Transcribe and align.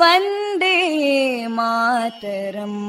वन्दे 0.00 0.78
मातरम् 1.56 2.80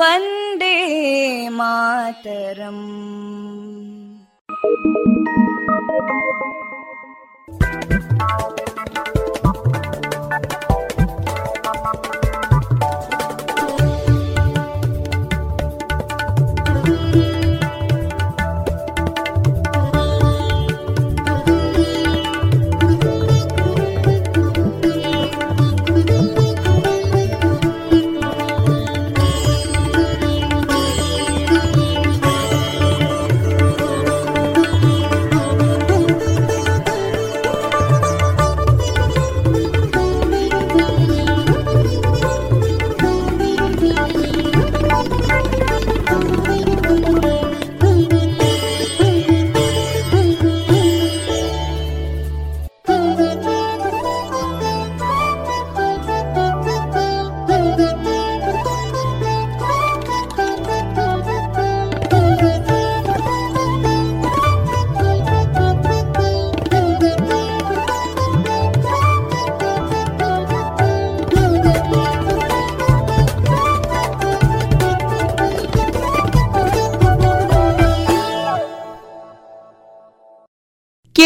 वन्दे 0.00 0.76
मातरम् 1.58 2.84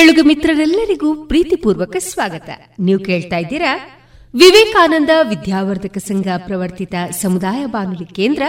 ಕೇಳುಗ 0.09 0.27
ಮಿತ್ರರೆಲ್ಲರಿಗೂ 0.27 1.25
ಪ್ರೀತಿಪೂರ್ವಕ 1.25 1.95
ಸ್ವಾಗತ. 1.99 2.49
ನೀವು 2.79 2.99
ಕೇಳ್ತಾ 2.99 3.37
ಇದ್ದೀರಾ 3.37 3.79
ವಿವೇಕಾನಂದ 4.33 5.09
ವಿದ್ಯಾವರ್ಧಕ 5.29 5.97
ಸಂಘ 5.97 6.27
ಪ್ರವರ್ತಿತ 6.37 6.95
ಸಮುದಾಯ 7.11 7.65
ಬಾನುಲಿ 7.65 8.05
ಕೇಂದ್ರ, 8.05 8.41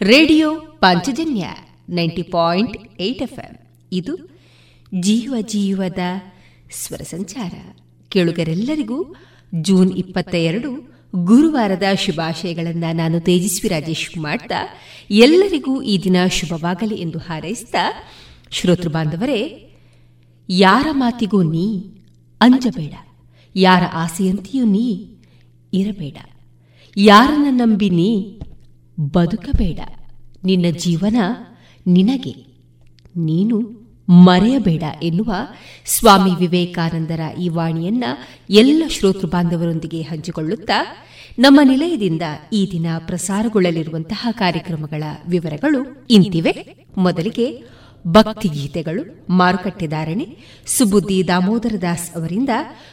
radio 0.00 0.54
Panchajanya 0.80 1.46
ninety 1.88 2.22
point 2.22 3.00
eight 3.00 3.22
F 3.22 3.38
ಇದು 3.92 4.16
ಜೀವ 5.00 5.34
ಜೀವದ 5.40 5.98
ಸ್ವರ 6.70 7.02
ಸಂಚಾರ. 7.02 7.54
ಕೇಳುಗರೆಲ್ಲರಿಗೂ 8.08 9.14
ಜೂನ್ 9.54 9.92
ಇಪ್ಪತ್ತ 9.92 10.34
ಎರಡು 10.34 10.72
ಗುರುವಾರದ 11.24 11.94
ಶುಭಾಶಯಗಳನ್ನು 11.94 12.96
ನಾನು 12.96 13.20
ತೇಜಸ್ವಿ 13.20 13.68
ರಾಜೇಶ್ 13.68 14.18
ಮಾಡ್ತಾ, 14.18 14.56
ಎಲ್ಲರಿಗೂ 15.10 15.82
ಈ 15.82 16.02
ದಿನ 16.04 16.16
ಶುಭವಾಗಲಿ 16.30 16.94
ಎಂದು 16.94 17.18
ಹಾರೈಸಿದ 17.18 17.74
ಶ್ರೋತೃ 18.50 18.88
ಬಾಂಧವರೇ 18.88 19.40
ಯಾರ 20.48 20.86
ಮಾತಿಗೂ 20.90 21.42
ನೀ 21.42 21.84
ಅಂಜಬೇಡ. 22.40 22.94
ಯಾರ 23.56 23.82
ಆಸೆಯಂತೆಯೂ 23.92 24.64
ನೀ 24.64 25.06
ಇರಬೇಡ. 25.72 26.16
ಯಾರನ್ನ 26.96 27.46
ನಂಬಿ 27.50 27.90
ನೀ 27.90 28.40
ಬದುಕಬೇಡ. 29.00 29.80
ನಿನ್ನ 30.44 30.64
ಜೀವನ 30.78 31.16
ನಿನಗೆ. 31.86 32.46
ನೀನು 33.16 33.86
ಮರೆಯಬೇಡ 34.08 34.82
ಎನ್ನುವ 35.02 35.34
ಸ್ವಾಮಿ 35.86 36.30
ವಿವೇಕಾನಂದರ 36.38 37.20
ಈ 37.40 37.48
ವಾಣಿಯನ್ನ 37.48 38.04
ಎಲ್ಲ 38.50 38.82
ಶ್ರೋತೃ 38.88 39.26
ಬಾಂಧವರೊಂದಿಗೆ 39.26 40.02
ಹಂಚಿಕೊಳ್ಳುತ್ತಾ 40.02 41.06
ನಮ್ಮ 41.38 41.60
ನಿಲಯದಿಂದ 41.64 42.22
ಈ 42.52 42.68
ದಿನ 42.72 42.86
ಪ್ರಸಾರಗೊಳ್ಳಲಿರುವಂತಹ 43.06 44.28
ಕಾರ್ಯಕ್ರಮಗಳ 44.30 45.02
ವಿವರಗಳು 45.28 46.06
ಇಂತಿವೆ. 46.10 46.76
ಮೊದಲಿಗೆ 46.96 47.75
ಭಕ್ತಿಗೀತೆಗಳು 48.06 49.26
ಮಾರುಕಟ್ಟೆದಾರಣೆ 49.30 50.36
ಸುಬುದ್ದಿ 50.66 51.28
ದಾಮೋದರ 51.28 51.74
ದಾಸ್ 51.82 52.16
ಅವರಿಂದ 52.16 52.50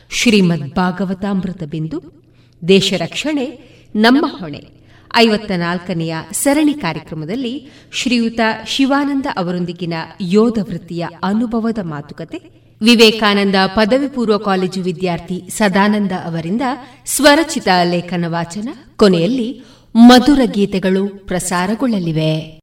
ಶ್ರೀಮದ್ 0.10 0.76
ಭಾಗವತಾಮೃತ 0.76 1.64
ಬಿಂದು, 1.64 2.24
ದೇಶ 2.68 2.94
ರಕ್ಷಣೆ, 2.98 3.46
ನಮ್ಮ 3.96 4.26
ಹೊಣೆ 4.30 4.68
ಐವತ್ತ 5.16 5.52
ನಾಲ್ಕನೆಯ 5.52 6.16
ಸರಣಿ 6.32 6.74
ಕಾರ್ಯಕ್ರಮದಲ್ಲಿ 6.74 7.68
ಶ್ರೀಯುತ 7.92 8.40
ಶಿವಾನಂದ 8.68 9.26
ಅವರೊಂದಿಗಿನ 9.38 9.94
ಯೋಧ 10.22 10.60
ವೃತ್ತಿಯ 10.60 11.08
ಅನುಭವದ 11.24 11.78
ಮಾತುಕತೆ, 11.84 12.38
ವಿವೇಕಾನಂದ 12.82 13.56
ಪದವಿ 13.76 14.08
ಪೂರ್ವ 14.08 14.38
ಕಾಲೇಜು 14.38 14.82
ವಿದ್ಯಾರ್ಥಿ 14.82 15.44
ಸದಾನಂದ 15.50 16.12
ಅವರಿಂದ 16.12 16.62
ಸ್ವರಚಿತ 17.06 17.68
ಲೇಖನ 17.84 18.26
ವಾಚನ, 18.28 18.70
ಕೊನೆಯಲ್ಲಿ 18.96 19.64
ಮಧುರ 19.96 20.40
ಗೀತೆಗಳು 20.46 21.08
ಪ್ರಸಾರಗೊಳ್ಳಲಿವೆ. 21.08 22.63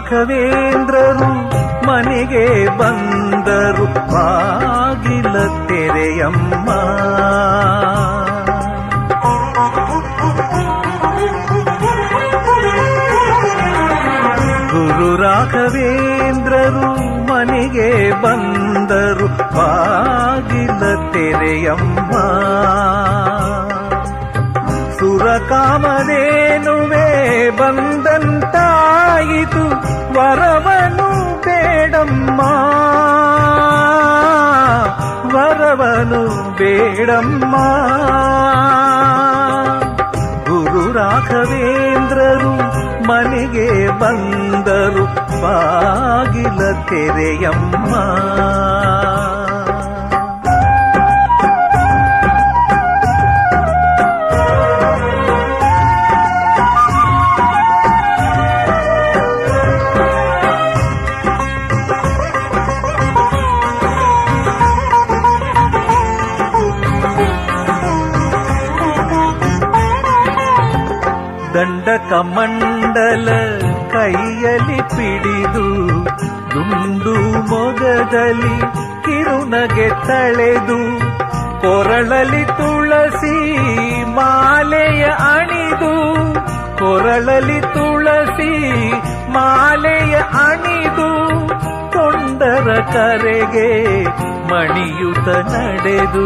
ರಾಘವೇಂದ್ರರು 0.00 1.30
ಮನೆಗೆ 1.86 2.78
ಬಂದರು. 2.78 3.84
ಬಾಗಿಲ 3.84 5.66
ತೆರೆಯಮ್ಮ. 5.66 6.70
ಗುರು 14.70 15.22
ರಾಘವೇಂದ್ರರು 15.22 17.26
ಮನೆಗೆ 17.26 18.22
ಬಂದರು. 18.22 19.28
ಬಾಗಿಲ 19.28 21.12
ತೆರೆಯಮ್ಮ. 21.12 22.12
ಸುರಕಾಮನೇನುವೆ 24.98 27.10
ಬಂದಂತಾಯಿತು 29.20 29.68
ವರವನು 30.18 31.40
ಬೇಡಮ್ಮ. 31.40 32.40
ವರವನು 35.36 36.52
ಬೇಡಮ್ಮ. 36.56 37.56
ಗುರು 40.44 40.92
ರಾಘವೇಂದ್ರರು 40.92 42.56
ಮನೆಗೆ 43.08 43.98
ಬಂದರು 43.98 45.04
ಬಾಗಿಲ 45.42 46.72
ತೆರೆಯಮ್ಮ. 46.88 47.94
ಕಮಂಡಲ 72.10 73.28
ಕೈಯಲ್ಲಿ 73.92 74.80
ಪಿಡಿದು 74.94 75.66
ದುಂಡು 76.52 77.14
ಮೊಗದಲ್ಲಿ 77.50 78.56
ಕಿರುನಗೆ 79.04 79.88
ತಳೆದು 80.06 80.78
ಕೊರಳಲಿ 81.62 82.44
ತುಳಸಿ 82.58 83.36
ಮಾಲೆಯ 84.16 85.02
ಅಣಿದು 85.28 85.92
ಕೊರಳಲಿ 86.80 87.60
ತುಳಸಿ 87.74 88.52
ಮಾಲೆಯ 89.36 90.14
ಅಣಿದು 90.44 91.10
ತೊಂಡರ 91.94 92.68
ಕರೆಗೆ 92.92 93.70
ಮಣಿಯುತ 94.50 95.28
ನಡೆದು 95.52 96.24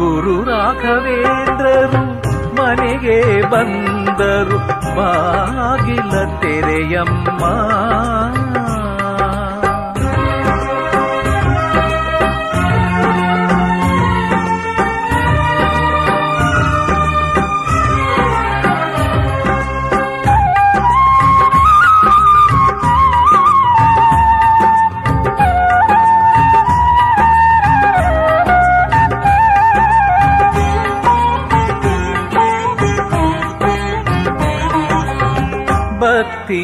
ಗುರು 0.00 0.36
ರಾಘವೇಂದ್ರರು 0.50 2.02
ಮನೆಗೆ 2.58 3.18
ಬಂದರು 3.52 3.99
ಬಾಗಿಲ 4.96 6.24
ತೆರೆಯಮ್ಮ. 6.40 7.44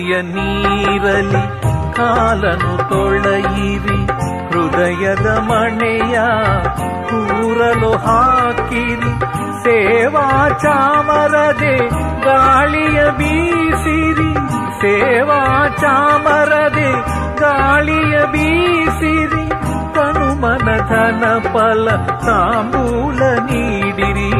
ಕಿವಿಯ 0.06 0.22
ನೀರಲಿ, 0.22 1.44
ಕಾಲನು 1.94 2.72
ತೊಳೆಯಿರಿ, 2.88 4.00
ಹೃದಯದ 4.50 5.26
ಮಣೆಯ 5.48 6.16
ಕೂರಲು 7.08 7.90
ಹಾಕಿರಿ. 7.96 9.12
ಸೇವಾ 9.62 10.26
ಚಾಮರದೆ 10.62 11.76
ಗಾಳಿಯ 12.24 12.98
ಬೀಸಿರಿ, 13.18 14.30
ಸೇವಾ 14.80 15.40
ಚಾಮರದೆ 15.80 16.90
ಗಾಳಿಯ 17.40 18.16
ಬೀಸಿರಿ. 18.32 19.44
ತನು 19.94 20.28
ಮನಧನ 20.40 21.24
ಫಲ 21.52 21.88
ತಾಂಬೂಲ 22.26 23.20
ನೀಡಿರಿ. 23.48 24.30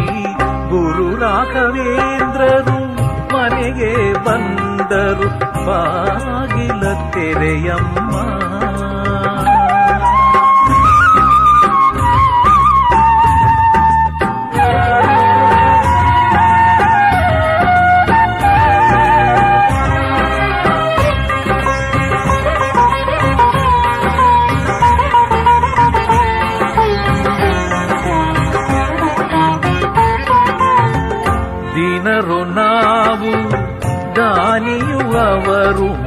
ಗುರು 0.70 1.08
ರಾಘವೇಂದ್ರರು 1.20 2.78
ಮನೆಗೆ 3.34 3.94
ಬಂದ 4.24 4.65
ಬಂದರು 4.88 5.28
ಬಾಗಿಲ 5.66 6.82
ತೆರೆಯಮ್ಮ. 7.14 8.14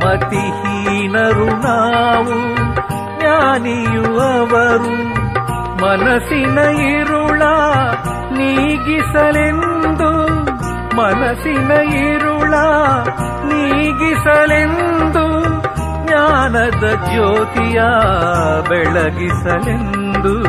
ಮತಿಹೀನರು 0.10 1.46
ನಾವು, 1.46 2.56
ಜ್ಞಾನಿಯುವವರು. 3.20 4.94
ಮನಸ್ಸಿನ 5.82 6.58
ಇರುಳ 6.98 7.42
ನೀಗಿಸಲೆಂದು, 8.38 10.12
ಮನಸ್ಸಿನ 10.98 11.72
ಇರುಳ 12.12 12.54
ನೀಗಿಸಲೆಂದು, 13.54 15.44
ಜ್ಞಾನದ 16.06 16.84
ಜ್ಯೋತಿಯ 17.10 17.82
ಬೆಳಗಿಸಲೆಂದು. 18.70 20.44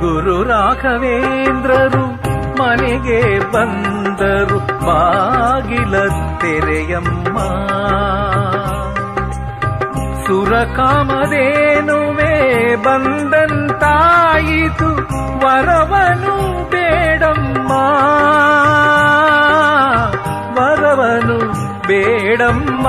ಗುರು 0.00 0.42
ರಾಘವೇಂದ್ರರು 0.42 2.24
ಮನೆಗೆ 2.62 3.38
ಬಂದರು, 3.52 4.58
ಬಾಗಿಲ 4.58 6.08
ತೆರೆಯಮ್ಮ. 6.40 7.38
ಸುರಕಾಮದೇನುವೆ 10.34 12.76
ಬಂದಂತಾಯಿತು 12.76 14.88
ವರವನು 15.38 16.70
ಬೇಡಮ್ಮ. 16.70 17.72
ವರವನು 20.58 21.38
ಬೇಡಮ್ಮ. 21.86 22.88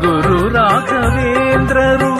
ಗುರು 0.00 0.54
ರಾಘವೇಂದ್ರರು 0.54 2.12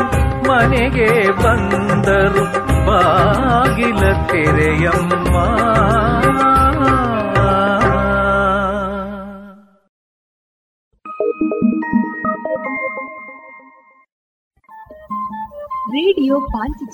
ಮನೆಗೆ 0.49 1.43
ಬಂದರು 1.43 2.45
ಬಾಗಿಲ 2.87 4.13
ತೆರೆಯಮ್ಮ. 4.13 5.37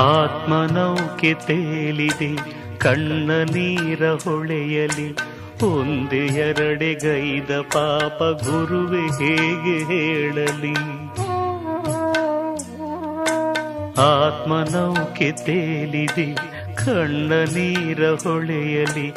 ಆತ್ಮನೌಕೆ 0.00 1.34
ತೇಲಿದೆ, 1.34 2.36
ಕಣ್ಣ 2.78 3.30
ನೀರ 3.30 4.08
ಹೊಳೆಯಲಿ. 4.08 5.16
ಎರಡೆ 6.16 6.94
ಗೈದ 6.94 7.60
ಪಾಪ 7.60 8.22
ಗುರುವೆ 8.44 9.02
ಹೇಗೆ 9.24 9.76
ಹೇಳಲಿ? 9.84 10.74
ಆತ್ಮನೌಕೆ 14.00 15.32
ತೇಲಿದೆ, 15.32 16.34
ಕಣ್ಣ 16.74 17.32
ನೀರ 17.32 18.08
ಹೊಳೆಯಲಿ. 18.10 19.12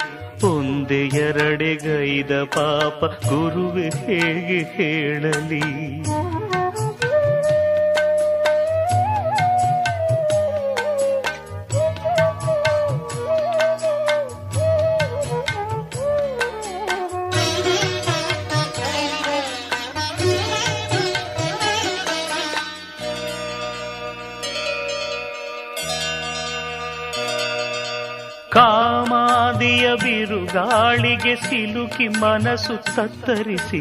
ಎರಡೆ 1.05 1.75
ಗೈದ 1.75 2.43
ಪಾಪ 2.43 3.05
ಗುರುವೆ 3.05 3.89
ಹೇಗೆ 3.89 4.59
ಹೇಳಲಿ? 4.63 5.63
ಬಿರುಗಾಳಿಗೆ 30.55 31.31
ಸಿಲುಕಿ 31.43 32.05
ಮನಸ್ಸು 32.21 32.73
ತತ್ತರಿಸಿ 32.87 33.79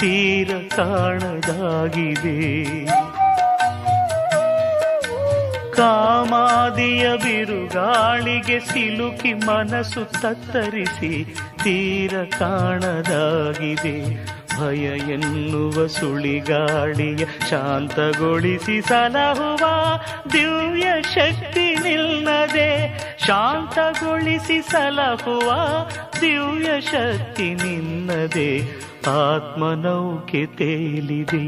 ತೀರ 0.00 0.50
ಕಾಣದಾಗಿದೆ 0.74 2.34
ಕಾಮಾದಿಯ 5.76 7.06
ಬಿರುಗಾಳಿಗೆ 7.24 8.58
ಸಿಲುಕಿ 8.68 9.32
ಮನಸ್ಸು 9.42 10.04
ತತ್ತರಿಸಿ 10.16 11.12
ತೀರ 11.64 12.14
ಕಾಣದಾಗಿದೆ 12.38 13.96
ಭಯ 14.58 14.84
ಎನ್ನುವ 15.12 15.86
ಸುಳಿಗಾಳಿಯ 15.86 17.24
ಶಾಂತಗೊಳಿಸಿ 17.50 18.82
ಸಲಹುವ 18.82 19.64
ದಿವ್ಯ 20.32 21.02
ಶಕ್ತಿ 21.02 21.74
ನಿಲ್ಲದೆ 21.74 22.70
ಶಾಂತಗೊಳಿಸಿ 23.26 24.62
ಸಲಹುವ 24.62 25.50
ದಿವ್ಯ 26.20 26.80
ಶಕ್ತಿ 26.80 27.54
ನಿನ್ನದೆ 27.54 28.50
ಆತ್ಮನೌಕೆ 29.10 30.46
ತೇಲಿದೆ 30.46 31.44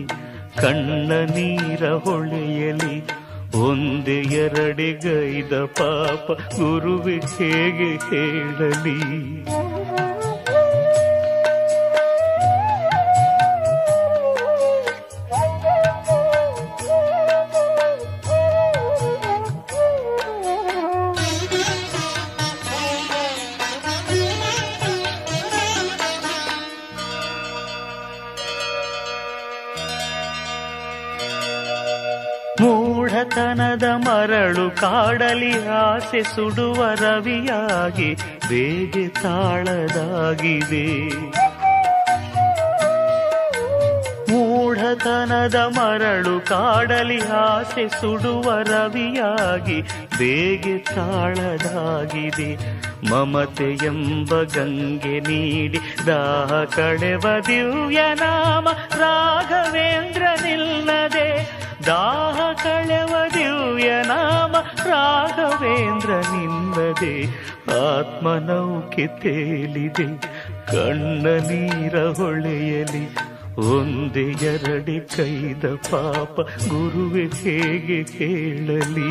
ಕಣ್ಣ 0.62 1.12
ನೀರ 1.12 1.88
ಹೊಳೆಯಲಿ, 1.92 2.96
ಒಂದೆ 3.58 4.16
ಎರಡೆಗೈದ 4.36 5.64
ಪಾಪ 5.64 6.32
ಗುರುವೆ 6.32 7.16
ಹೇಗೆ 7.16 7.90
ಹೇಳಲಿ? 8.10 8.98
ಮರಳು 34.24 34.70
ಕಾಡಲಿ 34.80 35.66
ಆಸೆ 35.68 36.22
ಸುಡುವ 36.22 36.86
ರವಿಯಾಗಿ 36.94 38.14
ಬೇಗೆ 38.48 39.08
ತಾಳದಾಗಿದೆ. 39.08 40.86
ಮೂಢತನದ 44.30 45.54
ಮರಳು 45.54 46.40
ಕಾಡಲಿ 46.40 47.20
ಆಸೆ 47.28 47.88
ಸುಡುವ 48.00 48.58
ರವಿಯಾಗಿ 48.62 49.82
ಬೇಗೆ 50.18 50.78
ತಾಳದಾಗಿದೆ. 50.78 52.50
ಮಮತೆ 53.10 53.70
ಎಂಬ 53.86 54.42
ಗಂಗೆ 54.42 55.20
ನೀಡಿ 55.20 55.78
ದಾಹ 56.06 56.64
ಕಡೆವ 56.64 57.26
ದಿವ್ಯ 57.46 58.00
ನಾಮ 58.14 58.68
ರಾಘವೇಂದ್ರ 58.98 60.22
ನಿಲ್ಲದೆ 60.42 61.28
ದಾಹ 61.86 62.38
ಕಳೆವ 62.62 63.14
ದಿವ್ಯ 63.34 63.90
ನಾಮ 64.02 64.52
ರಾಘವೇಂದ್ರ 64.86 66.10
ನಿಲ್ಲದೆ 66.32 67.14
ಆತ್ಮನೌಕೆ 67.80 69.06
ತೇಲಿದೆ, 69.22 70.06
ಕಣ್ಣ 70.72 71.24
ನೀರ 71.48 71.96
ಹೊಳೆಯಲಿ. 72.18 73.04
ಒಂದೇ 73.74 74.26
ಎರಡೆ 74.52 74.98
ಕೈದ 75.16 75.64
ಪಾಪ 75.90 76.36
ಗುರುವೆ 76.70 77.24
ಹೇಗೆ 77.42 77.98
ಹೇಳಲಿ 78.16 79.10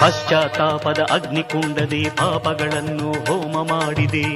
ಪಶ್ಚಾತ್ತಾಪದ 0.00 0.98
ಅಗ್ನಿಕುಂಡದೆ 1.10 2.10
ಪಾಪಗಳನ್ನು 2.10 3.12
ಹೋಮ 3.12 3.68
ಮಾಡಿದೆ. 3.68 4.34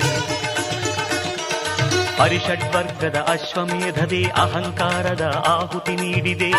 ಪರಿಷಡ್ವರ್ಗದ 2.19 3.27
ಅಶ್ವಮೇಧದೆ 3.29 4.25
ಅಹಂಕಾರದ 4.25 5.45
ಆಹುತಿ 5.49 5.97
ನೀಡಿದೆ. 5.97 6.51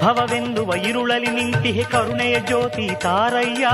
ಭವವೆಂದುವ 0.00 0.74
ಇರುಳಲಿ 0.74 1.30
ನಿಂತಿಹೆ 1.30 1.84
ಕರುಣೆಯ 1.84 2.40
ಜ್ಯೋತಿ 2.40 2.94
ತಾರಯ್ಯ. 2.94 3.66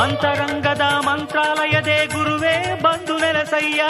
ಅಂತರಂಗದ 0.00 0.80
ಮಂತ್ರಾಲಯದೇ 0.80 2.06
ಗುರುವೇ 2.06 2.80
ಬಂದು 2.82 3.18
ನೆಲಸಯ್ಯ 3.18 3.82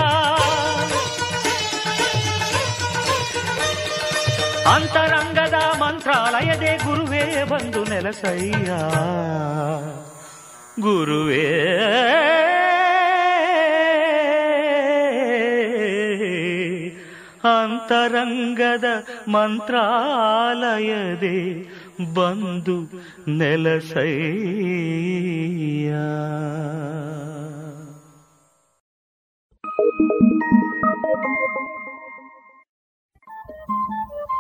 ಅಂತರಂಗದ 4.75 5.55
ಮಂತ್ರಾಲಯದೇ 5.55 6.77
ಗುರುವೇ 6.77 7.43
ಬಂದು 7.49 7.85
ನೆಲಸಯ್ಯ. 7.85 8.73
ಗುರುವೇ. 10.81 11.65
ಅಂತರಂಗದ 17.45 18.85
ಮಂತ್ರಾಲಯದೇ 19.29 21.69
ಬಂದು 22.15 23.03
ನೆಲಸಯ್ಯ. 23.37 25.95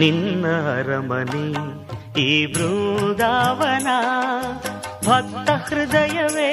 ನಿನ್ನ 0.00 0.46
ಅರಮನೆ 0.46 1.46
ಈ 2.20 2.46
ಬೃಂದಾವನ 2.46 3.86
ಭಕ್ತ 5.08 5.50
ಹೃದಯವೇ 5.50 6.52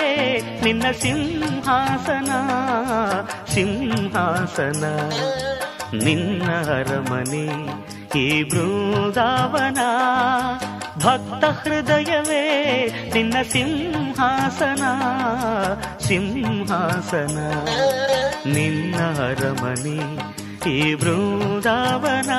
ನಿನ್ನ 0.63 0.83
ಸಿಂಹಾಸನ 0.91 2.29
ಸಿಂಹಾಸನ. 3.53 4.83
ನಿನ್ನ 6.03 6.51
ಅರಮನೆ 6.51 7.47
ಈ 8.19 8.43
ಬೃಂದಾವನ 8.43 9.77
ಭಕ್ತ 11.03 11.45
ಹೃದಯವೇ 11.45 12.43
ನಿನ್ನ 13.13 13.33
ಸಿಂಹಾಸನ 13.51 14.83
ಸಿಂಹಾಸನ. 16.07 17.38
ನಿನ್ನ 18.53 18.95
ಅರಮನೆ 19.29 19.99
ಈ 20.69 20.93
ಬೃಂದಾವನ 20.93 22.29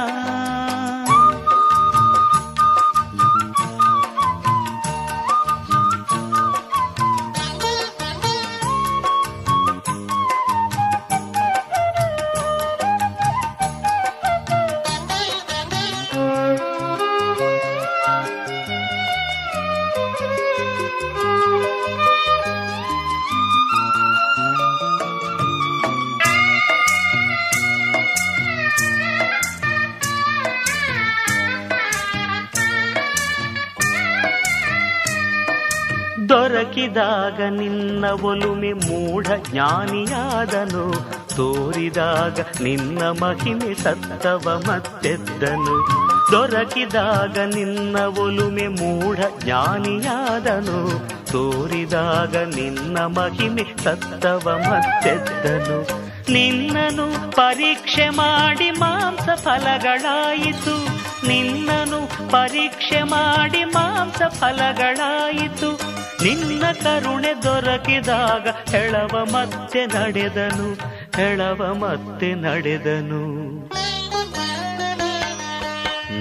ದೊರಕಿದಾಗ 37.38 37.60
ನಿನ್ನ 37.60 38.04
ಒಲುಮೆ 38.04 38.72
ಮೂಢ 38.72 39.26
ಜ್ಞಾನಿಯಾದನು. 39.50 40.92
ತೋರಿದಾಗ 41.36 42.40
ನಿನ್ನ 42.62 43.02
ಮಹಿಮೆ 43.02 43.74
ಸತ್ತವ 43.74 44.62
ಮತ್ತೆದ್ದನು. 44.68 45.88
ದೊರಕಿದಾಗ 46.32 47.38
ನಿನ್ನ 47.38 47.96
ಒಲುಮೆ 48.00 48.68
ಮೂಢ 48.68 49.20
ಜ್ಞಾನಿಯಾದನು. 49.38 51.08
ತೋರಿದಾಗ 51.26 52.36
ನಿನ್ನ 52.36 52.98
ಮಹಿಮೆ 52.98 53.84
ಸತ್ತವ 53.84 54.60
ಮತ್ತೆದ್ದನು. 54.70 56.08
ನಿನ್ನನು 56.32 57.30
ಪರೀಕ್ಷೆ 57.30 58.08
ಮಾಡಿ 58.08 58.70
ಮಾಂಸ 58.70 59.42
ಫಲಗಳಾಯಿತು. 59.44 60.86
ನಿನ್ನನು 61.28 62.30
ಪರೀಕ್ಷೆ 62.30 63.02
ಮಾಡಿ 63.02 63.64
ಮಾಂಸ 63.64 64.22
ಫಲಗಳಾಯಿತು. 64.28 65.97
ನಿನ್ನ 66.22 66.62
ಕರುಣೆ 66.72 67.42
ದೊರಕಿದಾಗ 67.42 68.48
ಹೆಳವ 68.70 69.24
ಮತ್ತೆ 69.32 69.86
ನಡೆದನು, 69.86 70.74
ಹೆಳವ 71.16 71.74
ಮತ್ತೆ 71.74 72.34
ನಡೆದನು. 72.34 73.22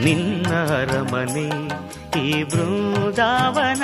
ನಿನ್ನ 0.04 0.56
ಅರಮನೆ 0.56 1.68
ಈ 2.20 2.44
ಬೃಂದಾವನ, 2.44 3.84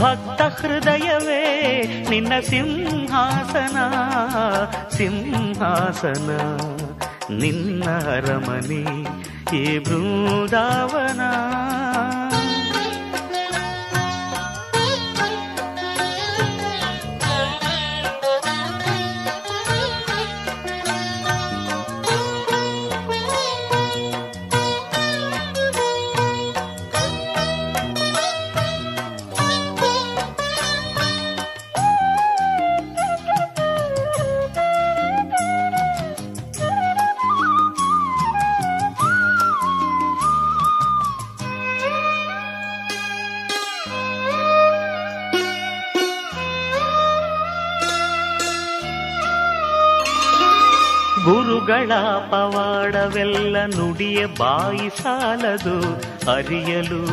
ಭಕ್ತ 0.00 0.42
ಹೃದಯವೇ 0.42 1.82
ನಿನ್ನ 2.10 2.32
ಸಿಂಹಾಸನ 2.40 3.76
ಸಿಂಹಾಸನ. 4.96 6.30
ನಿನ್ನ 7.38 7.84
ಅರಮನೆ 7.90 9.02
ಈ 9.56 9.78
ಬೃಂದಾವನ. 9.78 11.20
ಪವಾಡವೆಲ್ಲ 51.90 53.56
ನುಡಿಯ 53.64 54.26
ಬಾಯಿ 54.26 55.02
ಸಾಲದು. 55.02 55.80
ಅರಿಯಲು 56.32 57.06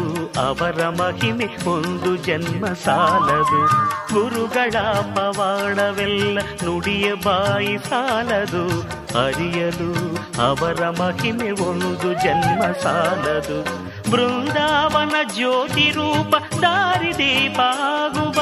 ಅವರ 0.48 0.90
ಮಹಿಮೆ 0.90 1.70
ಒಂದು 1.70 2.16
ಜನ್ಮ 2.16 2.66
ಸಾಲದು. 2.66 3.68
ಗುರುಗಳ 4.14 4.72
ಪವಾಡವೆಲ್ಲ 5.16 6.40
ನುಡಿಯ 6.40 7.14
ಬಾಯಿ 7.14 7.78
ಸಾಲದು. 7.78 8.82
ಅರಿಯಲು 9.26 10.16
ಅವರ 10.48 10.90
ಮಹಿಮೆ 10.90 11.52
ಒಂದು 11.52 12.14
ಜನ್ಮ 12.14 12.62
ಸಾಲದು. 12.84 13.64
ಬೃಂದಾವನ 14.12 15.16
ಜ್ಯೋತಿ 15.34 15.92
ರೂಪ 15.92 16.36
ದಾರಿದೀಪ 16.62 17.60
ಆಗುವ. 17.60 18.42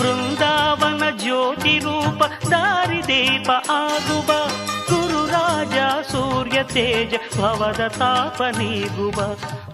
ಬೃಂದಾವನ 0.00 1.02
ಜ್ಯೋತಿ 1.16 1.78
ರೂಪ 1.78 2.22
ದಾರಿದೀಪ 2.50 3.50
ಆಗುವ. 3.70 4.30
ಗುರುರಾಜ 5.32 5.76
ಸೂರ್ಯ 6.10 6.58
ತೇಜ, 6.62 7.12
ಭವದ 7.40 7.82
ತಾಪ 7.98 8.42
ನೀಗುವ, 8.58 9.18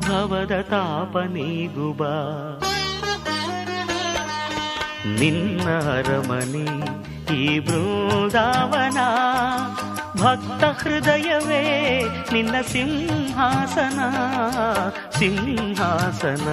ಭವದ 0.07 0.55
ತಾಪ 0.71 1.15
ನೀಗುವ. 1.35 2.01
ನಿನ್ನ 5.21 5.67
ಅರಮನೆ 5.97 6.67
ಈ 7.35 7.59
ಬೃಂದಾವನ, 7.59 8.99
ಭಕ್ತ 10.23 10.63
ಹೃದಯವೇ 10.81 11.63
ನಿನ್ನ 12.33 12.55
ಸಿಂಹಾಸನ 12.73 14.01
ಸಿಂಹಾಸನ. 15.19 16.49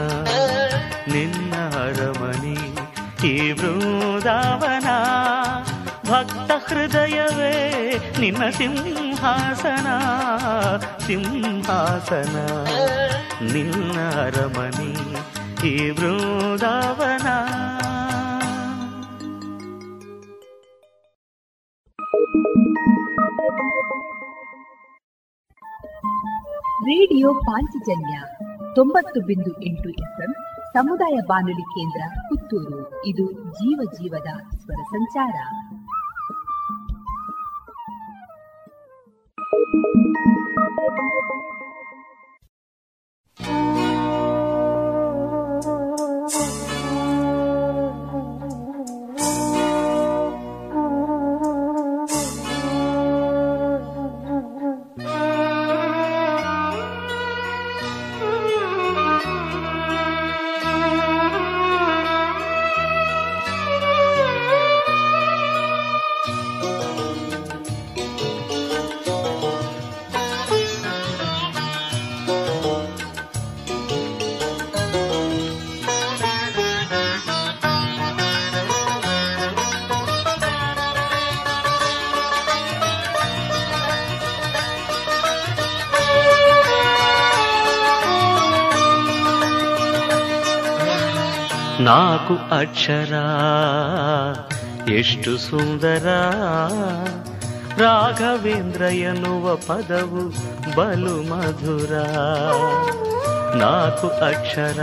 ನಿನ್ನ 1.14 1.54
ಅರಮನೆ 1.86 2.58
ಈ 3.28 3.36
ಬೃಂದಾವನ 3.54 4.90
ಭಕ್ತ 6.10 6.52
ಹೃದಯವೇ, 6.74 7.62
ನಿನ್ನ 8.20 8.50
ಸಿಂಹಾಸನ 8.50 9.88
ಸಿಂಹಾಸನ. 11.00 12.36
ನಿನ್ನ 13.54 14.00
ಅರಮನೆ, 14.24 14.92
ಈ 15.68 15.92
ಬೃಂದಾವನ. 15.92 17.28
ರೇಡಿಯೋ 26.86 27.34
ಪಾಂಚಜನ್ಯ 27.34 28.20
ತೊಂಬತ್ತು 28.76 29.26
ಬಿಂದು 29.26 29.64
ಎಂಟು 29.64 29.90
ಎಫ್ಎಂ 29.90 30.36
ಸಮುದಾಯ 30.74 31.16
ಬಾನುಲಿ 31.28 31.62
ಕೇಂದ್ರ 31.62 32.20
ಪುತ್ತೂರು. 32.22 33.06
ಇದು 33.06 33.32
ಜೀವ 33.32 33.80
ಜೀವದ 33.94 34.58
ಸ್ವರ 34.58 34.84
ಸಂಚಾರ. 34.84 35.34
Thank 39.84 40.16
you. 40.18 41.25
ಅಕ್ಷರ. 92.68 93.14
ಎಷ್ಟು 94.92 95.38
ಸುಂದರ. 95.38 96.08
ರಾಘವೇಂದ್ರ 97.78 98.82
ಎನ್ನುವ 98.82 99.56
ಪದವು 99.56 100.30
ಬಲು 100.76 101.30
ಮಧುರ. 101.30 101.98
ನಾಲ್ಕು 103.56 104.08
ಅಕ್ಷರ. 104.08 104.80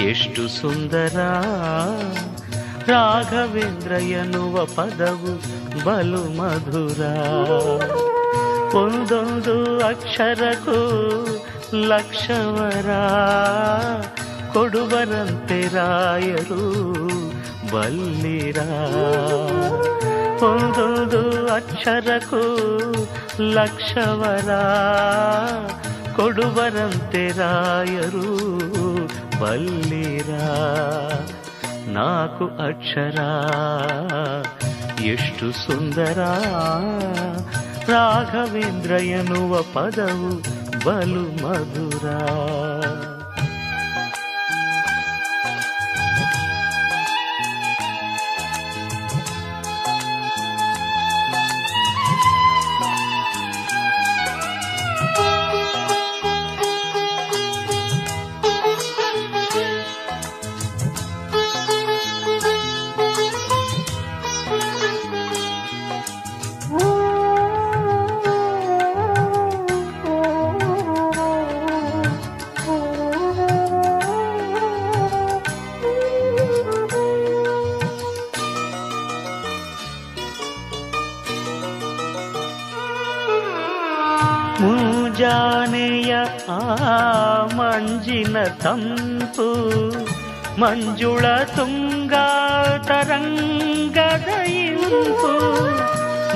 ಎಷ್ಟು 0.00 0.48
ಸುಂದರ. 0.48 1.16
ರಾಘವೇಂದ್ರ 2.86 3.92
ಎನ್ನುವ 3.92 4.64
ಪದವು 4.64 5.36
ಬಲು 5.84 6.38
ಮಧುರ. 6.38 7.04
ಒಂದೊಂದು 8.74 9.86
ಅಕ್ಷರಕ್ಕೂ 9.86 11.26
ಲಕ್ಷವರ. 11.74 12.90
ಕೊಡುವರಂತೆ 14.54 15.62
ರಾಯರು 15.62 16.72
ಬಲ್ಲಿರ? 17.72 18.58
ಒಂದೊಂದು 20.42 21.46
ಅಕ್ಷರಕ್ಕೂ 21.54 22.42
ಲಕ್ಷವರ 23.40 24.50
ಕೊಡುವರಂತೆ 26.16 27.28
ರಾಯರು 27.28 28.36
ಬಲ್ಲಿರ? 29.40 30.30
ನಾಲ್ಕು 31.88 32.44
ಅಕ್ಷರ, 32.44 33.18
ಎಷ್ಟು 35.04 35.52
ಸುಂದರ? 35.52 36.18
ರಾಘವೇಂದ್ರ 37.88 38.90
ಎನ್ನುವ 38.90 39.62
ಪದವು 39.62 40.30
ಬಲು 40.86 41.24
ಮಧುರ. 41.42 42.06
ತಂಪು 88.74 89.46
ಮಂಜುಳ 90.60 91.24
ತುಂಗ 91.56 92.14
ತರಂಗದ 92.88 94.28
ಇಂಪು, 94.60 95.32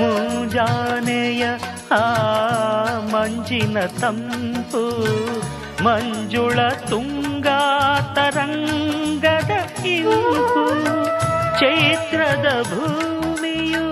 ಮುಂಜಾನೆಯ 0.01 1.45
ಆ 1.99 2.05
ಮಂಜಿನ 3.13 3.79
ತಂಪು, 4.01 4.83
ಮಂಜುಳ 5.87 6.59
ತುಂಗ 6.91 7.49
ತರಂಗದ 8.19 9.53
ಇಂಪು 9.95 10.65
ಚೈತ್ರದ 11.61 12.49
ಭೂಮಿಯು 12.73 13.87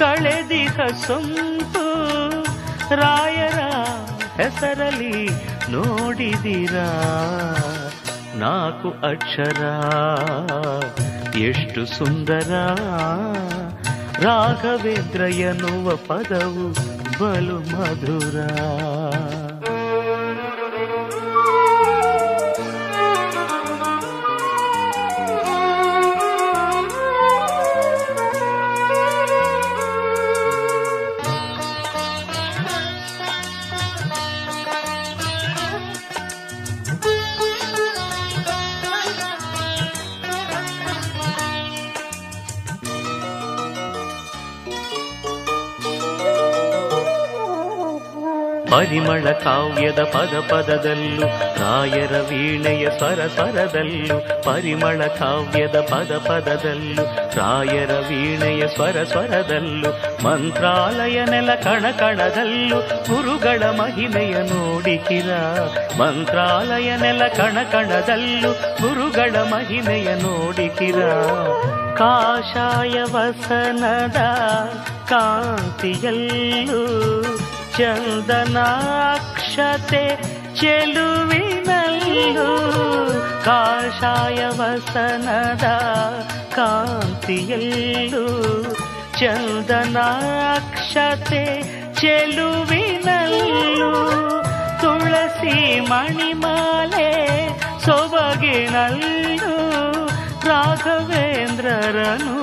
ಕಳೆದಿಹ 0.00 0.76
ಸೊಂಪು, 1.06 1.86
ರಾಯರ 3.02 3.60
ಹೆಸರಲಿ 4.40 5.16
ನೋಡಿದಿರಾ? 5.72 6.86
ನಾಲ್ಕು 8.34 8.88
ಅಕ್ಷರ. 8.88 9.62
ಎಷ್ಟು 11.38 11.86
ಸುಂದರ. 11.86 12.76
ರಾಘವೇಂದ್ರ 14.22 15.20
ಎನ್ನುವ 15.20 15.96
ಪದವು 15.96 16.72
ಬಲು 17.18 17.58
ಮಧುರ. 17.58 18.40
ಪರಿಮಳ 48.80 49.30
ಕಾವ್ಯದ 49.30 50.00
ಪದ 50.00 50.44
ಪದದಲ್ಲೂ 50.48 51.26
ರಾಯರ 51.36 52.12
ವೀಣೆಯ 52.12 52.88
ಸ್ವರ 52.90 53.26
ಸ್ವರದಲ್ಲೂ, 53.34 54.42
ಪರಿಮಳ 54.42 55.06
ಕಾವ್ಯದ 55.06 55.76
ಪದ 55.80 56.18
ಪದದಲ್ಲೂ, 56.26 57.04
ರಾಯರ 57.38 57.90
ವೀಣೆಯ 57.92 58.68
ಸ್ವರ 58.68 58.96
ಸ್ವರದಲ್ಲೂ, 59.04 59.90
ಮಂತ್ರಾಲಯ 60.24 61.24
ನೆಲ 61.24 61.54
ಕಣ 61.54 61.84
ಕಣದಲ್ಲೂ, 61.98 62.80
ಗುರುಗಳ 62.80 63.62
ಮಹಿಮೆಯ 63.62 64.34
ನೋಡಿಕಿರ. 64.34 65.34
ಮಂತ್ರಾಲಯ 65.98 66.96
ನೆಲ 66.96 67.22
ಕಣ 67.36 67.58
ಕಣದಲ್ಲೂ, 67.72 68.52
ಗುರುಗಳ 68.52 69.36
ಮಹಿಮೆಯ 69.36 70.14
ನೋಡಿಕಿರ. 70.14 71.04
ಕಾಶಾಯ 71.96 73.02
ವಸನದ 73.02 74.16
ಕಾಂತಿಯಲ್ಲೂ 75.08 75.66
ಚಂದನಾಕ್ಷತೆ 78.70 78.82
ಚೆಲುವಿನಲ್ಲೂ 80.60 82.48
ಕಾಷಾಯ 83.44 84.40
ವಸನದ 84.58 85.66
ಕಾಂತಿಯಲ್ಲೂ 86.56 88.24
ಚಂದನಾಕ್ಷತೆ 89.20 90.62
ಚೆಲುವಿನಲ್ಲೂ 92.00 93.90
ತುಳಸಿ 94.82 95.56
ಮಣಿಮಾಲೆ 95.90 97.10
ಸೊಬಗಿನಲ್ಲೂ 97.86 99.54
ರಾಘವೇಂದ್ರರನು 100.50 102.36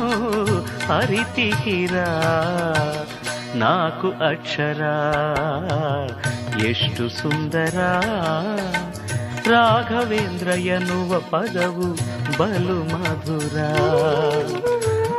ಅರಿತಿಹಿರ 0.94 1.96
ನಾಲ್ಕು 3.56 4.08
ಅಕ್ಷರ. 4.08 4.82
ಎಷ್ಟು 6.68 7.10
ಸುಂದರ. 7.10 7.80
ರಾಘವೇಂದ್ರ 9.50 10.48
ಎನ್ನುವ 10.48 11.20
ಪದವು 11.20 11.94
ಬಲು 12.38 12.84
ಮಧುರ. 12.84 13.80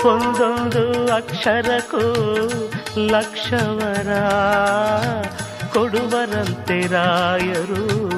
ಒಂದೊಂದು 0.06 1.14
ಅಕ್ಷರಕ್ಕೂ 1.14 2.14
ಲಕ್ಷವರ. 2.98 4.08
ಕೊಡುವರಂತೆ 5.72 6.86
ರಾಯರು 6.86 8.08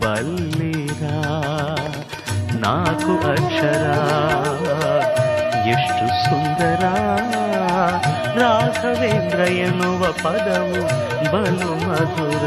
ಬಲ್ಲಿರ. 0.00 1.02
ನಾಲ್ಕು 2.60 3.30
ಅಕ್ಷರ. 3.30 3.94
ಎಷ್ಟು 5.68 6.24
ಸುಂದರ. 6.24 6.84
ರಾಘವೇಂದ್ರ 8.38 9.38
ಎನ್ನುವ 9.38 10.02
ಪದವು 10.02 10.80
ಬಲು 11.32 11.88
ಮಧುರ. 11.88 12.44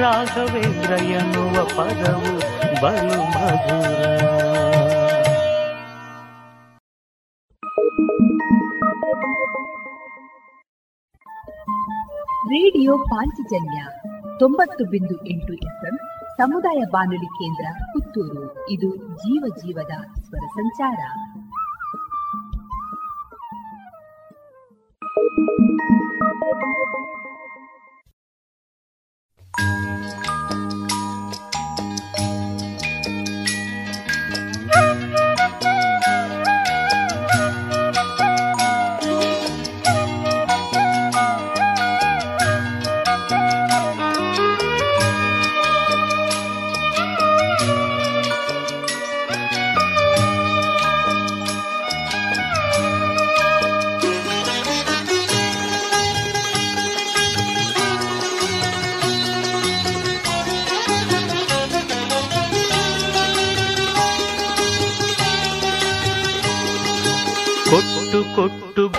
ರಾಘವೇಂದ್ರ 0.00 0.92
ಎನ್ನುವ 1.04 1.64
ಪದವು 1.64 2.34
ಬಲು 2.82 3.22
ಮಧುರ. 3.24 4.10
ರೇಡಿಯೋ 12.46 12.98
ಪಾಂಚಜನ್ಯ 12.98 13.84
ತೊಂಬತ್ತು 14.38 14.84
ಬಿಂದು 14.90 15.28
ಎಂಟು 15.28 15.52
ಎಫ್ಎಂ 15.52 15.98
ಸಮುದಾಯ 16.36 16.82
ಬಾನುಲಿ 16.90 17.26
ಕೇಂದ್ರ 17.26 17.84
ಪುತ್ತೂರು. 17.92 18.70
ಇದು 18.70 18.96
ಜೀವ 18.96 19.44
ಜೀವದ 19.58 20.20
ಸ್ವರ 20.20 20.46
ಸಂಚಾರ. 20.46 21.29
ಕೊಟ್ಟು 25.34 25.90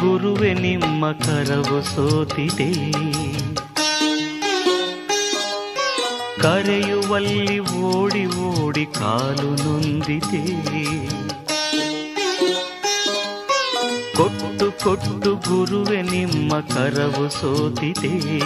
ಗುರುವೆ 0.01 0.53
ನಿಮ್ಮ 0.53 1.11
ಕರವು 1.11 1.81
ಸೋತಿದೆ. 1.81 2.91
ಕರೆಯುವಲ್ಲಿ 6.41 7.59
ಓಡಿ 7.59 8.25
ಓಡಿ 8.25 8.85
ಕಾಲು 8.85 9.63
ನೊಂದಿದೆ. 9.63 10.45
ಕೊಟ್ಟು 14.15 14.83
ಕೊಟ್ಟು 14.83 15.35
ಗುರುವೆ 15.35 16.01
ನಿಮ್ಮ 16.01 16.59
ಕರವು 16.59 17.29
ಸೋತಿದೆ. 17.29 18.39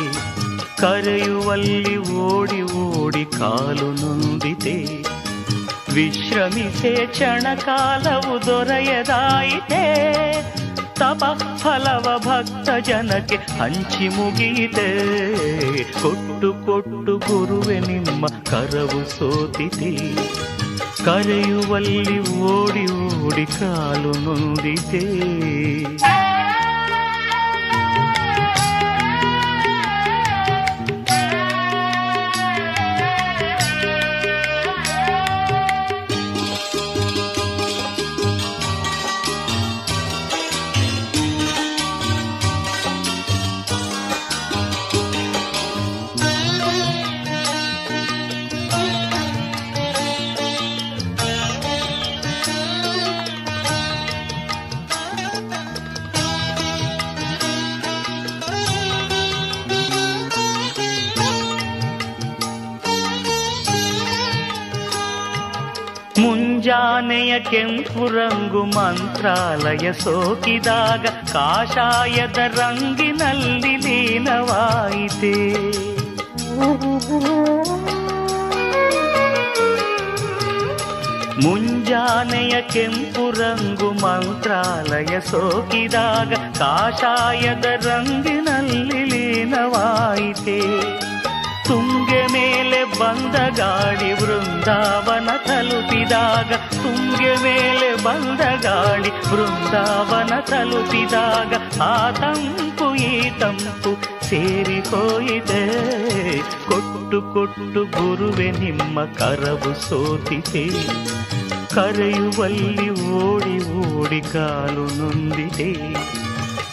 ಕರೆಯುವಲ್ಲಿ 0.78 1.98
ಓಡಿ 1.98 2.62
ಓಡಿ 2.62 3.26
ಕಾಲು 3.26 3.92
ನೊಂದಿದೆ. 4.02 5.02
ವಿಶ್ರಮಿಸೆ 5.94 7.06
ಕ್ಷಣಕಾಲವು 7.06 8.46
ದೊರೆಯದಾಯಿತೆ. 8.46 10.35
ತಪ 10.96 11.24
ಫಲವ 11.58 12.08
ಭಕ್ತ 12.26 12.70
ಜನಕ್ಕೆ 12.88 13.38
ಹಂಚಿ 13.60 14.08
ಮುಗಿಯಿತೆ 14.10 14.88
ಕೊಟ್ಟು 16.02 16.50
ಕೊಟ್ಟು 16.66 17.14
ಗುರುವೆ 17.28 17.78
ನಿಮ್ಮ 17.88 18.28
ಕರವು 18.50 19.02
ಸೋತಿದೆ 19.10 19.92
ಕರೆಯುವಲ್ಲಿ 21.06 22.20
ಓಡಿ 22.48 22.86
ಓಡಿ 23.22 23.46
ಕಾಲು 23.56 24.14
ನೊಂದಿದೆ 24.20 25.04
ಕೆಂಪು 67.50 68.08
ರಂಗು 68.08 68.64
ಮಂತ್ರಾಲಯ 68.64 69.94
ಸೋಕಿದಾಗ 69.94 71.06
ಕಾಷಾಯದ 71.34 72.38
ರಂಗಿನಲ್ಲಿ 72.38 73.76
ಲೀನವಾಯಿತೆ. 73.78 75.36
ಮುಂಜಾನೆಯ 81.44 82.62
ಕೆಂಪು 82.62 83.32
ರಂಗು 83.32 83.92
ಮಂತ್ರಾಲಯ 83.92 85.20
ಸೋಕಿದಾಗ 85.20 86.34
ಕಾಷಾಯದ 86.34 87.66
ರಂಗಿನಲ್ಲಿ 87.66 89.04
ಲೀನವಾಯಿತೆ. 89.04 90.95
ತುಂಗೆ 91.68 92.22
ಮೇಲೆ 92.34 92.80
ಬಂದ 93.00 93.36
ಗಾಡಿ 93.58 94.12
ವೃಂದಾವನ 94.14 95.30
ತಲುಪಿದಾಗ, 95.48 96.52
ತುಂಗೆ 96.84 97.34
ಮೇಲೆ 97.44 97.90
ಬಂದ 98.04 98.42
ಗಾಡಿ 98.64 99.10
ವೃಂದಾವನ 99.10 100.40
ತಲುಪಿದಾಗ, 100.40 101.54
ಆ 101.82 102.12
ತಂಪು 102.12 102.96
ಈ 102.96 103.30
ತಂಪು 103.40 103.94
ಸೇರಿ 104.26 104.80
ಹೋಯಿದೆ 104.80 105.64
ಕೊಟ್ಟು 106.68 107.20
ಕೊಟ್ಟು 107.34 107.82
ಗುರುವೆ 107.98 108.52
ನಿಮ್ಮ 108.52 109.06
ಕರವು 109.06 109.72
ಸೋತಿದೆ 109.90 110.66
ಕರೆಯುವಲ್ಲಿ 111.74 112.90
ಓಡಿ 112.90 113.58
ಓಡಿ 113.82 114.22
ಕಾಲು 114.22 114.86
ನೊಂದಿದೆ 115.00 115.72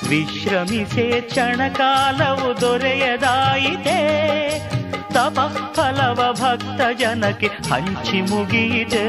ವಿಶ್ರಮಿಸೆ 0.09 1.21
ಕ್ಷಣಕಾಲವು 1.21 2.61
ದೊರೆಯದಾಯಿತೆ. 2.61 3.99
ತಪ 5.13 5.39
ಫಲವ 5.75 6.21
ಭಕ್ತ 6.33 6.81
ಜನಕ್ಕೆ 7.01 7.47
ಹಂಚಿ 7.47 8.21
ಮುಗಿಯಿದೆ 8.21 9.07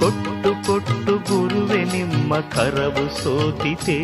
ಕೊಟ್ಟು 0.00 0.66
ಕೊಟ್ಟು 0.66 1.18
ಗುರುವೆ 1.18 1.84
ನಿಮ್ಮ 1.84 2.40
ಕರವು 2.40 3.22
ಸೋತಿತೆ. 3.22 4.02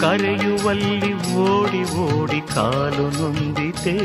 ಕರೆಯುವಲ್ಲಿ 0.00 1.14
ಓಡಿ 1.14 1.82
ಓಡಿ 1.96 2.40
ಕಾಲು 2.54 3.06
ನೊಂದಿತೆ. 3.22 3.96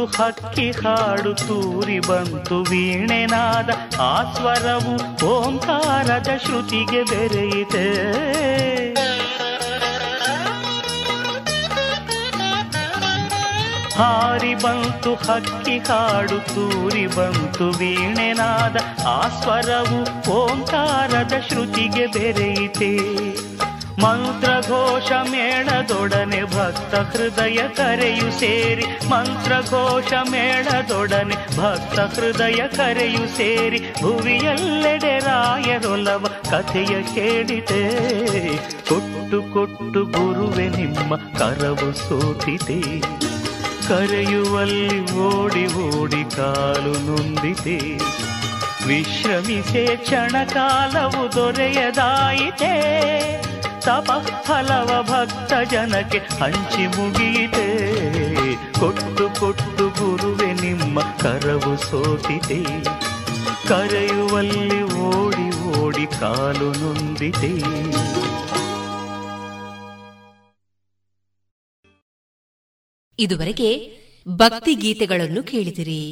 ಬಂತು 0.00 0.22
ಹಕ್ಕಿ 0.22 0.66
ಹಾಡು 0.70 1.32
ತೂರಿ 1.34 1.96
ಬಂತು 2.00 2.56
ವೀಣೆನಾದ 2.62 3.70
ಆ 4.00 4.14
ಸ್ವರವು 4.34 4.94
ಓಂಕಾರದ 5.26 6.30
ಶ್ರುತಿಗೆ 6.44 7.02
ಬೆರೆಯಿತೆ. 7.02 7.84
ಹಾರಿ 13.98 14.54
ಬಂತು 14.54 15.12
ಹಕ್ಕಿ 15.26 15.76
ಹಾಡು 15.78 16.38
ತೂರಿ 16.54 17.06
ಬಂತು 17.06 17.68
ವೀಣೆನಾದ 17.70 18.76
ಆ 19.06 19.20
ಸ್ವರವು 19.42 20.00
ಓಂಕಾರದ 20.38 21.34
ಶ್ರುತಿಗೆ 21.48 22.06
ಬೆರೆಯಿತೆ. 22.06 22.92
ಮಂತ್ರಘೋಷ 23.98 25.12
ಮೇಳದೊಡನೆ 25.12 26.42
ಭಕ್ತ 26.42 26.94
ಹೃದಯ 26.94 27.68
ಕರೆಯು 27.76 28.40
ಸೇರಿ 28.40 29.08
ಮಂತ್ರಘೋಷ 29.08 30.12
ಮೇಳದೊಡನೆ 30.30 31.58
ಭಕ್ತ 31.58 32.00
ಹೃದಯ 32.00 32.68
ಕರೆಯು 32.76 33.36
ಸೇರಿ, 33.36 33.78
ಭುವಿಯಲ್ಲೆಡೆ 34.02 35.18
ರಾಯರೊಲವ 35.18 36.26
ಕಥೆಯ 36.50 37.02
ಕೇಳಿದೆ. 37.14 38.06
ಕೊಟ್ಟು 38.88 39.42
ಕೊಟ್ಟು 39.42 40.04
ಗುರುವೆ 40.04 40.68
ನಿಮ್ಮ 40.68 41.16
ಕರವು 41.16 41.92
ಸೋತಿದೆ. 41.92 43.00
ಕರೆಯುವಲ್ಲಿ 43.88 45.12
ಓಡಿ 45.12 45.66
ಓಡಿ 45.66 46.36
ಕಾಲು 46.36 47.06
ನೊಂದಿದೆ. 47.06 47.98
ವಿಶ್ರಮಿಸೆ 48.86 49.96
ಕ್ಷಣಕಾಲವು 49.96 51.32
ದೊರೆಯದಾಯಿತೆ. 51.32 52.70
ತಪ 53.84 54.10
ಫಲವ 54.42 54.90
ಭಕ್ತ 55.02 55.52
ಜನಕ್ಕೆ 55.72 56.18
ಹಂಚಿ 56.18 56.84
ಮುಗಿಯಿತೆ. 56.86 57.66
ಕೊಟ್ಟು 58.80 59.40
ಕೊಟ್ಟು 59.40 59.86
ಗುರುವೆ 59.90 60.50
ನಿಮ್ಮ 60.52 61.02
ಕರವು 61.16 61.72
ಸೋತಿದೆ 61.88 62.60
ಕರೆಯುವಲ್ಲಿ 63.68 64.82
ಓಡಿ 64.82 65.48
ಓಡಿ 65.80 66.06
ಕಾಲು 66.20 66.68
ನೊಂದಿದೆ 66.72 67.52
ಇದುವರೆಗೆ 73.18 73.70
ಭಕ್ತಿ 74.28 74.74
ಗೀತೆಗಳನ್ನು 74.74 75.42
ಕೇಳಿದಿರಿ. 75.42 76.02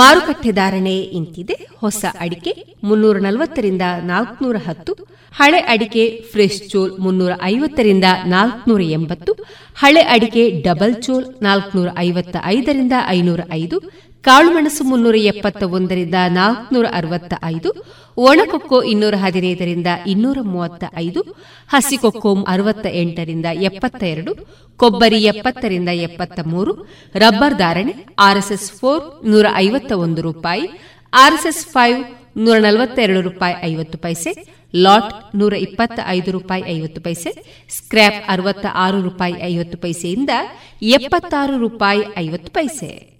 ಮಾರುಕಟ್ಟೆ 0.00 0.50
ಧಾರಣೆ 0.52 0.96
ಇಂತಿದೆ. 1.18 1.54
ಹೊಸ 1.80 2.02
ಅಡಿಕೆ 2.20 2.52
ಮುನ್ನೂರ 2.84 3.16
ನಲವತ್ತರಿಂದ 3.18 3.84
ನಾಲ್ಕನೂರ 4.10 4.56
ಹತ್ತು 4.66 4.92
ಹಳೆ 5.32 5.60
ಅಡಿಕೆ 5.72 6.04
ಫ್ರೆಶ್ 6.32 6.60
ಚೋಲ್ 6.70 6.92
ಮುನ್ನೂರ 6.98 7.32
ಐವತ್ತರಿಂದ 7.50 8.06
ನಾಲ್ಕನೂರ 8.26 8.82
ಎಂಬತ್ತು 8.96 9.32
ಹಳೆ 9.76 10.02
ಅಡಿಕೆ 10.14 10.42
ಡಬಲ್ 10.66 10.94
ಚೋಲ್ 11.02 11.26
ನಾಲ್ಕನೂರ 11.42 11.88
ಐವತ್ತ 11.98 12.36
ಐದರಿಂದ 12.54 12.94
ಐನೂರ 13.16 13.40
ಐದು 13.52 13.76
ಕಾಳುಮೆಣಸು 14.24 14.84
ಮುನ್ನೂರ 14.84 15.16
ಎಪ್ಪತ್ತ 15.16 15.62
ಒಂದರಿಂದ 15.62 16.14
ನಾಲ್ಕನೂರ 16.28 16.86
ಅರವತ್ತ 16.92 17.34
ಐದು 17.44 17.70
ಒಣಕೊಕ್ಕೋ 18.16 18.82
ಇನ್ನೂರ 18.82 19.14
ಹದಿನೈದರಿಂದ 19.14 19.86
ಇನ್ನೂರ 20.06 20.38
ಮೂವತ್ತ 20.42 20.84
ಐದು 20.96 21.20
ಹಸಿಕೊಕ್ಕೋ 21.68 22.42
ಅರವತ್ತ 22.44 22.86
ಎಂಟರಿಂದ 22.86 23.46
ಎಪ್ಪತ್ತ 23.68 24.02
ಎರಡು 24.02 24.32
ಕೊಬ್ಬರಿ 24.76 25.24
ಎಪ್ಪತ್ತರಿಂದ 25.24 25.88
ಎಪ್ಪತ್ತ 25.88 26.40
ಮೂರು 26.44 26.72
ರಬ್ಬರ್ 27.14 27.54
ಧಾರಣೆ 27.54 28.06
ಆರ್ಎಸ್ಎಸ್ 28.18 28.72
ಫೋರ್ 28.72 29.02
ನೂರ 29.24 29.46
ಐವತ್ತ 29.56 29.92
ಒಂದು 29.92 30.22
ರೂಪಾಯಿ, 30.22 30.66
ಆರ್ಎಸ್ಎಸ್ 31.12 31.66
ಫೈವ್ 31.66 32.04
ನೂರ 32.36 32.58
ನಲವತ್ತೆರಡು 32.58 33.20
ರೂಪಾಯಿ 33.20 33.54
ಐವತ್ತು 33.62 33.98
ಪೈಸೆ, 33.98 34.32
ಲಾಟ್ 34.74 35.36
ನೂರ 35.36 35.52
ಇಪ್ಪತ್ತ 35.52 36.00
ಐದು 36.06 36.30
ರೂಪಾಯಿ 36.30 36.62
ಐವತ್ತು 36.66 37.00
ಪೈಸೆ, 37.00 37.30
ಸ್ಕ್ರ್ಯಾಪ್ 37.70 38.20
ಅರವತ್ತ 38.28 38.66
ಆರು 38.74 39.02
ರೂಪಾಯಿ 39.02 39.34
ಐವತ್ತು 39.42 39.78
ಪೈಸೆಯಿಂದ 39.78 40.30
ಎಪ್ಪತ್ತಾರು 40.82 41.58
ರೂಪಾಯಿ 41.58 42.02
ಐವತ್ತು 42.16 42.52
ಪೈಸೆ. 42.52 43.19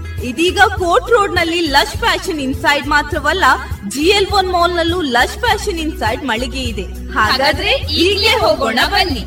ಇದೀಗ 0.29 0.59
ಕೋರ್ಟ್ 0.67 1.09
ರೋಡ್ನಲ್ಲಿ 1.11 1.59
ಲಶ್ 1.61 1.97
ಫ್ಯಾಷನ್ 1.97 2.39
ಇನ್ಸೈಡ್ 2.39 2.87
ಮಾತ್ರವಲ್ಲ, 2.87 3.43
ಜಿಎಲ್ 3.87 4.27
ಒನ್ 4.33 4.49
ಮಾಲ್ 4.51 4.75
ನಲ್ಲೂ 4.75 5.01
ಲಶ್ 5.01 5.37
ಫ್ಯಾಷನ್ 5.37 5.79
ಇನ್ಸೈಡ್ 5.79 6.23
ಮಳಿಗೆ 6.23 6.61
ಇದೆ. 6.61 6.85
ಹಾಗಾದ್ರೆ 7.11 7.71
ಈಗಲೇ 8.03 8.33
ಹೋಗೋಣ 8.41 8.79
ಬನ್ನಿ. 8.87 9.23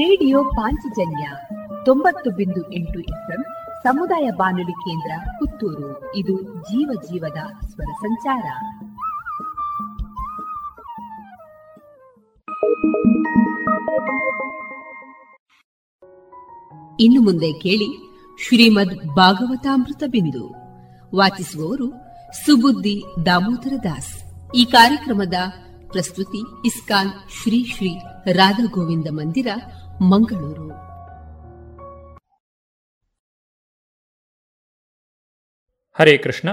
ರೇಡಿಯೋ 0.00 0.44
ಪಾಂಚಜನ್ಯ 0.44 1.26
ತೊಂಬತ್ತು 1.84 2.30
ಬಿಂದು 2.30 2.72
ಎಂಟು 2.72 3.00
ಎಫ್ಎಂ 3.00 3.42
ಸಮುದಾಯ 3.82 4.30
ಬಾನುಲಿ 4.36 4.72
ಕೇಂದ್ರ 4.72 5.12
ಪುತ್ತೂರು. 5.38 6.14
ಇದು 6.14 6.42
ಜೀವ 6.42 6.90
ಜೀವದ 7.02 7.40
ಸ್ವರ 7.66 7.90
ಸಂಚಾರ. 8.00 8.46
ಇನ್ನು 17.00 17.20
ಮುಂದೆ 17.20 17.52
ಕೇಳಿ 17.52 17.86
ಶ್ರೀಮದ್ 18.48 19.16
ಭಾಗವತಾಮೃತ 19.16 20.02
ಬಿಂದು. 20.06 20.54
ವಾಚಿಸುವವರು 21.16 21.90
ಸುಬುದ್ದಿ 22.46 23.02
ದಾಮೋದರ 23.26 23.72
ದಾಸ್. 23.84 24.22
ಈ 24.54 24.64
ಕಾರ್ಯಕ್ರಮದ 24.64 25.34
ಪ್ರಸ್ತುತಿ 25.88 26.66
ಇಸ್ಕಾನ್ 26.66 27.10
ಶ್ರೀ 27.10 27.64
ಶ್ರೀ 27.64 27.88
ರಾಧಾ 28.32 28.64
ಗೋವಿಂದ 28.70 29.06
ಮಂದಿರ, 29.10 29.46
ಮಂಗಳೂರು. 30.02 30.68
ಹರೇ 35.98 36.18
ಕೃಷ್ಣ. 36.18 36.48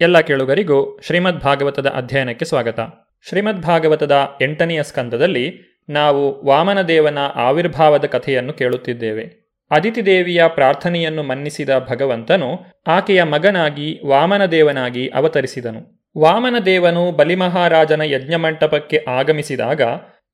ಎಲ್ಲ 0.00 0.20
ಕೇಳುಗರಿಗೂ 0.20 1.00
ಶ್ರೀಮದ್ 1.02 1.40
ಭಾಗವತದ 1.40 1.86
ಅಧ್ಯಯನಕ್ಕೆ 1.86 2.44
ಸ್ವಾಗತ. 2.44 2.80
ಶ್ರೀಮದ್ 3.28 3.62
ಭಾಗವತದ 3.62 4.12
ಎಂಟನೆಯ 4.42 4.82
ಸ್ಕಂದದಲ್ಲಿ 4.82 5.74
ನಾವು 5.88 6.46
ವಾಮನದೇವನ 6.46 7.18
ಆವಿರ್ಭಾವದ 7.34 8.04
ಕಥೆಯನ್ನು 8.04 8.52
ಕೇಳುತ್ತಿದ್ದೇವೆ. 8.52 9.43
ಅದಿತಿದೇವಿಯ 9.74 10.44
ಪ್ರಾರ್ಥನೆಯನ್ನು 10.48 11.22
ಮನ್ನಿಸಿದ 11.22 11.68
ಭಗವಂತನು 11.78 12.58
ಆಕೆಯ 12.86 13.22
ಮಗನಾಗಿ 13.22 14.00
ವಾಮನದೇವನಾಗಿ 14.06 15.08
ಅವತರಿಸಿದನು. 15.08 16.10
ವಾಮನದೇವನು 16.18 17.12
ಬಲಿಮಹಾರಾಜನ 17.12 18.00
ಯಜ್ಞಮಂಟಪಕ್ಕೆ 18.00 19.04
ಆಗಮಿಸಿದಾಗ 19.08 19.80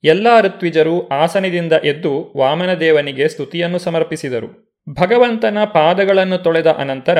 ಎಲ್ಲಾ 0.04 0.40
ಋತ್ವಿಜರು 0.40 1.08
ಆಸನದಿಂದ 1.08 1.72
ಎದ್ದು 1.72 2.34
ವಾಮನದೇವನಿಗೆ 2.36 3.28
ಸ್ತುತಿಯನ್ನು 3.28 3.78
ಸಮರ್ಪಿಸಿದರು. 3.78 4.76
ಭಗವಂತನ 5.00 5.58
ಪಾದಗಳನ್ನು 5.64 6.38
ತೊಳೆದ 6.38 6.66
ಅನಂತರ 6.66 7.18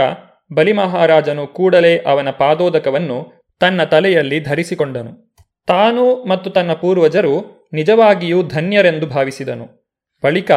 ಬಲಿಮಹಾರಾಜನು 0.54 1.46
ಕೂಡಲೇ 1.46 1.98
ಅವನ 1.98 2.30
ಪಾದೋದಕವನ್ನು 2.30 3.32
ತನ್ನ 3.60 3.84
ತಲೆಯಲ್ಲಿ 3.84 4.40
ಧರಿಸಿಕೊಂಡನು. 4.40 5.34
ತಾನು 5.66 6.24
ಮತ್ತು 6.24 6.50
ತನ್ನ 6.50 6.72
ಪೂರ್ವಜರು 6.72 7.68
ನಿಜವಾಗಿಯೂ 7.72 8.42
ಧನ್ಯರೆಂದು 8.42 9.06
ಭಾವಿಸಿದನು. 9.06 9.96
ಬಳಿಕ 10.24 10.50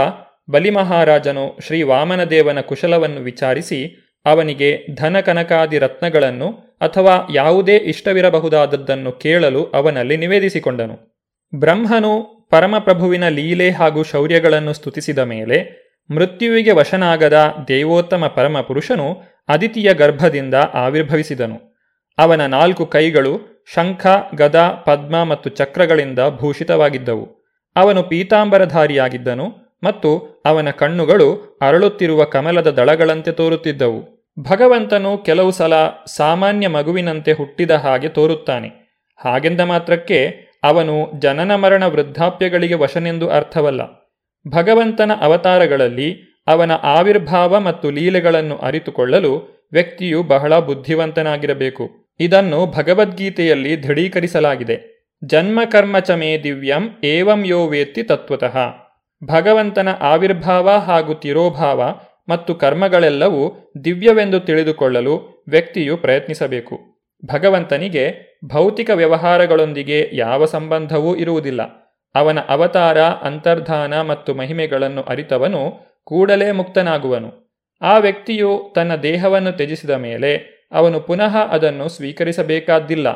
ಬಲಿಮಹಾರಾಜನು 0.49 1.57
ಶ್ರೀ 1.67 1.81
ವಾಮನದೇವನ 1.81 2.59
ಕುಶಲವನ್ನು 2.59 3.21
ವಿಚಾರಿಸಿ 3.21 4.09
ಅವನಿಗೆ 4.25 4.95
ಧನ 4.95 5.19
ಕನಕಾದಿ 5.19 5.79
ರತ್ನಗಳನ್ನು 5.79 6.51
ಅಥವಾ 6.81 7.27
ಯಾವುದೇ 7.33 7.77
ಇಷ್ಟವಿರಬಹುದಾದದ್ದನ್ನು 7.77 9.11
ಕೇಳಲು 9.11 9.65
ಅವನಲ್ಲಿ 9.65 10.17
ನಿವೇದಿಸಿಕೊಂಡನು. 10.17 11.23
ಬ್ರಹ್ಮನು 11.55 12.21
ಪರಮಪ್ರಭುವಿನ 12.49 13.27
ಲೀಲೆ 13.27 13.69
ಹಾಗೂ 13.69 14.03
ಶೌರ್ಯಗಳನ್ನು 14.03 14.73
ಸ್ತುತಿಸಿದ 14.73 15.17
ಮೇಲೆ 15.17 15.83
ಮೃತ್ಯುವಿಗೆ 16.11 16.71
ವಶನಾಗದ 16.71 17.53
ದೇವೋತ್ತಮ 17.67 18.27
ಪರಮಪುರುಷನು 18.27 19.21
ಅದಿತಿಯ 19.47 19.93
ಗರ್ಭದಿಂದ 19.93 20.53
ಆವಿರ್ಭವಿಸಿದನು. 20.73 21.77
ಅವನ 22.17 22.45
ನಾಲ್ಕು 22.45 22.85
ಕೈಗಳು 22.85 23.63
ಶಂಖ, 23.75 24.07
ಗದ, 24.35 24.83
ಪದ್ಮ 24.85 25.23
ಮತ್ತು 25.23 25.49
ಚಕ್ರಗಳಿಂದ 25.49 26.19
ಭೂಷಿತವಾಗಿದ್ದವು. 26.29 27.43
ಅವನು 27.75 28.03
ಪೀತಾಂಬರಧಾರಿಯಾಗಿದ್ದನು. 28.03 29.62
ಮತ್ತು 29.83 30.41
ಅವನ 30.45 30.69
ಕಣ್ಣುಗಳು 30.69 31.59
ಅರಳುತ್ತಿರುವ 31.61 32.23
ಕಮಲದ 32.23 32.67
ದಳಗಳಂತೆ 32.67 33.31
ತೋರುತ್ತಿದ್ದವು. 33.31 34.13
ಭಗವಂತನು 34.39 35.17
ಕೆಲವು 35.17 35.51
ಸಲ 35.51 35.73
ಸಾಮಾನ್ಯ 36.05 36.67
ಮಗುವಿನಂತೆ 36.67 37.31
ಹುಟ್ಟಿದ 37.31 37.71
ಹಾಗೆ 37.71 38.09
ತೋರುತ್ತಾನೆ. 38.09 38.67
ಹಾಗೆಂದ 39.17 39.61
ಮಾತ್ರಕ್ಕೆ 39.61 40.53
ಅವನು 40.63 41.19
ಜನನ 41.19 41.55
ಮರಣ 41.55 41.85
ವೃದ್ಧಾಪ್ಯಗಳಿಗೆ 41.85 42.73
ವಶನೆಂದು 42.73 43.29
ಅರ್ಥವಲ್ಲ. 43.29 43.81
ಭಗವಂತನ 44.47 45.11
ಅವತಾರಗಳಲ್ಲಿ 45.21 46.43
ಅವನ 46.47 46.71
ಆವಿರ್ಭಾವ 46.71 47.59
ಮತ್ತು 47.59 47.91
ಲೀಲೆಗಳನ್ನು 47.91 48.57
ಅರಿತುಕೊಳ್ಳಲು 48.57 49.63
ವ್ಯಕ್ತಿಯು 49.71 50.23
ಬಹಳ 50.23 50.59
ಬುದ್ಧಿವಂತನಾಗಿರಬೇಕು. 50.59 51.89
ಇದನ್ನು 52.19 52.65
ಭಗವದ್ಗೀತೆಯಲ್ಲಿ 52.65 53.83
ದೃಢೀಕರಿಸಲಾಗಿದೆ. 53.83 54.93
ಜನ್ಮ 55.23 55.59
ಕರ್ಮ 55.71 55.99
ಚ 55.99 56.11
ದಿವ್ಯಂ 56.43 56.89
ಏವಂ 57.03 57.45
ಯೋ 57.45 57.67
ವೇತ್ತಿ 57.67 58.03
ತತ್ವತಃ. 58.03 58.57
ಭಗವಂತನ 59.23 59.89
ಆವಿರ್ಭಾವ 59.99 60.69
ಹಾಗೂ 60.69 61.13
ತಿರೋಭಾವ 61.13 61.83
ಮತ್ತು 62.29 62.55
ಕರ್ಮಗಳೆಲ್ಲವೂ 62.55 63.71
ದಿವ್ಯವೆಂದು 63.85 64.39
ತಿಳಿದುಕೊಳ್ಳಲು 64.39 65.45
ವ್ಯಕ್ತಿಯು 65.47 65.97
ಪ್ರಯತ್ನಿಸಬೇಕು. 65.97 66.79
ಭಗವಂತನಿಗೆ 67.25 68.13
ಭೌತಿಕ 68.45 68.89
ವ್ಯವಹಾರಗಳೊಂದಿಗೆ 68.89 70.09
ಯಾವ 70.13 70.45
ಸಂಬಂಧವೂ 70.45 71.15
ಇರುವುದಿಲ್ಲ. 71.15 71.61
ಅವನ 72.15 72.39
ಅವತಾರ, 72.39 72.97
ಅಂತರ್ಧಾನ 73.01 74.01
ಮತ್ತು 74.01 74.33
ಮಹಿಮೆಗಳನ್ನು 74.33 75.01
ಅರಿತವನು 75.01 75.79
ಕೂಡಲೇ 76.03 76.51
ಮುಕ್ತನಾಗುವನು. 76.51 77.59
ಆ 77.81 77.97
ವ್ಯಕ್ತಿಯು 77.97 78.71
ತನ್ನ 78.75 78.95
ದೇಹವನ್ನು 78.95 79.51
ತ್ಯಜಿಸಿದ 79.51 79.89
ಮೇಲೆ 79.89 80.63
ಅವನು 80.71 80.99
ಪುನಃ 80.99 81.37
ಅದನ್ನು 81.37 81.89
ಸ್ವೀಕರಿಸಬೇಕಾದ್ದಿಲ್ಲ. 81.89 83.07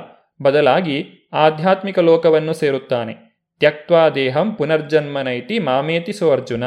ಬದಲಾಗಿ 0.42 1.30
ಆಧ್ಯಾತ್ಮಿಕ 1.34 2.00
ಲೋಕವನ್ನು 2.00 2.54
ಸೇರುತ್ತಾನೆ. 2.54 3.27
ತ್ಯಕ್ವಾ 3.60 4.10
ದೇಹಂ 4.10 4.52
ಪುನರ್ಜನ್ಮನೈತಿ 4.52 5.60
ಮಾಮೇತಿ 5.60 6.14
ಸೋ 6.14 6.32
ಅರ್ಜುನ 6.32 6.64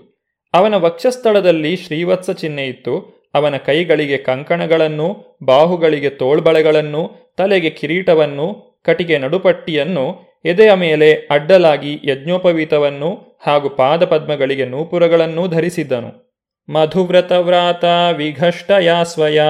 ಅವನ 0.53 0.75
ವಕ್ಷಸ್ಥಳದಲ್ಲಿ 0.75 1.75
ಶ್ರೀವತ್ಸ 1.75 2.29
ಚಿಹ್ನೆಯಿತ್ತು 2.29 3.23
ಅವನ 3.33 3.57
ಕೈಗಳಿಗೆ 3.57 4.17
ಕಂಕಣಗಳನ್ನು, 4.17 5.37
ಬಾಹುಗಳಿಗೆ 5.43 6.09
ತೋಳ್ಬಳೆಗಳನ್ನು, 6.09 7.33
ತಲೆಗೆ 7.37 7.69
ಕಿರೀಟವನ್ನು, 7.69 8.79
ಕಟಿಗೆ 8.85 9.17
ನಡುಪಟ್ಟಿಯನ್ನು, 9.17 10.19
ಎದೆಯ 10.45 10.73
ಮೇಲೆ 10.73 11.13
ಅಡ್ಡಲಾಗಿ 11.13 12.01
ಯಜ್ಞೋಪವೀತವನ್ನು 12.03 13.39
ಹಾಗೂ 13.47 13.69
ಪಾದಪದ್ಮಗಳಿಗೆ 13.69 14.65
ನೂಪುರಗಳನ್ನೂ 14.65 15.47
ಧರಿಸಿದ್ದನು. 15.47 16.11
ಮಧುವ್ರತವ್ರಾತ 16.69 17.83
ವಿಘಷ್ಟಯಾ 18.17 19.03
ಸ್ವಯ 19.03 19.41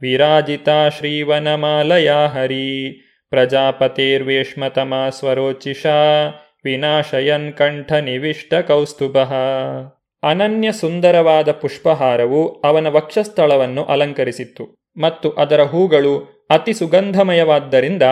ವಿರಾಜಿತ 0.00 0.68
ಶ್ರೀವನಮಾಲಯ 0.98 2.10
ಹರಿ. 2.10 2.90
ಪ್ರಜಾಪತಿರ್ವೇಷ್ಮತಮ 3.30 4.94
ಸ್ವರೋಚಿಷಾ. 5.10 6.28
ವಿನಾಶಯನ್ 6.64 7.52
ಕಂಠ 7.52 7.92
ನಿವಿಷ್ಟ 7.92 8.54
ಕೌಸ್ತುಭ. 8.54 9.16
ಅನನ್ಯ 10.22 10.72
ಸುಂದರವಾದ 10.72 11.52
ಪುಷ್ಪಹಾರವು 11.52 12.60
ಅವನ 12.60 12.86
ವಕ್ಷಸ್ಥಳವನ್ನು 12.86 13.84
ಅಲಂಕರಿಸಿತ್ತು 13.84 14.86
ಮತ್ತು 14.96 15.30
ಅದರ 15.30 15.62
ಹೂಗಳು 15.62 16.46
ಅತಿ 16.50 16.72
ಸುಗಂಧಮಯವಾದ್ದರಿಂದ 16.72 18.02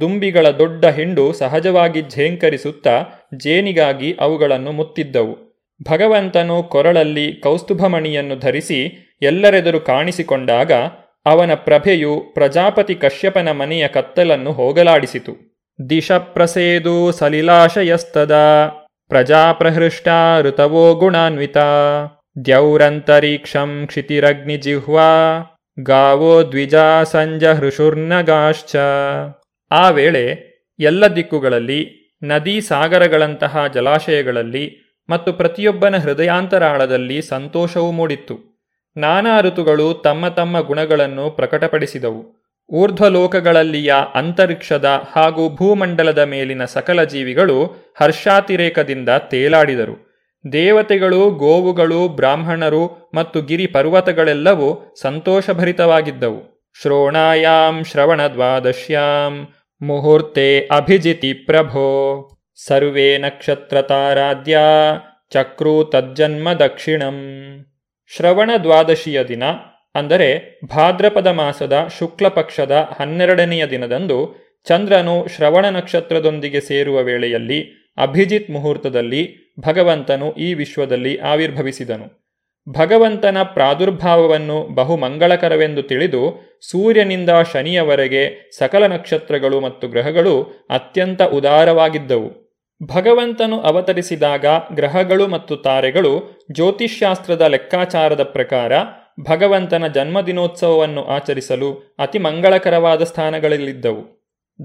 ದುಂಬಿಗಳ 0.00 0.46
ದೊಡ್ಡ 0.48 0.86
ಹಿಂಡು 0.86 1.32
ಸಹಜವಾಗಿ 1.32 2.02
ಝೇಂಕರಿಸುತ್ತಾ 2.10 3.04
ಜೇನಿಗಾಗಿ 3.36 4.16
ಅವುಗಳನ್ನು 4.20 4.72
ಮುತ್ತಿದ್ದವು. 4.72 5.54
ಭಗವಂತನು 5.90 6.62
ಕೊರಳಲ್ಲಿ 6.62 7.32
ಕೌಸ್ತುಭಮಣಿಯನ್ನು 7.32 8.36
ಧರಿಸಿ 8.36 8.80
ಎಲ್ಲರೆದುರು 9.22 9.80
ಕಾಣಿಸಿಕೊಂಡಾಗ 9.80 10.72
ಅವನ 11.26 11.50
ಪ್ರಭೆಯು 11.54 12.20
ಪ್ರಜಾಪತಿ 12.34 12.94
ಕಶ್ಯಪನ 12.94 13.50
ಮನೆಯ 13.50 13.88
ಕತ್ತಲನ್ನು 13.88 14.52
ಹೋಗಲಾಡಿಸಿತು. 14.52 15.54
ದಿಶ 15.88 16.12
ಪ್ರಸೇದು 16.12 17.12
ಸಲಿಲಾಶಯಸ್ತದ, 17.12 18.34
ಪ್ರಜಾಪ್ರಹೃಷ್ಟ 19.08 20.08
ಋತವೋ 20.40 20.94
ಗುಣಾನ್ವಿತ, 20.94 21.56
ದ್ಯೌರಂತರೀಕ್ಷಂ 22.44 23.84
ಕ್ಷಿತಿರಗ್ನಿಜಿಹ್ವಾ 23.86 25.10
ಗಾವೋ 25.82 26.42
ದ್ವಿಜಾ 26.42 27.02
ಸಂಜಹೃಷುರ್ನಗಾಶ್ಚ 27.02 28.76
ಆ 29.70 29.90
ವೇಳೆ 29.90 30.38
ಎಲ್ಲ 30.78 31.06
ದಿಕ್ಕುಗಳಲ್ಲಿ, 31.06 32.10
ನದಿ 32.22 32.60
ಸಾಗರಗಳಂತಹ 32.60 33.66
ಜಲಾಶಯಗಳಲ್ಲಿ 33.74 34.96
ಮತ್ತು 35.10 35.32
ಪ್ರತಿಯೊಬ್ಬನ 35.32 35.96
ಹೃದಯಾಂತರಾಳದಲ್ಲಿ 35.96 37.22
ಸಂತೋಷವು 37.22 37.92
ಮೂಡಿತ್ತು. 37.92 38.53
ನಾನಾ 38.96 39.40
ಋತುಗಳು 39.40 39.94
ತಮ್ಮ 39.94 40.28
ತಮ್ಮ 40.28 40.60
ಗುಣಗಳನ್ನು 40.60 41.30
ಪ್ರಕಟಪಡಿಸಿದವು. 41.30 42.44
ಊರ್ಧ್ವಲೋಕಗಳಲ್ಲಿಯ 42.70 43.94
ಅಂತರಿಕ್ಷದ 44.14 45.04
ಹಾಗೂ 45.12 45.54
ಭೂಮಂಡಲದ 45.54 46.18
ಮೇಲಿನ 46.18 46.64
ಸಕಲ 46.64 47.04
ಜೀವಿಗಳು 47.04 47.64
ಹರ್ಷಾತಿರೇಕದಿಂದ 48.00 49.08
ತೇಲಾಡಿದರು. 49.08 50.14
ದೇವತೆಗಳು, 50.52 51.30
ಗೋವುಗಳು, 51.30 52.08
ಬ್ರಾಹ್ಮಣರು 52.08 53.10
ಮತ್ತು 53.14 53.42
ಗಿರಿ 53.42 53.66
ಪರ್ವತಗಳೆಲ್ಲವೂ 53.66 54.94
ಸಂತೋಷಭರಿತವಾಗಿದ್ದವು. 55.00 56.70
ಶ್ರೋಣಾಯಾಂ 56.82 57.84
ಶ್ರವಣದ್ವಾದಶ್ಯಾಂ 57.84 59.48
ಮುಹೂರ್ತೆ 59.82 60.60
ಅಭಿಜಿತಿ 60.60 61.32
ಪ್ರಭೋ. 61.32 62.28
ಸರ್ವೇ 62.66 63.18
ನಕ್ಷತ್ರತಾರಾಧ್ಯ. 63.18 64.58
ಚಕ್ರೂ 65.30 65.84
ತಜ್ಜನ್ಮ 65.84 66.52
ದಕ್ಷಿಣಂ. 66.52 67.20
ಶ್ರವಣ 68.12 68.50
ದ್ವಾದಶಿಯ 68.62 69.24
ದಿನ, 69.24 69.44
ಅಂದರೆ 69.94 70.60
ಭಾದ್ರಪದ 70.64 71.26
ಮಾಸದ 71.26 71.88
ಶುಕ್ಲ 71.98 72.28
ಪಕ್ಷದ 72.28 72.88
ಹನ್ನೆರಡನೆಯ 73.00 73.66
ದಿನದಂದು 73.66 74.18
ಚಂದ್ರನು 74.66 75.26
ಶ್ರವಣ 75.36 75.64
ನಕ್ಷತ್ರದೊಂದಿಗೆ 75.68 76.60
ಸೇರುವ 76.60 76.98
ವೇಳೆಯಲ್ಲಿ 77.02 77.58
ಅಭಿಜಿತ್ 77.98 78.50
ಮುಹೂರ್ತದಲ್ಲಿ 78.50 79.22
ಭಗವಂತನು 79.60 80.32
ಈ 80.32 80.54
ವಿಶ್ವದಲ್ಲಿ 80.54 81.18
ಆವಿರ್ಭವಿಸಿದನು. 81.18 82.06
ಭಗವಂತನ 82.68 83.38
ಪ್ರಾದುರ್ಭಾವವನ್ನು 83.42 84.74
ಬಹು 84.74 84.96
ಮಂಗಳಕರವೆಂದು 84.96 85.82
ತಿಳಿದು 85.82 86.22
ಸೂರ್ಯನಿಂದ 86.70 87.30
ಶನಿಯವರೆಗೆ 87.52 88.22
ಸಕಲ 88.58 88.86
ನಕ್ಷತ್ರಗಳು 88.86 89.60
ಮತ್ತು 89.60 89.88
ಗ್ರಹಗಳು 89.88 90.34
ಅತ್ಯಂತ 90.70 91.22
ಉದಾರವಾಗಿದ್ದವು. 91.22 92.43
ಭಗವಂತನು 92.82 93.60
ಅವತರಿಸಿದಾಗ 93.60 94.46
ಗ್ರಹಗಳು 94.74 95.28
ಮತ್ತು 95.28 95.56
ತಾರೆಗಳು 95.56 96.44
ಜ್ಯೋತಿಷ್ಶಾಸ್ತ್ರದ 96.52 97.40
ಲೆಕ್ಕಾಚಾರದ 97.40 98.22
ಪ್ರಕಾರ 98.22 98.72
ಭಗವಂತನ 99.30 99.86
ಜನ್ಮದಿನೋತ್ಸವವನ್ನು 99.86 101.04
ಆಚರಿಸಲು 101.04 101.96
ಅತಿ 101.98 102.18
ಮಂಗಳಕರವಾದ 102.18 103.02
ಸ್ಥಾನಗಳಲ್ಲಿದ್ದವು. 103.02 104.02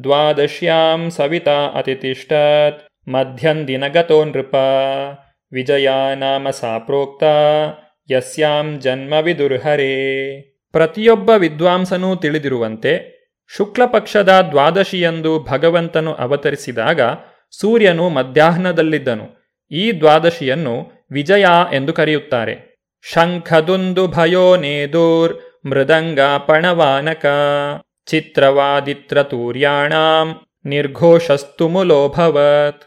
ದ್ವಾದಶ್ಯಾಂ 0.03 1.09
ಸವಿತಾ 1.09 1.67
ಅತಿತಿಷ್ಠತ್ 1.75 3.09
ಮಧ್ಯಂದಿನಗತೋ 3.09 4.25
ನೃಪ. 4.25 4.55
ವಿಜಯ 5.51 5.89
ನಾಮ 6.15 6.49
ಸಾಪ್ರೋಕ್ತ 6.49 7.23
ಯಸ್ಯಾಂ 8.11 8.79
ಜನ್ಮವಿದುರ್ಹರೇ 8.79 9.93
ಪ್ರತಿಯೊಬ್ಬ 10.71 11.29
ವಿದ್ವಾಂಸನೂ 11.29 12.15
ತಿಳಿದಿರುವಂತೆ 12.15 13.19
ಶುಕ್ಲಪಕ್ಷದ 13.57 14.29
ದ್ವಾದಶಿಯಂದು 14.51 15.43
ಭಗವಂತನು 15.43 16.13
ಅವತರಿಸಿದಾಗ 16.13 17.01
ಸೂರ್ಯನು 17.51 18.09
ಮಧ್ಯಾಹ್ನದಲ್ಲಿದ್ದನು. 18.09 19.39
ಈ 19.71 19.91
ದ್ವಾದಶಿಯನ್ನು 19.91 20.91
ವಿಜಯ 21.11 21.45
ಎಂದು 21.73 21.93
ಕರೆಯುತ್ತಾರೆ. 21.93 22.69
ಶಂಖದುಂದು 23.01 24.07
ಭಯೋ 24.07 24.55
ನೇದೂರ್ 24.55 25.37
ಮೃದಂಗ 25.65 26.19
ಪಣವಾನಕ 26.19 27.25
ಚಿತ್ರವಾದಿತ್ರ 28.05 29.23
ತೂರ್ಯಾಣಾಂ 29.23 30.41
ನಿರ್ಘೋಷಸ್ತು 30.65 30.65
ನಿರ್ಘೋಷಸ್ತುಮುಲೋಭವತ್ 30.65 32.81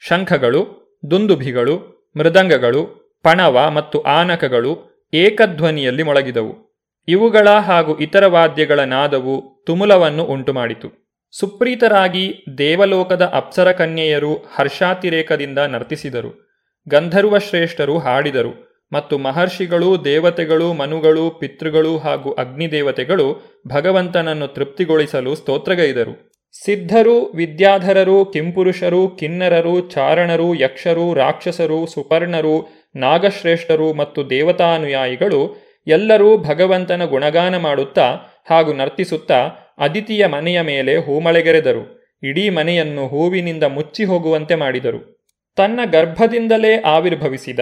ಶಂಖಗಳು, 0.00 0.66
ದುಂದುಭಿಗಳು, 1.10 2.06
ಮೃದಂಗಗಳು, 2.16 3.12
ಪಣವ 3.22 3.70
ಮತ್ತು 3.70 4.00
ಆನಕಗಳು 4.00 4.96
ಏಕಧ್ವನಿಯಲ್ಲಿ 5.14 6.02
ಮೊಳಗಿದವು. 6.02 6.76
ಇವುಗಳ 7.08 7.50
ಹಾಗೂ 7.50 7.98
ಇತರ 7.98 8.26
ವಾದ್ಯಗಳ 8.26 8.80
ನಾದವು 8.80 9.64
ತುಮುಲವನ್ನು 9.66 10.24
ಉಂಟುಮಾಡಿತು. 10.24 11.05
ಸುಪ್ರೀತರಾಗಿ 11.30 12.44
ದೇವಲೋಕದ 12.58 13.24
ಅಪ್ಸರ 13.24 13.72
ಕನ್ಯೆಯರು 13.72 14.34
ಹರ್ಷಾತಿರೇಕದಿಂದ 14.34 15.58
ನರ್ತಿಸಿದರು. 15.58 16.62
ಗಂಧರ್ವ 16.88 17.38
ಶ್ರೇಷ್ಠರು 17.38 17.98
ಹಾಡಿದರು 17.98 18.66
ಮತ್ತು 18.92 19.18
ಮಹರ್ಷಿಗಳು 19.18 20.04
ದೇವತೆಗಳು 20.04 20.72
ಮನುಗಳು 20.72 21.30
ಪಿತೃಗಳು 21.30 21.98
ಹಾಗೂ 21.98 22.32
ಅಗ್ನಿದೇವತೆಗಳು 22.32 23.58
ಭಗವಂತನನ್ನು 23.68 24.46
ತೃಪ್ತಿಗೊಳಿಸಲು 24.46 25.34
ಸ್ತೋತ್ರಗೈದರು. 25.34 26.36
ಸಿದ್ಧರು, 26.64 27.24
ವಿದ್ಯಾಧರರು, 27.24 28.24
ಕಿಂಪುರುಷರು, 28.24 29.08
ಕಿನ್ನರರು, 29.08 29.88
ಚಾರಣರು, 29.88 30.54
ಯಕ್ಷರು, 30.54 31.14
ರಾಕ್ಷಸರು, 31.14 31.86
ಸುಪರ್ಣರು, 31.86 32.68
ನಾಗಶ್ರೇಷ್ಠರು 32.96 33.94
ಮತ್ತು 33.94 34.30
ದೇವತಾನುಯಾಯಿಗಳು 34.30 35.56
ಎಲ್ಲರೂ 35.86 36.38
ಭಗವಂತನ 36.38 37.04
ಗುಣಗಾನ 37.04 37.56
ಮಾಡುತ್ತಾ 37.56 38.06
ಹಾಗೂ 38.50 38.72
ನರ್ತಿಸುತ್ತಾ 38.72 39.48
ಅದಿತಿಯ 39.78 40.26
ಮನೆಯ 40.26 40.60
ಮೇಲೆ 40.60 40.96
ಹೂಮಳೆಗೆರೆದರು. 40.96 42.12
ಇಡೀ 42.22 42.48
ಮನೆಯನ್ನು 42.50 43.08
ಹೂವಿನಿಂದ 43.08 43.62
ಮುಚ್ಚಿ 43.62 44.04
ಹೋಗುವಂತೆ 44.04 44.54
ಮಾಡಿದರು. 44.54 45.16
ತನ್ನ 45.56 45.80
ಗರ್ಭದಿಂದಲೇ 45.92 46.76
ಆವಿರ್ಭವಿಸಿದ 46.76 47.60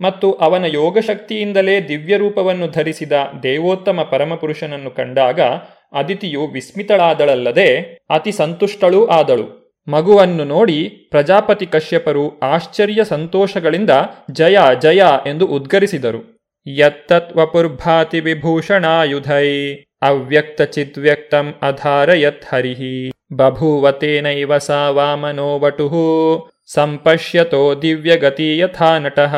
ಮತ್ತು 0.00 0.32
ಅವನ 0.32 0.64
ಯೋಗಶಕ್ತಿಯಿಂದಲೇ 0.64 1.80
ದಿವ್ಯರೂಪವನ್ನು 1.80 2.66
ಧರಿಸಿದ 2.66 3.12
ದೇವೋತ್ತಮ 3.42 4.02
ಪರಮಪುರುಷನನ್ನು 4.02 4.90
ಕಂಡಾಗ 4.90 5.40
ಅದಿತಿಯು 5.92 6.46
ವಿಸ್ಮಿತಳಾದಳಲ್ಲದೆ 6.46 7.98
ಅತಿ 8.10 8.32
ಸಂತುಷ್ಟಳೂ 8.32 9.06
ಆದಳು. 9.06 9.66
ಮಗುವನ್ನು 9.88 10.44
ನೋಡಿ 10.44 11.08
ಪ್ರಜಾಪತಿ 11.10 11.66
ಕಶ್ಯಪರು 11.66 12.38
ಆಶ್ಚರ್ಯ 12.38 13.04
ಸಂತೋಷಗಳಿಂದ 13.04 13.90
ಜಯ 14.30 14.58
ಜಯ 14.80 15.02
ಎಂದು 15.26 15.46
ಉದ್ಗರಿಸಿದರು. 15.46 16.36
ಯತ್ತತ್ವಪುರ್ಭಾತಿ 16.66 18.20
ವಿಭೂಷಣಾಯುಧೈ. 18.20 19.74
ಅವ್ಯಕ್ತ 20.02 20.62
ಚಿದ್ವ್ಯಕ್ತಂ 20.62 21.54
ಅಧಾರಯತ್ 21.62 22.44
ಹರಿಃ. 22.44 23.10
ಬಭೂವತೇನೈವ 23.36 24.58
ಸಾ 24.58 24.90
ವಾಮನೋ 24.90 26.50
ಸಂಪಶ್ಯತೋ 26.74 27.74
ದಿವ್ಯಗತಿ 27.74 28.58
ಯಥಾ 28.58 28.98
ನಟಃ. 28.98 29.34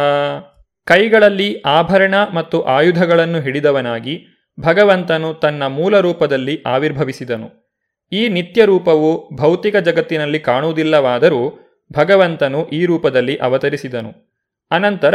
ಕೈಗಳಲ್ಲಿ 0.84 1.62
ಆಭರಣ 1.66 2.14
ಮತ್ತು 2.34 2.62
ಆಯುಧಗಳನ್ನು 2.62 3.40
ಹಿಡಿದವನಾಗಿ 3.40 4.26
ಭಗವಂತನು 4.60 5.34
ತನ್ನ 5.34 5.66
ಮೂಲ 5.66 6.00
ರೂಪದಲ್ಲಿ 6.00 6.62
ಆವಿರ್ಭವಿಸಿದನು. 6.66 7.68
ಈ 8.12 8.28
ನಿತ್ಯ 8.28 8.64
ರೂಪವು 8.64 9.36
ಭೌತಿಕ 9.36 9.76
ಜಗತ್ತಿನಲ್ಲಿ 9.76 10.40
ಕಾಣುವುದಿಲ್ಲವಾದರೂ 10.40 11.68
ಭಗವಂತನು 11.92 12.68
ಈ 12.68 12.84
ರೂಪದಲ್ಲಿ 12.84 13.36
ಅವತರಿಸಿದನು. 13.36 14.14
ಅನಂತರ 14.70 15.14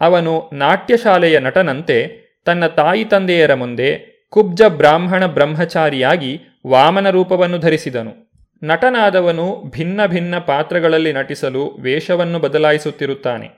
ಅವನು 0.00 0.50
ನಾಟ್ಯಶಾಲೆಯ 0.52 1.38
ನಟನಂತೆ 1.38 2.22
ತನ್ನ 2.44 2.66
ತಾಯಿ 2.66 3.04
ತಂದೆಯರ 3.04 3.54
ಮುಂದೆ 3.54 4.11
ಕುಬ್ಜ 4.32 4.62
ಬ್ರಾಹ್ಮಣ 4.68 5.26
ಬ್ರಹ್ಮಚಾರಿಯಾಗಿ 5.26 6.40
ವಾಮನ 6.66 7.10
ರೂಪವನ್ನು 7.10 7.58
ಧರಿಸಿದನು. 7.58 8.32
ನಟನಾದವನು 8.64 9.70
ಭಿನ್ನ 9.70 10.06
ಭಿನ್ನ 10.06 10.38
ಪಾತ್ರಗಳಲ್ಲಿ 10.38 11.12
ನಟಿಸಲು 11.12 11.66
ವೇಷವನ್ನು 11.66 12.38
ಬದಲಾಯಿಸುತ್ತಿರುತ್ತಾನೆ. 12.38 13.48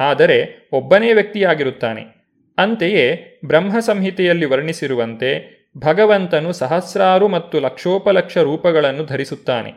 ಆದರೆ 0.00 0.68
ಒಬ್ಬನೇ 0.72 1.12
ವ್ಯಕ್ತಿಯಾಗಿರುತ್ತಾನೆ. 1.12 2.02
ಅಂತೆಯೇ 2.58 3.40
ಬ್ರಹ್ಮ 3.46 3.78
ಸಂಹಿತೆಯಲ್ಲಿ 3.78 4.44
ವರ್ಣಿಸಿರುವಂತೆ 4.44 5.60
ಭಗವಂತನು 5.78 6.52
ಸಹಸ್ರಾರು 6.52 7.28
ಮತ್ತು 7.28 7.60
ಲಕ್ಷೋಪಲಕ್ಷ 7.60 8.38
ರೂಪಗಳನ್ನು 8.38 9.04
ಧರಿಸುತ್ತಾನೆ. 9.04 9.72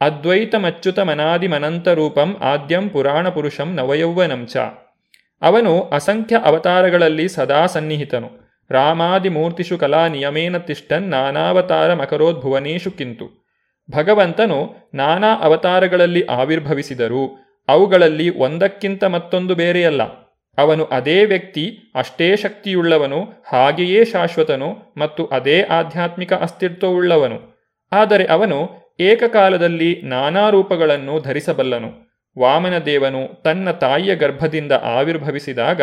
ಅದ್ವೈತ 0.00 0.54
ಮಚ್ಯುತ 0.54 0.98
ಮನಾದಿ 0.98 1.48
ಮನಂತ 1.48 1.88
ರೂಪಂ 1.88 2.36
ಆದ್ಯಂ 2.40 2.88
ಪುರಾಣ 2.88 3.28
ಪುರುಷಂ 3.28 3.74
ನವಯೌವನಂಚ. 3.74 4.56
ಅವನು 5.42 5.80
ಅಸಂಖ್ಯ 5.80 6.36
ಅವತಾರಗಳಲ್ಲಿ 6.44 7.28
ಸದಾ 7.28 7.66
ಸನ್ನಿಹಿತನು. 7.66 8.47
ರಾಮಾದಿ 8.70 9.28
ಮೂರ್ತಿಷು 9.28 9.78
ಕಲಾ 9.78 10.08
ನಿಯಮೇನ 10.08 10.58
ತಿಷ್ಟನ್ 10.58 11.02
ನಾನಾವತಾರ 11.02 11.94
ಮಕರೋದ್ಭುವನೇಶು 11.94 12.90
ಕಿಂತು. 12.90 13.48
ಭಗವಂತನು 13.90 14.74
ನಾನಾ 14.94 15.34
ಅವತಾರಗಳಲ್ಲಿ 15.34 16.22
ಆವಿರ್ಭವಿಸಿದರೂ 16.22 17.44
ಅವುಗಳಲ್ಲಿ 17.68 18.38
ಒಂದಕ್ಕಿಂತ 18.38 19.04
ಮತ್ತೊಂದು 19.04 19.54
ಬೇರೆಯಲ್ಲ. 19.54 20.02
ಅವನು 20.58 20.84
ಅದೇ 20.84 21.24
ವ್ಯಕ್ತಿ, 21.24 21.92
ಅಷ್ಟೇ 21.94 22.36
ಶಕ್ತಿಯುಳ್ಳವನು, 22.36 23.44
ಹಾಗೆಯೇ 23.52 24.04
ಶಾಶ್ವತನು 24.04 24.94
ಮತ್ತು 24.96 25.26
ಅದೇ 25.26 25.62
ಆಧ್ಯಾತ್ಮಿಕ 25.62 26.32
ಅಸ್ತಿತ್ವವುಳ್ಳವನು. 26.32 27.58
ಆದರೆ 27.92 28.24
ಅವನು 28.24 28.70
ಏಕಕಾಲದಲ್ಲಿ 29.00 30.02
ನಾನಾ 30.02 30.50
ರೂಪಗಳನ್ನು 30.50 31.20
ಧರಿಸಬಲ್ಲನು. 31.20 32.08
ವಾಮನದೇವನು 32.38 33.42
ತನ್ನ 33.42 33.70
ತಾಯಿಯ 33.70 34.16
ಗರ್ಭದಿಂದ 34.16 34.72
ಆವಿರ್ಭವಿಸಿದಾಗ 34.72 35.82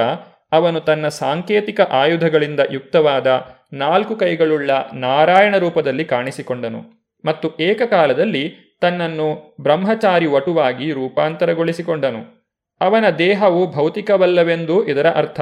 ಅವನು 0.52 0.80
ತನ್ನ 0.80 1.08
ಸಾಂಕೇತಿಕ 1.08 1.82
ಆಯುಧಗಳಿಂದ 1.82 2.60
ಯುಕ್ತವಾದ 2.72 3.56
ನಾಲ್ಕು 3.74 4.16
ಕೈಗಳುಳ್ಳ 4.16 4.72
ನಾರಾಯಣ 4.93 5.58
ರೂಪದಲ್ಲಿ 5.58 6.06
ಕಾಣಿಸಿಕೊಂಡನು 6.06 7.12
ಮತ್ತು 7.26 7.58
ಏಕಕಾಲದಲ್ಲಿ 7.60 8.56
ತನ್ನನ್ನು 8.82 9.56
ಬ್ರಹ್ಮಚಾರಿ 9.62 10.26
ವಟುವಾಗಿ 10.26 10.91
ರೂಪಾಂತರಗೊಳಿಸಿಕೊಂಡನು. 10.91 12.52
ಅವನ 12.82 13.10
ದೇಹವು 13.10 13.72
ಭೌತಿಕವಲ್ಲವೆಂದು 13.72 14.88
ಇದರ 14.88 15.10
ಅರ್ಥ. 15.10 15.41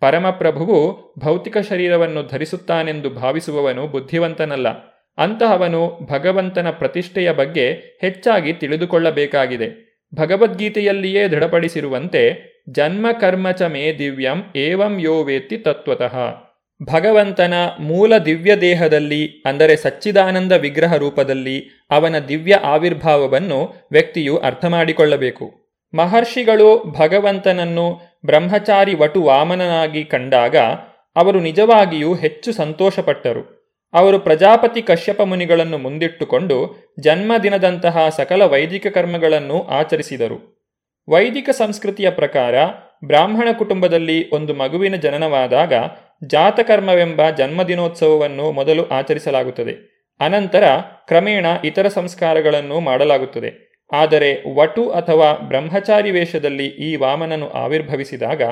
ಪರಮಪ್ರಭುವು 0.00 1.14
ಭೌತಿಕ 1.18 1.58
ಶರೀರವನ್ನು 1.58 2.22
ಧರಿಸುತ್ತಾನೆಂದು 2.22 3.10
ಭಾವಿಸುವವನು 3.10 3.86
ಬುದ್ಧಿವಂತನಲ್ಲ. 3.86 4.68
ಅಂತಹವನು 5.18 5.98
ಭಗವಂತನ 6.12 6.70
ಪ್ರತಿಷ್ಠೆಯ 6.70 7.32
ಬಗ್ಗೆ 7.32 7.72
ಹೆಚ್ಚಾಗಿ 8.00 8.52
ತಿಳಿದುಕೊಳ್ಳಬೇಕಾಗಿದೆ. 8.52 9.90
ಭಗವದ್ಗೀತೆಯಲ್ಲಿಯೇ 10.14 11.28
ದೃಢಪಡಿಸಿರುವಂತೆ 11.28 12.49
ಜನ್ಮ 12.68 13.06
ಕರ್ಮ 13.20 13.50
ಚ 13.50 13.62
ಮೇ 13.62 13.92
ದಿವ್ಯಂ 13.98 14.38
ಏವಂ 14.56 15.00
ಯೋ 15.00 15.22
ವೇತ್ತಿ 15.22 15.56
ತತ್ವತಃ. 15.58 16.16
ಭಗವಂತನ 16.92 17.54
ಮೂಲ 17.80 18.18
ದಿವ್ಯ 18.18 18.56
ದೇಹದಲ್ಲಿ, 18.56 19.42
ಅಂದರೆ 19.46 19.76
ಸಚ್ಚಿದಾನಂದ 19.76 20.52
ವಿಗ್ರಹ 20.52 20.94
ರೂಪದಲ್ಲಿ, 20.94 21.56
ಅವನ 21.90 22.18
ದಿವ್ಯ 22.18 22.54
ಆವಿರ್ಭಾವವನ್ನು 22.54 23.88
ವ್ಯಕ್ತಿಯು 23.92 24.36
ಅರ್ಥ 24.36 24.64
ಮಾಡಿಕೊಳ್ಳಬೇಕು 24.64 25.46
ಮಹರ್ಷಿಗಳು 25.94 26.92
ಭಗವಂತನನ್ನು 26.92 27.86
ಬ್ರಹ್ಮಚಾರಿ 28.26 28.94
ವಟು 28.94 29.22
ವಾಮನನಾಗಿ 29.22 30.04
ಕಂಡಾಗ, 30.04 30.56
ಅವರು 31.16 31.40
ನಿಜವಾಗಿಯೂ 31.40 32.14
ಹೆಚ್ಚು 32.14 32.52
ಸಂತೋಷಪಟ್ಟರು. 32.52 33.60
ಅವರು 33.94 34.18
ಪ್ರಜಾಪತಿ 34.18 34.82
ಕಶ್ಯಪ 34.82 35.20
ಮುನಿಗಳನ್ನು 35.22 35.78
ಮುಂದಿಟ್ಟುಕೊಂಡು 35.78 36.56
ಜನ್ಮದಿನದಂತಹ 37.00 38.08
ಸಕಲ 38.08 38.42
ವೈದಿಕ 38.42 38.86
ಕರ್ಮಗಳನ್ನು 38.86 39.62
ಆಚರಿಸಿದರು. 39.62 40.59
ವೈದಿಕ 41.10 41.50
ಸಂಸ್ಕೃತಿಯ 41.50 42.10
ಪ್ರಕಾರ 42.10 42.54
ಬ್ರಾಹ್ಮಣ 43.04 43.48
ಕುಟುಂಬದಲ್ಲಿ 43.58 44.30
ಒಂದು 44.30 44.54
ಮಗುವಿನ 44.54 44.96
ಜನನವಾದಾಗ 44.96 45.72
ಜಾತಕರ್ಮವೆಂಬ 46.26 47.30
ಜನ್ಮದಿನೋತ್ಸವವನ್ನು 47.30 48.52
ಮೊದಲು 48.52 48.88
ಆಚರಿಸಲಾಗುತ್ತದೆ. 48.88 49.72
ಅನಂತರ 50.20 50.64
ಕ್ರಮೇಣ 51.06 51.46
ಇತರ 51.64 51.88
ಸಂಸ್ಕಾರಗಳನ್ನು 51.88 52.80
ಮಾಡಲಾಗುತ್ತದೆ. 52.80 53.80
ಆದರೆ 53.92 54.54
ವಟು 54.54 54.90
ಅಥವಾ 54.90 55.32
ಬ್ರಹ್ಮಚಾರಿ 55.32 56.10
ವೇಷದಲ್ಲಿ 56.10 56.66
ಈ 56.66 56.96
ವಾಮನನು 56.96 57.50
ಆವಿರ್ಭವಿಸಿದಾಗ 57.50 58.42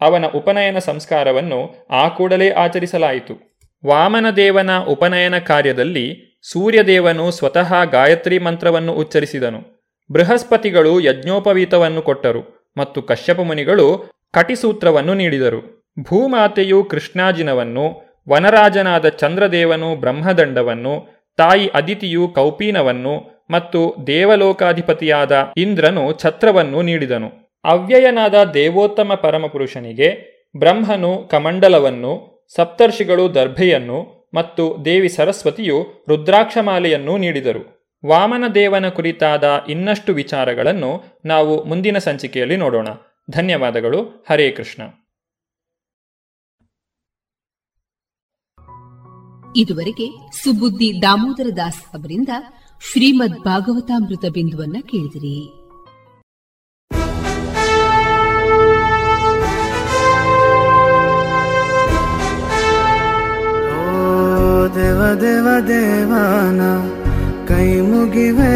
ಅವನ 0.00 0.24
ಉಪನಯನ 0.26 0.78
ಸಂಸ್ಕಾರವನ್ನು 0.78 1.86
ಆ 1.90 2.08
ಕೂಡಲೇ 2.08 2.50
ಆಚರಿಸಲಾಯಿತು. 2.50 3.62
ವಾಮನದೇವನ 3.86 4.78
ಉಪನಯನ 4.78 5.38
ಕಾರ್ಯದಲ್ಲಿ 5.38 6.38
ಸೂರ್ಯದೇವನು 6.52 7.30
ಸ್ವತಃ 7.30 7.84
ಗಾಯತ್ರಿ 7.84 8.38
ಮಂತ್ರವನ್ನು 8.38 8.92
ಉಚ್ಚರಿಸಿದನು. 8.92 9.75
ಬೃಹಸ್ಪತಿಗಳು 10.12 11.00
ಯಜ್ಞೋಪವೀತವನ್ನು 11.00 12.02
ಕೊಟ್ಟರು 12.02 12.72
ಮತ್ತು 12.76 13.02
ಕಶ್ಯಪ 13.02 13.40
ಮುನಿಗಳು 13.40 14.04
ಕಟಿಸೂತ್ರವನ್ನು 14.32 15.14
ನೀಡಿದರು. 15.14 15.86
ಭೂಮಾತೆಯು 16.02 16.84
ಕೃಷ್ಣಾಜಿನವನ್ನು, 16.84 18.02
ವನರಾಜನಾದ 18.28 19.08
ಚಂದ್ರದೇವನು 19.08 19.96
ಬ್ರಹ್ಮದಂಡವನ್ನು, 19.96 21.26
ತಾಯಿ 21.36 21.68
ಅದಿತಿಯು 21.68 22.28
ಕೌಪೀನವನ್ನು 22.28 23.46
ಮತ್ತು 23.50 23.94
ದೇವಲೋಕಾಧಿಪತಿಯಾದ 24.06 25.52
ಇಂದ್ರನು 25.56 26.12
ಛತ್ರವನ್ನು 26.12 26.82
ನೀಡಿದನು. 26.82 27.32
ಅವ್ಯಯನಾದ 27.64 28.44
ದೇವೋತ್ತಮ 28.54 29.14
ಪರಮಪುರುಷನಿಗೆ 29.14 30.36
ಬ್ರಹ್ಮನು 30.56 31.28
ಕಮಂಡಲವನ್ನು, 31.30 32.46
ಸಪ್ತರ್ಷಿಗಳು 32.56 33.34
ದರ್ಭೆಯನ್ನು 33.34 34.28
ಮತ್ತು 34.34 34.84
ದೇವಿ 34.84 35.08
ಸರಸ್ವತಿಯು 35.08 36.04
ರುದ್ರಾಕ್ಷಮಾಲೆಯನ್ನು 36.08 37.16
ನೀಡಿದರು. 37.16 37.75
ವಾಮನದೇವನ 38.06 38.88
ಕುರಿತಾದ 38.88 39.64
ಇನ್ನಷ್ಟು 39.68 40.14
ವಿಚಾರಗಳನ್ನು 40.14 41.04
ನಾವು 41.24 41.64
ಮುಂದಿನ 41.64 41.98
ಸಂಚಿಕೆಯಲ್ಲಿ 41.98 42.56
ನೋಡೋಣ. 42.56 42.88
ಧನ್ಯವಾದಗಳು. 43.30 44.24
ಹರೇ 44.30 44.50
ಕೃಷ್ಣ. 44.50 44.82
ಇದುವರೆಗೆ 49.56 50.36
ಸುಬುದ್ದಿ 50.42 51.02
ದಾಮೋದರ 51.02 51.46
ದಾಸ್ 51.56 51.84
ಅವರಿಂದ 51.84 52.28
ಶ್ರೀಮದ್ 52.92 53.44
ಭಾಗವತಾಮೃತ 53.44 54.24
ಬಿಂದುವನ್ನ 54.32 54.76
ಕೇಳಿದಿರಿ. 54.80 55.66
ದೇವ 64.74 65.14
ದೇವ 65.14 65.66
ದೇವಾನ 65.68 66.95
ಕೈ 67.56 67.80
ಮುಗಿವೆ 67.80 68.54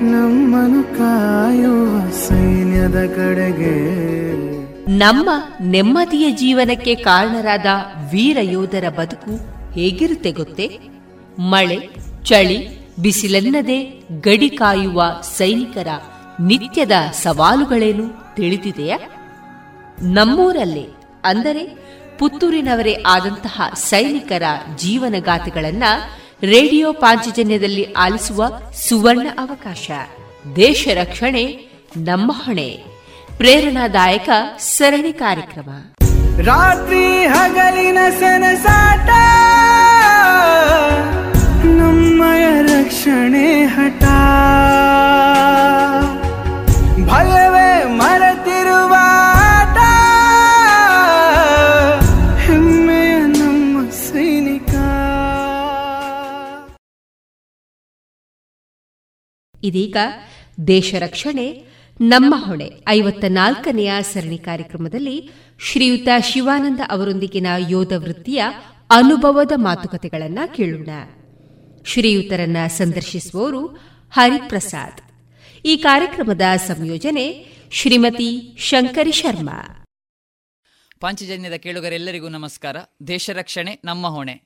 ನಮ್ಮನು 0.00 0.82
ಕಾಯುವ 0.82 2.10
ಸೈನ್ಯದ 2.10 3.06
ಕಡೆಗೆ. 3.16 3.76
ನಮ್ಮ 4.96 5.30
ನೆಮ್ಮದಿಯ 5.60 6.30
ಜೀವನಕ್ಕೆ 6.30 6.94
ಕಾರಣರಾದ 6.94 7.66
ವೀರ 8.12 8.38
ಯೋಧರ 8.40 8.88
ಬದುಕು 8.88 9.32
ಹೇಗಿರುತ್ತೆ 9.72 10.30
ಗೊತ್ತೇ? 10.30 10.78
ಮಳೆ, 11.38 11.78
ಚಳಿ, 12.24 12.78
ಬಿಸಿಲೆನ್ನದೆ 13.02 14.02
ಗಡಿ 14.20 14.50
ಕಾಯುವ 14.50 15.02
ಸೈನಿಕರ 15.22 15.88
ನಿತ್ಯದ 16.40 16.92
ಸವಾಲುಗಳೇನು 17.12 18.34
ತಿಳಿದಿದೆಯಾ? 18.34 18.98
ನಮ್ಮೂರಲ್ಲೇ, 20.02 20.86
ಅಂದರೆ 21.24 21.64
ಪುತ್ತೂರಿನವರೇ 22.18 23.02
ಆದಂತಹ 23.06 23.62
ಸೈನಿಕರ 23.74 24.42
ಜೀವನಗಾಥೆಗಳನ್ನ 24.76 25.84
ರೇಡಿಯೋ 26.42 26.92
ಪಾಂಚಜನ್ಯದಲ್ಲಿ 26.92 27.92
ಆಲಿಸುವ 27.92 28.46
ಸುವರ್ಣ 28.88 29.26
ಅವಕಾಶ. 29.38 29.90
ದೇಶ 30.56 30.88
ರಕ್ಷಣೆ, 30.94 31.46
ನಮ್ಮ 31.96 32.32
ಹೊಣೆ. 32.32 32.84
ಪ್ರೇರಣಾದಾಯಕ 33.36 34.28
ಸರಣಿ 34.58 35.12
ಕಾರ್ಯಕ್ರಮ. 35.12 35.70
ರಾತ್ರಿ 36.44 37.26
ಹಗಲಿನ 37.26 37.98
ಸನಸಾಟ, 38.20 39.08
ನಮ್ಮಯ 41.64 42.62
ರಕ್ಷಣೆ 42.62 43.64
ಹಠ. 43.64 44.02
ಭಯವೇ 47.10 47.37
ಇದೀಗ 59.62 59.96
ದೇಶ 60.66 60.94
ರಕ್ಷಣೆ, 60.98 61.64
ನಮ್ಮ 62.00 62.34
ಹೊಣೆ. 62.38 62.70
ಐವತ್ತ 62.88 63.24
ನಾಲ್ಕನೆಯ 63.28 63.92
ಸರಣಿ 64.00 64.38
ಕಾರ್ಯಕ್ರಮದಲ್ಲಿ 64.38 65.30
ಶ್ರೀಯುತ 65.60 66.08
ಶಿವಾನಂದ 66.22 66.80
ಅವರೊಂದಿಗಿನ 66.88 67.46
ಯೋಧ 67.68 67.92
ವೃತ್ತಿಯ 67.96 68.44
ಅನುಭವದ 68.90 69.52
ಮಾತುಕತೆಗಳನ್ನು 69.54 70.54
ಕೇಳೋಣ. 70.54 70.88
ಶ್ರೀಯುತರನ್ನ 71.84 72.56
ಸಂದರ್ಶಿಸುವವರು 72.66 73.66
ಹರಿಪ್ರಸಾದ್. 74.10 75.00
ಈ 75.66 75.76
ಕಾರ್ಯಕ್ರಮದ 75.76 76.40
ಸಂಯೋಜನೆ 76.56 77.46
ಶ್ರೀಮತಿ 77.70 78.56
ಶಂಕರಿ 78.58 79.12
ಶರ್ಮಾ. 79.12 79.84
ಪಾಂಚಜನ್ಯದ 81.00 81.52
ಕೇಳುಗರೆಲ್ಲರಿಗೂ 81.52 82.28
ನಮಸ್ಕಾರ. 82.28 82.76
ದೇಶ 83.06 83.30
ರಕ್ಷಣೆ, 83.32 83.80
ನಮ್ಮ 83.84 84.06
ಹೊಣೆ. 84.06 84.42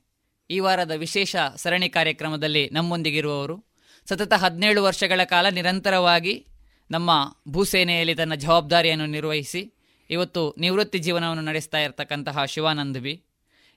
ಈ 0.49 0.59
ವಾರದ 0.59 0.91
ವಿಶೇಷ 0.91 1.35
ಸರಣಿ 1.55 1.89
ಕಾರ್ಯಕ್ರಮದಲ್ಲಿ 1.89 2.69
ನಮ್ಮೊಂದಿಗಿರುವವರು 2.69 3.72
ಸತತ 4.09 4.33
ಹದಿನೇಳು 4.33 4.83
ವರ್ಷಗಳ 4.83 5.23
ಕಾಲ 5.23 5.49
ನಿರಂತರವಾಗಿ 5.49 6.47
ನಮ್ಮ 6.91 7.37
ಭೂಸೇನೆಯಲ್ಲಿ 7.47 8.15
ತನ್ನ 8.15 8.35
ಜವಾಬ್ದಾರಿಯನ್ನು 8.35 9.05
ನಿರ್ವಹಿಸಿ 9.05 9.73
ಇವತ್ತು 10.09 10.55
ನಿವೃತ್ತಿ 10.59 10.99
ಜೀವನವನ್ನು 10.99 11.43
ನಡೆಸ್ತಾ 11.43 11.79
ಇರತಕ್ಕಂತಹ 11.79 12.45
ಶಿವಾನಂದ್ 12.45 12.99
ಬಿ 12.99 13.23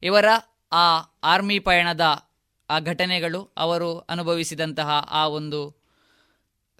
ಇವರ 0.02 0.24
ಆ 0.72 0.98
ಆರ್ಮಿ 1.24 1.58
ಪಯಣದ 1.58 2.00
ಆ 2.70 2.78
ಘಟನೆಗಳು 2.78 3.52
ಅವರು 3.56 3.98
ಅನುಭವಿಸಿದಂತಹ 3.98 4.88
ಆ 5.10 5.28
ಒಂದು 5.28 5.86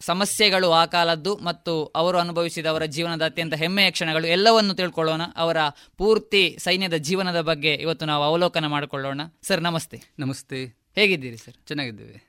ಸಮಸ್ಯೆಗಳು 0.00 0.72
ಆ 0.72 0.86
ಕಾಲದ್ದು 0.86 1.36
ಮತ್ತು 1.36 1.84
ಅವರು 1.84 2.18
ಅನುಭವಿಸಿದ 2.18 2.66
ಅವರ 2.66 2.84
ಜೀವನದ 2.84 3.24
ಅತ್ಯಂತ 3.24 3.54
ಹೆಮ್ಮೆಯ 3.54 3.90
ಕ್ಷಣಗಳು 3.90 4.26
ಎಲ್ಲವನ್ನು 4.26 4.74
ತಿಳ್ಕೊಳ್ಳೋಣ. 4.74 5.22
ಅವರ 5.36 5.56
ಪೂರ್ತಿ 5.96 6.56
ಸೈನ್ಯದ 6.58 6.94
ಜೀವನದ 6.94 7.40
ಬಗ್ಗೆ 7.40 7.74
ಇವತ್ತು 7.74 8.06
ನಾವು 8.06 8.24
ಅವಲೋಕನ 8.24 8.66
ಮಾಡಿಕೊಳ್ಳೋಣ. 8.66 9.20
ಸರ್ 9.42 9.62
ನಮಸ್ತೆ. 9.62 10.02
ನಮಸ್ತೆ. 10.18 10.64
ಹೇಗಿದ್ದೀರಿ 10.94 11.36
ಸರ್? 11.36 11.54
ಚೆನ್ನಾಗಿದ್ದೇವೆ. 11.66 12.25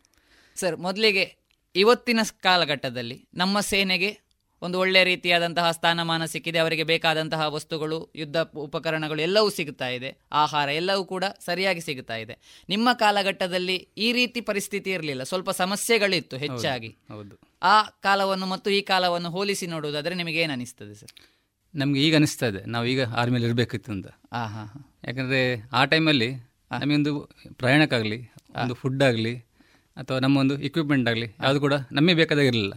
ಸರ್ 0.60 0.76
ಮೊದಲಿಗೆ 0.76 1.38
ಇವತ್ತಿನ 1.76 2.20
ಕಾಲಘಟ್ಟದಲ್ಲಿ 2.40 3.28
ನಮ್ಮ 3.34 3.60
ಸೇನೆಗೆ 3.60 4.28
ಒಂದು 4.62 4.80
ಒಳ್ಳೆಯ 4.80 5.04
ರೀತಿಯಾದಂತಹ 5.04 5.72
ಸ್ಥಾನಮಾನ 5.72 6.26
ಸಿಕ್ಕಿದೆ 6.26 6.60
ಅವರಿಗೆ 6.60 6.84
ಬೇಕಾದಂತಹ 6.84 7.48
ವಸ್ತುಗಳು 7.48 8.12
ಯುದ್ಧ 8.16 8.38
ಉಪಕರಣಗಳು 8.38 9.22
ಎಲ್ಲವೂ 9.22 9.50
ಸಿಗ್ತಾ 9.50 9.88
ಇದೆ 9.88 10.22
ಆಹಾರ 10.32 10.70
ಎಲ್ಲವೂ 10.70 11.06
ಕೂಡ 11.06 11.24
ಸರಿಯಾಗಿ 11.40 11.82
ಸಿಗುತ್ತಾ 11.82 12.16
ಇದೆ. 12.16 12.66
ನಿಮ್ಮ 12.70 12.90
ಕಾಲಘಟ್ಟದಲ್ಲಿ 12.94 13.88
ಈ 13.98 14.12
ರೀತಿ 14.12 14.42
ಪರಿಸ್ಥಿತಿ 14.42 14.92
ಇರಲಿಲ್ಲ 14.92 15.24
ಸ್ವಲ್ಪ 15.24 15.50
ಸಮಸ್ಯೆಗಳಿತ್ತು 15.50 16.38
ಹೆಚ್ಚಾಗಿ. 16.38 16.88
ಹೌದು. 16.88 17.40
ಆ 17.64 17.84
ಕಾಲವನ್ನು 17.84 18.46
ಮತ್ತು 18.46 18.70
ಈ 18.70 18.82
ಕಾಲವನ್ನು 18.82 19.30
ಹೋಲಿಸಿ 19.30 19.68
ನೋಡುವುದಾದರೆ 19.68 20.16
ನಿಮಗೆ 20.16 20.40
ಏನು 20.42 20.54
ಅನಿಸ್ತದೆ 20.54 20.94
ಸರ್? 20.94 21.14
ನಮ್ಗೆ 21.76 22.02
ಈಗ 22.02 22.16
ಅನಿಸ್ತಾ 22.16 22.46
ಇದೆ 22.46 22.66
ನಾವು 22.66 22.86
ಈಗ 22.86 23.06
ಆರ್ಮಿಯಲ್ಲಿ 23.06 23.48
ಇರಬೇಕಿತ್ತು 23.48 23.92
ಅಂತ. 23.92 24.08
ಯಾಕಂದ್ರೆ 25.08 25.70
ಆ 25.74 25.86
ಟೈಮಲ್ಲಿ 25.86 26.32
ನಮಗೊಂದು 26.72 27.26
ಪ್ರಯಾಣಕ್ಕಾಗಲಿ 27.58 28.30
ಒಂದು 28.56 28.74
ಫುಡ್ 28.74 29.04
ಆಗಲಿ 29.04 29.47
ಅಥವಾ 29.98 30.20
ನಮ್ಮ 30.26 30.38
ಒಂದು 30.44 30.56
ಇಕ್ವಿಪ್ಮೆಂಟ್ 30.70 31.10
ಆಗಲಿ 31.12 31.28
ಅದು 31.50 31.60
ಕೂಡ 31.66 31.76
ನಮಗೆ 31.92 32.18
ಬೇಕಾದಾಗಿರಲಿಲ್ಲ. 32.22 32.74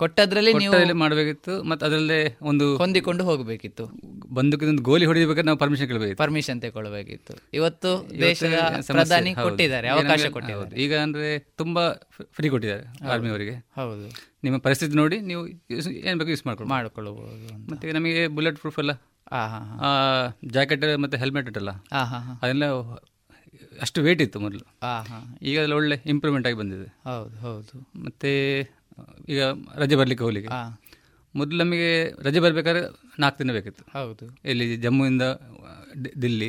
ಕೊಟ್ಟದ್ರಲ್ಲಿ 0.00 0.52
ನೀವು 0.62 0.78
ಮಾಡಬೇಕಿತ್ತು 1.02 1.52
ಮತ್ತೆ 1.62 1.84
ಅದರಲ್ಲೇ 1.86 2.18
ಒಂದು 2.50 2.64
ಹೊಂದಿಕೊಂಡು 2.76 3.22
ಹೋಗಬೇಕಿತ್ತು. 3.24 3.84
ಬಂದಕ್ಕಿಂತ 4.34 4.82
ಗೋಲಿ 4.88 5.04
ಹೊಡಿಬೇಕಾದ್ರೆ 5.04 5.46
ನಾವು 5.46 5.58
ಪರ್ಮಿಷನ್ 5.62 5.88
ಕೇಳಬೇಕು 5.88 6.18
ಪರ್ಮಿಷನ್ 6.22 6.58
ತಗೊಳ್ಬೇಕಿತ್ತು 6.64 7.34
ಇವತ್ತು 7.58 7.90
ದೇಶದ 8.20 8.58
ಪ್ರಧಾನಿ 8.90 9.32
ಕೊಟ್ಟಿದ್ದಾರೆ 9.34 9.88
ಅವಕಾಶ 9.88 10.26
ಕೊಟ್ಟಿದ್ದಾರೆ. 10.36 10.76
ಈಗ 10.84 10.94
ಅಂದ್ರೆ 11.06 11.28
ತುಂಬಾ 11.62 11.84
ಫ್ರೀ 12.36 12.48
ಕೊಟ್ಟಿದ್ದಾರೆ 12.48 12.84
ಆರ್ಮಿ 13.14 13.30
ಅವರಿಗೆ. 13.34 13.56
ಹೌದು. 13.80 14.06
ನಿಮ್ಮ 14.44 14.58
ಪರಿಸ್ಥಿತಿ 14.58 14.96
ನೋಡಿ 15.02 15.18
ನೀವು 15.30 15.42
ಏನ್ 16.08 16.18
ಬೇಕು 16.20 16.30
ಯೂಸ್ 16.34 16.46
ಮಾಡ್ಕೊಂಡು 16.46 16.70
ಮಾಡ್ಕೊಳ್ಳಬಹುದು 16.74 17.54
ಮತ್ತೆ 17.70 17.92
ನಮಗೆ 17.92 18.22
ಬುಲೆಟ್ 18.36 18.58
ಪ್ರೂಫ್ 18.58 18.78
ಎಲ್ಲ 18.84 18.92
ಜಾಕೆಟ್ 20.52 20.84
ಮತ್ತೆ 21.04 21.16
ಹೆಲ್ಮೆಟ್ 21.18 21.48
ಇಟ್ಟಲ್ಲ 21.48 21.72
ಅದೆಲ್ಲ 22.42 22.64
ಅಷ್ಟು 23.84 24.00
ವೇಟ್ 24.02 24.22
ಇತ್ತು 24.22 24.38
ಮೊದಲು. 24.40 24.64
ಈಗ 25.42 25.54
ಅದೆಲ್ಲ 25.60 25.74
ಒಳ್ಳೆ 25.74 25.96
ಇಂಪ್ರೂವ್ಮೆಂಟ್ 26.12 26.46
ಆಗಿ 26.48 26.56
ಬಂದಿದೆ. 26.56 26.88
ಹೌದು 27.08 27.36
ಹೌದು. 27.46 27.74
ಮತ್ತೆ 28.04 28.32
ಈಗ 29.28 29.40
ರಜೆ 29.82 29.96
ಬರ್ಲಿಕ್ಕೆ 30.00 30.24
ಹೋಗ್ಲಿಕ್ಕೆ. 30.24 30.50
ಮೊದಲು 31.34 31.58
ನಮಗೆ 31.58 31.88
ರಜೆ 32.26 32.40
ಬರ್ಬೇಕಾದ್ರೆ 32.40 32.82
ನಾಲ್ಕು 33.22 33.38
ದಿನ 33.38 33.52
ಬೇಕಿತ್ತು. 33.52 33.82
ಹೌದು. 33.98 34.26
ಇಲ್ಲಿ 34.44 34.66
ಜಮ್ಮುವಿಂದ 34.76 35.24
ದಿಲ್ಲಿ 36.22 36.48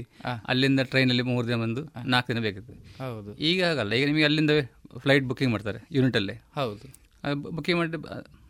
ಅಲ್ಲಿಂದ 0.52 0.82
ಟ್ರೈನಲ್ಲಿ 0.92 1.24
ಮೂರು 1.32 1.46
ದಿನ 1.48 1.58
ಬಂದು 1.62 1.82
ನಾಲ್ಕು 2.14 2.28
ದಿನ 2.32 2.42
ಬೇಕಿತ್ತು. 2.46 2.74
ಹೌದು. 3.04 3.32
ಈಗ 3.50 3.60
ಆಗಲ್ಲ 3.72 3.94
ಈಗ 4.00 4.06
ನಿಮಗೆ 4.06 4.26
ಅಲ್ಲಿಂದ 4.30 4.54
ಫ್ಲೈಟ್ 5.04 5.26
ಬುಕ್ಕಿಂಗ್ 5.26 5.52
ಮಾಡ್ತಾರೆ 5.54 5.80
ಯೂನಿಟಲ್ಲೇ 5.98 6.36
ಹೌದು. 6.60 6.88
ಬುಕ್ಕಿಂಗ್ 7.56 7.80
ಮಾಡಿ 7.80 8.00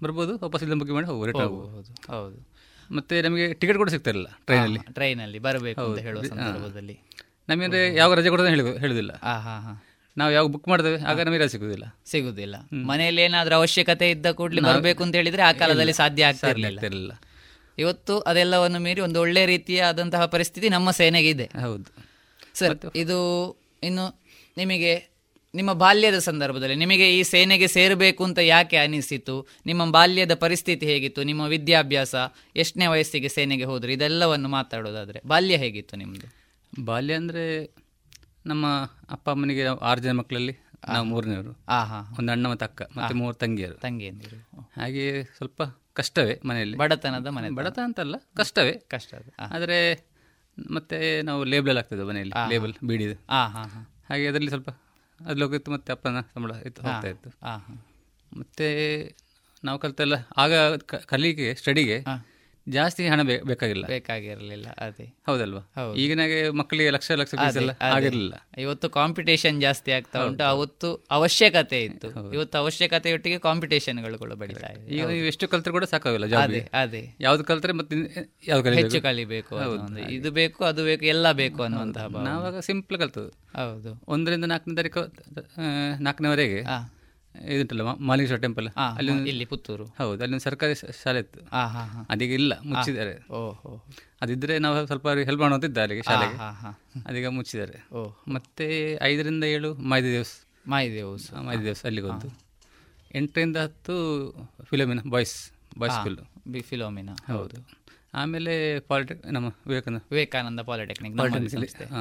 ಬರ್ಬೋದು 0.03 0.33
ವಾಪಸ್ 0.43 0.63
ಇಲ್ಲ 0.63 0.75
ಬುಕ್ಕಿಂಗ್ 0.79 0.97
ಮಾಡಿ 0.99 1.09
ಹೋಗಿ 1.11 1.27
ರಿಟರ್ನ್ 1.29 1.51
ಹೋಗ್ಬೋದು 1.51 1.93
ಹೌದು 2.13 2.37
ಮತ್ತೆ 2.89 3.15
ನಮಗೆ 3.21 3.45
ಟಿಕೆಟ್ 3.53 3.77
ಕೂಡ 3.77 3.89
ಸಿಗ್ತಾ 3.89 4.09
ಇರಲಿಲ್ಲ 4.09 4.29
ಟ್ರೈನಲ್ಲಿ 4.45 4.81
ಟ್ರೈನಲ್ಲಿ 4.93 5.39
ಬರಬೇಕು 5.47 5.81
ಅಂತ 5.85 5.99
ಹೇಳುವ 5.99 6.21
ಸಂದರ್ಭದಲ್ಲಿ. 6.31 6.95
ನಮಗೆ 7.49 7.95
ಯಾವ 7.95 8.13
ರಜೆ 8.13 8.29
ಕೊಡೋದು 8.29 8.49
ಹೇಳಿ 8.49 8.79
ಹೇಳುದಿಲ್ಲ. 8.79 9.11
ನಾವು 10.17 10.31
ಯಾವ 10.31 10.47
ಬುಕ್ 10.47 10.67
ಮಾಡ್ತೇವೆ 10.67 11.01
ಆಗ 11.01 11.21
ನಮಗೆ 11.21 11.37
ರಜೆ 11.37 11.47
ಸಿಗುದಿಲ್ಲ. 11.47 11.95
ಸಿಗುದಿಲ್ಲ. 12.05 12.55
ಮನೆಯಲ್ಲಿ 12.73 13.21
ಏನಾದ್ರೂ 13.21 13.55
ಅವಶ್ಯಕತೆ 13.55 14.09
ಇದ್ದ 14.09 14.31
ಕೂಡಲೇ 14.31 14.61
ಬರಬೇಕು 14.61 15.03
ಅಂತ 15.03 15.15
ಹೇಳಿದ್ರೆ 15.15 15.41
ಆ 15.41 15.51
ಕಾಲದಲ್ಲಿ 15.51 15.93
ಸಾಧ್ಯ 15.93 16.25
ಆಗ್ತಾ 16.25 16.49
ಇರಲಿಲ್ಲ 16.49 17.21
ಇವತ್ತು 17.77 18.19
ಅದೆಲ್ಲವನ್ನು 18.19 18.79
ಮೀರಿ 18.79 19.01
ಒಂದು 19.01 19.21
ಒಳ್ಳೆ 19.21 19.45
ರೀತಿಯಾದಂತಹ 19.45 20.25
ಪರಿಸ್ಥಿತಿ 20.25 20.69
ನಮ್ಮ 20.69 20.91
ಸೇನೆಗೆ 20.91 21.29
ಇದೆ. 21.29 21.49
ಹೌದು. 21.61 21.89
ಸರ್ 22.53 22.77
ಇದು 22.95 23.17
ಇನ್ನು 23.83 24.19
ನಿಮಗೆ 24.57 25.09
ನಿಮ್ಮ 25.55 25.73
ಬಾಲ್ಯದ 25.73 26.17
ಸಂದರ್ಭದಲ್ಲಿ 26.19 26.75
ನಿಮಗೆ 26.75 27.19
ಈ 27.19 27.23
ಸೇನೆಗೆ 27.23 27.67
ಸೇರಬೇಕು 27.67 28.23
ಅಂತ 28.23 28.39
ಯಾಕೆ 28.39 28.77
ಅನಿಸಿತು? 28.77 29.47
ನಿಮ್ಮ 29.65 29.91
ಬಾಲ್ಯದ 29.91 30.33
ಪರಿಸ್ಥಿತಿ 30.33 30.85
ಹೇಗಿತ್ತು? 30.85 31.23
ನಿಮ್ಮ 31.23 31.41
ವಿದ್ಯಾಭ್ಯಾಸ 31.41 32.15
ಎಷ್ಟನೇ 32.55 32.87
ವಯಸ್ಸಿಗೆ 32.87 33.29
ಸೇನೆಗೆ 33.29 33.63
ಹೋದ್ರಿ? 33.63 33.93
ಇದೆಲ್ಲವನ್ನು 33.93 34.49
ಮಾತಾಡೋದಾದ್ರೆ 34.49 35.21
ಬಾಲ್ಯ 35.27 35.57
ಹೇಗಿತ್ತು 35.57 35.95
ನಿಮ್ದು? 35.95 36.36
ಬಾಲ್ಯ 36.85 37.13
ಅಂದರೆ 37.13 37.73
ನಮ್ಮ 38.45 38.65
ಅಪ್ಪ 39.09 39.29
ಅಮ್ಮನಿಗೆ 39.29 39.65
ಆರು 39.65 40.01
ಜನ 40.01 40.11
ಮಕ್ಕಳಲ್ಲಿ 40.11 40.57
ನಾವು 40.87 41.05
ಮೂರನೇವರು. 41.05 41.49
ಒಂದು 42.19 42.31
ಅಣ್ಣ 42.31 42.47
ಮತ್ತು 42.47 42.65
ಅಕ್ಕ 42.65 42.81
ಮತ್ತೆ 42.97 43.15
ಮೂರು 43.15 43.35
ತಂಗಿಯರು. 43.35 43.75
ತಂಗಿಯಂದಿರು. 43.75 44.69
ಹಾಗೆ 44.81 45.23
ಸ್ವಲ್ಪ 45.23 45.61
ಕಷ್ಟವೇ 45.93 46.41
ಮನೆಯಲ್ಲಿ. 46.45 46.77
ಬಡತನದ 46.77 47.27
ಮನೆ 47.27 47.49
ಬಡತನ 47.49 47.81
ಅಂತಲ್ಲ 47.81 48.15
ಕಷ್ಟವೇ. 48.35 48.71
ಕಷ್ಟ 48.71 49.13
ಆದರೆ 49.39 50.07
ಮತ್ತೆ 50.71 51.21
ನಾವು 51.21 51.43
ಲೇಬಲ್ 51.43 51.77
ಆಗ್ತದೆ 51.77 52.03
ಮನೆಯಲ್ಲಿ 52.03 52.49
ಲೇಬಲ್ 52.49 52.73
ಬೀಡಿದ. 52.83 53.11
ಹಾಗೆ 54.09 54.27
ಅದರಲ್ಲಿ 54.27 54.49
ಸ್ವಲ್ಪ 54.49 54.69
ಅದ್ರಲ್ಲಿ 55.19 55.43
ಹೋಗಿತ್ತು 55.43 55.71
ಮತ್ತೆ 55.71 55.91
ಅಪ್ಪನ 55.91 56.21
ಸಂಬಳ 56.21 56.51
ಇತ್ತು 56.51 56.81
ಹೋಗ್ತಾ 56.81 57.07
ಇತ್ತು. 57.07 57.29
ಮತ್ತೆ 58.39 58.67
ನಾವು 59.63 59.79
ಕಲಿತೆಲ್ಲ 59.79 60.13
ಆಗ 60.37 60.53
ಕಲಿಕೆ 61.05 61.55
ಸ್ಟಡಿಗೆ 61.55 62.03
ಜಾಸ್ತಿ 62.69 63.07
ಹಣ 63.07 63.21
ಬೇಕಾಗಿಲ್ಲ. 63.21 63.85
ಬೇಕಾಗಿರಲಿಲ್ಲ 63.87 64.67
ಅದೇ. 64.77 65.05
ಹೌದಲ್ವಾ? 65.25 65.93
ಈಗಿನ 65.93 66.19
ಮಕ್ಕಳಿಗೆ 66.51 66.89
ಲಕ್ಷ 66.89 67.11
ಲಕ್ಷ. 67.11 67.35
ಆಗಿರಲಿಲ್ಲ. 67.81 68.33
ಇವತ್ತು 68.57 68.89
ಕಾಂಪಿಟೇಷನ್ 68.89 69.61
ಜಾಸ್ತಿ 69.61 69.91
ಆಗ್ತಾ 69.91 70.23
ಉಂಟು. 70.23 70.43
ಅವತ್ತು 70.43 70.89
ಅವಶ್ಯಕತೆ 71.11 71.83
ಇತ್ತು. 71.83 72.33
ಇವತ್ತು 72.33 72.57
ಅವಶ್ಯಕತೆಯೊಟ್ಟಿಗೆ 72.57 73.39
ಕಾಂಪಿಟೇಷನ್ಗಳು 73.39 74.17
ಕೂಡ 74.17 74.33
ಬೆಳೀತಾ 74.33 74.67
ಇದೆ 74.67 74.95
ಈಗ 74.95 75.05
ನೀವು 75.05 75.25
ಎಷ್ಟು 75.25 75.47
ಕಲ್ತ್ರೆ 75.47 75.71
ಕೂಡ 75.71 75.83
ಸಾಕಾಗಿಲ್ಲ 75.83 76.37
ಅದೇ 76.37 76.69
ಅದೇ. 76.73 77.15
ಯಾವ್ದು 77.19 77.43
ಕಲ್ತ್ರೆ 77.43 77.73
ಮತ್ತೆ 77.73 77.95
ಯಾವ್ದು 78.47 78.69
ಹೆಚ್ಚು 78.69 79.01
ಕಲಿಬೇಕು 79.01 79.55
ಇದು 80.09 80.31
ಬೇಕು 80.31 80.63
ಅದು 80.63 80.83
ಬೇಕು 80.83 81.05
ಎಲ್ಲ 81.05 81.31
ಬೇಕು 81.31 81.63
ಅನ್ನುವಂತಹ. 81.63 82.05
ನಾವಾಗ 82.23 82.59
ಸಿಂಪಲ್ 82.59 82.97
ಕಲ್ತದ್ದು. 82.97 83.29
ಹೌದು. 83.29 84.03
ಒಂದರಿಂದ 84.07 84.45
ನಾಲ್ಕನೇ 84.45 84.75
ತಾರೀಕು 84.75 85.01
ನಾಲ್ಕನೇವರೆಗೆ 85.99 86.61
ಇದುಂಟಲ್ಲ 87.53 87.81
ಮಾಲಿಂಗೇಶ್ವರ 87.81 88.39
ಟೆಂಪಲ್ 88.39 88.67
ಅಲ್ಲಿ 88.97 89.29
ಇಲ್ಲಿ 89.29 89.45
ಪುತ್ತೂರು. 89.45 89.85
ಹೌದು 89.85 90.19
ಅಲ್ಲಿ 90.23 90.35
ಒಂದು 90.35 90.43
ಸರ್ಕಾರಿ 90.43 90.75
ಶಾಲೆ 91.03 91.19
ಇತ್ತು. 91.19 91.39
ಅದೀಗ 92.09 92.31
ಇಲ್ಲ 92.31 92.53
ಮುಚ್ಚಿದ್ದಾರೆ. 92.61 93.13
ಓಹೋ 93.33 93.71
ಅದಿದ್ರೆ 94.21 94.59
ನಾವು 94.59 94.85
ಸ್ವಲ್ಪ 94.85 95.07
ಹೆಲ್ಪ್ 95.09 95.41
ಮಾಡುವಂತಿದ್ದ 95.41 95.77
ಅಲ್ಲಿಗೆ 95.77 96.01
ಶಾಲೆಗೆ. 96.01 96.37
ಅದೀಗ 97.09 97.27
ಮುಚ್ಚಿದ್ದಾರೆ. 97.27 97.77
ಮತ್ತೆ 98.33 98.67
ಐದರಿಂದ 99.03 99.43
ಏಳು 99.43 99.73
ಮಾಯ್ದಿ 99.73 100.11
ದಿವಸ. 100.11 100.33
ಮಾಹಿತಿ 100.67 100.95
ದೇವಸ್. 100.95 101.27
ಮಾಯಿ 101.33 101.59
ದಿವಸ 101.63 101.85
ಅಲ್ಲಿಗೆ 101.85 102.07
ಹೋದ್ದು. 102.07 102.29
ಎಂಟರಿಂದ 103.15 103.57
ಹತ್ತು 103.57 103.95
Philomena 104.63 104.99
boys 105.09 105.35
boys 105.79 105.95
school 105.97 106.17
B 106.47 106.61
Philomena 106.61 107.09
ಹೌದು. 107.27 107.57
ಆಮೇಲೆ 108.13 108.53
ಪಾಲಿಟೆಕ್ 108.79 109.21
ನಮ್ಮ 109.33 109.47
ವಿವೇಕಾನಂದ. 109.67 110.01
ವಿವೇಕಾನಂದ 110.11 110.61
ಪಾಲಿಟೆಕ್ನಿಕ್ 110.69 111.19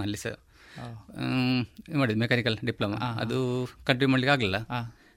ಅಲ್ಲಿ 0.02 0.18
ಸರ್ 0.24 0.38
ಮಾಡಿದ್ದು 1.98 2.20
ಮೆಕ್ಯಾನಿಕಲ್ 2.20 2.56
ಡಿಪ್ಲೊಮಾ 2.66 2.96
ಅದು 3.22 3.38
ಕಂಟಿನ್ಯೂ 3.86 4.08
ಮಾಡ್ಲಿಕ್ಕೆ 4.08 4.32
ಆಗಲಿಲ್ಲ. 4.32 4.58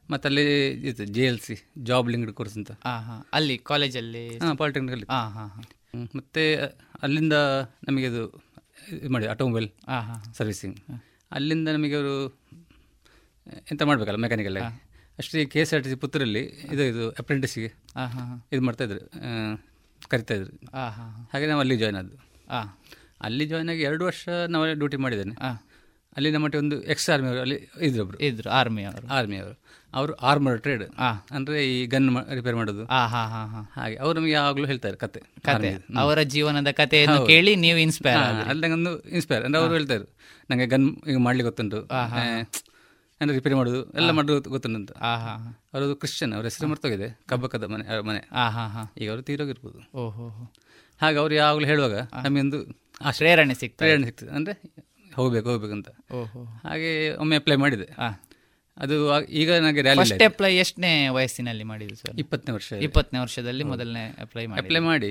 ಮತ್ತೆ 0.10 0.28
ಅಲ್ಲಿ 0.28 0.44
ಇದು 0.90 1.06
J 1.06 1.26
L 1.26 1.40
C 1.40 1.56
job 1.84 2.10
linked 2.10 2.34
course 2.34 2.58
ಅಂತ. 2.58 2.72
ಅಲ್ಲಿ 3.34 3.58
ಕಾಲೇಜಲ್ಲಿ 3.64 4.38
ಹಾಂ 4.38 4.58
ಪಾಲಿಟೆಕ್ನಿಕಲ್ಲಿ 4.58 5.06
ಹಾಂ 5.10 5.32
ಹಾ. 5.32 5.46
ಮತ್ತೆ 6.16 6.44
ಅಲ್ಲಿಂದ 7.04 7.34
ನಮಗೆ 7.88 8.06
ಇದು 8.06 8.24
ಇದು 8.92 9.10
ಮಾಡಿ 9.10 9.26
ಆಟೋಮೊಬೈಲ್. 9.28 9.70
ಸರ್ವಿಸಿಂಗ್ 10.34 10.78
ಅಲ್ಲಿಂದ 11.32 11.68
ನಮಗೆ 11.70 11.96
ಅವರು 11.96 12.14
ಎಂತ 13.72 13.84
ಮಾಡಬೇಕಲ್ಲ 13.84 14.18
ಮೆಕ್ಯಾನಿಕಲ್ 14.18 14.58
ಅಷ್ಟೇ 15.20 15.46
K 15.46 15.60
S 15.60 15.74
R 15.74 15.84
T 15.84 15.90
C 15.90 15.96
ಪುತ್ತೂರಲ್ಲಿ 15.96 16.44
ಇದು 16.72 16.84
ಇದು 16.84 17.12
ಅಪ್ರೆಂಟಿಸ್ಗೆ 17.12 17.70
ಇದು 18.52 18.62
ಮಾಡ್ತಾಯಿದ್ರು 18.62 19.02
ಕರಿತಾ 20.10 20.34
ಇದ್ರು. 20.34 20.52
ಹಾ, 20.72 20.90
ಹಾ, 20.90 21.04
ಹಾ. 21.10 21.30
ಹಾಗೆ 21.34 21.48
ನಾವು 21.48 21.60
ಅಲ್ಲಿ 21.60 21.78
ಜಾಯ್ನ್ 21.78 21.98
ಆದ್ದು. 21.98 22.16
ಅಲ್ಲಿ 23.22 23.46
ಜಾಯ್ನ್ 23.46 23.70
ಆಗಿ 23.70 23.82
ಎರಡು 23.82 24.06
ವರ್ಷ 24.06 24.24
ನಾವೇ 24.50 24.74
ಡ್ಯೂಟಿ 24.74 24.98
ಮಾಡಿದ್ದೇನೆ. 24.98 25.36
ಅಲ್ಲಿ 26.16 26.32
ನಮ್ಮ 26.32 26.48
ಒಂದು 26.58 26.82
ಎಕ್ಸ್ 26.82 27.10
ಆರ್ಮಿ 27.10 27.28
ಅವರು 27.28 27.42
ಅಲ್ಲಿ 27.42 27.72
ಇದ್ರು 27.82 28.04
ಒಬ್ರು. 28.04 28.18
ಇದ್ರು 28.18 28.50
ಆರ್ಮಿ 28.50 28.84
ಅವರು. 28.84 29.08
ಆರ್ಮಿ 29.08 29.38
ಅವರು. 29.38 29.60
ಅವರು 29.94 30.14
ಆರ್ಮರ್ 30.14 30.62
ಟ್ರೇಡ್ 30.62 30.84
ಅಂದ್ರೆ 31.32 31.68
ಈ 31.68 31.86
ಗನ್ 31.86 32.18
ರಿಪೇರ್ 32.36 32.56
ಮಾಡೋದು. 32.56 32.86
ಹಾ, 32.86 33.08
ಹಾ, 33.08 33.28
ಹಾ, 33.28 33.46
ಹಾ. 33.46 33.82
ಹಾಗೆ. 33.82 33.96
ಅವರು 33.96 34.20
ನಮಗೆ 34.20 34.32
ಯಾವಾಗಲೂ 34.32 34.66
ಹೇಳ್ತಾರೆ 34.66 34.96
ಕತೆ. 34.96 35.20
ಕತೆ. 35.20 35.70
ಅವರ 36.00 36.22
ಜೀವನದ 36.22 36.72
ಕಥೆಯನ್ನು 36.72 37.18
ಕೇಳಿ 37.28 37.56
ನೀವು 37.56 37.80
ಇನ್ಸ್ಪೈರ್ 37.80 38.18
ಅಲ್ಲಿ 38.50 38.68
ನಂಗೊಂದು 38.68 39.02
ಇನ್ಸ್ಪೈರ್ 39.02 39.44
ಅಂದ್ರೆ 39.44 39.62
ಅವರು 39.62 39.74
ಹೇಳ್ತಾರೆ 39.74 40.04
ನಂಗೆ 40.52 40.66
ಗನ್ 40.66 40.90
ಈಗ 41.08 41.18
ಮಾಡ್ಲಿಕ್ಕೆ 41.18 41.46
ಗೊತ್ತುಂಟು. 41.46 41.96
ಅಂದ್ರೆ 43.22 43.38
ರಿಪೇರಿ 43.38 43.56
ಮಾಡುದು 43.56 43.92
ಎಲ್ಲ 43.92 44.12
ಮಾಡೋದು 44.12 44.34
ಗೊತ್ತು- 44.34 44.54
ಗೊತ್ತುಂಟು. 44.54 44.94
ಅವರದು 45.74 45.96
ಕ್ರಿಶ್ಚಿಯನ್ 45.96 46.34
ಅವ್ರ 46.34 46.44
ಹೆಸರು 46.44 46.68
ಮರ್ತೋಗಿದೆ 46.68 47.20
ಕಬ್ಬಕದ 47.28 47.64
ಮನೆ 47.64 47.88
ಅವ್ರ 47.88 48.02
ಮನೆ. 48.02 48.30
ಈಗ 48.98 49.10
ಅವರು 49.10 49.22
ತೀರೋಗಿರ್ಬೋದು. 49.22 49.98
ಓಹೋ 49.98 50.54
ಹಾಗೆ 51.02 51.18
ಅವ್ರು 51.18 51.36
ಯಾವಾಗಲೂ 51.36 51.66
ಹೇಳುವಾಗ 51.66 51.96
ನಮಗೊಂದು 51.96 52.58
ಒಂದು 52.58 52.74
ಪ್ರೇರಣೆ 53.18 53.54
ಸಿಗ್ತದೆ. 53.54 53.78
ಪ್ರೇರಣೆ 53.78 54.06
ಸಿಗ್ತದೆ. 54.06 54.30
ಅಂದ್ರೆ 54.30 54.62
ಹೋಗ್ಬೇಕು 55.16 55.50
ಹೋಗ್ಬೇಕು 55.50 55.74
ಅಂತ. 55.74 55.90
ಓಹೋ. 56.14 56.44
ಹಾಗೆ 56.44 57.16
ಒಮ್ಮೆ 57.16 57.36
ಅಪ್ಲೈ 57.36 57.56
ಮಾಡಿದೆ. 57.56 57.88
ಅದು 58.78 59.22
ಈಗ 59.22 59.54
ನನಗೆ 59.54 59.82
ರ್ಯಾಲಿ 59.82 60.26
ಅಪ್ಲೈ 60.26 60.56
ಎಷ್ಟನೇ 60.56 61.08
ವಯಸ್ಸಿನಲ್ಲಿ 61.08 61.64
ಮಾಡಿದ್ದು 61.64 61.96
ಸರ್ 61.96 62.20
ಇಪ್ಪತ್ತನೇ 62.20 62.54
ವರ್ಷ. 62.54 62.72
ಇಪ್ಪತ್ತನೇ 62.72 63.20
ವರ್ಷದಲ್ಲಿ 63.20 63.64
ಮೊದಲನೇ 63.64 64.16
ಅಪ್ಲೈ 64.22 64.46
ಮಾಡಿ 64.46 64.62
ಅಪ್ಲೈ 64.62 64.80
ಮಾಡಿ 64.80 65.10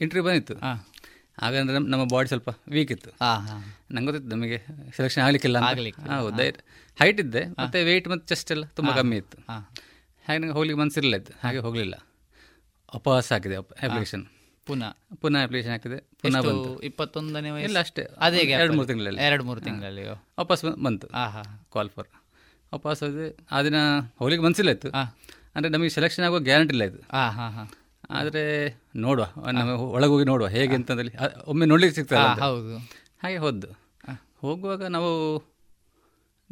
ಇಂಟರ್ವ್ಯೂ 0.00 0.22
ಬಂದಿತ್ತು. 0.22 0.54
ಹಾಗಂದ್ರೆ 1.38 1.78
ನಮ್ಮ 1.78 2.04
ಬಾಡಿ 2.04 2.28
ಸ್ವಲ್ಪ 2.28 2.48
ವೀಕ್ 2.68 2.92
ಇತ್ತು. 2.92 3.10
ಹಾ, 3.10 3.34
ಹಾ. 3.34 3.76
ನಂಗೆ 3.90 4.04
ಗೊತ್ತಿತ್ತು 4.04 4.36
ನಮಗೆ 4.36 4.58
ಸೆಲೆಕ್ಷನ್ 4.96 5.24
ಆಗಲಿಕ್ಕಿಲ್ಲ 5.24 5.58
ಹೌದು 6.16 6.42
ಹೈಟ್ 7.00 7.20
ಇದ್ದೆ 7.20 7.46
ಮತ್ತೆ 7.46 7.84
ವೆಯ್ಟ್ 7.84 8.08
ಮತ್ತು 8.08 8.26
ಚೆಸ್ಟ್ 8.26 8.52
ಎಲ್ಲ 8.52 8.64
ತುಂಬ 8.64 8.90
ಕಮ್ಮಿ 8.90 9.16
ಇತ್ತು. 9.16 9.38
ಹಾ. 9.38 9.70
ಹಾಗೆ 10.28 10.38
ನಂಗೆ 10.38 10.52
ಹೋಗ್ಲಿಕ್ಕೆ 10.52 10.80
ಮನಸ್ಸಿರಲಿಲ್ಲ 10.80 11.16
ಇತ್ತು. 11.16 11.32
ಹಾಗೆ 11.42 11.58
ಹೋಗಲಿಲ್ಲ. 11.58 11.94
ಅಪವಾಸ 12.94 13.32
ಹಾಕಿದೆ 13.32 13.56
ಅಪ್ಲಿಕೇಶನ್ 13.56 14.24
ಪುನಃ. 14.66 14.90
ಪುನಃ 15.20 15.42
ಅಪ್ಲಿಕೇಶನ್ 15.42 15.72
ಹಾಕಿದೆ 15.72 15.96
ಪುನಃ? 15.96 16.40
ಬಂತು. 16.40 16.80
ಇಪ್ಪತ್ತೊಂದನೇ 16.80 17.50
ವಯಸ್ಸು? 17.50 17.68
ಇಲ್ಲ 17.68 17.78
ಅಷ್ಟೇ. 17.78 18.06
ಅದೇ 18.18 18.38
ಎರಡು 18.38 18.72
ಮೂರು 18.72 18.86
ತಿಂಗಳಲ್ಲಿ. 18.86 19.22
ಎರಡು 19.22 19.44
ಮೂರು 19.44 19.60
ತಿಂಗಳಲ್ಲಿ. 19.60 20.08
ವಾಪಸ್ 20.10 20.64
ಬಂತು. 20.64 21.08
ಆಹಾ. 21.08 21.42
ಕಾಲ್ 21.72 21.90
ಫಾರ್ 21.90 22.08
ವಾಪಸ್ 22.74 23.02
ಹೋದೆ. 23.02 23.36
ಆ 23.50 23.62
ದಿನ 23.62 23.74
ಹೋಗ್ಲಿಕ್ಕೆ 24.18 24.46
ಮನಸ್ಸಿಲ್ಲ 24.46 24.70
ಇತ್ತು. 24.70 24.90
ಅಂದರೆ 25.56 25.68
ನಮಗೆ 25.68 25.88
ಸೆಲೆಕ್ಷನ್ 25.88 26.24
ಆಗುವ 26.24 26.38
ಗ್ಯಾರಂಟಿ 26.38 26.72
ಇಲ್ಲ 26.72 26.84
ಇದು 26.84 26.98
ಹಾಂ 27.10 27.30
ಹಾಂ 27.30 27.52
ಹಾಂ. 27.52 27.68
ಆದರೆ 28.10 28.42
ನೋಡುವ. 28.96 29.50
ನಮ್ಮ 29.52 29.70
ಒಳಗೆ 29.70 30.08
ಹೋಗಿ 30.08 30.24
ನೋಡುವ. 30.24 30.48
ಹೇಗೆ 30.48 30.74
ಅಂತಂದಲ್ಲಿ 30.74 31.12
ಒಮ್ಮೆ 31.46 31.66
ನೋಡ್ಲಿಕ್ಕೆ 31.66 32.00
ಸಿಗ್ತದೆ 32.00 32.40
ಹೌದು. 32.40 32.78
ಹಾಗೆ 33.22 33.36
ಹೋದ್ದು. 33.36 33.68
ಹೋಗುವಾಗ 34.40 34.84
ನಾವು 34.84 35.10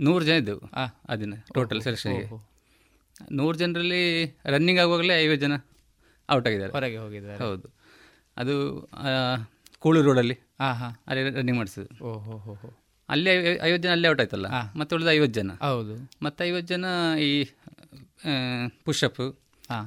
ನೂರು 0.01 0.25
ಜನ 0.25 0.33
ಇದ್ದೆವು 0.33 0.63
ಆ 1.09 1.15
ದಿನ 1.15 1.35
ಟೋಟಲ್ 1.55 1.83
ಸೆಲೆಕ್ಷನ್ಗೆ. 1.83 2.27
ನೂರು 3.33 3.59
ಜನರಲ್ಲಿ 3.59 4.03
ರನ್ನಿಂಗ್ 4.45 4.81
ಆಗುವಾಗಲೇ 4.81 5.23
ಐವತ್ತು 5.23 5.47
ಜನ 5.47 5.53
ಔಟ್ 6.31 6.47
ಆಗಿದ್ದಾರೆ. 6.47 6.73
ಹೊರಗೆ 6.73 6.97
ಹೋಗಿದ್ದಾರೆ. 6.97 7.39
ಹೌದು. 7.39 7.84
ಅದು 8.37 8.55
ಆ, 9.01 9.11
ಕೂಳೂರು 9.83 10.07
ರೋಡಲ್ಲಿ? 10.07 10.37
ಹಾ, 10.61 10.69
ಹಾ. 10.73 10.89
ಅಲ್ಲಿ 11.07 11.23
ರನ್ನಿಂಗ್ 11.31 11.59
ಮಾಡಿಸಿದ್ರು 11.59 11.95
ಓ 12.05 12.13
ಹೋ 12.19 12.37
ಹೋ 12.45 12.69
ಅಲ್ಲಿ 13.09 13.31
ಐ- 13.31 13.59
ಐವತ್ತು 13.63 13.83
ಜನ 13.83 13.93
ಅಲ್ಲೇ 13.93 14.09
ಔಟ್ 14.09 14.21
ಆಯ್ತಲ್ಲ 14.21 14.49
ಮತ್ತೆ 14.77 14.93
ಉಳಿದ 14.97 15.09
ಐವತ್ತು 15.09 15.41
ಜನ? 15.41 15.53
ಹೌದು. 15.63 15.95
ಮತ್ತೆ 16.23 16.41
ಐವತ್ತು 16.45 16.69
ಜನ 16.69 16.85
ಈ 17.21 17.31
ಪುಷಪ್ 18.85 19.21
ಹಾ. 19.71 19.79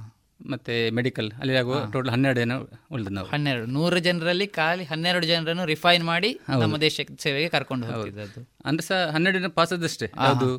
ಮತ್ತೆ 0.46 0.74
ಮೆಡಿಕಲ್ 0.92 1.28
ಅಲ್ಲಿ 1.40 1.54
ಆಗುವ 1.58 1.76
ಟೋಟಲ್ 1.94 2.12
ಹನ್ನೆರಡು 2.12 2.40
ಜನ 2.40 2.56
ಉಳಿದ 2.92 3.10
ನಾವು. 3.10 3.28
ಹನ್ನೆರಡು 3.28 3.66
ನೂರು 3.72 4.00
ಜನರಲ್ಲಿ 4.00 4.48
ಖಾಲಿ 4.54 4.84
ಹನ್ನೆರಡು 4.84 5.26
ಜನರನ್ನು 5.26 5.66
ರಿಫೈನ್ 5.66 6.04
ಮಾಡಿ 6.04 6.30
ನಮ್ಮ 6.60 6.78
ದೇಶಕ್ಕೆ 6.82 7.14
ಸೇವೆಗೆ 7.20 7.50
ಕರ್ಕೊಂಡು 7.50 7.88
ಅದು 7.88 8.42
ಅಂದ್ರೆ 8.66 8.86
ಸಹ 8.88 9.00
ಹನ್ನೆರಡು 9.14 9.40
ಜನ 9.40 9.50
ಪಾಸ್ 9.56 9.74
ಆದಷ್ಟೇ 9.74 10.10
ಅದು 10.28 10.50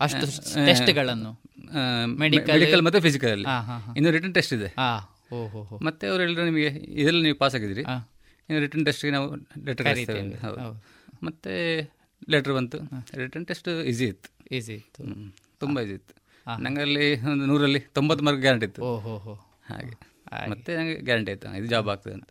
ಅಷ್ಟು 0.00 0.24
ಟೆಸ್ಟ್ಗಳನ್ನು 0.66 1.32
ಮೆಡಿಕಲ್ 2.16 2.54
ಮೆಡಿಕಲ್ 2.54 2.82
ಮತ್ತೆ 2.82 3.00
ಫಿಸಿಕಲ್ 3.00 3.30
ಅಲ್ಲಿ. 3.30 3.46
ಹಾ, 3.46 3.58
ಹಾ, 3.60 3.76
ಹಾ. 3.78 3.92
ಇನ್ನು 3.96 4.10
ರಿಟರ್ನ್ 4.10 4.34
ಟೆಸ್ಟ್ 4.34 4.54
ಇದೆ. 4.54 4.68
ಹಾ, 4.78 4.88
ಹೋ, 4.96 5.00
ಹೋ. 5.00 5.13
ಮತ್ತೆ 5.84 6.06
ಅವ್ರು 6.06 6.22
ಹೇಳಿದ್ರು 6.22 6.44
ನಿಮಗೆ 6.44 6.66
ಇದರಲ್ಲಿ 6.66 7.22
ನೀವು 7.22 7.36
ಪಾಸ್ 7.36 7.54
ಆಗಿದ್ದೀರಿ. 7.54 7.82
ರಿಟರ್ನ್ 8.60 8.86
ಟೆಸ್ಟ್ಗೆ 8.86 9.10
ನಾವು 9.10 9.34
ಲೆಟರ್. 9.64 9.86
ಹೌದು. 10.36 10.84
ಮತ್ತೆ 11.22 11.80
ಲೆಟರ್ 12.30 12.52
ಬಂತು. 12.52 12.78
ರಿಟರ್ನ್ 13.16 13.46
ಟೆಸ್ಟ್ 13.46 13.82
ಈಸಿ 13.84 14.04
ಇತ್ತು. 14.04 14.54
ಈಸಿ 14.56 14.74
ಇತ್ತು. 14.74 15.04
ತುಂಬ 15.60 15.80
ಈಸಿ 15.80 15.92
ಇತ್ತು. 15.92 16.14
ನಂಗೆ 16.62 16.80
ಅಲ್ಲಿ 16.80 17.20
ಒಂದು 17.20 17.46
ನೂರಲ್ಲಿ 17.46 17.80
ತೊಂಬತ್ತು 17.80 18.24
ಮಾರ್ಕ್ 18.24 18.40
ಗ್ಯಾರಂಟಿ 18.40 18.66
ಇತ್ತು. 18.66 18.82
ಓಹೋ. 18.82 19.34
ಹಾಗೆ. 19.66 20.14
ಮತ್ತೆ 20.50 20.76
ನಂಗೆ 20.76 20.94
ಗ್ಯಾರಂಟಿ 20.94 21.32
ಆಯ್ತು 21.32 21.56
ಇದು 21.58 21.66
ಜಾಬ್ 21.66 21.88
ಆಗ್ತದೆ 21.88 22.14
ಅಂತ. 22.14 22.28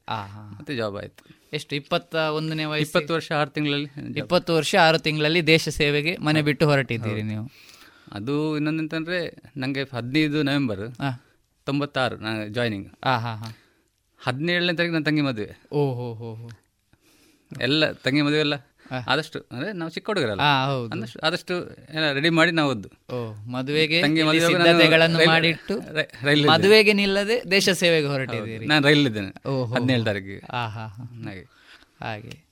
ಮತ್ತೆ 0.58 0.76
ಜಾಬ್ 0.76 0.96
ಆಯ್ತು. 0.96 1.40
ಎಷ್ಟು? 1.54 1.76
ಇಪ್ಪತ್ತ 1.76 2.16
ಒಂದನೇ 2.16 2.66
ವಯಸ್ಸು 2.66 2.88
ಇಪ್ಪತ್ತು 2.88 3.14
ವರ್ಷ 3.14 3.32
ಆರು 3.32 3.50
ತಿಂಗಳಲ್ಲಿ. 3.50 4.20
ಇಪ್ಪತ್ತು 4.20 4.54
ವರ್ಷ 4.54 4.76
ಆರು 4.76 5.00
ತಿಂಗಳಲ್ಲಿ 5.00 5.48
ದೇಶ 5.48 5.70
ಸೇವೆಗೆ 5.70 6.18
ಮನೆ 6.18 6.42
ಬಿಟ್ಟು 6.42 6.66
ಹೊರಟಿದ್ದೀರಿ 6.66 7.22
ನೀವು. 7.22 7.50
ಅದು 8.12 8.56
ಇನ್ನೊಂದಂತಂದ್ರೆ 8.56 9.36
ನನಗೆ 9.58 9.96
ಹದಿನೈದು 9.96 10.44
ನವೆಂಬರ್ 10.44 11.02
ತೊಂಬತ್ತಾರು 11.66 12.18
ನಾನು 12.18 12.48
ಜಾಯ್ನಿಂಗ್ 12.48 12.92
ಆಹಾ 13.04 13.36
ಹಾ 13.36 13.46
ಹಾ. 13.46 13.58
ಹದಿನೇಳನೇ 14.24 14.74
ತಾರೀಕು 14.74 14.94
ನನ್ನ 14.94 15.06
ತಂಗಿ 15.06 15.22
ಮದುವೆ. 15.22 15.60
ಓ 15.72 16.14
ಹೋ 16.14 16.50
ಎಲ್ಲ 17.62 17.92
ತಂಗಿ 17.92 18.22
ಮದುವೆ 18.22 18.40
ಎಲ್ಲ 18.40 18.54
ಆದಷ್ಟು 19.08 19.40
ಅಂದ್ರೆ 19.52 19.74
ನಾವು 19.74 19.92
ಚಿಕ್ಕ 19.92 20.10
ಹುಡುಗರಲ್ಲ. 20.10 20.42
ಆದಷ್ಟು 20.42 21.20
ಆದಷ್ಟು 21.20 21.76
ರೆಡಿ 22.14 22.30
ಮಾಡಿ 22.30 22.52
ನಾವು 22.52 22.72
ಒದ್ದು. 22.72 22.90
ಓ 23.16 23.34
ಮದುವೆಗೆ 23.34 24.02
ತಂಗಿ 24.02 24.24
ಮದುವೆಗಳನ್ನು 24.24 24.70
ಮದುವೆಗೆ 24.70 24.98
ನಾನು 24.98 25.18
ರೈಲ್- 25.18 25.30
ಮಾಡಿಟ್ಟು. 25.30 25.80
ಮದುವೆಗೆ 26.50 26.94
ನಿಲ್ಲದೆ 26.94 27.52
ದೇಶ 27.52 27.70
ಸೇವೆಗೆ 27.70 28.08
ಹೊರಟಿದ್ದೀರಿ. 28.08 28.66
ನಾನು 28.66 28.88
ರೈಲಿದ್ದೇನೆ 28.88 29.50
ಓಹೋ. 29.50 29.76
ಹದಿನೇಳು 29.76 30.04
ತಾರೀಕಿಗೆ. 30.04 30.42
ಆಹಾ 30.52 30.88
ಹಾ 30.88 30.88
ಹಾ. 30.88 31.24
ಹಾಗೆ. 31.24 31.48
ಹಾಗೆ. 32.00 32.44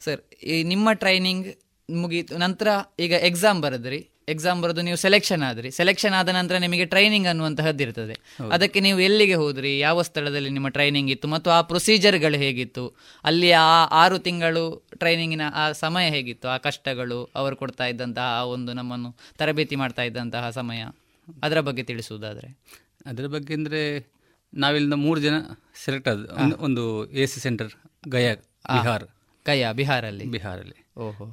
ಸರ್ 0.00 0.44
ಈ 0.44 0.62
ನಿಮ್ಮ 0.62 0.92
ಟ್ರೈನಿಂಗ್ 0.92 1.54
ಮುಗೀತು. 1.90 2.38
ನಂತರ 2.38 2.68
ಈಗ 3.00 3.12
ಎಕ್ಸಾಮ್ 3.12 3.62
ಬರೆದ್ರಿ. 3.62 4.08
ಎಕ್ಸಾಮ್ 4.28 4.62
ಬರೋದು 4.62 4.82
ನೀವು 4.82 4.96
ಸೆಲೆಕ್ಷನ್ 4.96 5.42
ಆದ್ರಿ. 5.42 5.70
ಸೆಲೆಕ್ಷನ್ 5.70 6.14
ಆದ 6.14 6.28
ನಂತರ 6.28 6.56
ನಿಮಗೆ 6.56 6.84
ಟ್ರೈನಿಂಗ್ 6.84 7.28
ಅನ್ನುವಂತಹದ್ದು 7.28 7.84
ಇರ್ತದೆ. 7.84 8.12
ಅದಕ್ಕೆ 8.52 8.80
ನೀವು 8.80 9.00
ಎಲ್ಲಿಗೆ 9.00 9.34
ಹೋದ್ರಿ? 9.34 9.78
ಯಾವ 9.78 10.02
ಸ್ಥಳದಲ್ಲಿ 10.02 10.50
ನಿಮ್ಮ 10.50 10.68
ಟ್ರೈನಿಂಗ್ 10.68 11.10
ಇತ್ತು? 11.10 11.28
ಮತ್ತು 11.28 11.50
ಆ 11.50 11.62
ಪ್ರೊಸೀಜರ್ಗಳು 11.62 12.38
ಹೇಗಿತ್ತು? 12.38 12.94
ಅಲ್ಲಿ 13.24 13.52
ಆ 13.52 13.84
ಆರು 13.90 14.18
ತಿಂಗಳು 14.18 14.88
ಟ್ರೈನಿಂಗಿನ 14.96 15.40
ಆ 15.54 15.72
ಸಮಯ 15.72 16.10
ಹೇಗಿತ್ತು? 16.10 16.48
ಆ 16.48 16.56
ಕಷ್ಟಗಳು 16.56 17.30
ಅವರು 17.34 17.56
ಕೊಡ್ತಾ 17.56 17.86
ಇದ್ದಂತಹ 17.86 18.22
ಆ 18.22 18.42
ಒಂದು 18.42 18.72
ನಮ್ಮನ್ನು 18.72 19.16
ತರಬೇತಿ 19.38 19.76
ಮಾಡ್ತಾ 19.76 20.02
ಇದ್ದಂತಹ 20.02 20.50
ಸಮಯ 20.50 20.84
ಅದರ 21.42 21.60
ಬಗ್ಗೆ 21.60 21.82
ತಿಳಿಸುವುದಾದ್ರೆ. 21.82 22.58
ಅದರ 23.06 23.26
ಬಗ್ಗೆ 23.26 23.54
ಅಂದ್ರೆ 23.54 24.12
ನಾವಿಲ್ಲಿಂದ 24.54 24.94
ಮೂರು 24.94 25.20
ಜನ 25.20 25.34
ಸೆಲೆಕ್ಟ್ 25.84 26.08
ಆದ 26.08 26.30
ಒಂದು- 26.58 27.10
A 27.10 27.26
C 27.26 27.40
centre 27.40 27.70
Gaya 28.08 28.34
Bihar. 28.80 29.04
Gaya 29.46 29.72
ಬಿಹಾರಲ್ಲಿ. 29.72 30.24
ಬಿಹಾರಲ್ಲಿ. 30.24 30.85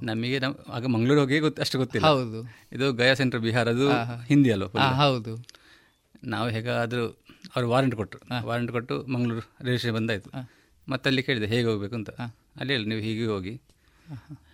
ನಮಗೆ 0.04 0.40
ನಮ್- 0.40 0.72
ಆಗ 0.72 0.86
ಮಂಗಳೂರು 0.86 1.20
ಹೋಗಿ 1.20 1.40
ಗೊತ್ತು 1.40 1.62
ಅಷ್ಟು 1.62 1.78
ಗೊತ್ತಿಲ್ಲ. 1.78 2.08
ಹೌದು. 2.08 2.56
ಇದು 2.72 2.94
ಗಯಾ 2.94 3.14
ಸೆಂಟರ್ 3.14 3.40
ಬಿಹಾರ್ 3.40 3.68
ಅದು 3.70 3.90
ಹಾ, 3.90 4.04
ಹಾ. 4.04 4.16
ಹಿಂದಿ 4.16 4.52
ಅಲ್ವಾ? 4.52 4.94
ಹೌದು. 4.94 5.46
ನಾವು 6.24 6.50
ಹೇಗಾದರೂ 6.50 7.06
ಅವ್ರು 7.56 7.70
ವಾರಂಟ್ 7.70 7.96
ಕೊಟ್ಟರು 7.96 8.48
ವಾರಂಟ್ 8.48 8.72
ಕೊಟ್ಟು 8.72 9.06
ಮಂಗಳೂರು 9.06 9.40
ರಿಜಿಸ್ಟ್ರೇಷನ್ 9.40 9.96
ಬಂದಾಯಿತು. 9.96 10.30
ಮತ್ತೆ 10.90 11.10
ಅಲ್ಲಿ 11.10 11.24
ಕೇಳಿದೆ 11.24 11.46
ಹೇಗೆ 11.46 11.64
ಹೋಗಬೇಕು 11.64 11.96
ಅಂತ. 11.96 12.10
ಅಲ್ಲಿ 12.60 12.74
ಹೇಳಿ 12.74 12.86
ನೀವು 12.86 13.02
ಹೀಗೆ 13.02 13.26
ಹೋಗಿ. 13.26 13.62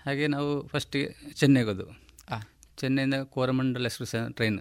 ಹಾಗೆ 0.06 0.28
ನಾವು 0.28 0.68
ಫಸ್ಟಿಗೆ 0.68 1.34
ಚೆನ್ನೈಗೆ 1.34 1.68
ಹೋದವು. 1.68 2.10
ಚೆನ್ನೈಯಿಂದ 2.78 3.14
ಕೋರಮಂಡಲ್ 3.14 3.84
ಎಕ್ಸ್ಪ್ರೆಸ್ 3.84 4.34
ಟ್ರೈನ್. 4.34 4.60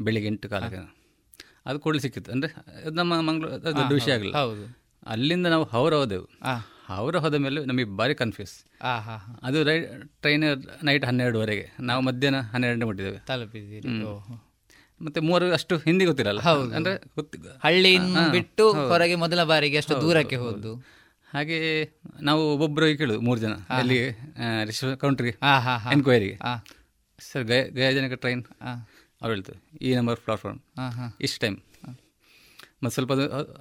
ಬೆಳಿಗ್ಗೆ 0.00 0.26
ಎಂಟು 0.26 0.48
ಕಾಲಕ್ಕೆ. 0.48 0.96
ಅದು 1.66 1.78
ಕೂಡಲೇ 1.78 2.00
ಸಿಕ್ಕಿತ್ತು. 2.00 2.32
ಅಂದರೆ 2.32 2.54
ನಮ್ಮ 2.90 3.20
ಮಂಗ್ಳೂರು 3.20 3.62
ದೊಡ್ಡ 3.62 3.92
ವಿಷಯ 3.92 4.12
ಆಗಲ್ಲ 4.12 4.34
ಆಗಲಿಲ್ಲ. 4.34 4.38
ಹೌದು. 4.38 4.78
ಅಲ್ಲಿಂದ 5.06 5.46
ನಾವು 5.46 5.64
ಹೌರ 5.64 5.94
ಹೋದೆವು. 5.94 6.28
ಹೌರ 6.88 7.16
ಹೋದ 7.24 7.36
ಮೇಲೆ 7.44 7.60
ನಮಗೆ 7.70 7.86
ಭಾರಿ 8.00 8.14
ಕನ್ಫ್ಯೂಸ್. 8.14 8.54
ಅದು 9.42 9.58
ರೈ 9.68 9.76
ಟ್ರೈನ್ 10.22 10.44
ನೈಟ್ 10.84 11.04
ಹನ್ನೆರಡುವರೆಗೆ 11.04 11.66
ನಾವು 11.80 12.00
ಮಧ್ಯಾಹ್ನ 12.08 12.40
ಹನ್ನೆರಡು 12.52 12.86
ಮುಟ್ಟಿದ್ದೇವೆ 12.86 13.18
ತಲುಪಿದ್ದೀರಿ. 13.28 13.88
ಮತ್ತೆ 15.06 15.20
ಮೂವರು 15.20 15.48
ಅಷ್ಟು 15.52 15.74
ಹಿಂದಿ 15.78 16.04
ಗೊತ್ತಿರಲ್ಲ. 16.04 16.40
ಅಂದ್ರೆ 16.76 16.94
ಹಳ್ಳಿ 17.64 17.92
ಬಿಟ್ಟು 18.32 18.64
ಹೊರಗೆ 18.88 19.16
ಮೊದಲ 19.24 19.42
ಬಾರಿಗೆ 19.44 19.76
ಅಷ್ಟು 19.76 19.96
ದೂರಕ್ಕೆ 20.02 20.36
ಹೌದು. 20.36 20.50
ಹೋದ್ದು 20.50 20.72
ಹಾಗೆ 21.34 21.58
ನಾವು 22.22 22.42
ಒಬ್ಬೊಬ್ಬರು 22.52 22.86
ಕೇಳುದು 22.98 23.20
ಮೂರು 23.20 23.38
ಜನ 23.40 23.54
ಅಲ್ಲಿ 23.78 23.98
ರಿಸರ್ವ್ 24.64 24.96
ಕೌಂಟ್ರಿಗೆ. 24.96 25.36
ಎನ್ಕ್ವೈರಿಗೆ. 25.92 26.36
Sir 27.18 27.44
Gaya 27.44 28.16
train. 28.16 28.42
ಅವ್ರು 28.62 29.32
ಹೇಳ್ತಾರೆ 29.34 29.60
ಈ 29.86 29.94
ನಂಬರ್ 29.94 30.20
ಪ್ಲಾಟ್ಫಾರ್ಮ್. 30.26 30.60
ಇಷ್ಟು 31.20 31.40
ಟೈಮ್ 31.40 31.56
ಮತ್ತೆ 32.82 32.94
ಸ್ವಲ್ಪ 32.94 33.12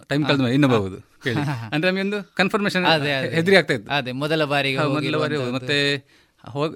ಟೈಮ್ 0.10 0.24
ಕಳೆದ 0.26 0.42
ಮೇಲೆ 0.42 0.56
ಇನ್ನೂ 0.56 0.68
ಬಹುದು 0.70 0.98
ಕೇಳಿ. 1.24 1.36
ಅಂದ್ರೆ 1.74 1.88
ನಮಗೆ 1.90 2.02
ಒಂದು 2.02 2.20
ಕನ್ಫರ್ಮೇಶನ್. 2.36 2.84
ಹೆದರಿ 3.32 3.56
ಆಗ್ತಾ 3.56 3.74
ಇತ್ತು. 3.74 3.90
ಅದೇ, 3.92 4.12
ಮೊದಲ 4.18 4.46
ಬಾರಿಗೆ 4.46 4.86
ಮೊದಲ 4.90 5.18
ಬಾರಿ. 5.18 5.38
ಮತ್ತೆ 5.52 5.78
ಹೋಗ 6.44 6.72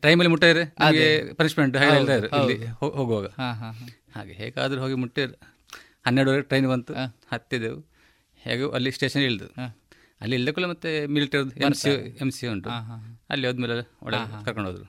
ಟೈಮಲ್ಲಿ 0.00 0.30
ಮುಟ್ಟಿದ್ರೆ 0.30 0.62
ಹಾಗೆ 0.78 1.04
ಪನಿಷ್ಮೆಂಟ್ 1.32 1.76
ಹೇಳ್ತಾ 1.84 2.14
ಇದ್ರು 2.14 2.30
ಇಲ್ಲಿ 2.38 2.56
ಹೋಗುವಾಗ. 2.96 3.26
ಹಾ, 3.38 3.48
ಹಾ, 3.52 3.68
ಹಾ. 3.72 3.88
ಹಾಗೆ 4.14 4.32
ಹೇಗಾದ್ರೂ 4.32 4.80
ಹೋಗಿ 4.80 4.94
ಮುಟ್ಟಿದ್ರೆ 4.94 5.36
ಹನ್ನೆರಡುವರೆ 6.06 6.42
ಟ್ರೈನ್ 6.42 6.68
ಬಂತು 6.68 6.92
ಹತ್ತಿದೆವು. 7.32 7.78
ಹೇಗೂ 8.44 8.66
ಅಲ್ಲಿ 8.70 8.90
ಸ್ಟೇಷನ್ 8.90 9.22
ಇಳಿದು 9.22 9.48
ಅಲ್ಲಿ 10.20 10.34
ಇಳ್ದಕ್ಕೂ 10.36 10.68
ಮತ್ತೆ 10.68 10.90
military 11.06 11.60
M 11.64 11.74
C 11.74 11.90
M 12.20 12.30
C 12.30 12.46
ಉಂಟು. 12.46 12.70
ಅಲ್ಲಿ 13.30 13.46
ಹೋದ್ಮೇಲೆ 13.46 13.74
ಒಳಗೆ. 14.02 14.26
ಕರ್ಕೊಂಡು 14.44 14.68
ಹೋದ್ರು 14.70 14.86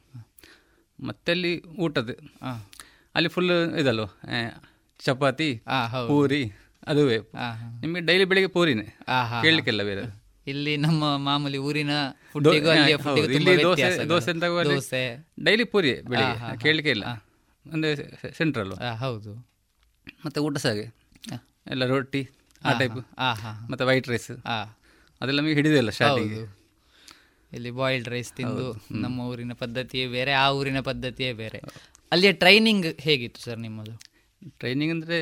ಮತ್ತೆ 1.00 1.32
ಅಲ್ಲಿ 1.32 1.52
ಊಟದ 1.80 2.12
ಅಲ್ಲಿ 3.16 3.30
ಫುಲ್ 3.30 3.52
ಇದಲ್ವ? 3.80 4.06
ಆ, 4.30 4.40
ಚಪಾತಿ 5.00 5.50
ಪೂರಿ 6.08 6.42
ಅದುವೇ. 6.90 7.18
ನಿಮಗೆ 7.82 8.02
ಡೈಲಿ 8.06 8.26
ಬೆಳಿಗ್ಗೆ 8.26 8.52
ಪೂರಿನೇ. 8.54 8.88
ಕೇಳಲಿಕ್ಕೆಲ್ಲ 9.44 9.84
ಬೇರೆ. 9.84 10.04
ಇಲ್ಲಿ 10.48 10.74
ನಮ್ಮ 10.78 11.18
ಮಾಮೂಲಿ 11.26 11.60
ಊರಿನ 11.70 11.94
ದೋಸೆ 13.64 13.90
ದೋಸೆ 14.10 15.02
ಡೈಲಿ 15.48 15.66
ಪೂರಿ 15.74 15.92
ಬೆಳಿಗ್ಗೆ. 16.12 16.62
ಕೇಳಲಿಕ್ಕೆ 16.64 16.92
ಇಲ್ಲ. 16.96 17.06
ಅಂದ್ರೆ 17.66 17.92
ಸೆಂಟ್ರಲ್ 18.38 18.72
ಹೌದು. 19.04 19.34
ಮತ್ತೆ 20.26 20.40
ಊಟ 20.46 20.58
ಸಾಗೆ? 20.58 20.86
ಎಲ್ಲ 21.68 21.86
ರೊಟ್ಟಿ 21.86 22.22
ಆ 22.66 22.72
ಟೈಪ್. 22.80 23.00
ಮತ್ತೆ 23.72 23.84
ವೈಟ್ 23.86 24.08
ರೈಸ್ 24.10 24.32
ಅದೆಲ್ಲ 25.22 25.40
ನಮಗೆ 25.42 25.54
ಹಿಡಿದಿಲ್ಲ 25.54 25.90
ಸ್ಟಾರ್ಟಿಂಗ್ 25.90 26.34
ಹೌದು. 26.34 26.58
ಇಲ್ಲಿ 27.54 27.72
ಬಾಯ್ಲ್ಡ್ 27.72 28.10
ರೈಸ್ 28.10 28.32
ತಿಂದು 28.34 28.66
ನಮ್ಮ 29.04 29.20
ಊರಿನ 29.22 29.54
ಪದ್ಧತಿಯೇ 29.54 30.08
ಬೇರೆ 30.08 30.32
ಆ 30.32 30.46
ಊರಿನ 30.52 30.80
ಪದ್ಧತಿಯೇ 30.80 31.32
ಬೇರೆ. 31.34 31.60
ಅಲ್ಲಿಯ 32.12 32.32
ಟ್ರೈನಿಂಗ್ 32.44 32.88
ಹೇಗಿತ್ತು 33.02 33.42
ಸರ್ 33.42 33.60
ನಿಮ್ಮದು? 33.60 33.94
ಟ್ರೈನಿಂಗ್ 34.60 34.94
ಅಂದರೆ 34.94 35.20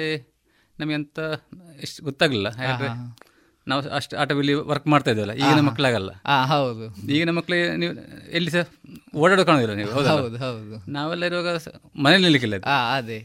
ನಮಗೆ 0.80 0.95
ಅಂತ 0.95 1.19
ಎಷ್ಟು 1.82 2.03
ಗೊತ್ತಾಗಲಿಲ್ಲ. 2.03 2.49
ನಾವು 3.67 3.82
ಅಷ್ಟು 3.89 4.17
ಆಟೋದಲ್ಲಿ 4.17 4.53
ವರ್ಕ್ 4.63 4.86
ಮಾಡ್ತಾ 4.88 5.11
ಇದ್ದೇವಲ್ಲ 5.11 5.34
ಈಗಿನ. 5.39 5.61
ಮಕ್ಕಳಾಗಲ್ಲ 5.61 6.11
ಹೌದು. 6.45 6.86
ಈಗಿನ 7.07 7.30
ಮಕ್ಕಳಿಗೆ 7.30 7.65
ನೀವು 7.78 7.93
ಎಲ್ಲಿ 8.32 8.51
ಸಹ 8.51 8.63
ಓಡಾಡೋ 9.15 9.43
ಕಾಣೋದಿಲ್ಲ 9.45 9.73
ನೀವು? 9.73 9.91
ಹೌದು, 10.09 10.38
ಹೌದು. 10.38 10.78
ನಾವೆಲ್ಲ 10.88 11.25
ಇರುವಾಗ 11.25 11.49
ಮನೇಲಿ 11.97 12.23
ನಿಲ್ಲಿಕ್ಕಿಲ್ಲ 12.23 12.59
ಆ, 12.65 12.78
ಅದೇ. 12.97 13.19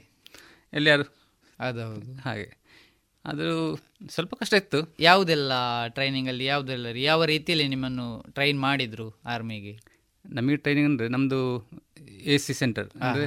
ಎಲ್ಲಿ 0.72 0.90
ಯಾರು 0.90 1.06
ಹೌದು. 1.58 2.12
ಹಾಗೆ. 2.20 2.48
ಅದು 3.24 3.46
ಸ್ವಲ್ಪ 4.08 4.34
ಕಷ್ಟ 4.34 4.54
ಇತ್ತು. 4.54 4.78
ಯಾವುದೆಲ್ಲ 5.00 5.52
ಟ್ರೈನಿಂಗಲ್ಲಿ 5.88 6.44
ಯಾವುದೆಲ್ಲ 6.44 6.86
ಯಾವ 7.02 7.24
ರೀತಿಯಲ್ಲಿ 7.24 7.68
ನಿಮ್ಮನ್ನು 7.68 8.06
ಟ್ರೈನ್ 8.30 8.60
ಮಾಡಿದ್ರು 8.60 9.06
ಆರ್ಮಿಗೆ 9.26 9.74
ನಮಗೆ 10.24 10.56
ಟ್ರೈನಿಂಗ್ 10.56 10.88
ಅಂದರೆ 10.90 11.08
ನಮ್ಮದು 11.08 11.38
ಎ 12.24 12.36
ಸಿ 12.36 12.54
ಸೆಂಟರ್ 12.54 12.88
ಅಂದರೆ 13.00 13.26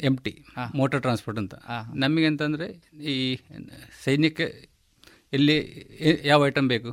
ಎಂ 0.00 0.16
ಟಿ 0.16 0.44
ಮೋಟರ್ 0.74 1.00
ಟ್ರಾನ್ಸ್ಪೋರ್ಟ್ 1.00 1.40
ಅಂತ. 1.40 1.54
ನಮಗೆ 1.94 2.26
ಅಂತಂದರೆ 2.26 2.66
ಈ 3.02 3.38
ಸೈನಿಕ 4.04 4.40
ಎಲ್ಲಿ 5.32 5.56
ಯಾವ 6.24 6.46
ಐಟಮ್ 6.46 6.68
ಬೇಕು 6.68 6.90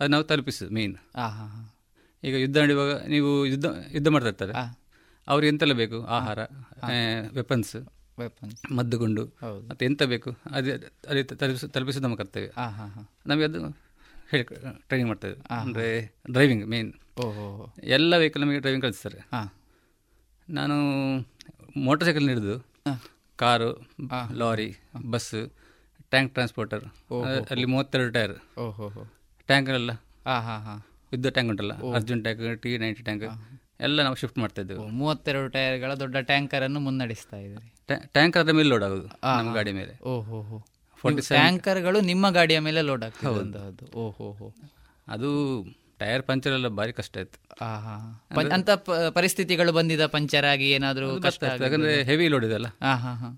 ಅದು 0.00 0.08
ನಾವು 0.08 0.24
ತಲುಪಿಸೋದು 0.24 0.70
ಮೇಯ್ನ್ 0.70 0.96
ಆ, 1.14 1.28
ಹಾ, 1.28 1.46
ಹಾ. 1.46 1.76
ಈಗ 2.24 2.34
ಯುದ್ಧ 2.34 2.58
ನಡೆಯುವಾಗ 2.58 3.06
ನೀವು 3.06 3.46
ಯುದ್ಧ 3.46 3.64
ಯುದ್ಧ 3.92 4.08
ಮಾಡ್ತಾ 4.08 4.28
ಇರ್ತಾರೆ. 4.28 4.52
ಅವ್ರಿಗೆ 5.28 5.48
ಎಂತೆಲ್ಲ 5.48 5.72
ಬೇಕು? 5.72 6.02
ಆಹಾರ 6.02 6.38
ವೆಪನ್ಸ್ 7.32 7.76
Weapons. 8.20 8.76
ಮದ್ದುಗುಂಡು. 8.76 9.24
ಮತ್ತೆ 9.68 9.84
ಎಂತ 9.84 10.02
ಬೇಕು? 10.02 10.36
ಅದೇ 10.50 10.70
ಅದೇ 11.08 11.22
ತಲುಪಿಸಿ 11.22 11.68
ತಲುಪಿಸೋದು 11.68 12.02
ನಮ್ಮ 12.02 12.16
ಕರ್ತವ್ಯ. 12.16 12.48
ಆ, 12.56 12.68
ಹಾ, 12.68 12.86
ಹಾ. 12.86 13.12
ನಮಗೆ 13.26 13.44
ಅದು 13.44 13.60
ಹೇಳಿ 14.30 14.44
ಟ್ರೈನಿಂಗ್ 14.88 15.06
ಮಾಡ್ತಾ 15.06 15.28
ಅಂದರೆ 15.60 16.14
ಡ್ರೈವಿಂಗ್ 16.30 16.66
ಮೇನ್ 16.66 16.92
ಓಹೋ. 17.18 17.74
ಎಲ್ಲ 17.82 18.16
ವೆಹಿಕಲ್ 18.16 18.42
ನಮಗೆ 18.42 18.58
ಡ್ರೈವಿಂಗ್ 18.58 18.84
ಕಲಿಸ್ತಾರೆ. 18.84 19.18
ನಾನು 20.48 20.76
ಮೋಟರ್ 21.76 22.06
ಸೈಕಲ್ 22.06 22.28
ಹಿಡಿದು 22.28 22.66
car 23.36 23.88
lorry 24.34 24.76
bus 25.10 25.52
tank 26.10 26.32
transporter. 26.32 26.84
ಅಲ್ಲಿ 27.50 27.64
ಮೂವತ್ತೆರಡು 27.64 28.12
ಟೈರ್. 28.12 28.36
ಹಾ, 30.40 30.58
ಹಾ. 30.58 30.86
ಯುದ್ಧ 31.12 31.26
ಟ್ಯಾಂಕ್ 31.26 31.50
ಉಂಟಲ್ಲ. 31.50 31.72
Arjun 31.94 32.22
tank 32.22 32.62
T 32.62 32.78
ninety 32.78 33.02
tank 33.02 33.24
ಎಲ್ಲ 33.80 34.02
ನಾವು 34.02 34.14
ಶಿಫ್ಟ್ 34.14 34.38
ಮಾಡ್ತಾ 34.38 34.62
ಇದ್ದೇವೆ. 34.62 34.90
ಮೂವತ್ತೆರಡು 34.90 35.48
ಟೈರ್ಗಳ 35.48 35.94
ದೊಡ್ಡ 35.94 36.16
ಟ್ಯಾಂಕರ್ 36.16 36.62
ಅನ್ನು 36.62 36.80
ಮುನ್ನಡೆಸ್ತಾ 36.80 37.36
ಇದ್ದಾರೆ. 37.36 37.74
ಟ್ಯಾಂಕರ್ 38.06 38.42
ಅದ್ರ 38.42 38.52
ಮೇಲೆ 38.52 38.68
ಲೋಡ್ 38.68 38.84
ಆಗೋದು 38.84 39.06
ನಮ್ಮ. 39.06 39.54
ಗಾಡಿ 39.54 39.72
ಮೇಲೆ. 39.72 40.04
ಓಹೋ 40.04 40.66
ಟ್ಯಾಂಕರ್ಗಳು 41.28 42.00
ನಿಮ್ಮ 42.00 42.30
ಗಾಡಿಯ 42.30 42.58
ಮೇಲೆ 42.58 42.82
ಲೋಡ್ 42.82 43.04
ಆಗ್ತದೆ 43.04 43.28
ಅದು 45.08 45.64
ಟೈರ್ 46.00 46.22
ಪಂಚರ್ 46.22 46.52
ಎಲ್ಲ 46.52 46.68
ಭಾರಿ 46.78 46.92
ಕಷ್ಟ 46.92 47.14
ಆಯ್ತು. 47.16 47.38
ಅಂತ 48.52 48.70
ಪರಿಸ್ಥಿತಿಗಳು 49.10 49.72
ಬಂದಿದ 49.72 50.06
ಪಂಚರ್ 50.06 50.44
ಆಗಿ 50.44 50.70
ಏನಾದ್ರೂ 50.70 51.06
ಕಷ್ಟ. 51.20 51.42
ಯಾಕಂದ್ರೆ 51.62 52.02
ಹೆವಿ 52.02 52.28
ಲೋಡ್ 52.28 52.44
ಇದೆಲ್ಲ. 52.44 52.68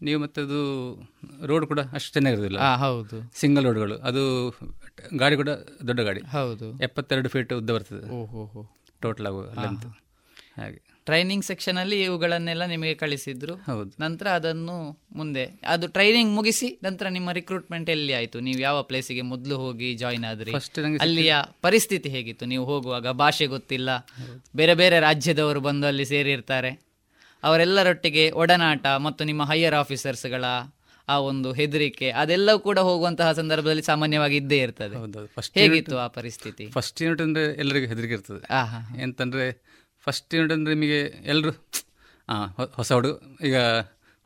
ನೀವು 0.03 0.21
ಮತ್ತೆ 0.21 0.41
ಅದು 0.41 0.59
ರೋಡ್ 1.47 1.67
ಕೂಡ 1.67 1.81
ಅಷ್ಟು 1.93 2.13
ಚೆನ್ನಾಗಿರೋದಿಲ್ಲ 2.13 2.59
ಆ, 2.61 2.77
ಹೌದು. 2.77 3.19
ಸಿಂಗಲ್ 3.35 3.65
ರೋಡ್ಗಳು 3.65 3.99
ಅದು 4.03 4.25
ಗಾಡಿ 5.17 5.37
ಕೂಡ 5.37 5.51
ದೊಡ್ಡ 5.87 6.01
ಗಾಡಿ 6.01 6.23
ಹೌದು. 6.33 6.69
ಎಪ್ಪತ್ತೆರಡು 6.83 7.29
ಫೀಟ್ 7.29 7.53
ಉದ್ದ 7.53 7.71
ಬರ್ತದೆ. 7.71 8.07
ಟೋಟಲ್ 9.03 9.27
ಆಗುವ 9.27 9.43
ಹಾಗೆ 10.57 10.81
ಟ್ರೈನಿಂಗ್ 11.09 11.45
ಸೆಕ್ಷನ್ 11.45 11.79
ಅಲ್ಲಿ 11.79 12.03
ಇವುಗಳನ್ನೆಲ್ಲ 12.03 12.65
ನಿಮಗೆ 12.65 12.95
ಕಳಿಸಿದ್ರು. 12.95 13.55
ಹೌದು. 13.55 13.93
ನಂತರ 14.01 14.29
ಅದನ್ನು 14.29 14.77
ಮುಂದೆ 15.13 15.61
ಅದು 15.69 15.87
ಟ್ರೈನಿಂಗ್ 15.89 16.35
ಮುಗಿಸಿ 16.35 16.81
ನಂತರ 16.83 17.09
ನಿಮ್ಮ 17.09 17.33
ರಿಕ್ರೂಟ್ಮೆಂಟ್ 17.33 17.91
ಎಲ್ಲಿ 17.91 18.13
ಆಯ್ತು? 18.13 18.41
ನೀವು 18.41 18.61
ಯಾವ 18.61 18.83
ಪ್ಲೇಸಿಗೆ 18.83 19.21
ಮೊದಲು 19.21 19.57
ಹೋಗಿ 19.57 19.95
ಜಾಯಿನ್ 19.95 20.25
ಆದ್ರಿ? 20.25 20.53
ಅಲ್ಲಿಯ 21.01 21.37
ಪರಿಸ್ಥಿತಿ 21.63 22.09
ಹೇಗಿತ್ತು? 22.09 22.47
ನೀವು 22.47 22.65
ಹೋಗುವಾಗ 22.65 23.09
ಭಾಷೆ 23.09 23.47
ಗೊತ್ತಿಲ್ಲ. 23.47 23.91
ಬೇರೆ 24.57 24.75
ಬೇರೆ 24.75 25.01
ರಾಜ್ಯದವರು 25.01 25.61
ಬಂದು 25.61 25.87
ಅಲ್ಲಿ 25.87 26.05
ಸೇರಿರ್ತಾರೆ. 26.05 26.71
ಅವರೆಲ್ಲರೊಟ್ಟಿಗೆ 27.43 28.31
ಒಡನಾಟ 28.31 28.87
ಮತ್ತು 28.87 29.25
ನಿಮ್ಮ 29.25 29.45
ಹೈಯರ್ 29.45 29.75
ಆಫೀಸರ್ಸ್ಗಳ 29.75 30.45
ಆ 31.09 31.19
ಒಂದು 31.19 31.53
ಹೆದರಿಕೆ 31.53 32.11
ಅದೆಲ್ಲವೂ 32.11 32.59
ಕೂಡ 32.59 32.79
ಹೋಗುವಂತಹ 32.79 33.33
ಸಂದರ್ಭದಲ್ಲಿ 33.33 33.83
ಸಾಮಾನ್ಯವಾಗಿ 33.83 34.37
ಇದ್ದೇ 34.37 34.59
ಇರ್ತದೆ. 34.59 34.97
ಹೇಗಿತ್ತು 35.61 35.99
ಆ 35.99 36.07
ಪರಿಸ್ಥಿತಿ? 36.07 36.67
ಫಸ್ಟ್ 36.67 37.03
ಯೂನಿಟ್ 37.03 37.23
ಅಂದ್ರೆ 37.23 37.59
ಎಲ್ಲರಿಗೂ 37.59 37.87
ಹೆದರಿಕೆ 37.87 38.15
ಇರ್ತದೆ. 38.15 38.43
ಎಂತಂದ್ರೆ 39.03 39.68
ಫಸ್ಟ್ 40.09 40.35
ಯೂನಿಟ್ 40.35 40.53
ಅಂದರೆ 40.53 40.75
ನಿಮಗೆ 40.75 41.01
ಎಲ್ಲರೂ 41.27 41.53
ಹೊಸ 42.75 42.91
ಹುಡುಗ 42.93 43.15
ಈಗ 43.45 43.57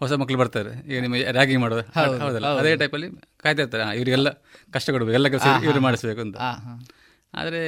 ಹೊಸ 0.00 0.12
ಮಕ್ಕಳು 0.12 0.38
ಬರ್ತಾರೆ. 0.38 0.70
ಈಗ 0.88 1.00
ನಿಮಗೆ 1.00 1.24
ರ್ಯಾಗಿಂಗ್ 1.30 1.60
ಮಾಡೋದು 1.60 1.82
ಹೌದಲ್ಲ. 2.20 2.46
ಅದೇ 2.56 2.76
ಟೈಪಲ್ಲಿ 2.76 3.08
ಕಾಯ್ತಾ 3.38 3.62
ಇರ್ತಾರೆ. 3.62 3.82
ಹಾಂ 3.84 3.94
ಇವರಿಗೆಲ್ಲ 3.94 4.30
ಕಷ್ಟ 4.70 4.90
ಕೊಡಬೇಕು. 4.90 5.14
ಎಲ್ಲ 5.14 5.28
ಕೆಲಸ 5.28 5.46
ಇವರು 5.64 5.78
ಹಾ. 5.78 5.80
ಮಾಡಿಸ್ಬೇಕು 5.80 6.20
ಅಂತ. 6.20 6.36
ಹಾ. 6.38 6.72
ಆದರೆ 7.34 7.60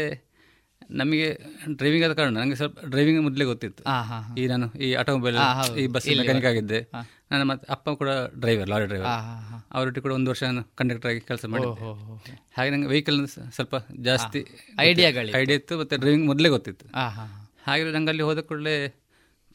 ನಮಗೆ 0.92 1.26
ಡ್ರೈವಿಂಗ್ 1.72 2.04
ಆದ 2.04 2.12
ಕಾರಣ 2.12 2.30
ನನಗೆ 2.34 2.54
ಸ್ವಲ್ಪ 2.54 2.78
ಡ್ರೈವಿಂಗ್ 2.84 3.20
ಮೊದಲೇ 3.22 3.44
ಗೊತ್ತಿತ್ತು. 3.44 3.82
ಹಾ, 3.84 3.94
ಹಾ. 4.02 4.18
ಈ 4.38 4.46
ನಾನು 4.46 4.66
ಈ 4.78 4.94
ಆಟೋಮೊಬೈಲ್ 4.94 5.36
ಈ 5.78 5.86
ಬಸ್ 5.86 6.08
ಮೆಕ್ಯಾನಿಕ್ 6.18 6.46
ಆಗಿದ್ದೆ. 6.46 6.80
ಆ. 6.94 7.00
ನನ್ನ 7.30 7.42
ಮತ್ತೆ 7.42 7.66
ಅಪ್ಪ 7.70 7.90
ಕೂಡ 7.90 8.10
ಡ್ರೈವರ್ 8.40 8.68
ಲಾರಿ 8.68 8.86
ಡ್ರೈವರ್ 8.86 9.08
ಹಾ, 9.08 9.16
ಹಾ. 9.44 9.58
ಅವರೊಟ್ಟಿಗೆ 9.72 10.02
ಕೂಡ 10.02 10.12
ಒಂದು 10.12 10.30
ವರ್ಷ 10.30 10.42
ನಾನು 10.42 10.64
ಕಂಡಕ್ಟರ್ 10.74 11.10
ಆಗಿ 11.10 11.20
ಕೆಲಸ 11.20 11.44
ಮಾಡಿದ್ದೆ. 11.46 11.80
ಹೋ, 11.80 11.92
ಹೋ, 12.00 12.14
ಹೋ. 12.18 12.34
ಹಾಗೆ 12.56 12.70
ನಂಗೆ 12.70 12.86
ವೆಹಿಕಲ್ 12.86 13.20
ಸ್ವಲ್ಪ 13.52 13.74
ಜಾಸ್ತಿ 14.02 14.42
ಐಡಿಯಾಗಳು 14.80 15.32
ಐಡಿಯಾ 15.36 15.56
ಇತ್ತು 15.56 15.78
ಮತ್ತೆ 15.78 15.96
ಡ್ರೈವಿಂಗ್ 15.96 16.26
ಮೊದಲೇ 16.26 16.48
ಗೊತ್ತಿತ್ತು. 16.48 16.86
ಹಾ, 16.96 17.24
ಹಾಗೆ 17.64 17.92
ನಂಗೆ 17.92 18.10
ಅಲ್ಲಿ 18.10 18.22
ಹೋದ 18.22 18.40
ಕೂಡಲೇ 18.40 18.74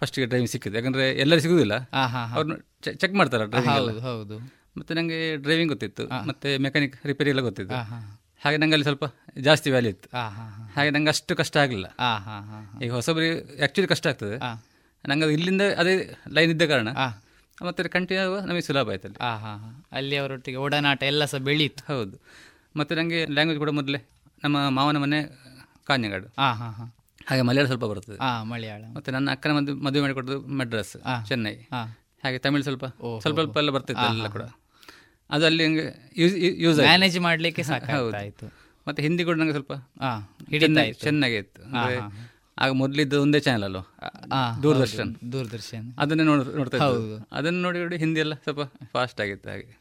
ಫಸ್ಟಿಗೆ 0.02 0.28
ಡ್ರೈವಿಂಗ್ 0.28 0.50
ಸಿಕ್ಕಿದೆ 0.50 0.78
ಯಾಕಂದರೆ 0.78 1.12
ಎಲ್ಲರೂ 1.14 1.40
ಸಿಗೋದಿಲ್ಲ. 1.40 1.76
ಅವ್ರನ್ನ 2.34 2.56
ಚೆಕ್ 3.02 3.14
ಮಾಡ್ತಾರೆ 3.14 3.46
ಡ್ರೈವಿಂಗ್ 3.46 4.02
ಹೌದು 4.02 4.36
ಮತ್ತೆ 4.78 4.94
ನನಗೆ 4.94 5.36
ಡ್ರೈವಿಂಗ್ 5.36 5.72
ಗೊತ್ತಿತ್ತು. 5.72 6.04
ಮತ್ತೆ 6.28 6.58
ಮೆಕ್ಯಾನಿಕ್ 6.58 7.06
ರಿಪೇರಿ 7.06 7.30
ಎಲ್ಲ 7.30 7.42
ಗೊತ್ತಿತ್ತು. 7.42 7.76
ಹಾಗೆ 8.42 8.58
ನಂಗೆ 8.58 8.74
ಅಲ್ಲಿ 8.74 8.84
ಸ್ವಲ್ಪ 8.84 9.06
ಜಾಸ್ತಿ 9.40 9.72
ವ್ಯಾಲ್ಯೂ 9.72 9.92
ಇತ್ತು. 9.92 10.10
ಹಾಗೆ 10.76 10.90
ನಂಗೆ 10.90 11.10
ಅಷ್ಟು 11.10 11.36
ಕಷ್ಟ 11.36 11.58
ಆಗಲಿಲ್ಲ. 11.58 11.88
ಈಗ 12.84 12.92
ಹೊಸಬರಿ 12.92 13.30
ಆ್ಯಕ್ಚುಲಿ 13.58 13.88
ಕಷ್ಟ 13.88 14.08
ಆಗ್ತದೆ. 14.08 14.38
ನಂಗೆ 15.04 15.26
ಅದು 15.26 15.34
ಇಲ್ಲಿಂದ 15.34 15.64
ಅದೇ 15.78 15.94
ಲೈನ್ 16.30 16.52
ಇದ್ದ 16.52 16.64
ಕಾರಣ 16.64 16.90
ಮತ್ತೆ 17.58 17.90
ಕಂಟಿನ್ಯೂ 17.90 18.40
ನಮಗೆ 18.40 18.62
ಸುಲಭ 18.62 18.90
ಆಯ್ತು 18.90 19.08
ಅಲ್ಲಿ. 19.08 19.20
ಅಲ್ಲಿ 19.92 20.18
ಅವರೊಟ್ಟಿಗೆ 20.18 20.58
ಒಡನಾಟ 20.58 21.04
ಎಲ್ಲ 21.04 21.26
ಸಹ 21.26 21.38
ಬೆಳೀತು. 21.40 21.94
ಹೌದು. 21.94 22.16
ಮತ್ತು 22.78 22.96
ನನಗೆ 22.96 23.26
ಲ್ಯಾಂಗ್ವೇಜ್ 23.26 23.60
ಕೂಡ 23.60 23.70
ಮೊದಲೇ 23.70 24.00
ನಮ್ಮ 24.44 24.70
ಮಾವನ 24.70 24.98
ಮನೆ 24.98 25.20
ಕಾಂಜಂಗಾಡು 25.88 26.28
ಹಾಂ 26.38 26.54
ಹಾಂ 26.56 26.74
ಹಾಂ. 26.74 26.90
ಹಾಗೆ 27.30 27.42
ಮಲಯಾಳ 27.42 27.66
ಸ್ವಲ್ಪ 27.66 27.86
ಬರ್ತದೆ. 27.86 28.18
ಆ, 28.18 28.44
ಮಲಯಾಳ. 28.44 28.84
ಮತ್ತೆ 28.94 29.12
ನನ್ನ 29.12 29.32
ಅಕ್ಕನ 29.32 29.52
ಮದುವೆ 29.52 29.82
ಮದುವೆ 29.82 30.02
ಮಾಡಿಕೊಡೋದು 30.02 30.40
ಮಡ್ರಾಸ್ 30.42 31.28
ಚೆನ್ನೈ. 31.28 31.54
ಹಾಗೆ 32.24 32.38
ತಮಿಳು 32.38 32.64
ಸ್ವಲ್ಪ 32.64 32.86
ಸ್ವಲ್ಪ 32.86 33.40
ಸ್ವಲ್ಪ 33.40 33.58
ಎಲ್ಲ 33.58 33.70
ಬರ್ತಿತ್ತು 33.70 34.06
ಎಲ್ಲ 34.14 34.28
ಕೂಡ. 34.28 34.42
ಅದು 35.30 35.46
ಅಲ್ಲಿ 35.46 35.66
ಹಂಗೆ 35.66 36.14
ಯೂಸ್ 36.18 36.36
ಯೂಸ್ 36.38 36.80
ಮ್ಯಾನೇಜ್ 36.80 37.20
ಮಾಡ್ಲಿಕ್ಕೆ 37.20 37.62
ಇತ್ತು. 38.26 38.54
ಮತ್ತೆ 38.88 39.04
ಹಿಂದಿ 39.04 39.24
ಕೂಡ 39.24 39.36
ನಂಗೆ 39.38 39.52
ಸ್ವಲ್ಪ 39.52 39.74
ಆ, 39.74 40.20
ಹಿಡಿತಾ 40.20 40.60
ಚೆನ್ನಾಗಿ- 40.60 40.90
ಇತ್ತು. 40.90 41.04
ಚೆನ್ನಾಗೇ 41.04 41.36
ಇತ್ತು. 41.36 41.62
ಆ, 41.62 41.82
ಅಂದ್ರೆ 41.82 42.00
ಹಾ, 42.00 42.32
ಆಗ 42.58 42.72
ಮೊದಲಿದ್ದ 42.72 43.14
ಒಂದೇ 43.14 43.40
ಚಾನಲ್ 43.40 43.64
ಅಲ್ವಾ? 43.64 44.60
ದೂರದರ್ಶನ್. 44.64 45.32
ದೂರದರ್ಶನ್. 45.32 45.94
ಅದನ್ನೇ 45.98 46.24
ನೋಡ್ 46.24 46.56
ನೋಡ್ತಾ. 46.56 46.78
ಅದನ್ನು 47.32 47.62
ನೋಡಿ 47.62 47.80
ನೋಡಿ 47.80 47.98
ಹಿಂದಿ 47.98 48.20
ಎಲ್ಲ 48.20 48.34
ಸ್ವಲ್ಪ 48.34 48.60
ಫಾಸ್ಟ್ 48.92 49.22
ಆಗಿತ್ತು 49.22 49.50
ಹಾಗೆ. 49.50 49.80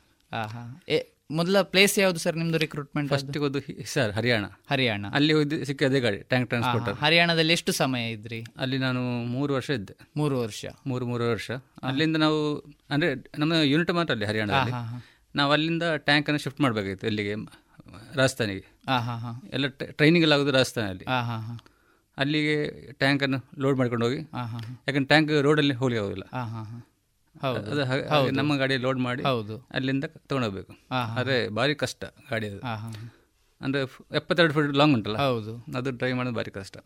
ಮೊದಲ 1.31 1.63
ಪ್ಲೇಸ್ 1.63 1.99
ಯಾವುದು 1.99 2.19
ಸರ್ 2.19 2.37
ನಿಮ್ದು 2.37 2.59
ರಿಕ್ರೂಟ್ಮೆಂಟ್ 2.59 3.11
ಫಸ್ಟ್ 3.11 3.39
ಹೋದ್ದು 3.39 3.87
ಸರ್ 3.87 4.13
ಹರಿಯಾಣ. 4.13 4.45
ಹರಿಯಾಣ. 4.71 5.07
ಅಲ್ಲಿ 5.13 5.33
ಹೋಗಿ 5.33 5.65
ಸಿಕ್ಕದೇ 5.65 6.01
ಗಾಡಿ 6.01 6.17
ಟ್ಯಾಂಕ್ 6.19 6.49
ಟ್ರಾನ್ಸ್ಪೋರ್ಟರ್ 6.49 6.95
ಹರಿಯಾಣದಲ್ಲಿ 6.95 7.53
ಎಷ್ಟು 7.53 7.73
ಸಮಯ 7.73 8.11
ಇದ್ರಿ? 8.11 8.45
ಅಲ್ಲಿ 8.57 8.79
ನಾನು 8.79 9.25
ಮೂರು 9.25 9.55
ವರ್ಷ 9.55 9.71
ಇದ್ದೆ. 9.71 9.97
ಮೂರು 10.17 10.41
ವರ್ಷ. 10.41 10.65
ಮೂರು 10.87 11.07
ಮೂರು 11.07 11.31
ವರ್ಷ. 11.31 11.51
ಅಲ್ಲಿಂದ 11.83 12.17
ನಾವು 12.17 12.59
ಅಂದ್ರೆ 12.91 13.15
ನಮ್ಮ 13.39 13.53
ಯೂನಿಟ್ 13.53 13.91
ಮಾತ್ರ 13.91 14.13
ಅಲ್ಲಿ 14.13 14.27
ಹರಿಯಾಣದಲ್ಲಿ. 14.27 14.73
ಹಾ, 14.73 14.83
ಹಾ. 14.83 15.07
ನಾವು 15.37 15.53
ಅಲ್ಲಿಂದ 15.53 15.83
ಟ್ಯಾಂಕ್ 15.97 16.29
ಅನ್ನು 16.29 16.39
ಶಿಫ್ಟ್ 16.39 16.61
ಮಾಡಬೇಕಾಗಿತ್ತು 16.61 17.07
ಇಲ್ಲಿಗೆ 17.07 17.35
ರಾಜಸ್ಥಾನಿಗೆ. 18.15 18.65
ಎಲ್ಲ 19.53 19.67
ಟ್ರೈನಿಂಗ್ 19.67 20.23
ಎಲ್ಲ 20.23 20.33
ಆಗುದು 20.33 20.51
ರಾಜಸ್ಥಾನಲ್ಲಿ. 20.51 21.05
ಅಲ್ಲಿಗೆ 22.19 22.93
ಟ್ಯಾಂಕ್ 22.93 23.23
ಅನ್ನು 23.23 23.45
ಲೋಡ್ 23.59 23.79
ಮಾಡ್ಕೊಂಡು 23.79 24.07
ಹೋಗಿ. 24.07 24.19
ಯಾಕಂದ್ರೆ 24.19 25.05
ಟ್ಯಾಂಕ್ 25.05 25.43
ರೋಡಲ್ಲಿ 25.43 25.75
ಹೋಗ್ಲಿಕ್ಕೆ 25.75 26.07
ಆಗೋದಿಲ್ಲ. 26.07 26.37
ಹೌದು. 27.43 28.31
ನಮ್ಮ 28.33 28.57
ಗಾಡಿ 28.57 28.77
ಲೋಡ್ 28.77 29.01
ಮಾಡಿ 29.01 29.23
ಹೌದು. 29.23 29.57
ಅಲ್ಲಿಂದ 29.71 30.05
ತಗೊಂಡೋಗ್ಬೇಕು. 30.29 30.73
ಅದೇ 31.17 31.49
ಭಾರಿ 31.51 31.75
ಕಷ್ಟ 31.75 32.03
ಗಾಡಿ 32.31 32.47
ಅದು 32.47 32.61
ಅಂದರೆ 33.61 33.81
ಎಪ್ಪತ್ತೆರಡು 34.17 34.55
ಫೀಟ್ 34.55 34.77
ಲಾಂಗ್ 34.77 34.95
ಉಂಟಲ್ಲ 34.95 35.19
ಹೌದು. 35.25 35.53
ಅದು 35.77 35.91
ಡ್ರೈವ್ 35.93 36.17
ಮಾಡೋದು 36.17 36.37
ಭಾರಿ 36.37 36.51
ಕಷ್ಟ. 36.51 36.77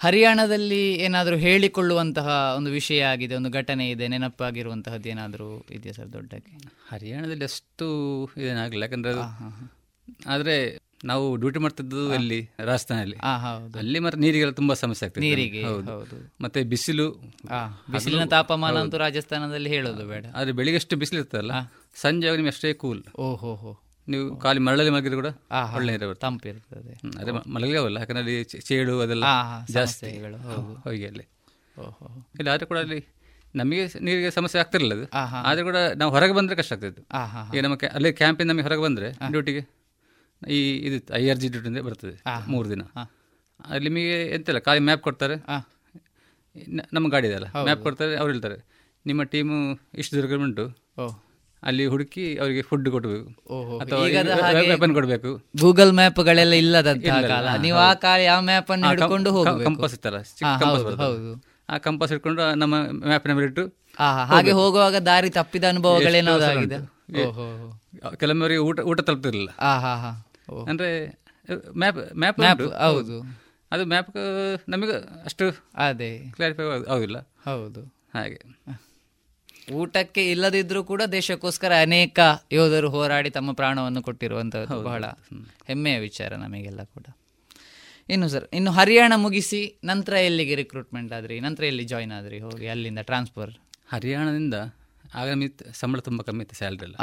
ಹರಿಯಾಣದಲ್ಲಿ 0.00 0.82
ಏನಾದರೂ 0.98 1.36
ಹೇಳಿಕೊಳ್ಳುವಂತಹ 1.36 2.28
ಒಂದು 2.56 2.70
ವಿಷಯ 2.70 3.00
ಆಗಿದೆ 3.04 3.34
ಒಂದು 3.34 3.50
ಘಟನೆ 3.50 3.90
ಇದೆ 3.90 4.08
ನೆನಪಾಗಿರುವಂತಹದ್ದು 4.08 5.08
ಏನಾದರೂ 5.08 5.48
ಇದೆಯಾ 5.70 5.92
ಸರ್ 5.92 6.12
ದೊಡ್ಡಕ್ಕೆ 6.12 6.54
ಹರಿಯಾಣದಲ್ಲಿ 6.90 7.44
ಅಷ್ಟು 7.44 7.86
ಇದೇನಾಗಲಿಲ್ಲ 8.36 8.84
ಯಾಕಂದರೆ 8.84 9.12
ಆದ್ರೆ 10.26 10.78
ನಾವು 11.04 11.36
ಡ್ಯೂಟಿ 11.36 11.58
ಮಾಡ್ತಿದ್ದು 11.58 12.12
ಅಲ್ಲಿ 12.12 12.50
ರಾಜಸ್ಥಾನಲ್ಲಿ. 12.58 13.16
ಅಲ್ಲಿ 13.78 13.98
ಮತ್ತೆ 13.98 14.20
ನೀರಿಗೆಲ್ಲ 14.20 14.52
ತುಂಬಾ 14.52 14.74
ಸಮಸ್ಯೆ 14.74 15.06
ಆಗ್ತದೆ 15.06 15.20
ನೀರಿಗೆ, 15.20 15.62
ಹೌದು. 15.64 15.90
ಹೌದು. 15.92 16.32
ಮತ್ತೆ 16.40 16.62
ಬಿಸಿಲು. 16.62 17.10
ಬಿಸಿಲಿನ 17.92 18.24
ತಾಪಮಾನ 18.24 18.78
ಅಂತೂ 18.78 18.98
ರಾಜಸ್ಥಾನದಲ್ಲಿ 18.98 19.68
ಹೇಳೋದು 19.68 20.06
ಬೇಡ. 20.06 20.26
ಆದ್ರೆ 20.34 20.52
ಬೆಳಿಗ್ಗೆ 20.52 20.76
ಅಷ್ಟು 20.76 20.96
ಬಿಸಿಲು 20.96 21.20
ಇರ್ತದಲ್ಲ 21.20 21.52
ಸಂಜೆ 21.94 22.28
ಆಗ 22.28 22.34
ನಿಮ್ಗೆ 22.34 22.52
ಅಷ್ಟೇ 22.52 22.72
ಕೂಲ್ 22.72 23.02
ಓಹೋ 23.16 23.54
ಹೋ. 23.54 23.80
ನೀವು 24.08 24.36
ಖಾಲಿ 24.36 24.60
ಮರಳಲ್ಲಿ 24.60 24.90
ಮಲಗಿದ್ರು 24.90 25.16
ಕೂಡ 25.16 25.26
ಒಳ್ಳೆ 25.74 26.14
ತಂಪು 26.14 26.48
ಇರ್ತದೆ. 26.48 27.18
ಅದೇ 27.18 27.30
ಮಲಗವಲ್ಲ 27.50 27.96
ಯಾಕಂದ್ರೆ 27.96 28.18
ಅಲ್ಲಿ 28.18 28.44
ಚೇಳು 28.44 28.66
ಚೇಡು 28.66 29.00
ಅದೆಲ್ಲ 29.00 29.24
ಜಾಸ್ತಿ. 29.70 30.18
ಹೋಗಿ 30.84 31.06
ಅಲ್ಲಿ. 31.06 31.26
ಓಹೋ. 31.80 32.28
ಇಲ್ಲ 32.38 32.48
ಆದ್ರೆ 32.48 32.66
ಕೂಡ 32.66 32.78
ಅಲ್ಲಿ 32.78 33.04
ನಮಗೆ 33.56 33.84
ನೀರಿಗೆ 34.00 34.30
ಸಮಸ್ಯೆ 34.30 34.60
ಆಗ್ತಿರಲಿಲ್ಲ 34.60 35.02
ಅದು. 35.02 35.06
ಆದ್ರೆ 35.44 35.64
ಕೂಡ 35.64 35.76
ನಾವು 35.76 36.12
ಹೊರಗೆ 36.12 36.32
ಬಂದ್ರೆ 36.32 36.56
ಕಷ್ಟ 36.56 36.72
ಆಗ್ತಿತ್ತು. 36.72 37.02
ಈಗ 37.56 37.62
ನಮ್ಮ 37.62 37.76
ಅಲ್ಲೇ 37.92 38.12
ಕ್ಯಾಂಪಿಂದ 38.12 38.50
ನಮಗೆ 38.50 38.62
ಹೊರಗೆ 38.62 38.82
ಬಂದ್ರೆ 38.82 39.10
ಡ್ಯೂಟಿಗೆ 39.10 39.79
ಈ 40.42 40.58
ಇದು 40.88 40.96
ಐ 41.20 41.22
ಆರ್ 41.32 41.40
ಜಿ 41.42 41.48
ಡ್ಯೂಟಿಯಿಂದ 41.54 41.80
ಬರ್ತದೆ 41.88 42.14
ಮೂರು 42.52 42.66
ದಿನ. 42.72 42.82
ಅಲ್ಲಿ 43.60 43.84
ನಿಮಗೆ 43.88 44.18
ಎಂತಿಲ್ಲ 44.36 44.60
ಖಾಲಿ 44.66 44.82
ಮ್ಯಾಪ್ 44.88 45.02
ಕೊಡ್ತಾರೆ? 45.06 45.36
ನಮ್ಮ 46.96 47.06
ಗಾಡಿ 47.14 47.26
ಇದೆಯಲ್ಲ. 47.30 47.48
ಮ್ಯಾಪ್ 47.66 47.82
ಕೊಡ್ತಾರೆ 47.88 48.14
ಅವ್ರು 48.20 48.30
ಹೇಳ್ತಾರೆ 48.34 48.58
ನಿಮ್ಮ 49.06 49.22
ಟೀಮು 49.32 49.56
ಇಷ್ಟು 50.00 50.14
ದೂರ 50.16 50.38
ಉಂಟು. 50.46 50.64
ಅಲ್ಲಿ 51.62 51.84
ಹುಡುಕಿ 51.92 52.24
ಅವರಿಗೆ 52.42 52.62
ಫುಡ್ 52.68 52.86
ಕೊಡಬೇಕು. 52.94 53.28
ಅಥವಾ 53.82 54.00
ವೆಪನ್ 54.70 54.94
ಕೊಡಬೇಕು. 54.98 55.30
ಗೂಗಲ್ 55.62 55.92
ಮ್ಯಾಪ್ಗಳೆಲ್ಲ 55.98 56.54
ಇಲ್ಲದಂತಹ 56.62 57.16
ಇಲ್ಲ, 57.18 57.28
ಕಾಲ. 57.32 57.48
ನೀವು 57.64 57.78
ಆ 57.88 57.90
ಕಾಲ 58.04 58.18
ಯಾವ 58.30 58.40
ಮ್ಯಾಪ್ 58.50 58.70
ಅನ್ನು 58.74 58.86
ಹಿಡ್ಕೊಂಡು 58.92 59.30
ಹೋಗಬೇಕು? 59.36 59.66
ಕಂಪಾಸ್ 59.68 59.94
ಇತ್ತಲ್ಲ 59.96 60.20
ಕಂಪಾಸ್ 60.62 60.86
ಹೌದು, 61.02 61.32
ಆ 61.72 61.76
ಕಂಪಾಸ್ 61.86 62.12
ಹಿಡ್ಕೊಂಡು 62.14 62.46
ನಮ್ಮ 62.62 62.74
ಮ್ಯಾಪ್ 63.10 63.26
ಮೇಲೆ 63.30 63.46
ಇಟ್ಟು 63.50 63.64
ಹಾಗೆ 64.32 64.52
ಹೋಗುವಾಗ 64.60 64.96
ದಾರಿ 65.10 65.30
ತಪ್ಪಿದ 65.38 65.64
ಅನುಭವಗಳೇನಾದ್ರು 65.72 66.48
ಆಗಿದೆ? 66.54 66.78
ಕೆಲವೊಮ್ಮೆ 68.22 68.58
ಊಟ 68.70 68.80
ಊಟ 68.90 69.00
ತಲುಪ್ತಿರಲಿಲ್ಲ. 69.08 69.52
ಅಂದ್ರೆ 70.58 71.20
ಮ್ಯಾಪ್ 71.78 72.16
ಮ್ಯಾಪ್ 72.16 72.38
Map, 72.38 72.62
ಹೌದು. 72.78 73.22
ಅದು 73.72 73.86
ಮ್ಯಾಪ್ 73.86 74.16
ನಮಗೆ 74.68 75.24
ಅಷ್ಟು 75.24 75.50
ಅದೇ. 75.74 76.18
ಕ್ಲಾರಿಫೈ 76.18 76.62
ಆಗುದಿಲ್ಲ. 76.62 77.18
ಹೌದು. 77.18 77.82
ಹಾಗೆ. 78.14 78.40
ಊಟಕ್ಕೆ 79.72 80.30
ಇಲ್ಲದಿದ್ರೂ 80.30 80.84
ಕೂಡ 80.84 81.02
ದೇಶಕ್ಕೋಸ್ಕರ 81.12 81.72
ಅನೇಕ 81.80 82.18
ಯೋಧರು 82.52 82.90
ಹೋರಾಡಿ 82.90 83.30
ತಮ್ಮ 83.30 83.52
ಪ್ರಾಣವನ್ನು 83.52 84.02
ಕೊಟ್ಟಿರುವಂಥದ್ದು 84.02 84.82
ಬಹಳ 84.82 85.04
ಹೆಮ್ಮೆಯ 85.66 85.98
ವಿಚಾರ 85.98 86.34
ನಮಗೆಲ್ಲ 86.34 86.82
ಕೂಡ. 86.82 87.04
ಇನ್ನು 88.08 88.28
ಸರ್ 88.28 88.48
ಇನ್ನು 88.52 88.70
ಹರಿಯಾಣ 88.70 89.12
ಮುಗಿಸಿ 89.16 89.80
ನಂತರ 89.84 90.12
ಎಲ್ಲಿಗೆ 90.12 90.54
ರಿಕ್ರೂಟ್ಮೆಂಟ್ 90.54 91.12
ಆದ್ರಿ? 91.12 91.40
ನಂತರ 91.40 91.64
ಎಲ್ಲಿ 91.64 91.84
ಜಾಯ್ನ್ 91.84 92.12
ಆದ್ರಿ? 92.12 92.40
ಹೋಗಿ 92.40 92.68
ಅಲ್ಲಿಂದ 92.68 92.98
ಟ್ರಾನ್ಸ್ಫರ್ 93.02 93.50
ಹರಿಯಾಣದಿಂದ 93.88 94.54
ಆಗ 95.14 95.28
ಸಂಬಳ 95.72 95.98
ತುಂಬಾ 95.98 96.22
ಕಮ್ಮಿ 96.22 96.42
ಇತ್ತು 96.42 96.56
ಸ್ಯಾಲ್ರಿ 96.56 96.84
ಎಲ್ಲ. 96.84 96.96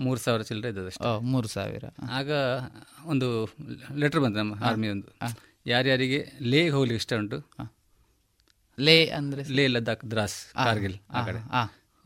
ಮೂರು 0.00 0.20
ಸಾವಿರ 0.20 0.42
ಚಿಲ್ಲರೆ 0.42 0.72
ಓ, 1.06 1.20
ಮೂರು 1.20 1.48
ಸಾವಿರ. 1.48 1.84
ಆಗ 2.10 2.30
ಒಂದು 3.04 3.48
ಲೆಟರ್ 3.94 4.20
ಬಂತು 4.20 4.38
ನಮ್ಮ 4.38 4.64
ಆರ್ಮಿ 4.64 4.88
ಒಂದು. 4.88 5.06
ಯಾರ್ಯಾರಿಗೆ 5.66 6.32
ಲೇ 6.40 6.68
ಹೋಗ್ಲಿಕ್ಕೆ 6.68 6.96
ಇಷ್ಟ 6.96 7.12
ಉಂಟು? 7.14 7.38
ಲೇ 8.80 9.06
ಅಂದ್ರೆ 9.06 9.42
ಲೇ 9.44 9.66
ಲದ್ದಾಖ್ 9.66 10.04
ದ್ರಾಸ್ 10.04 10.54
ಕಾರ್ಗಿಲ್ 10.64 10.94
ಆ 11.10 11.26
ಕಡೆ. 11.26 11.38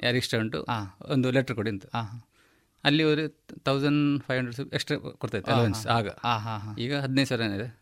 ಯಾರಿಗೆ 0.03 0.19
ಇಷ್ಟ 0.19 0.35
ಉಂಟು? 0.35 0.65
ಒಂದು 1.09 1.31
ಲೆಟರ್ 1.31 1.57
ಕೊಡಿ 1.57 1.71
ಅಂತ. 1.71 1.87
ಅಲ್ಲಿ 2.85 3.03
ಅವರು 3.03 3.29
ತೌಸಂಡ್ 3.59 4.23
ಫೈವ್ 4.23 4.39
ಹಂಡ್ರೆಡ್ 4.39 4.75
ಎಕ್ಸ್ಟ್ರಾ 4.75 4.99
ಕೊಡ್ತಾ 5.11 5.39
ಇತ್ತು 5.39 5.53
ಅಲವೆನ್ಸ್ 5.53 5.87
ಆಗ. 5.87 6.09
ಈಗ 6.79 6.97
ಹದಿನೈದು 6.97 7.29
ಸಾವಿರ 7.29 7.45
ಏನಿದೆ? 7.45 7.79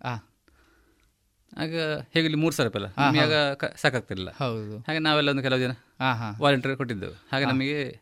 ಆಗ 1.59 1.75
ಹೇಗೆ 2.15 2.25
ಇಲ್ಲಿ 2.25 2.35
ಮೂರು 2.35 2.55
ಸಾವಿರ 2.55 2.73
ರೂಪಾಯಿ. 2.73 2.95
ಆಗ 3.21 3.33
ಹೌದು. 4.29 4.79
ಹಾಗೆ 4.79 4.99
ನಾವೆಲ್ಲ 4.99 5.31
ಒಂದು 5.31 5.43
ಕೆಲವು 5.43 5.61
ಜನ. 5.61 5.73
ವಾಲಂಟಿಯರ್ 6.41 6.77
ಕೊಟ್ಟಿದ್ದೆವು. 6.77 7.13
ಹಾಗೆ. 7.33 7.45
ನಮಗೆ 7.45 8.01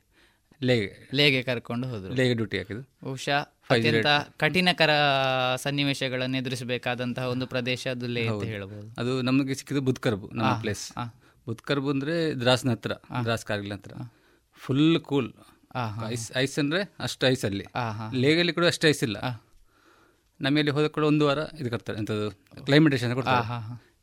ಲೇಗೆ 0.60 0.88
ಲೇಗೆ 1.14 1.42
ಕರ್ಕೊಂಡು 1.42 1.88
ಹೋದ್ರು. 1.88 2.14
ಲೇಗೆ 2.14 2.34
ಡ್ಯೂಟಿ 2.34 2.58
ಹಾಕಿದ್ದು. 2.58 2.82
ಬಹುಶಃ 3.04 3.38
ಅತ್ಯಂತ 3.70 4.06
ಕಠಿಣಕರ 4.36 4.90
ಸನ್ನಿವೇಶಗಳನ್ನು 5.56 6.38
ಎದುರಿಸಬೇಕಾದಂತಹ 6.38 7.24
ಒಂದು 7.24 7.46
ಪ್ರದೇಶ 7.46 7.88
ಅದು 7.88 8.06
ಲೇ 8.06 8.26
ಅಂತ 8.26 8.44
ಹೇಳಬಹುದು 8.44 8.88
ಅದು 8.98 9.22
ನಮಗೆ 9.22 9.54
ಸಿಕ್ಕಿದ್ದು 9.54 9.82
ಬುದ್ಕರ್ಬು 9.82 10.30
ನಮ್ಮ 10.32 10.60
ಪ್ಲೇಸ್ 10.60 10.84
ಬುತ್ಕರ್ಬು 10.96 11.10
ಬುದ್ಕರ್ಬು 11.46 11.90
ಅಂದ್ರೆ 11.90 12.40
ದ್ರಾಸ್ನ 12.40 12.70
ಹತ್ರ 12.70 12.92
ದ್ರಾಸ್ 13.24 13.46
ಕಾರ್ಗಿಲ್ 13.46 13.72
ಹತ್ರ. 13.72 13.92
ಫುಲ್ 14.60 15.00
ಕೂಲ್ 15.00 15.30
ಆ, 15.74 15.82
ಐಸ್ 16.08 16.32
ಐಸ್ 16.36 16.58
ಅಂದ್ರೆ 16.58 16.80
ಅಷ್ಟು 17.00 17.26
ಐಸ್ 17.26 17.44
ಅಲ್ಲಿ. 17.44 17.64
ಲೇಗಲ್ಲಿ 18.14 18.52
ಕೂಡ 18.52 18.66
ಅಷ್ಟು 18.66 18.88
ಐಸ್ 18.88 19.02
ಇಲ್ಲ. 19.02 19.18
ನಮ್ಮಲ್ಲಿ 20.40 20.70
ಹೋದ 20.70 20.86
ಕೂಡ 20.86 21.04
ಒಂದು 21.04 21.26
ವಾರ 21.26 21.38
ಇದು 21.60 21.70
ಕರ್ತಾರೆ 21.70 21.98
ಎಂಥದ್ದು 21.98 22.30
ಕ್ಲೈಮೇಟೇಷನ್ 22.64 23.14
ಕೊಡ್ತಾರೆ. 23.14 23.46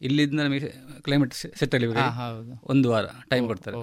ಇಲ್ಲಿಂದ 0.01 0.39
ನಮಗೆ 0.39 0.73
ಕ್ಲೈಮೇಟ್ 1.01 1.33
ಸೆಟ್ 1.33 1.75
ಅಲ್ಲಿ 1.75 1.87
ಆ, 1.99 2.29
ಒಂದು 2.63 2.89
ವಾರ 2.89 3.05
ಟೈಮ್ 3.29 3.47
ಕೊಡ್ತಾರೆ. 3.47 3.77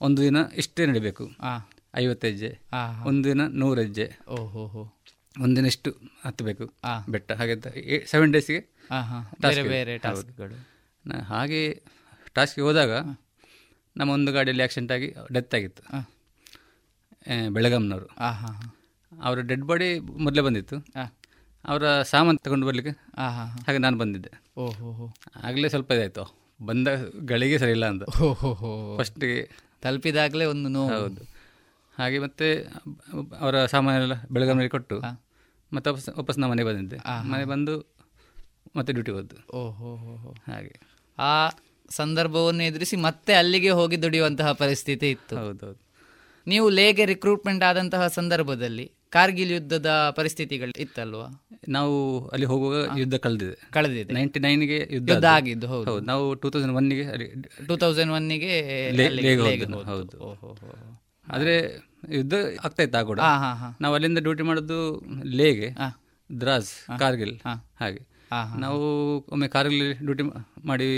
ಒಂದು 0.00 0.22
ದಿನ 0.22 0.36
ಇಷ್ಟೇ 0.54 0.86
ನಡಿಬೇಕು. 0.86 1.30
ಐವತ್ತು 1.96 2.26
ಹೆಜ್ಜೆ 2.26 2.58
ಒಂದು 3.04 3.28
ದಿನ 3.28 3.46
ನೂರು 3.46 3.80
ಹೆಜ್ಜೆ 3.80 4.12
ಒಂದಿನ 5.40 5.66
ಇಷ್ಟು 5.66 5.90
ಹತ್ತಬೇಕು. 6.24 6.72
ಬೆಟ್ಟ. 7.08 7.32
ಹಾಗೆ 7.32 8.06
ಸೆವೆನ್ 8.06 8.32
ಡೇಸ್ಗೆ. 8.32 8.58
ಹಾಗೆ 11.24 11.82
ಟಾಸ್ಕ್ಗೆ 12.34 12.64
ಹೋದಾಗ 12.64 12.90
ನಮ್ಮ 13.96 14.10
ಒಂದು 14.10 14.32
ಗಾಡಿಯಲ್ಲಿ 14.32 14.62
ಆಕ್ಸಿಡೆಂಟ್ 14.62 14.92
ಆಗಿ 14.92 15.14
ಡೆತ್ 15.32 15.54
ಆಗಿತ್ತು. 15.54 15.82
ಬೆಳಗಾಂನವರು. 17.50 18.06
ಆ, 18.06 18.30
ಹಾ, 18.30 18.46
ಹಾ. 18.46 18.76
ಅವರ 19.22 19.40
ಡೆಡ್ 19.40 19.64
ಬಾಡಿ 19.64 19.98
ಮೊದಲೇ 19.98 20.40
ಬಂದಿತ್ತು. 20.40 20.76
ಅವರ 21.64 22.02
ಸಾಮಾನು 22.02 22.38
ತಗೊಂಡು 22.38 22.66
ಬರಲಿಕ್ಕೆ 22.66 23.00
ಆ, 23.18 23.28
ಹಾ, 23.28 23.46
ಹಾ. 23.46 23.58
ಹಾಗೆ 23.66 23.78
ನಾನು 23.78 23.98
ಬಂದಿದ್ದೆ. 23.98 24.43
ಆಗಲೇ 25.44 25.68
ಸ್ವಲ್ಪ 25.68 25.92
ಇದಾಯ್ತು. 25.92 26.44
ಬಂದ 26.62 26.88
ಗಳಿಗೆ 27.24 27.58
ಸರಿ 27.58 27.70
ಇಲ್ಲ 27.70 27.86
ಅಂತ. 27.86 28.02
ಫಸ್ಟಿಗೆ 28.98 29.50
ತಲುಪಿದಾಗಲೇ 29.82 30.44
ಒಂದು 30.44 30.68
ನೋವು. 30.68 30.88
ಹೌದು. 30.88 31.22
ಹಾಗೆ 31.98 32.18
ಮತ್ತೆ 32.18 32.62
ಅವರ 33.40 33.66
ಸಾಮಾನೆಲ್ಲ 33.66 34.12
ಬೆಳಗಾವಿನಲ್ಲಿ 34.30 34.70
ಕೊಟ್ಟು 34.70 35.00
ಮತ್ತೆ 35.72 35.90
ವಾಪಸ್ 35.90 36.08
ವಾಪಸ್ 36.08 36.38
ನಾವು 36.38 36.50
ಮನೆಗೆ 36.52 36.68
ಬಂದಿದ್ದೆ. 36.68 36.96
ಮನೆ 37.28 37.44
ಬಂದು 37.44 37.94
ಮತ್ತೆ 38.76 38.92
ಡ್ಯೂಟಿ 38.92 39.12
ಹೋದ್ದು. 39.12 39.56
ಓಹೋ. 39.56 40.34
ಹಾಗೆ. 40.48 40.80
ಆ 41.18 41.48
ಸಂದರ್ಭವನ್ನು 41.90 42.62
ಎದುರಿಸಿ 42.62 42.96
ಮತ್ತೆ 42.96 43.34
ಅಲ್ಲಿಗೆ 43.34 43.70
ಹೋಗಿ 43.70 44.02
ದುಡಿಯುವಂತಹ 44.02 44.52
ಪರಿಸ್ಥಿತಿ 44.52 45.10
ಇತ್ತು. 45.10 45.36
ಹೌದೌದು. 45.36 45.84
ನೀವು 46.46 46.68
ಲೇಗೆ 46.68 47.04
ರಿಕ್ರೂಟ್ಮೆಂಟ್ 47.04 47.64
ಆದಂತಹ 47.64 48.06
ಸಂದರ್ಭದಲ್ಲಿ 48.06 48.92
ಕಾರ್ಗಿಲ್ 49.16 49.52
ಯುದ್ಧದ 49.56 49.90
ಪರಿಸ್ಥಿತಿಗಳು 50.16 50.72
ಇತ್ತಲ್ವಾ? 50.84 51.26
ನಾವು 51.76 51.94
ಅಲ್ಲಿ 52.28 52.46
ಹೋಗುವಾಗ 52.52 52.98
ಯುದ್ಧ 53.02 53.16
ಕಳೆದಿದೆ. 53.24 53.56
ಕಳೆದಿದೆ. 53.76 54.12
ನೈಂಟಿ 54.16 54.38
ನೈನ್ಗೆ 54.46 54.78
ಯುದ್ಧ 54.96 55.26
ಆಗಿದ್ದು 55.36 55.66
ಹೌದು. 55.72 55.94
ನಾವು 56.10 56.24
ಟೂ 56.42 56.50
ತೌಸಂಡ್ 56.54 56.74
ಒನ್ಗೆ 56.80 57.04
ಟೂ 57.68 57.76
ತೌಸಂಡ್ 57.82 58.12
ಒನ್ಗೆ. 58.12 58.54
ಹೌದು. 59.92 60.16
ಆದ್ರೆ 61.34 61.54
ಯುದ್ಧ 62.16 62.34
ಆಗ್ತಾ 62.64 62.82
ಇತ್ತು 62.82 62.98
ಆ 62.98 63.04
ಕೂಡ. 63.10 63.20
ನಾವು 63.80 63.92
ಅಲ್ಲಿಂದ 63.98 64.20
ಡ್ಯೂಟಿ 64.26 64.44
ಮಾಡೋದು 64.48 64.80
ಲೇಗೆ 65.40 65.68
ದ್ರಾಸ್ 66.30 66.72
ಕಾರ್ಗಿಲ್ 67.02 67.36
ಹಾಗೆ. 67.82 68.02
ನಾವು 68.64 68.82
ಒಮ್ಮೆ 69.32 69.48
ಕಾರ್ಗಿಲ್ 69.54 69.88
ಡ್ಯೂಟಿ 70.06 70.24
ಮಾಡಿ 70.70 70.88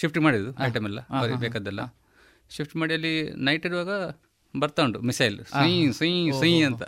ಶಿಫ್ಟ್ 0.00 0.18
ಮಾಡಿದ್ದು 0.26 0.50
ಐಟಮ್ 0.66 0.86
ಎಲ್ಲ 0.90 1.00
ಬೇಕಾದ್ದೆಲ್ಲ. 1.44 1.82
ಶಿಫ್ಟ್ 2.56 2.74
ಮಾಡಿ 2.80 2.92
ಅಲ್ಲಿ 2.94 3.12
ನೈಟ್ 3.46 3.66
ಇರುವಾಗ 3.66 3.92
ಬರ್ತಾ 4.54 4.80
ಉಂಟು 4.82 4.98
ಮಿಸೈಲ್ 5.02 5.36
ಸುಯಿ 5.52 5.76
ಸುಯಿ 5.92 6.18
ಸುಯ್ 6.40 6.58
ಅಂತ. 6.66 6.84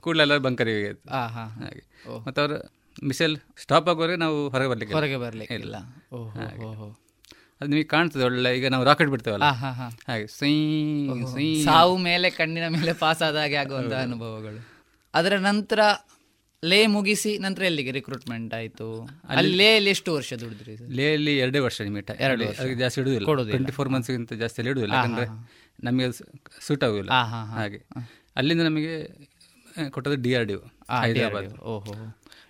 ಕೂಡಲೆಲ್ಲ 0.00 0.36
ಬಂಕರಿಗೆ 0.46 0.80
ಆಯ್ತು 0.86 1.02
ಹಾ, 1.10 1.22
ಹಾ, 1.28 1.44
ಹಾ. 1.52 1.62
ಹಾಗೆ. 1.62 1.82
ಮತ್ತೆ 2.26 2.40
ಅವರು 2.40 2.56
ಮಿಸೈಲ್ 3.04 3.34
ಸ್ಟಾಪ್ 3.56 3.88
ಆಗೋರೆ 3.88 4.14
ನಾವು 4.16 4.36
ಹೊರಗೆ 4.48 4.68
ಬರ್ಲಿಕ್ಕೆ 4.68 4.94
ಹೊರಗೆ 4.94 5.18
ಬರ್ಲಿಕ್ಕೆ 5.18 5.56
ಇಲ್ಲ. 5.60 5.76
ಅದು 7.60 7.68
ನಿಮಗೆ 7.68 7.86
ಕಾಣ್ತದೆ 7.88 8.24
ಒಳ್ಳೆ 8.24 8.50
ಈಗ 8.56 8.66
ನಾವು 8.68 8.84
ರಾಕೆಟ್ 8.84 9.10
ಬಿಡ್ತೇವಲ್ಲ. 9.10 9.46
ಹಾಗೆ 10.08 10.26
ಸುಯಿ 10.32 10.58
ಸುಯಿ. 11.32 11.48
ಸಾವು 11.64 11.94
ಮೇಲೆ 12.04 12.28
ಕಣ್ಣಿನ 12.32 12.66
ಮೇಲೆ 12.76 12.92
ಪಾಸ್ 12.98 13.22
ಆದ 13.22 13.36
ಹಾಗೆ 13.36 13.56
ಆಗುವಂತಹ 13.56 14.00
ಅನುಭವಗಳು. 14.02 14.60
ಅದರ 15.14 15.34
ನಂತರ 15.46 15.80
ಲೇ 16.62 16.78
ಮುಗಿಸಿ 16.88 17.32
ನಂತರ 17.38 17.62
ಎಲ್ಲಿಗೆ 17.62 17.90
ರಿಕ್ರೂಟ್ಮೆಂಟ್ 17.90 18.52
ಆಯ್ತು? 18.54 18.86
ಅಲ್ಲಿ 19.32 19.52
ಲೇ 19.56 19.68
ಅಲ್ಲಿ 19.76 19.90
ಎಷ್ಟು 19.90 20.10
ವರ್ಷ 20.14 20.30
ದುಡಿದ್ರಿ? 20.40 20.72
ಲೇ 20.96 21.06
ಅಲ್ಲಿ 21.14 21.34
ಎರಡೇ 21.38 21.60
ವರ್ಷ 21.60 21.78
ನಿಮಿಟ 21.82 22.10
ಎರಡು 22.20 22.42
ವರ್ಷ. 22.46 22.64
ಜಾಸ್ತಿ 22.80 22.98
ಇಡುದಿಲ್ಲ 23.02 23.26
ಕೊಡುದಿಲ್ಲ. 23.26 23.54
ಟ್ವೆಂಟಿ 23.54 23.74
ಫೋರ್ 23.76 23.88
ಮಂತ್ಸ್ಗಿಂತ 23.88 24.32
ಜಾಸ್ತಿ 24.40 24.58
ಅಲ್ಲಿ 24.60 24.72
ಇಡುದಿಲ್ಲ 24.72 24.94
ಆ, 24.94 25.00
ಯಾಕಂದ್ರೆ 25.00 25.26
ನಮಗೆ 25.84 26.12
ಸೂಟ್ 26.66 26.84
ಆಗುದಿಲ್ಲ. 26.84 27.10
ಆ, 27.10 27.24
ಹಾ, 27.24 27.44
ಹಾ. 27.44 27.56
ಹಾಗೆ. 27.56 27.82
ಅಲ್ಲಿಂದ 28.36 28.60
ನಮಗೆ 28.60 29.08
ಕೊಟ್ಟದ್ದು 29.90 30.22
ಡಿ 30.22 30.34
ಆರ್ 30.34 30.46
ಡಿ 30.46 30.54
ಹೈದರಾಬಾದ್. 30.54 31.58
ಓಹೋ. 31.58 31.94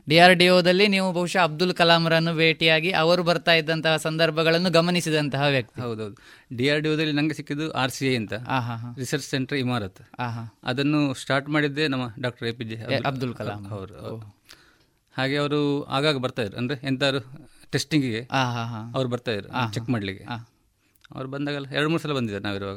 ಡಿ 0.08 0.18
ಆರ್ 0.18 0.34
ಡಿ 0.34 0.48
ಓದಲ್ಲಿ 0.48 0.88
ನೀವು 0.88 1.12
ಬಹುಶಃ 1.12 1.38
ಅಬ್ದುಲ್ 1.42 1.74
ಕಲಾಂರನ್ನು 1.74 2.34
ಭೇಟಿಯಾಗಿ 2.34 2.90
ಅವರು 2.90 3.22
ಬರ್ತಾ 3.22 3.52
ಇದ್ದಂತಹ 3.52 3.96
ಸಂದರ್ಭಗಳನ್ನು 3.96 4.70
ಗಮನಿಸಿದಂತಹ 4.70 5.42
ವ್ಯಕ್ತಿ. 5.42 5.80
ಹೌದೌದು. 5.80 6.16
ಡಿ 6.56 6.70
ಆರ್ 6.70 6.80
ಡಿ 6.80 6.88
ಒದಲ್ಲಿ 6.88 7.12
ನಂಗೆ 7.12 7.34
ಸಿಕ್ಕಿದ್ದು 7.34 7.72
ಆರ್ 7.72 7.90
ಸಿ 7.90 8.12
ಐ 8.12 8.16
ಅಂತ. 8.16 8.32
ಆಹಾ 8.48 8.94
ರಿಸರ್ಚ್ 8.98 9.26
ಸೆಂಟರ್ 9.26 9.58
ಇಮಾರತ್. 9.58 10.00
ಆಹಾ. 10.18 10.58
ಅದನ್ನು 10.64 11.14
ಸ್ಟಾರ್ಟ್ 11.14 11.48
ಮಾಡಿದ್ದೆ 11.48 11.88
ನಮ್ಮ 11.88 12.14
doctor 12.20 12.48
A 12.48 12.52
P 12.52 12.64
J 12.64 12.76
Abdul 13.06 13.34
Kalam. 13.34 13.66
ಅವರು. 13.70 14.38
ಹಾಗೆ 15.16 15.36
ಅವರು 15.36 15.84
ಆಗಾಗ 15.84 16.16
ಬರ್ತಾ 16.16 16.42
ಇದ್ರು. 16.42 16.56
ಅಂದ್ರೆ 16.56 16.86
ಎಂತಾದ್ರು 16.86 17.48
ಟೆಸ್ಟಿಂಗಿಗೆ. 17.72 18.28
ಅವ್ರು 18.94 19.10
ಬರ್ತಾ 19.10 19.30
ಇದ್ರು. 19.30 19.48
ಚೆಕ್ 19.72 19.90
ಮಾಡ್ಲಿಕ್ಕೆ. 19.90 20.24
ಅವ್ರು 21.10 21.28
ಬಂದಾಗಲ್ಲ 21.28 21.66
ಎರಡು 21.70 21.88
ಮೂರು 21.88 22.02
ಸಲ 22.02 22.12
ಬಂದಿದ್ದಾರೆ 22.12 22.44
ನಾವಿರುವಾಗ. 22.44 22.76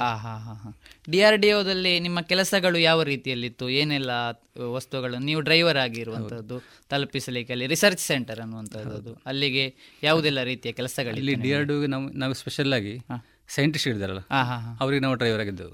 ಡಿ 1.12 1.20
ಆರ್ 1.22 1.38
ಡಿ 1.38 1.50
ಒದಲ್ಲಿ 1.52 2.00
ನಿಮ್ಮ 2.00 2.20
ಕೆಲಸಗಳು 2.22 2.78
ಯಾವ 2.80 3.04
ರೀತಿಯಲ್ಲಿತ್ತು? 3.04 3.70
ಏನೆಲ್ಲ 3.70 4.12
ವಸ್ತುಗಳು? 4.74 5.18
ನೀವು 5.20 5.42
ಡ್ರೈವರ್ 5.42 5.78
ಆಗಿರುವಂಥದ್ದು 5.78 6.58
ತಲುಪಿಸಲಿಕ್ಕೆ 6.90 7.54
ಅಲ್ಲಿ 7.54 7.68
ರಿಸರ್ಚ್ 7.68 8.04
ಸೆಂಟರ್ 8.08 8.40
ಅನ್ನುವಂಥದ್ದು 8.40 9.14
ಅಲ್ಲಿಗೆ 9.26 9.66
ಯಾವುದೆಲ್ಲ 10.04 10.44
ರೀತಿಯ 10.44 10.72
ಕೆಲಸಗಳು 10.72 11.18
ಇಲ್ಲಿ 11.18 11.36
ಡಿ 11.44 11.52
ಆರ್ 11.54 11.66
ಡಿ 11.66 11.88
ನಾವು 11.88 12.08
ನಾವು 12.16 12.34
ಸ್ಪೆಷಲ್ 12.34 12.74
ಆಗಿ 12.74 12.94
ಸೈಂಟಿಸ್ಟ್ 13.50 13.88
ಇದ್ದಾರಲ್ಲ 13.88 14.22
ಹಾಂ 14.32 14.46
ಹಾ. 14.46 14.72
ಅವರಿಗೆ 14.82 15.02
ನಾವು 15.02 15.16
ಡ್ರೈವರ್ 15.16 15.42
ಆಗಿದ್ದೆವು. 15.42 15.74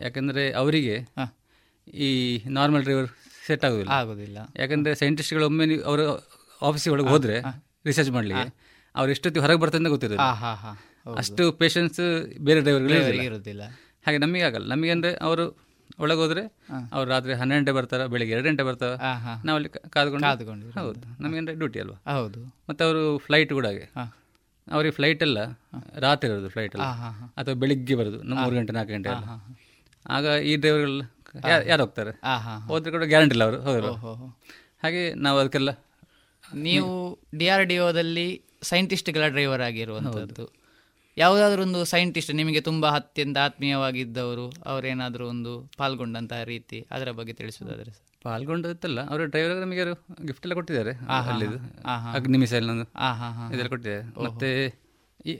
ಯಾಕಂದ್ರೆ 0.00 0.52
ಅವರಿಗೆ 0.52 0.94
ಈ 2.00 2.08
ನಾರ್ಮಲ್ 2.48 2.82
ಡ್ರೈವರ್ 2.82 3.08
ಸೆಟ್ 3.46 3.64
ಆಗುದಿಲ್ಲ. 3.64 3.90
ಆಗೋದಿಲ್ಲ. 3.92 4.38
ಯಾಕಂದ್ರೆ 4.56 4.94
ಸೈಂಟಿಸ್ಟ್ಗಳು 4.94 5.46
ಒಮ್ಮೆ 5.46 5.66
ನೀವು 5.66 5.82
ಅವರ 5.82 6.00
ಆಫೀಸಿಗೆ 6.62 6.92
ಒಳಗೆ 6.92 7.08
ಹೋದ್ರೆ 7.08 7.36
ರಿಸರ್ಚ್ 7.86 8.10
ಮಾಡ್ಲಿಕ್ಕೆ 8.10 8.48
ಅವ್ರು 8.94 9.10
ಎಷ್ಟೊತ್ತಿಗೆ 9.10 9.42
ಹೊರಗೆ 9.44 9.60
ಬರ್ತಾರೆ 9.60 9.80
ಅಂತ 9.82 9.88
ಗೊತ್ತಿರೋದು. 9.88 10.20
ಅಷ್ಟು 11.06 11.44
ಪೇಷನ್ಸ್ 11.52 12.00
ಬೇರೆ 12.40 12.60
ಡ್ರೈವರ್ಗಳು 12.60 12.94
ಇರೋದಿಲ್ಲ. 13.26 13.64
ಹಾಗೆ 14.06 14.18
ನಮಗೆ 14.18 14.44
ಆಗಲ್ಲ. 14.48 14.66
ನಮಗೆ 14.72 14.92
ಅಂದ್ರೆ 14.96 15.12
ಅವರು 15.26 15.44
ಒಳಗೆ 16.02 16.20
ಹೋದ್ರೆ 16.20 16.42
ಅವ್ರು 16.92 17.06
ರಾತ್ರಿ 17.10 17.32
ಹನ್ನೆರಡು 17.34 17.60
ಗಂಟೆ 17.62 17.72
ಬರ್ತಾರ 17.78 18.02
ಬೆಳಿಗ್ಗೆ 18.06 18.34
ಎರಡು 18.36 18.46
ಗಂಟೆ 18.48 18.64
ಬರ್ತಾರ 18.68 18.92
ಅಲ್ಲಿ 19.54 19.68
ಕಾದ್ಕೊಂಡು 19.90 20.24
ಕಾದ್ಕೊಂಡು 20.26 20.70
ಹೌದು. 20.78 21.00
ನಮಗೆ 21.20 21.38
ಅಂದ್ರೆ 21.38 21.54
ಡ್ಯೂಟಿ 21.54 21.80
ಅಲ್ವಾ? 21.80 21.96
ಹೌದು. 22.14 22.40
ಮತ್ತೆ 22.68 22.82
ಅವರು 22.84 23.02
ಫ್ಲೈಟ್ 23.18 23.52
ಕೂಡ 23.52 23.66
ಹಾಗೆ. 23.66 23.86
ಅವ್ರಿಗೆ 24.66 24.94
ಫ್ಲೈಟ್ 24.94 25.22
ಎಲ್ಲ 25.22 25.38
ರಾತ್ರಿ 25.98 26.28
ಇರೋದು 26.30 26.48
ಫ್ಲೈಟ್ 26.48 26.74
ಎಲ್ಲ 26.76 26.86
ಅಥವಾ 27.36 27.54
ಬೆಳಿಗ್ಗೆ 27.54 27.94
ಬರೋದು 27.94 28.18
ಮೂರು 28.34 28.54
ಗಂಟೆ 28.56 28.72
ನಾಲ್ಕು 28.72 28.92
ಗಂಟೆ 28.92 29.10
ಆಗ 30.06 30.26
ಈ 30.42 30.54
ಡ್ರೈವರ್ಗಳು 30.56 31.04
ಯಾರು 31.68 31.82
ಹೋಗ್ತಾರೆ. 31.82 32.12
ಹೋದ್ರೆ 32.66 32.92
ಕೂಡ 32.92 33.04
ಗ್ಯಾರಂಟಿ 33.04 33.34
ಇಲ್ಲ 33.36 33.44
ಅವರು 33.44 33.60
ಹೌದು. 33.62 33.92
ಹಾಗೆ 34.82 35.02
ನಾವು 35.24 35.36
ಅದಕ್ಕೆಲ್ಲ 35.38 35.70
ನೀವು 36.64 36.88
ಡಿ 37.38 37.46
ಆರ್ 37.48 37.64
ಡಿ 37.64 37.76
ಒದಲ್ಲಿ 37.88 38.26
ಸೈಂಟಿಸ್ಟ್ಗಳ 38.62 39.26
ಡ್ರೈವರ್ 39.28 39.62
ಆಗಿರುವಂಥದ್ದು 39.62 40.44
ಯಾವುದಾದ್ರೂ 41.16 41.62
ಒಂದು 41.62 41.84
ಸೈಂಟಿಸ್ಟ್ 41.84 42.34
ನಿಮಗೆ 42.34 42.60
ತುಂಬಾ 42.60 42.88
ಅತ್ಯಂತ 42.90 43.38
ಆತ್ಮೀಯವಾಗಿದ್ದವರು 43.38 44.52
ಅವರೇನಾದರೂ 44.66 45.28
ಒಂದು 45.28 45.70
ಪಾಲ್ಗೊಂಡಂತಹ 45.78 46.42
ರೀತಿ 46.42 46.86
ಅದರ 46.90 47.10
ಬಗ್ಗೆ 47.10 47.32
ತಿಳಿಸೋದಾದ್ರೆ 47.32 47.90
ಸರ್? 47.90 48.06
ಪಾಲ್ಗೊಂಡದಲ್ಲ 48.22 49.00
ಅವರು 49.08 49.24
ಡ್ರೈವರ್ 49.26 49.60
ನಮಗೆ 49.60 49.84
ಗಿಫ್ಟ್ 50.26 50.44
ಎಲ್ಲ 50.46 50.54
ಕೊಟ್ಟಿದ್ದಾರೆ. 50.54 50.92
ಅಗ್ನಿ 52.14 52.38
ಮಿಸೈಲ್. 52.38 52.68
ಇದೆಲ್ಲ 53.54 53.68
ಕೊಟ್ಟಿದ್ದಾರೆ. 53.68 54.24
ಮತ್ತೆ 54.24 54.50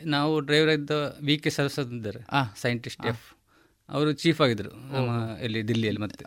ನಾವು 0.05 0.41
ಡ್ರೈವರ್ 0.41 0.71
ಇದ್ದ 0.71 0.91
ವಿ 1.23 1.37
ಕೆ 1.39 1.51
ಸರಸ್ವತ್ 1.51 1.93
ಇದ್ದಾರೆ 1.93 2.21
ಸೈಂಟಿಸ್ಟ್ 2.61 3.07
ಎಫ್ 3.07 3.25
ಅವರು 3.89 4.13
ಚೀಫ್ 4.13 4.41
ಆಗಿದ್ರು 4.41 4.71
ಇಲ್ಲಿ 5.45 5.69
ದಿಲ್ಲಿಯಲ್ಲಿ 5.69 6.01
ಮತ್ತೆ. 6.01 6.25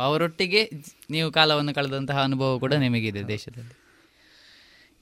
ಅವರೊಟ್ಟಿಗೆ 0.00 0.70
ನೀವು 1.10 1.30
ಕಾಲವನ್ನು 1.30 1.74
ಕಳೆದಂತಹ 1.74 2.22
ಅನುಭವ 2.22 2.58
ಕೂಡ 2.58 2.74
ನಿಮಗಿದೆ 2.74 3.28
ದೇಶದಲ್ಲಿ. 3.28 3.74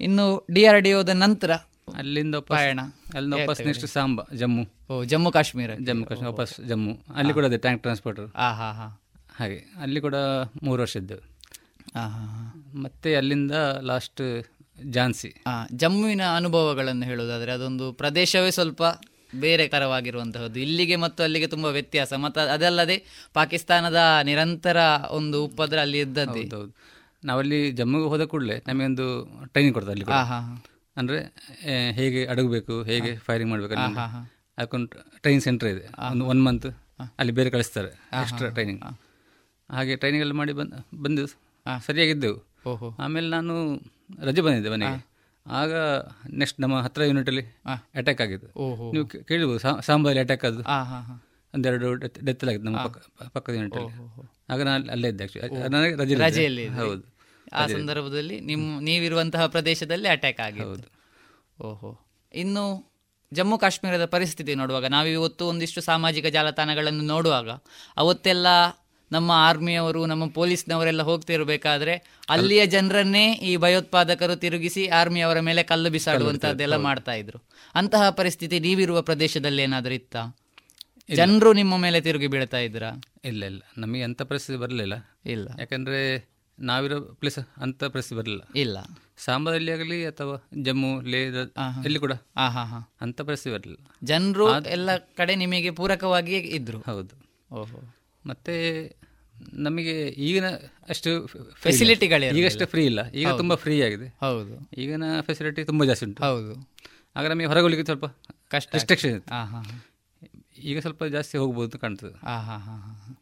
ಇನ್ನು 0.01 0.47
ಡಿ 0.55 0.65
ಆರ್ 0.65 0.81
ಡಿ 0.81 0.93
ಒದ 0.93 1.09
ನಂತರ 1.09 1.51
ಅಲ್ಲಿಂದ 1.97 2.35
ಪ್ರಯಾಣ 2.37 2.81
ಪಯಣ. 2.81 2.81
ಅಲ್ಲಿಂದ 3.15 3.35
ವಾಪಸ್ 3.35 3.67
ನೆಕ್ಸ್ಟ್ 3.67 3.87
ಸಾಂಬಾ 3.87 4.37
ಜಮ್ಮು. 4.37 4.65
ಓ 4.91 5.05
ಜಮ್ಮು 5.05 5.31
ಕಾಶ್ಮೀರ. 5.33 5.71
ಜಮ್ಮು 5.75 6.07
ಕಾಶ್ಮೀರ 6.07 6.29
ವಾಪಸ್ 6.29 6.69
ಜಮ್ಮು. 6.69 6.99
ಅಲ್ಲಿ 7.15 7.33
ಕೂಡ 7.33 7.45
ಅದೇ 7.45 7.59
ಟ್ಯಾಂಕ್ 7.59 7.83
ಟ್ರಾನ್ಸ್ಪೋರ್ಟರ್ 7.83 8.29
ಆಹಾ 8.35 8.73
ಹಾ 8.73 8.73
ಹಾ. 8.73 9.03
ಹಾಗೆ 9.37 9.59
ಅಲ್ಲಿ 9.81 10.01
ಕೂಡ 10.01 10.15
ಮೂರು 10.63 10.83
ವರ್ಷ 10.83 10.97
ಇದ್ದೆವು 10.97 11.39
ಮತ್ತೆ 12.81 13.15
ಅಲ್ಲಿಂದ 13.15 13.53
ಲಾಸ್ಟ್ 13.81 14.43
ಝಾನ್ಸಿ. 14.91 15.45
ಜಮ್ಮುವಿನ 15.73 16.21
ಅನುಭವಗಳನ್ನು 16.37 17.05
ಹೇಳುವುದಾದ್ರೆ 17.05 17.53
ಅದೊಂದು 17.53 17.93
ಪ್ರದೇಶವೇ 17.93 18.51
ಸ್ವಲ್ಪ 18.51 18.83
ಬೇರೆ 19.41 19.69
ಕರವಾಗಿರುವಂತಹದ್ದು. 19.69 20.61
ಇಲ್ಲಿಗೆ 20.61 20.97
ಮತ್ತು 20.97 21.23
ಅಲ್ಲಿಗೆ 21.23 21.47
ತುಂಬಾ 21.47 21.71
ವ್ಯತ್ಯಾಸ. 21.71 22.13
ಮತ್ತು 22.13 22.41
ಅದಲ್ಲದೆ 22.41 23.27
ಪಾಕಿಸ್ತಾನದ 23.35 23.97
ನಿರಂತರ 24.23 24.77
ಒಂದು 25.11 25.45
ಉಪದ್ರ 25.45 25.81
ಅಲ್ಲಿ 25.81 26.01
ಇದ್ದದ್ದು. 26.01 26.77
ನಾವಲ್ಲಿ 27.25 27.71
ಜಮ್ಮುಗೆ 27.71 28.09
ಹೋದ 28.09 28.25
ಕೂಡಲೇ 28.25 28.63
ನಮಗೆ 28.67 28.85
ಒಂದು 28.85 29.07
ಟ್ರೈನಿಂಗ್ 29.47 29.75
ಕೊಡ್ತಾರೆ 29.75 30.01
ಅಲ್ಲಿ. 30.01 30.07
ಅಂದ್ರೆ 30.99 31.35
ಹೇಗೆ 31.91 32.27
ಅಡಗಬೇಕು 32.27 32.83
ಹೇಗೆ 32.83 33.17
ಫೈರಿಂಗ್ 33.17 33.51
ಮಾಡಬೇಕು. 33.51 33.75
ಅದಕ್ಕೊಂದು 34.59 34.87
ಟ್ರೈನಿಂಗ್ 35.21 35.45
ಸೆಂಟರ್ 35.45 35.69
ಇದೆ. 35.69 35.85
ಒಂದು 36.11 36.27
ಒನ್ 36.27 36.45
ಮಂತ್ 36.45 36.67
ಅಲ್ಲಿ 37.19 37.33
ಬೇರೆ 37.33 37.51
ಕಳಿಸ್ತಾರೆ 37.51 37.89
ಎಕ್ಸ್ಟ್ರಾ 38.21 38.49
ಟ್ರೈನಿಂಗ್ 38.51 38.83
ಹಾಗೆ 39.71 39.97
ಟ್ರೈನಿಂಗ್ 39.97 40.23
ಎಲ್ಲ 40.23 40.33
ಮಾಡಿ 40.33 40.53
ಬಂದು 40.53 41.03
ಬಂದು 41.03 41.27
ಸರಿಯಾಗಿದ್ದೆವು. 41.87 42.39
ಓಹೋ. 42.67 42.97
ಆಮೇಲೆ 42.99 43.29
ನಾನು 43.31 43.55
ರಜೆ 44.25 44.41
ಬಂದಿದ್ದೆ 44.41 44.71
ಮನೆಗೆ. 44.71 45.07
ಆಗ 45.47 45.73
ನೆಕ್ಸ್ಟ್ 46.33 46.61
ನಮ್ಮ 46.61 46.81
ಹತ್ರ 46.81 47.03
ಯೂನಿಟಲ್ಲಿ 47.03 47.43
ಅಟ್ಯಾಕ್ 47.95 48.21
ಆಗಿದ್ದು. 48.21 48.49
ನೀವು 48.93 49.07
ಕೇಳಬಹುದು 49.07 49.25
ಕೇಳಿರ್ಬೋದು 49.25 49.83
ಸಾಂಬಾರಲ್ಲಿ 49.83 50.21
ಅಟ್ಯಾಕ್ 50.21 50.45
ಅದು. 50.45 50.63
ಆ, 50.63 50.83
ಹಾ, 50.83 51.01
ಹಾ. 51.01 51.25
ಒಂದೆರಡು 51.55 51.95
ಡೆತ್ 51.95 52.19
ಆಗಿದೆ 52.25 52.49
ಆಗಿತ್ತು 52.49 52.65
ನಮ್ಮ 52.65 52.79
ಪಕ್ಕ 52.79 52.99
ಪಕ್ಕದ 53.33 53.55
ಯೂನಿಟಲ್ಲಿ 53.55 53.93
ಆಗ 54.49 54.63
ನಾನು 54.63 54.91
ಅಲ್ಲೇ 54.91 55.09
ಇದ್ದೆ 55.09 55.25
ಆಕ್ಚುಲಿ 55.25 55.69
ನನಗೆ 55.69 55.95
ರಜೆ 55.95 56.15
ಹೌದು. 56.69 57.18
ಆ 57.53 57.67
ಸಂದರ್ಭದಲ್ಲಿ 57.67 58.41
ನಿಮ್ 58.41 58.83
ನೀವಿರುವಂತಹ 58.83 59.47
ಪ್ರದೇಶದಲ್ಲಿ 59.47 60.09
ಅಟ್ಯಾಕ್ 60.09 60.41
ಆಗಿತ್ತು. 60.41 60.99
ಓಹೋ. 61.65 62.01
ಇನ್ನು 62.35 62.89
ಜಮ್ಮು 63.33 63.59
ಕಾಶ್ಮೀರದ 63.59 64.05
ಪರಿಸ್ಥಿತಿ 64.05 64.55
ನೋಡುವಾಗ 64.55 64.85
ನಾವಿವತ್ತು 64.85 65.47
ಒಂದಿಷ್ಟು 65.47 65.81
ಸಾಮಾಜಿಕ 65.81 66.27
ಜಾಲತಾಣಗಳನ್ನು 66.27 67.05
ನೋಡುವಾಗ 67.05 67.51
ಅವತ್ತೆಲ್ಲ 67.97 68.47
ನಮ್ಮ 69.13 69.31
ಆರ್ಮಿಯವರು 69.31 70.07
ನಮ್ಮ 70.07 70.31
ಪೊಲೀಸ್ನವರೆಲ್ಲ 70.31 71.03
ಹೋಗ್ತಿರಬೇಕಾದ್ರೆ 71.03 72.21
ಅಲ್ಲಿಯ 72.29 72.67
ಜನರನ್ನೇ 72.67 73.33
ಈ 73.33 73.57
ಭಯೋತ್ಪಾದಕರು 73.57 74.37
ತಿರುಗಿಸಿ 74.37 74.89
ಆರ್ಮಿಯವರ 74.89 75.41
ಮೇಲೆ 75.41 75.63
ಕಲ್ಲು 75.63 75.91
ಬಿಸಾಡುವಂತಹದ್ದೆಲ್ಲ 75.91 76.77
ಮಾಡ್ತಾ 76.77 77.13
ಇದ್ರು. 77.13 77.49
ಅಂತಹ 77.75 78.11
ಪರಿಸ್ಥಿತಿ 78.11 78.61
ನೀವಿರುವ 78.61 79.03
ಪ್ರದೇಶದಲ್ಲಿ 79.03 79.63
ಏನಾದರೂ 79.63 79.95
ಇತ್ತಾ? 79.95 80.39
ಜನರು 81.17 81.53
ನಿಮ್ಮ 81.53 81.79
ಮೇಲೆ 81.79 82.01
ತಿರುಗಿ 82.01 82.27
ಬೀಳ್ತಾ 82.27 82.59
ಇದ್ರಾ? 82.59 83.03
ಇಲ್ಲ 83.25 83.45
ಇಲ್ಲ. 83.45 83.63
ನಮಗೆ 83.79 84.03
ಅಂತ 84.03 84.23
ಪರಿಸ್ಥಿತಿ 84.23 84.59
ಬರಲಿಲ್ಲ. 84.59 84.95
ಇಲ್ಲ. 85.27 85.49
ಯಾಕಂದ್ರೆ 85.59 86.29
ನಾವಿರೋ 86.61 87.01
ಪ್ಲೇಸ್ 87.01 87.39
ಅಂತ 87.57 87.85
ಪ್ರಸಿ 87.85 88.15
ಬರಲಿಲ್ಲ. 88.15 88.43
ಇಲ್ಲ. 88.57 88.79
ಸಾಂಬಾದಲ್ಲಿ 89.17 89.73
ಆಗಲಿ 89.73 90.07
ಅಥವಾ 90.07 90.49
ಜಮ್ಮು 90.63 91.01
ಲೇ 91.01 91.23
ಎಲ್ಲಿ 91.85 91.99
ಕೂಡ 91.99 92.13
ಅಂತ 93.01 93.21
ಪರಿಸ್ಥಿತಿ 93.21 93.55
ಬರಲಿಲ್ಲ. 93.55 93.91
ಜನರು 94.05 94.65
ಎಲ್ಲ 94.67 94.97
ಕಡೆ 94.97 95.35
ನಿಮಗೆ 95.35 95.71
ಪೂರಕವಾಗಿ 95.71 96.37
ಇದ್ರು. 96.37 96.79
ಹೌದು. 96.79 97.29
ಓಹೋ. 97.55 97.95
ಮತ್ತೆ 98.27 98.97
ನಮಗೆ 99.53 100.09
ಈಗಿನ 100.09 100.45
ಅಷ್ಟು 100.89 101.27
ಫೆಸಿಲಿಟಿಗಳಿರಲಿಲ್ಲ. 101.55 102.47
ಈಗಷ್ಟು 102.47 102.67
ಫ್ರೀ 102.67 102.85
ಇಲ್ಲ. 102.85 103.11
ಈಗ. 103.11 103.29
ತುಂಬಾ 103.29 103.57
ಫ್ರೀ 103.57 103.83
ಆಗಿದೆ. 103.83 104.09
ಹೌದು. 104.09 104.71
ಈಗಿನ 104.81 105.21
ಫೆಸಿಲಿಟಿ 105.21 105.65
ತುಂಬಾ 105.65 105.87
ಜಾಸ್ತಿ 105.87 106.07
ಉಂಟು. 106.07 106.25
ಹೌದು. 106.25 106.71
ಆಗ 107.17 107.27
ನಮಗೆ 107.27 107.47
ಹೊರಗೋಗ್ಲಿಕ್ಕೆ 107.47 107.85
ಸ್ವಲ್ಪ 107.85 108.07
ಕಷ್ಟ 108.49 108.71
ರಿಸ್ಟ್ರಿಕ್ಷನ್. 108.75 109.23
ಈಗ 110.59 110.79
ಸ್ವಲ್ಪ 110.79 111.05
ಜಾಸ್ತಿ 111.05 111.39
ಹೋಗ್ಬೋದು 111.39 111.79
ಕಾಣ್ತದೆ. 111.79 112.27
ಆ 112.27 112.41
ಹಾ 112.41 112.59
ಹಾ 112.59 112.77
ಹಾ 112.77 113.05
ಹಾ. 113.07 113.18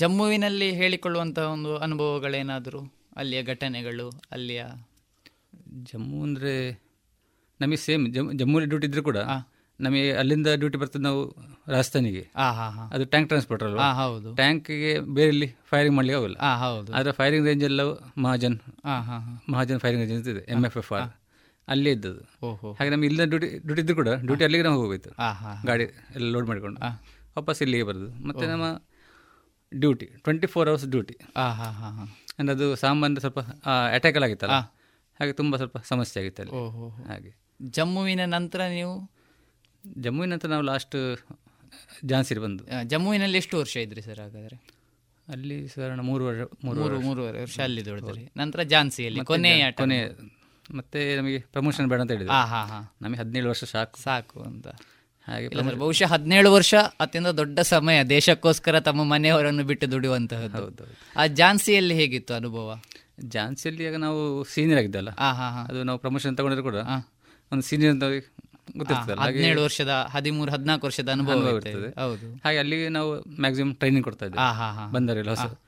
ಜಮ್ಮುವಿನಲ್ಲಿ 0.00 0.68
ಹೇಳಿಕೊಳ್ಳುವಂತಹ 0.80 1.46
ಒಂದು 1.54 1.70
ಅನುಭವಗಳೇನಾದರೂ? 1.76 2.80
ಅಲ್ಲಿಯ 3.16 3.40
ಘಟನೆಗಳು 3.52 4.06
ಅಲ್ಲಿಯ 4.32 4.60
ಜಮ್ಮು 5.90 6.18
ಅಂದರೆ 6.26 6.52
ನಮಗೆ 7.60 7.78
ಸೇಮ್ 7.86 8.04
ಜಮ್ಮು 8.40 8.58
ಡ್ಯೂಟಿ 8.70 8.86
ಇದ್ರೆ 8.90 9.02
ಕೂಡ 9.08 9.18
ನಮಗೆ 9.80 10.08
ಅಲ್ಲಿಂದ 10.20 10.48
ಡ್ಯೂಟಿ 10.60 10.78
ಬರ್ತದೆ 10.80 11.02
ನಾವು 11.02 11.20
ರಾಜಸ್ಥಾನಿಗೆ. 11.72 12.22
ಅದು 12.94 13.04
ಟ್ಯಾಂಕ್ 13.12 13.28
ಟ್ರಾನ್ಸ್ಪೋರ್ಟರ್ 13.30 13.66
ಅಲ್ವಾ? 13.68 13.86
ಹೌದು. 14.00 14.30
ಟ್ಯಾಂಕ್ಗೆ 14.40 14.92
ಬೇರೆ 15.16 15.30
ಇಲ್ಲಿ 15.34 15.48
ಫೈರಿಂಗ್ 15.70 15.96
ಮಾಡ್ಲಿಕ್ಕೆ 15.96 16.18
ಆಗಲ್ಲ. 16.20 16.36
ಹೌದು. 16.64 16.90
ಆದರೆ 16.98 17.12
ಫೈರಿಂಗ್ 17.20 17.46
ರೇಂಜ್ 17.48 17.64
ಎಲ್ಲ 17.70 17.82
ಮಹಾಜನ್. 18.24 18.56
ಮಹಾಜನ್ 19.54 19.80
ಫೈರಿಂಗ್ 19.84 20.04
ರೇಂಜ್ 20.12 20.28
ಇದೆ 20.34 20.42
ಎಂ 20.54 20.64
ಎಫ್ 20.68 20.78
ಎಫ್ 20.82 20.90
ಆರ್ 20.98 21.08
ಅಲ್ಲೇ 21.68 21.90
ಇದ್ದದ್ದು. 21.96 22.22
ಓಹೋ. 22.46 22.68
ಹಾಗೆ 22.78 22.90
ನಮ್ಗೆ 22.94 23.08
ಇಲ್ಲಿಂದ 23.10 23.28
ಡ್ಯೂಟಿ 23.32 23.48
ಡ್ಯೂಟಿ 23.66 23.82
ಇದ್ರು 23.84 23.96
ಕೂಡ 24.02 24.12
ಡ್ಯೂಟಿ 24.28 24.44
ಅಲ್ಲಿಗೆ 24.48 24.64
ನಾವು 24.68 24.78
ಹೋಗಬೇಕು. 24.82 25.10
ಗಾಡಿ 25.70 25.86
ಎಲ್ಲ 26.18 26.28
ಲೋಡ್ 26.36 26.48
ಮಾಡಿಕೊಂಡು. 26.52 26.80
ವಾಪಸ್ 27.38 27.60
ಇಲ್ಲಿಗೆ 27.66 27.86
ಬರೋದು. 27.90 28.10
ಮತ್ತೆ 28.28 28.46
ನಮ್ಮ 28.52 28.66
duty 29.74 30.06
twenty 30.06 30.46
four 30.46 30.68
hours 30.68 30.86
duty. 30.86 31.16
ಹಾಂ 31.36 31.52
ಹಾಂ 31.52 31.72
ಹಾ, 31.72 31.90
ಹಾ. 31.90 32.18
ಅಂದ್ರೆ 32.38 32.56
ಅದು 32.56 32.76
ಸಾಮಾನ್ಯ 32.76 33.20
ಸ್ವಲ್ಪ 33.20 33.40
ಅಟ್ಯಾಕ್ 33.94 34.16
ಎಲ್ಲ 34.16 34.24
ಆಗಿತ್ತಲ್ಲ? 34.24 34.52
ಹಾಗೆ 35.20 35.32
ತುಂಬ 35.32 35.56
ಸ್ವಲ್ಪ 35.56 35.78
ಸಮಸ್ಯೆ 35.78 36.22
ಆಗಿತ್ತು 36.22 36.42
ಅಲ್ಲಿ. 36.42 37.02
ಹಾಗೆ. 37.02 37.36
ಜಮ್ಮುವಿನ 37.62 38.20
ನಂತರ 38.24 38.60
ನೀವು? 38.62 39.12
ಜಮ್ಮುವಿನ 39.98 40.32
ನಂತರ 40.32 40.48
ನಾವು 40.48 40.62
ಲಾಸ್ಟ್ 40.62 41.16
ಝಾನ್ಸಿಗೆ 42.04 42.40
ಬಂದು. 42.40 42.64
ಜಮ್ಮುವಿನಲ್ಲಿ 42.84 43.38
ಎಷ್ಟು 43.38 43.58
ವರ್ಷ 43.58 43.76
ಇದ್ರಿ 43.76 44.02
ಸರ್ 44.02 44.18
ಹಾಗಾದ್ರೆ? 44.18 44.80
ಅಲ್ಲಿ 45.28 45.68
ಸಾಧಾರಣ 45.68 46.00
ಮೂರು 46.00 46.24
ವರ್ಷ 46.26 46.50
ಮೂರು. 46.64 47.00
ಮೂರುವರೆ 47.00 47.40
ವರ್ಷ 47.40 47.60
ಅಲ್ಲಿ 47.60 47.84
ದೊಡ್ಡದ್ರಿ 47.84 48.32
ನಂತರ 48.36 48.62
ಝಾನ್ಸಿಯಲ್ಲಿ 48.62 49.20
ಮತ್ತೆ 49.20 49.34
ಕೊನೆಯ 49.34 49.72
ಕೊನೆ 49.72 50.06
ಮತ್ತೆ 50.74 51.16
ನಮಗೆ 51.16 51.38
ಪ್ರಮೋಷನ್ 51.38 51.88
ಬೇಡ 51.88 52.00
ಅಂತ 52.00 52.10
ಹೇಳಿದ್ರು. 52.10 52.34
ಹಾಂ 52.34 52.48
ಹಾ, 52.48 52.64
ಹಾ. 52.64 52.94
ನಮಗೆ 53.02 53.18
ಹದಿನೇಳು 53.18 53.48
ವರ್ಷ 53.48 53.64
ಸಾಕು. 53.64 53.98
ಸಾಕು 54.00 54.40
ಅಂತ. 54.42 54.68
ಹಾಗೆ 55.30 55.74
ಬಹುಶಃ 55.74 56.06
ಹದಿನೇಳು 56.06 56.52
ವರ್ಷ 56.52 56.74
ಅತ್ಯಂತ 57.00 57.26
ದೊಡ್ಡ 57.26 57.60
ಸಮಯ. 57.60 58.04
ದೇಶಕ್ಕೋಸ್ಕರ 58.04 58.80
ತಮ್ಮ 58.80 59.04
ಮನೆಯವರನ್ನು 59.04 59.64
ಬಿಟ್ಟು 59.64 59.90
ದುಡಿಯುವಂತಹದ್ದು. 59.90 60.88
ಆ 61.16 61.26
ಝಾನ್ಸಿಯಲ್ಲಿ 61.26 61.94
ಹೇಗಿತ್ತು 61.94 62.34
ಅನುಭವ? 62.34 62.78
ಝಾನ್ಸಿಯಲ್ಲಿ 63.28 63.86
ಆಗ 63.86 63.96
ನಾವು 63.96 64.44
ಸೀನಿಯರ್ 64.44 64.78
ಆಗಿದ್ದಲ್ಲ. 64.78 65.10
ಅದು 65.68 65.82
ನಾವು 65.82 65.98
ಪ್ರಮೋಷನ್ 65.98 66.36
ತಗೊಂಡ್ರೆ 66.36 66.62
ಕೂಡ. 66.62 66.74
ಒಂದು 67.52 67.62
ಸೀನಿಯರ್ 67.62 67.92
ಅಂತ 67.92 68.04
ಹದಿನೇಳು 69.18 69.62
ವರ್ಷದ 69.62 70.06
ಹದಿಮೂರು 70.10 70.52
ಹದಿನಾಲ್ಕು 70.52 70.86
ವರ್ಷದ 70.86 71.08
ಅನುಭವ 71.08 71.52
ಇರ್ತದೆ. 71.56 72.00
ಹೌದು. 72.00 72.40
ಹಾಗೆ 72.44 72.58
ಅಲ್ಲಿಗೆ 72.58 72.88
ನಾವು 72.88 73.40
ಮ್ಯಾಕ್ಸಿಮಮ್ 73.40 73.76
ಟ್ರೈನಿಂಗ್ 73.76 74.04
ಕೊಡ್ತಾ 74.04 74.26
ಇದ್ದೆ. 74.26 74.38
ಆ, 74.38 74.52
ಹಾ, 74.52 74.72
ಹಾ. 74.72 74.90
ಬಂದವರೆಲ್ಲ 74.90 75.30
ಹೊಸ. 75.30 75.58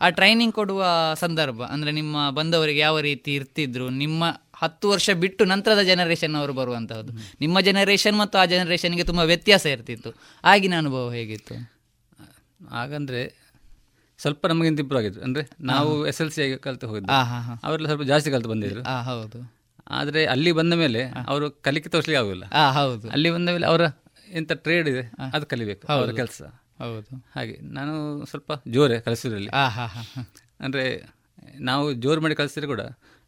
ಆ 0.00 0.08
ಟ್ರೈನಿಂಗ್ 0.08 0.54
ಕೊಡುವ 0.54 0.84
ಸಂದರ್ಭ 1.14 1.62
ಅಂದ್ರೆ 1.62 1.90
ನಿಮ್ಮ 1.90 2.30
ಬಂದವರಿಗೆ 2.30 2.78
ಯಾವ 2.78 3.00
ರೀತಿ 3.00 3.34
ಇರ್ತಿದ್ರು 3.34 3.90
ನಿಮ್ಮ 3.90 4.24
ಹತ್ತು 4.60 4.88
ವರ್ಷ 4.88 5.10
ಬಿಟ್ಟು 5.10 5.44
ನಂತರದ 5.44 5.82
ಜನರೇಷನ್ 5.82 6.34
ಅವರು 6.34 6.52
ಬರುವಂತಹದ್ದು. 6.52 7.12
ನಿಮ್ಮ 7.40 7.60
ಜನರೇಷನ್ 7.60 8.18
ಮತ್ತು 8.18 8.38
ಆ 8.38 8.44
ಜನರೇಷನ್ಗೆ 8.44 9.04
ತುಂಬಾ 9.04 9.22
ವ್ಯತ್ಯಾಸ 9.22 9.66
ಇರ್ತಿತ್ತು. 9.66 10.14
ಆಗಿನ 10.44 10.74
ಅನುಭವ 10.78 11.12
ಹೇಗಿತ್ತು? 11.12 11.54
ಹಾಗಂದ್ರೆ 12.70 13.40
ಸ್ವಲ್ಪ 14.18 14.46
ನಮಗಿಂತ 14.46 14.80
ಇಂಪ್ರೂವ್ 14.80 15.04
ಆಗಿತ್ತು 15.04 15.22
ಅಂದ್ರೆ 15.24 15.50
ನಾವು 15.60 16.06
ಎಸ್ 16.06 16.20
ಎಲ್ 16.20 16.30
ಸಿ 16.30 16.58
ಕಲಿತು 16.58 16.88
ಹೋಗಿದ್ದು. 16.88 17.12
ಅವರೆಲ್ಲ 17.66 17.86
ಸ್ವಲ್ಪ 17.86 18.02
ಜಾಸ್ತಿ 18.02 18.30
ಕಲಿತು 18.30 18.48
ಬಂದಿದ್ರು. 18.48 18.82
ಹೌದು. 19.02 19.60
ಆದ್ರೆ 19.90 20.26
ಅಲ್ಲಿ 20.26 20.52
ಬಂದ 20.52 20.72
ಮೇಲೆ 20.72 21.04
ಅವರು 21.04 21.50
ಕಲಿಕೆ 21.50 21.88
ತೋರಿಸ್ಲಿಕ್ಕೆ 21.88 22.24
ಆಗುದಿಲ್ಲ. 22.24 22.72
ಹೌದು. 22.72 23.10
ಅಲ್ಲಿ 23.10 23.30
ಬಂದ 23.30 23.48
ಮೇಲೆ 23.48 23.66
ಅವರ 23.66 23.80
ಎಂತ 24.32 24.52
ಟ್ರೇಡ್ 24.52 24.88
ಇದೆ 24.88 25.12
ಅದು 25.32 25.46
ಕಲಿಬೇಕು 25.46 25.86
ಅವರ. 25.86 26.10
ಕೆಲಸ. 26.12 26.42
ಹೌದು. 26.78 27.26
ಹಾಗೆ 27.36 27.58
ನಾನು 27.60 28.26
ಸ್ವಲ್ಪ 28.26 28.52
ಜೋರೆ 28.68 29.00
ಕಲಿಸಿದ್ರಲ್ಲಿ. 29.00 29.50
ಅಂದ್ರೆ 30.60 31.10
ನಾವು 31.58 31.92
ಜೋರು 31.92 32.20
ಮಾಡಿ 32.20 32.34
ಕಲಿಸಿದ್ರೆ 32.34 32.66
ಕೂಡ 32.66 32.80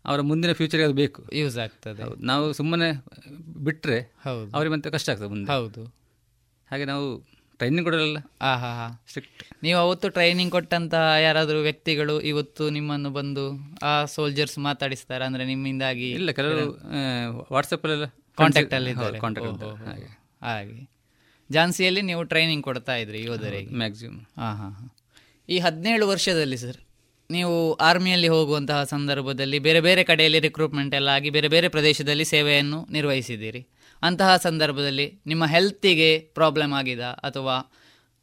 ಅವರ 0.05 0.21
ಮುಂದಿನ 0.21 0.53
ಫ್ಯೂಚರ್ಗೆ 0.53 0.85
ಅದು 0.85 0.95
ಬೇಕು. 0.95 1.29
ಯೂಸ್ 1.33 1.59
ಆಗ್ತದೆ. 1.59 2.03
ಹೌದು. 2.03 2.17
ನಾವು 2.17 2.53
ಸುಮ್ಮನೆ 2.53 2.89
ಬಿಟ್ರೆ 3.59 4.01
ಹೌದು. 4.01 4.51
ಅವ್ರಿಗೆ 4.51 4.75
ಮತ್ತೆ 4.75 4.91
ಕಷ್ಟ 4.91 5.11
ಆಗ್ತದೆ 5.11 5.29
ಮುಂದೆ. 5.29 5.53
ಹೌದು. 5.53 5.83
ಹಾಗೆ 6.71 6.85
ನಾವು 6.85 7.33
ಟ್ರೈನಿಂಗ್ 7.57 7.85
ಕೊಡಲ್ಲ 7.85 8.19
ಆ, 8.41 8.57
ಹಾ, 8.57 8.71
ಹಾ. 8.75 9.05
ಸ್ಟ್ರಿಕ್ಟ್ 9.09 9.63
ನೀವು 9.63 9.79
ಅವತ್ತು 9.79 10.09
ಟ್ರೈನಿಂಗ್ 10.09 10.53
ಕೊಟ್ಟಂತ 10.53 10.95
ಯಾರಾದರೂ 11.23 11.59
ವ್ಯಕ್ತಿಗಳು 11.59 12.21
ಇವತ್ತು 12.21 12.71
ನಿಮ್ಮನ್ನು 12.71 13.11
ಬಂದು 13.11 13.45
ಆ 13.83 14.05
ಸೋಲ್ಜರ್ಸ್ 14.05 14.59
ಮಾತಾಡಿಸ್ತಾರೆ? 14.59 15.25
ಅಂದ್ರೆ 15.25 15.45
ನಿಮ್ಮಿಂದಾಗಿ 15.45 16.11
ಇಲ್ಲ 16.11 16.31
ಕೆಲವರು 16.31 16.65
ವಾಟ್ಸಪ್ 17.53 17.85
ಅಲ್ಲೆಲ್ಲ 17.85 18.07
ಕಾಂಟ್ಯಾಕ್ಟ್. 18.39 19.65
ಹಾಗೆ. 19.87 20.09
ಹಾಗೆ. 20.43 20.91
ಝಾನ್ಸಿಯಲ್ಲಿ 21.51 22.03
ನೀವು 22.03 22.23
ಟ್ರೈನಿಂಗ್ 22.25 22.65
ಕೊಡ್ತಾ 22.65 22.97
ಇದ್ರಿ 22.97 23.25
ಯೋಧರಿಗೆ 23.25 23.75
ಮ್ಯಾಕ್ಸಿಮಮ್ 23.75 24.21
ಹಾ 24.39 24.55
ಹಾ. 24.55 24.95
ಈ 25.49 25.59
ಹದಿನೇಳು 25.59 26.09
ವರ್ಷದಲ್ಲಿ 26.09 26.57
ಸರ್ 26.57 26.77
ನೀವು 27.33 27.75
ಆರ್ಮಿಯಲ್ಲಿ 27.75 28.29
ಹೋಗುವಂತಹ 28.29 28.85
ಸಂದರ್ಭದಲ್ಲಿ 28.85 29.59
ಬೇರೆ 29.59 29.81
ಬೇರೆ 29.81 30.05
ಕಡೆಯಲ್ಲಿ 30.05 30.41
ರಿಕ್ರೂಟ್ಮೆಂಟ್ 30.41 30.95
ಎಲ್ಲ 30.95 31.09
ಆಗಿ 31.09 31.31
ಬೇರೆ 31.31 31.49
ಬೇರೆ 31.49 31.69
ಪ್ರದೇಶದಲ್ಲಿ 31.69 32.25
ಸೇವೆಯನ್ನು 32.25 32.87
ನಿರ್ವಹಿಸಿದ್ದೀರಿ. 32.91 33.69
ಅಂತಹ 34.03 34.37
ಸಂದರ್ಭದಲ್ಲಿ 34.37 35.21
ನಿಮ್ಮ 35.27 35.47
ಹೆಲ್ತಿಗೆ 35.47 36.19
ಪ್ರಾಬ್ಲಮ್ 36.19 36.73
ಆಗಿದೆ? 36.73 37.11
ಅಥವಾ 37.11 37.73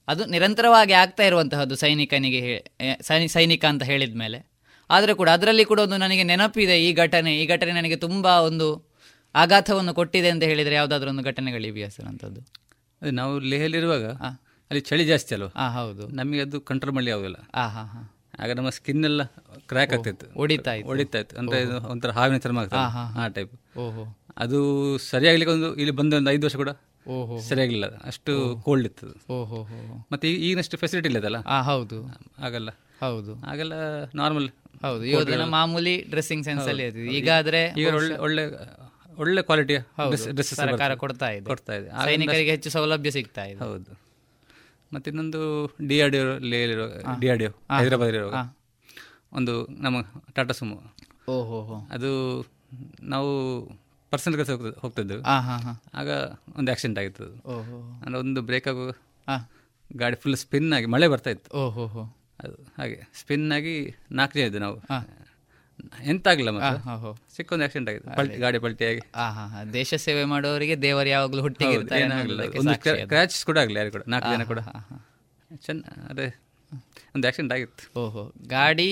ಅದು 0.07 0.25
ನಿರಂತರವಾಗಿ 0.25 0.93
ಆಗ್ತಾ 0.93 1.23
ಇರುವಂತಹದ್ದು 1.23 1.75
ಸೈನಿಕನಿಗೆ 1.75 2.39
ಹೇ- 2.39 3.03
ಸೈನಿ- 3.03 3.27
ಸೈನಿಕ 3.27 3.65
ಅಂತ 3.65 3.83
ಹೇಳಿದ 3.83 4.15
ಮೇಲೆ 4.15 4.49
ಆದರೆ 4.89 5.13
ಕೂಡ 5.13 5.29
ಅದರಲ್ಲಿ 5.29 5.65
ಕೂಡ 5.65 5.79
ಒಂದು 5.79 5.97
ನನಗೆ 5.97 6.23
ನೆನಪಿದೆ 6.23 6.85
ಈ 6.85 6.93
ಘಟನೆ. 6.93 7.37
ಈ 7.37 7.47
ಘಟನೆ 7.47 7.71
ನನಗೆ 7.71 7.95
ತುಂಬ 7.95 8.25
ಒಂದು 8.25 8.89
ಆಘಾತವನ್ನು 9.35 9.93
ಕೊಟ್ಟಿದೆ 9.93 10.29
ಅಂತ 10.29 10.43
ಹೇಳಿದರೆ 10.43 10.75
ಯಾವುದಾದ್ರೂ 10.75 11.09
ಒಂದು 11.09 11.23
ಘಟನೆಗಳಿವೆಯಾ 11.23 11.89
ಸರ್ 11.89 12.05
ಅಂಥದ್ದು? 12.05 12.41
ಅದೇ 13.01 13.11
ನಾವು 13.11 13.39
ಲೇಹಲ್ಲಿರುವಾಗ 13.39 14.05
ಅಲ್ಲಿ 14.05 14.79
ಚಳಿ 14.79 15.05
ಜಾಸ್ತಿ 15.05 15.35
ಅಲ್ವಾ? 15.35 15.67
ಹಾಂ 15.67 15.73
ಹೌದು. 15.73 16.07
ನಮಗೆ 16.07 16.41
ಅದು 16.41 16.61
ಕಂಟ್ರೋಲ್ 16.61 16.95
ಮಾಡಲಿ 16.95 17.11
ಆಗೋಲ್ಲ 17.11 17.35
ಆ, 17.53 17.67
ಹಾಂ 17.67 17.85
ಹಾ. 17.85 18.18
ಆಗ 18.39 18.51
ನಮ್ಮ 18.51 18.69
ಸ್ಕಿನ್ 18.69 19.05
ಎಲ್ಲ 19.05 19.23
ಕ್ರ್ಯಾಕ್ 19.67 19.93
ಆಗ್ತಿತ್ತು. 19.93 20.33
ಹೊಡಿತಾ 20.33 20.73
ಇತ್ತು. 20.73 20.87
ಹೊಡಿತಾ 20.87 21.17
ಇತ್ತು. 21.19 21.37
ಅಂದ್ರೆ 21.37 21.63
ಒಂಥರ 21.65 22.11
ಹಾವಿನ 22.11 22.37
ಚರ್ಮ 22.37 22.59
ಆಗ್ತದೆ. 22.59 23.19
ಆ, 23.19 23.27
ಟೈಪ್ 23.27 23.53
ಅದು 24.37 24.59
ಸರಿಯಾಗ್ಲಿಕ್ಕೆ 24.97 25.53
ಒಂದು 25.53 25.75
ಇಲ್ಲಿ 25.75 25.91
ಬಂದ 25.91 26.13
ಒಂದು 26.13 26.31
ಐದು 26.31 26.45
ವರ್ಷ 26.45 26.55
ಕೂಡ. 26.55 26.69
ಸರಿಯಾಗಿಲ್ಲ 27.49 27.85
ಅಷ್ಟು 27.85 28.57
ಕೋಲ್ಡ್ 28.61 28.85
ಇತ್ತು 28.87 29.07
ಮತ್ತೆ 30.11 30.31
ಈಗಿನಷ್ಟು 30.31 30.77
ಫೆಸಿಲಿಟಿ 30.77 31.07
ಇಲ್ಲದಲ್ಲ 31.07 31.37
ಹೌದು. 31.61 32.15
ಆಗಲ್ಲ 32.39 32.69
ಹೌದು. 32.99 33.35
ಆಗಲ್ಲ 33.45 33.73
ನಾರ್ಮಲ್ 34.15 34.49
ಹೌದು. 34.81 35.05
ಇವಾಗ 35.05 35.41
ಮಾಮೂಲಿ 35.41 36.01
ಡ್ರೆಸ್ಸಿಂಗ್ 36.01 36.45
ಸೆನ್ಸ್ 36.45 36.67
ಅಲ್ಲಿ 36.67 36.83
ಈಗ 37.17 37.29
ಆದ್ರೆ 37.29 37.73
ಈಗ 37.77 37.87
ಒಳ್ಳೆ 37.95 38.17
ಒಳ್ಳೆ 38.17 38.43
ಒಳ್ಳೆ 39.17 39.41
ಕ್ವಾಲಿಟಿಯ 39.41 39.79
ಸರ್ಕಾರ 40.41 40.95
ಕೊಡ್ತಾ 40.95 41.29
ಇದೆ. 41.29 41.45
ಕೊಡ್ತಾ 41.45 41.73
ಇದೆ. 41.73 41.89
ಸೈನಿಕರಿಗೆ 41.89 42.51
ಹೆಚ್ಚು 42.51 42.69
ಸೌಲಭ್ಯ 42.69 43.11
ಸಿಗ್ತಾ 43.11 43.43
ಇದೆ. 43.43 43.59
ಹೌದು. 43.59 44.08
ಮತ್ತೆ 44.91 45.09
ಇನ್ನೊಂದು 45.11 45.39
D 45.87 46.01
R 46.01 46.11
D 46.11 46.19
D 47.19 47.29
R 47.29 47.39
D 47.39 47.47
Hyderabad 47.73 48.09
ಇರುವಾಗ 48.13 48.39
ಒಂದು 49.33 49.53
ನಮ್ಮ 49.79 49.97
ಟಾಟಾ 50.33 50.53
ಸುಮೋ 50.53 50.77
ಓಹೋ 51.29 51.77
ಅದು 51.91 52.11
ನಾವು 53.03 53.29
ಪರ್ಸನಲ್ 54.11 54.37
ಕೆಲಸ 54.37 54.51
ಹೋಗ್ತಿದ್ದೆವು 54.79 55.21
ಆ, 55.23 55.39
ಹಾ, 55.39 55.57
ಹಾ. 55.57 55.73
ಆಗ 55.93 56.09
ಒಂದು 56.57 56.71
ಆಕ್ಸಿಡೆಂಟ್ 56.71 56.99
ಆಗಿತ್ತು 56.99 57.23
ಅದು. 57.23 57.35
ಓಹೋ. 57.49 57.77
ಅಂದ್ರೆ 58.01 58.19
ಒಂದು 58.19 58.41
ಬ್ರೇಕ್ 58.41 58.67
ಆಗುವ 58.67 58.87
ಆ. 59.27 59.35
ಗಾಡಿ 59.95 60.15
ಫುಲ್ 60.15 60.35
ಸ್ಪಿನ್ 60.35 60.73
ಆಗಿ 60.73 60.85
ಮಳೆ 60.85 61.07
ಬರ್ತಾ 61.07 61.29
ಇತ್ತು 61.29 61.49
ಓಹೋ 61.57 62.03
ಅದು 62.39 62.55
ಹಾಗೆ 62.77 63.07
ಸ್ಪಿನ್ 63.13 63.51
ಆಗಿ 63.51 63.75
ನಾಲ್ಕು 64.11 64.39
ಜನ 64.39 64.45
ಇದ್ದು 64.45 64.59
ನಾವು. 64.59 64.77
ಎಂತ 66.07 66.27
ಆಗ್ಲಿಲ್ಲ 66.27 66.51
ಸಿಕ್ಕೊಂದು 67.35 67.55
ಮತ್ತೆ 67.55 67.65
ಆಕ್ಸಿಡೆಂಟ್ 67.65 67.89
ಆಗಿದೆ 67.91 68.15
ಪಲ್ಟಿ 68.17 68.37
ಗಾಡಿ 68.37 68.59
ಪಲ್ಟಿ 68.59 68.85
ಆಗಿ 68.85 69.01
ಆ, 69.15 69.25
ಹಾ, 69.29 69.43
ಹಾ. 69.47 69.59
ದೇಶ 69.73 69.93
ಸೇವೆ 70.03 70.23
ಮಾಡೋರಿಗೆ 70.25 70.75
ದೇವರು 70.81 71.09
ಯಾವಾಗಲೂ 71.09 71.41
ಹುಟ್ಟಿಗೆ 71.41 71.77
ಕ್ರ್ಯಾಚ್ 73.05 73.37
ಕೂಡ 73.45 73.57
ಆಗಲಿ 73.59 73.77
ಯಾರು 73.77 73.91
ಕೂಡ 73.91 74.03
ನಾಲ್ಕು 74.07 74.29
ಜನ 74.33 74.43
ಕೂಡ. 74.43 74.61
ಚೆನ್ನ 75.61 75.81
ಅದೇ 76.09 76.27
ಒಂದು 77.15 77.25
ಆಕ್ಸಿಡೆಂಟ್ 77.27 77.53
ಆಗಿತ್ತು. 77.53 77.83
ಓಹೋ 77.99 78.23
ಗಾಡಿ 78.49 78.89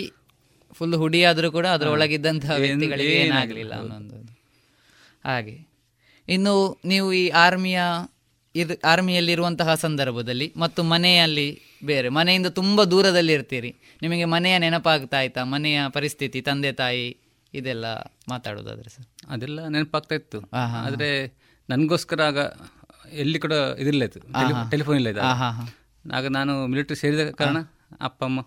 ಫುಲ್ 0.72 0.96
ಹುಡಿ 0.96 1.20
ಆದರೂ 1.26 1.50
ಕೂಡ 1.52 1.68
ಅದರ 1.68 1.88
ಒಳಗಿದ್ದಂತಹ 1.90 2.54
ವ್ಯಕ್ತಿಗಳಿಗೆ 2.58 3.14
ಏನಾಗಿಲ್ಲ, 3.18 3.30
ಏನಾಗಲಿಲ್ಲ. 3.30 3.74
ಅನ್ನೋದು. 3.96 4.18
ಹಾಗೆ. 5.26 5.56
ಇನ್ನು 6.28 6.54
ನೀವು 6.86 7.08
ಈ 7.14 7.26
ಆರ್ಮಿಯ 7.40 7.80
ಇರ್ 8.56 8.72
ಆರ್ಮಿಯಲ್ಲಿರುವಂತಹ 8.86 9.74
ಸಂದರ್ಭದಲ್ಲಿ 9.76 10.48
ಮತ್ತು 10.58 10.82
ಮನೆಯಲ್ಲಿ 10.84 11.48
ಬೇರೆ 11.86 12.10
ಮನೆಯಿಂದ 12.10 12.48
ತುಂಬ 12.48 12.84
ದೂರದಲ್ಲಿ 12.84 13.34
ಇರ್ತೀರಿ. 13.34 13.76
ನಿಮಗೆ 14.02 14.26
ಮನೆಯ 14.26 14.58
ನೆನಪಾಗ್ತಾ 14.58 15.18
ಆಯ್ತಾ 15.18 15.44
ಮನೆಯ 15.44 15.82
ಪರಿಸ್ಥಿತಿ 15.90 16.41
ತಂದೆ 16.41 16.72
ತಾಯಿ 16.72 17.18
ಇದೆಲ್ಲ 17.54 17.86
ಮಾತಾಡೋದಾದ್ರೆ 18.30 18.90
ಸರ್? 18.90 19.06
ಅದೆಲ್ಲ 19.28 19.68
ನೆನಪಾಗ್ತಾ 19.68 20.16
ಇತ್ತು. 20.16 20.40
ಆದರೆ 20.86 21.28
ನನಗೋಸ್ಕರ 21.70 22.22
ಆಗ 22.22 22.38
ಎಲ್ಲಿ 23.12 23.40
ಕೂಡ 23.40 23.52
ಇದಿಲ್ಲ 23.80 24.04
ಇತ್ತು 24.04 24.20
ಟೆಲಿಫೋನ್ 24.72 24.98
ಇಲ್ಲ 24.98 25.10
ಇತ್ತು 25.10 25.24
ಆಗ. 26.14 26.28
ನಾನು 26.28 26.68
ಮಿಲಿಟರಿ 26.68 26.95
ಸೇರಿದ 26.95 27.32
ಕಾರಣ 27.32 27.58
ಅಪ್ಪ 28.02 28.24
ಅಮ್ಮ. 28.24 28.40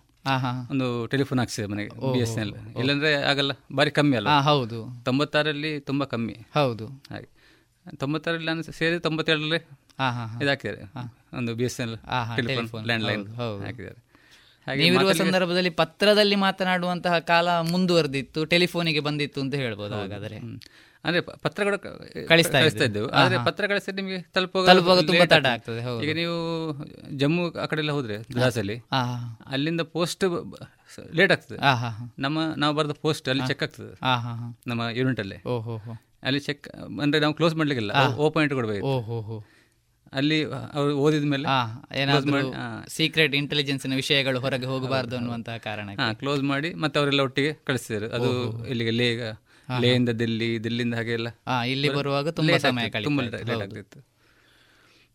ಒಂದು 0.70 1.06
ಟೆಲಿಫೋನ್ 1.06 1.40
ಹಾಕ್ಸಿದೆ 1.40 1.66
ಮನೆಗೆ 1.66 2.12
ಬಿ 2.12 2.18
ಎಸ್ 2.18 2.38
ಎಲ್ 2.38 2.54
ಇಲ್ಲಾಂದ್ರೆ 2.78 3.14
ಆಗಲ್ಲ 3.14 3.52
ಬಾರಿ 3.72 3.90
ಕಮ್ಮಿ 3.90 4.16
ಅಲ್ಲ. 4.16 4.40
ಹೌದು. 4.40 5.04
ತೊಂಬತ್ತಾರಲ್ಲಿ 5.04 5.80
ತುಂಬಾ 5.80 6.06
ಕಮ್ಮಿ. 6.06 6.32
ಹೌದು. 6.32 6.86
ಹಾಗೆ. 6.86 7.28
ತೊಂಬತ್ತಾರಲ್ಲಿ 7.96 8.46
ನಾನು 8.46 8.62
ಸೇರಿದ 8.62 8.98
ತೊಂಬತ್ತೇಳರಲ್ಲಿ. 8.98 9.79
ಇದಾಕಿದ್ದಾರೆ. 10.42 10.82
ಒಂದು 11.36 11.54
ಬಿ 11.54 11.64
ಎಸ್ 11.64 11.80
ಎನ್ 11.80 11.88
ಎಲ್ 11.88 11.98
ಹಾ, 11.98 12.36
ಟೆಲಿಫೋನ್ 12.36 12.58
telephone. 12.58 12.86
ಲ್ಯಾಂಡ್ 12.86 13.04
ಲೈನ್ 13.06 13.24
ಹೌದು, 13.26 13.36
ಹೌದು. 13.36 13.64
ಹಾಕಿದ್ದಾರೆ. 13.64 13.98
ಹಾಗೆ 14.66 14.82
ನೀವಿರುವ 14.82 15.12
ಸಂದರ್ಭದಲ್ಲಿ 15.12 15.70
ಪತ್ರದಲ್ಲಿ 15.70 16.36
ಮಾತನಾಡುವಂತಹ 16.36 17.18
ಕಾಲ 17.30 17.48
ಮುಂದುವರೆದಿತ್ತು 17.70 18.40
ಟೆಲಿಫೋನಿಗೆ 18.44 19.00
ಬಂದಿತ್ತು 19.00 19.40
ಅಂತ 19.40 19.54
ಹೇಳ್ಬೋದು 19.54 19.94
ಹಾಗಾದ್ರೆ. 19.94 20.38
ಅಂದ್ರೆ 21.04 21.20
ಪತ್ರಗಳು 21.44 21.78
ಕಳಿಸ್ತಾ 22.28 22.58
ಕಳಿಸ್ತಾ. 22.60 22.84
ಇದ್ದೆವು. 22.84 23.08
ಆದ್ರೆ 23.10 23.36
ಪತ್ರ 23.44 23.66
ಕಳಿಸಿದ್ರೆ 23.66 23.96
ನಿಮಗೆ 23.96 24.18
ತಲುಪುವಾಗ 24.34 25.00
ತುಂಬಾ 25.00 25.26
ತಡ 25.26 25.46
ಆಗ್ತದೆ, 25.46 25.80
ಈಗ 26.04 26.12
ನೀವು 26.16 26.36
ಜಮ್ಮು 27.18 27.44
ಆ 27.62 27.66
ಕಡೆ 27.66 27.80
ಎಲ್ಲ 27.80 27.92
ಹೋದ್ರೆ 27.92 28.16
ದ್ರಾಸಲ್ಲಿ 28.34 28.76
ಅಲ್ಲಿಂದ 29.46 29.80
ಪೋಸ್ಟ್ 29.94 30.24
ಲೇಟ್ 31.14 31.32
ಆಗ್ತದೆ. 31.32 31.58
ನಮ್ಮ 32.18 32.38
ನಾವು 32.56 32.74
ಬರೆದ 32.76 32.94
ಪೋಸ್ಟ್ 33.02 33.28
ಅಲ್ಲಿ 33.28 33.46
ಚೆಕ್ 33.46 33.62
ಆಗ್ತದೆ. 33.62 33.94
ನಮ್ಮ 34.66 34.82
ಯೂನಿಟ್ 34.92 35.20
ಅಲ್ಲಿ. 35.20 35.38
ಅಲ್ಲಿ 36.22 36.40
ಚೆಕ್ 36.40 36.68
ಅಂದ್ರೆ 37.02 37.20
ನಾವು 37.20 37.34
ಕ್ಲೋಸ್ 37.34 37.54
ಮಾಡ್ಲಿಕ್ಕಿಲ್ಲ. 37.54 37.92
ಓಪನ್ 38.26 38.42
ಇಟ್ಟು 38.42 38.56
ಕೊಡ್ಬೇಕು. 38.56 38.92
ಅಲ್ಲಿ 40.12 40.44
ಅವರು 40.44 40.98
ಓದಿದ 40.98 41.24
ಮೇಲೆ 41.24 41.46
ಏನಾದ್ರೂ 41.94 42.52
ಸೀಕ್ರೆಟ್ 42.88 43.34
ಇಂಟೆಲಿಜೆನ್ಸ್ 43.34 43.86
ವಿಷಯಗಳು 43.86 44.40
ಹೊರಗೆ 44.40 44.66
ಹೋಗಬಾರದು 44.66 45.16
ಅನ್ನುವಂತಹ 45.16 45.56
ಕಾರಣ 45.56 45.90
ಕ್ಲೋಸ್ 46.12 46.42
ಮಾಡಿ 46.42 46.74
ಮತ್ತೆ 46.74 46.98
ಅವರೆಲ್ಲ 46.98 47.20
ಒಟ್ಟಿಗೆ 47.20 47.52
ಕಳಿಸಿದ್ರು 47.64 48.06
ಅದು 48.06 48.30
ಇಲ್ಲಿಗೆ 48.66 48.90
ಲೇ 48.90 49.12
ಇಂದ 49.12 49.36
ಲೇಯಿಂದ 49.80 50.08
ದಿಲ್ಲಿ 50.08 50.64
ದಿಲ್ಲಿಂದ 50.64 50.94
ಹಾಗೆ 50.94 51.12
ಎಲ್ಲ 51.12 51.28
ಆ, 51.46 51.64
ಇಲ್ಲಿ 51.64 51.88
ಬರುವಾಗ 51.88 52.28
ತುಂಬಾ 52.28 52.58
ಸಮಯ 52.58 52.82
ಆಗ್ತಿತ್ತು, 52.82 53.04
ತುಂಬಾ 53.38 53.64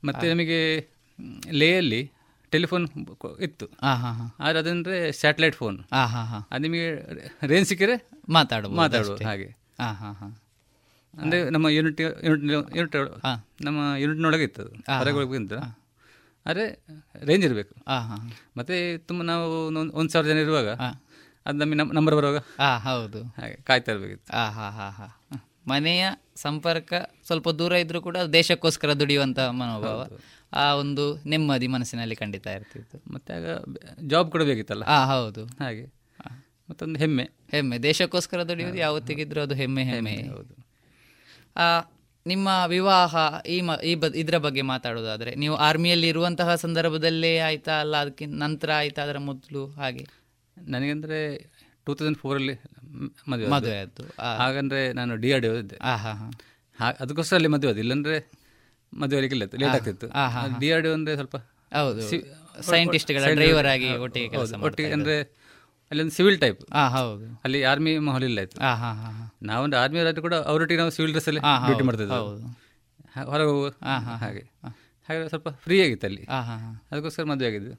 ಮತ್ತೆ 0.04 0.30
ನಮಗೆ 0.30 0.60
ಲೇಯಲ್ಲಿ 1.52 2.12
ಟೆಲಿಫೋನ್ 2.52 2.90
ಇತ್ತು. 3.42 3.66
ಆದ್ರೆ 4.40 4.60
ಅದಂದ್ರೆ 4.60 5.12
ಸ್ಯಾಟಲೈಟ್ 5.12 5.56
ಫೋನ್. 5.56 5.80
ಅದು 6.52 6.62
ನಿಮಗೆ 6.62 6.88
ರೇಂಜ್ 7.48 7.68
ಸಿಕ್ಕಿದ್ರೆ 7.68 8.10
ಮಾತಾಡು 8.30 8.70
ಮಾತಾಡು 8.70 9.16
ಹಾಗೆ. 9.26 9.58
ಆ, 9.80 9.94
ಹಾ, 9.94 10.12
ಹಾ. 10.12 10.45
ಅಂದ್ರೆ 11.22 11.50
ನಮ್ಮ 11.50 11.68
ಯೂನಿಟ್ 11.68 12.02
ಯೂನಿಟ್ 12.02 12.76
ಯೂನಿಟ್ 12.76 12.96
ನಮ್ಮ 13.62 13.94
ಯೂನಿಟ್ನೊಳಗೆ 13.98 14.44
ಇತ್ತು 14.44 14.62
ಅದು. 14.62 14.72
ಹೊರಗೆ 14.98 15.16
ಹೋಗ್ಬೇಕಂತ 15.16 15.54
ಆದರೆ 16.46 16.80
ರೇಂಜ್ 17.24 17.46
ಇರಬೇಕು. 17.46 17.76
ಮತ್ತೆ 18.58 18.98
ತುಂಬ 18.98 19.24
ನಾವು 19.24 19.68
ಒಂದು 19.68 20.10
ಸಾವಿರ 20.10 20.28
ಜನ 20.28 20.38
ಇರುವಾಗ 20.38 20.68
ಅದು 21.46 21.58
ನಮಗೆ 21.58 21.76
ನಂಬರ್ 21.76 22.16
ಬರುವಾಗ 22.16 22.38
ಹಾಂ 22.38 22.80
ಹೌದು. 22.80 23.24
ಹಾಗೆ 23.24 23.56
ಕಾಯ್ತಾ 23.56 23.92
ಇರಬೇಕಿತ್ತು. 23.92 24.34
ಹಾಂ 24.34 24.54
ಹಾಂ 24.54 24.72
ಹಾಂ 24.72 24.92
ಹಾಂ. 24.92 25.42
ಮನೆಯ 25.68 26.08
ಸಂಪರ್ಕ 26.36 26.94
ಸ್ವಲ್ಪ 27.26 27.50
ದೂರ 27.50 27.72
ಇದ್ರೂ 27.72 28.02
ಕೂಡ 28.02 28.18
ದೇಶಕ್ಕೋಸ್ಕರ 28.18 28.94
ದುಡಿಯುವಂತ 28.94 29.40
ಮನೋಭಾವ. 29.40 30.08
ಆ 30.54 30.74
ಒಂದು 30.74 31.24
ನೆಮ್ಮದಿ 31.26 31.68
ಮನಸ್ಸಿನಲ್ಲಿ 31.68 32.16
ಖಂಡಿತ 32.16 32.48
ಇರ್ತಿತ್ತು. 32.48 33.14
ಮತ್ತೆ 33.14 33.34
ಆಗ 33.34 33.46
ಜಾಬ್ 34.02 34.32
ಕೂಡ 34.32 34.44
ಬೇಕಿತ್ತಲ್ಲ? 34.44 34.86
ಹಾಂ 34.86 35.08
ಹೌದು. 35.08 35.46
ಹಾಗೆ. 35.46 35.86
ಮತ್ತೊಂದು 36.70 37.00
ಹೆಮ್ಮೆ. 37.00 37.30
ಹೆಮ್ಮೆ. 37.52 37.78
ದೇಶಕ್ಕೋಸ್ಕರ 37.78 38.44
ದುಡಿಯುವುದು 38.44 38.78
ಯಾವತ್ತಿಗಿದ್ರೂ 38.78 39.42
ಅದು 39.42 39.56
ಹೆಮ್ಮೆ. 39.56 39.84
ಹೆಮ್ಮೆ 39.84 40.16
ಹೌದು. 40.16 40.65
ನಿಮ್ಮ 42.26 42.48
ವಿವಾಹ 42.68 43.14
ಈ 43.48 43.62
ಮ 43.62 43.72
ಈ 43.84 43.96
ಬ 43.96 44.06
ಇದರ 44.16 44.38
ಬಗ್ಗೆ 44.38 44.62
ಮಾತಾಡೋದಾದ್ರೆ 44.64 45.32
ನೀವು 45.36 45.56
ಆರ್ಮಿಯಲ್ಲಿ 45.62 46.08
ಇರುವಂತಹ 46.08 46.56
ಸಂದರ್ಭದಲ್ಲೇ 46.56 47.40
ಆಯ್ತಾ 47.40 47.80
ಅಲ್ಲ 47.80 47.96
ಅದಕ್ಕಿಂತ 47.98 48.36
ನಂತರ 48.36 48.70
ಆಯ್ತಾ 48.76 49.02
ಅದರ 49.04 49.18
ಮೊದಲು 49.26 49.64
ಹಾಗೆ? 49.76 50.04
ನನಗಂದರೆ 50.58 51.20
ಟೂ 51.88 51.94
ತೌಸಂಡ್ 51.96 52.18
ಫೋರಲ್ಲಿ 52.18 52.56
ಮದುವೆ 53.28 53.50
ಮದುವೆ 53.50 53.76
ಆಯಿತು. 53.80 54.04
ಹಾಗಂದರೆ 54.38 54.94
ನಾನು 54.94 55.16
ಡಿ 55.16 55.34
ಆರ್ 55.34 55.42
ಡಿ 55.42 55.48
ಓದಿದ್ದೆ. 55.48 55.78
ಹಾಂ 55.82 55.98
ಹಾ, 55.98 56.14
ಹಾಂ. 56.14 56.32
ಹಾಂ 56.80 56.94
ಅದಕ್ಕೋಸ್ಕರ 57.00 57.36
ಅಲ್ಲಿ 57.36 57.48
ಮದುವೆ 57.48 57.72
ಅದು 57.72 57.80
ಇಲ್ಲಾಂದರೆ 57.80 58.18
ಮದುವೆ 58.94 59.18
ಆಗಲಿಕ್ಕಿಲ್ಲ 59.18 59.46
ಲೇಟ್ 59.62 59.76
ಆಗ್ತಿತ್ತು. 59.76 60.08
ಹಾಂ 60.10 60.30
ಹಾ, 60.30 60.42
ಹಾ. 60.46 60.58
ಡಿ 60.60 60.70
ಆರ್ 60.72 60.84
ಡಿ 60.84 60.90
ಅಂದರೆ 60.90 61.16
ಸ್ವಲ್ಪ 61.16 61.38
ಹೌದು. 61.72 62.02
ಸೈಂಟಿಸ್ಟ್ಗಳ 62.70 63.24
ಡ್ರೈವರ್ 63.36 63.68
ಆಗಿ 63.68 63.90
ಒಟ್ಟಿಗೆ 63.98 64.30
ಕೆಲಸ 64.30 64.54
ಒಟ್ಟಿಗೆ. 64.64 64.92
ಅಂದ್ರೆ 64.92 65.16
ಅಲ್ಲಿ 65.92 66.04
ಒಂದು 66.04 66.14
ಸಿವಿಲ್ 66.14 66.40
ಟೈಪ್ 66.40 66.64
ಹೌದು. 66.90 67.42
ಅಲ್ಲಿ 67.44 67.64
ಆರ್ಮಿ 67.64 67.98
ಮಾಹೋಲ್ 67.98 68.24
ಇಲ್ಲ 68.24 68.40
ಇತ್ತು 68.40 68.62
ನಾವೊಂದು 69.42 69.78
ಆರ್ಮಿ 69.78 70.04
ರಾಜ್ಯ 70.04 70.22
ಕೂಡ 70.22 70.34
ಅವರೊಟ್ಟಿಗೆ 70.34 70.78
ನಾವು 70.78 70.92
ಸಿವಿಲ್ 70.92 71.12
ಡ್ರೆಸ್ 71.12 71.28
ಅಲ್ಲಿ 71.28 71.42
ಡ್ಯೂಟಿ 71.66 71.84
ಮಾಡ್ತಿದ್ವಿ 71.84 72.18
ಹೊರಗೆ 73.24 73.70
ಹಾಗೆ. 74.18 74.52
ಹಾಗೆ 75.10 75.30
ಸ್ವಲ್ಪ 75.30 75.50
ಫ್ರೀ 75.50 75.82
ಆಗಿತ್ತು 75.82 76.08
ಅಲ್ಲಿ. 76.08 76.24
ಅದಕ್ಕೋಸ್ಕರ 76.92 77.24
ಮದುವೆ 77.24 77.48
ಆಗಿದ್ದು. 77.48 77.74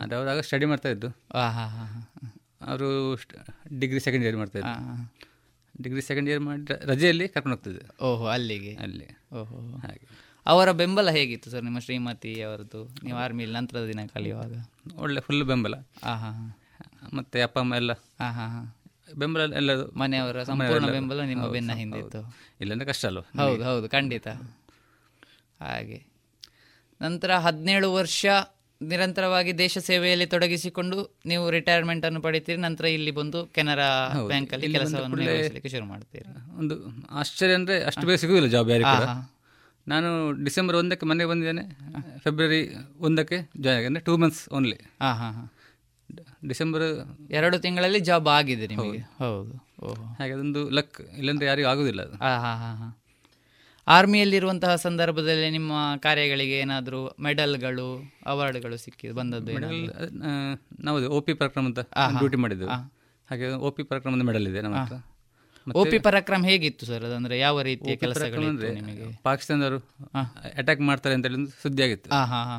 ಅಂದರೆ 0.00 0.16
ಅವ್ರು 0.16 0.30
ಆಗ 0.30 0.40
ಸ್ಟಡಿ 0.40 0.64
ಮಾಡ್ತಾ 0.66 0.88
ಇದ್ದು. 0.88 1.08
ಹಾ, 1.08 1.50
ಹಾ, 1.50 1.66
ಹಾ, 1.66 1.84
ಹಾ. 1.84 2.34
ಅವರು 2.66 3.14
ಡಿಗ್ರಿ 3.78 4.00
ಸೆಕೆಂಡ್ 4.00 4.24
ಇಯರ್ 4.24 4.36
ಮಾಡ್ತಾ 4.36 4.58
ಇದ್ರು. 4.58 5.12
ಡಿಗ್ರಿ 5.82 6.02
ಸೆಕೆಂಡ್ 6.02 6.28
ಇಯರ್ 6.28 6.40
ಮಾಡಿ 6.40 6.86
ರಜೆಯಲ್ಲಿ 6.86 7.28
ಕರ್ಕೊಂಡು 7.28 7.56
ಹೋಗ್ತಿದ್ದೆ. 7.56 8.04
ಓಹೋ 8.04 8.26
ಅಲ್ಲಿಗೆ? 8.26 8.74
ಅಲ್ಲಿ. 8.74 9.08
ಓಹೋ. 9.32 9.76
ಹಾಗೆ. 9.76 10.32
ಅವರ 10.46 10.72
ಬೆಂಬಲ 10.72 11.10
ಹೇಗಿತ್ತು 11.10 11.50
ಸರ್ 11.50 11.64
ನಿಮ್ಮ 11.64 11.78
ಶ್ರೀಮತಿ 11.78 12.42
ಅವರದ್ದು? 12.42 12.96
ನೀವು 13.04 13.18
ಆರ್ಮಿಲಿ 13.18 13.52
ನಂತರದ 13.52 13.86
ದಿನ 13.86 14.00
ಕಲಿಯುವಾಗ? 14.14 14.52
ಒಳ್ಳೆ 14.96 15.20
ಫುಲ್ 15.20 15.44
ಬೆಂಬಲ. 15.44 15.74
ಹಾಂ 15.74 16.16
ಹಾ. 16.16 16.58
ಮತ್ತೆ 17.14 17.42
ಅಪ್ಪ 17.42 17.58
ಅಮ್ಮ 17.58 17.74
ಎಲ್ಲ. 17.74 17.92
ಹಾ 17.92 18.30
ಹಾ 18.30 18.46
ಹಾ. 18.46 18.62
ಬೆಂಬಲ 19.16 19.40
ಎಲ್ಲ 19.56 19.70
ಮನೆಯವರ 19.96 20.42
ಸಂಪೂರ್ಣ 20.42 20.86
ಬೆಂಬಲ 20.90 21.20
ನಿಮ್ಮ 21.22 21.46
ಬೆನ್ನ 21.46 21.72
ಹಿಂದೆ. 21.72 21.98
ಇತ್ತು 21.98 22.20
ಇಲ್ಲಾಂದ್ರೆ 22.60 22.88
ಕಷ್ಟ 22.88 23.06
ಅಲ್ವ? 23.06 23.20
ಹೌದು 23.36 23.64
ಹೌದು 23.64 23.88
ಖಂಡಿತ. 23.88 24.28
ಹಾಗೆ. 25.60 25.98
ನಂತರ 27.00 27.36
ಹದಿನೇಳು 27.38 27.92
ವರ್ಷ 27.92 28.26
ನಿರಂತರವಾಗಿ 28.80 29.58
ದೇಶ 29.58 29.78
ಸೇವೆಯಲ್ಲಿ 29.78 30.26
ತೊಡಗಿಸಿಕೊಂಡು 30.26 30.96
ನೀವು 31.26 31.50
ರಿಟೈರ್ಮೆಂಟ್ 31.50 32.04
ಅನ್ನು 32.04 32.20
ಪಡಿತೀರಿ. 32.20 32.60
ನಂತರ 32.60 32.84
ಇಲ್ಲಿ 32.84 33.10
ಬಂದು 33.10 33.46
ಕೆನರಾ 33.46 33.88
ಬ್ಯಾಂಕ್ 34.26 34.54
ಅಲ್ಲಿ 34.54 34.72
ಕೆಲಸವನ್ನು 34.72 35.16
ನಿರ್ವಹಿಸಲಿಕ್ಕೆ 35.16 35.68
ಶುರು 35.68 35.84
ಮಾಡ್ತೀರಿ. 35.84 36.26
ಒಂದು 36.58 36.76
ಆಶ್ಚರ್ಯ 37.10 37.54
ಅಂದ್ರೆ 37.54 37.82
ಅಷ್ಟು 37.82 38.06
ಬೇಗ 38.06 38.16
ಸಿಗುವುದಿಲ್ಲ 38.16 38.48
ಜಾಬ್ 38.48 38.70
ಯಾರಿ. 38.70 38.84
ನಾನು 39.86 40.08
ಡಿಸೆಂಬರ್ 40.44 40.76
ಒಂದಕ್ಕೆ 40.76 41.06
ಮನೆಗೆ 41.06 41.30
ಬಂದಿದ್ದೇನೆ. 41.30 41.64
ಫೆಬ್ರವರಿ 42.18 42.60
ಒಂದಕ್ಕೆ 43.00 43.36
ಜಾಯ್ನ್ 43.60 43.78
ಆಗಿ 43.78 43.86
ಅಂದರೆ 43.86 44.02
ಟೂ 44.02 44.16
ಮಂತ್ಸ್ 44.16 44.48
ಓನ್ಲಿ 44.52 44.76
ಹಾ 45.00 45.12
ಹಾ 45.12 45.30
ಹಾ. 45.30 45.44
ಡಿಸೆಂಬರ್ 46.42 46.84
ಎರಡು 47.30 47.56
ತಿಂಗಳಲ್ಲಿ 47.58 48.00
ಜಾಬ್ 48.00 48.28
ಆಗಿದೆ 48.28 48.66
ನಿಮಗೆ? 48.66 49.00
ಹೌದು. 49.18 49.52
ಹಾಗೆ 50.18 50.32
ಅದೊಂದು 50.32 50.70
ಲಕ್ 50.70 50.96
ಇಲ್ಲಂದ್ರೆ 51.18 51.46
ಯಾರಿಗೂ 51.46 51.68
ಆಗುದಿಲ್ಲ 51.68 52.02
ಅದು. 52.02 52.16
ಹಾ 52.24 52.32
ಹಾ 52.44 52.52
ಹಾ 52.62 52.70
ಹಾ. 52.80 52.88
ಆರ್ಮಿಯಲ್ಲಿರುವಂತಹ 53.86 54.72
ಸಂದರ್ಭದಲ್ಲಿ 54.86 55.50
ನಿಮ್ಮ 55.50 55.72
ಕಾರ್ಯಗಳಿಗೆ 56.00 56.56
ಏನಾದರೂ 56.58 57.00
ಮೆಡಲ್ಗಳು 57.20 57.86
ಅವಾರ್ಡ್ಗಳು 58.26 58.76
ಸಿಕ್ಕಿ 58.76 59.08
ಬಂದದ್ದು? 59.10 59.54
ನಾವು 60.84 60.98
ಓ 61.16 61.20
ಪಿ 61.20 61.34
ಪರಾಕ್ರಮ 61.34 61.64
ಅಂತ. 61.66 61.80
ಡ್ಯೂಟಿ 62.18 62.36
ಮಾಡಿದ್ದು. 62.36 62.68
ಹಾಗೆ 63.28 63.48
ಓ 63.66 63.70
ಪಿ 63.70 63.82
ಪರಾಕ್ರಮದ 63.82 64.24
ಮೆಡಲ್ 64.28 64.46
ಇದೆ 64.52 64.62
ನಮ್ಮ 64.62 64.76
ಹತ್ರ. 64.76 64.98
ಪರಕ್ರಮ 65.66 65.84
ಪಿ 65.92 65.98
ಪರಾಕ್ರಮ 65.98 66.42
ಹೇಗಿತ್ತು 66.44 66.84
ಸರ್? 66.86 67.04
ಅದಂದ್ರೆ 67.08 67.34
ಯಾವ 67.38 67.62
ರೀತಿಯ 67.62 67.94
ಕೆಲಸ 67.96 68.16
ಕೆಲಸಗಳು 68.18 68.46
ಅಂದ್ರೆ 68.52 68.68
ನಿಮಗೆ? 68.78 69.04
ಪಾಕಿಸ್ತಾನದವರು 69.22 69.78
ಅಟ್ಯಾಕ್ 70.60 70.82
ಮಾಡ್ತಾರೆ 70.90 71.14
ಅಂತ 71.18 71.26
ಹೇಳಿ 71.26 71.50
ಸುದ್ದಿ 71.62 71.82
ಆಗಿತ್ತು. 71.86 72.08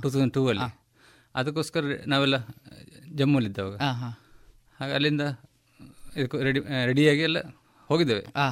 ಟೂ 0.04 0.10
ತೌಸಂಡ್ 0.10 0.34
ಟೂ 0.34 0.44
ಅಲ್ಲಿ 0.48 0.70
ಅದಕ್ಕೋಸ್ಕರ 1.36 1.84
ನಾವೆಲ್ಲ 2.08 2.38
ಜಮ್ಮುಲಿದ್ದವಾಗ. 3.14 3.76
ಹಾಗೆ 4.80 4.94
ಅಲ್ಲಿಂದ 4.94 5.22
ಇದಕ್ಕೆ 6.18 6.44
ರೆಡಿ 6.44 6.60
ರೆಡಿಯಾಗಿ 6.60 7.20
ಎಲ್ಲ 7.20 7.38
ಹೋಗಿದ್ದೇವೆ. 7.88 8.26
ಆ. 8.36 8.50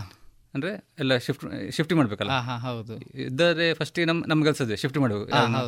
ಅಂದ್ರೆ 0.53 0.87
ಎಲ್ಲ 0.99 1.17
ಶಿಫ್ಟ್ 1.17 1.71
ಶಿಫ್ಟ್ 1.71 1.93
ಮಾಡಬೇಕಲ್ಲ. 1.93 2.31
ಹೌದು. 2.57 2.97
ಇದ್ದಾರೆ 2.97 3.73
ಫಸ್ಟಿಗೆ 3.73 4.05
ನಮ್ಮ 4.05 4.23
ನಮ್ಮ 4.27 4.43
ಕೆಲಸ 4.43 4.61
ಇದೆ 4.61 4.75
ಶಿಫ್ಟ್ 4.75 4.97
ಮಾಡಬೇಕು 4.97 5.25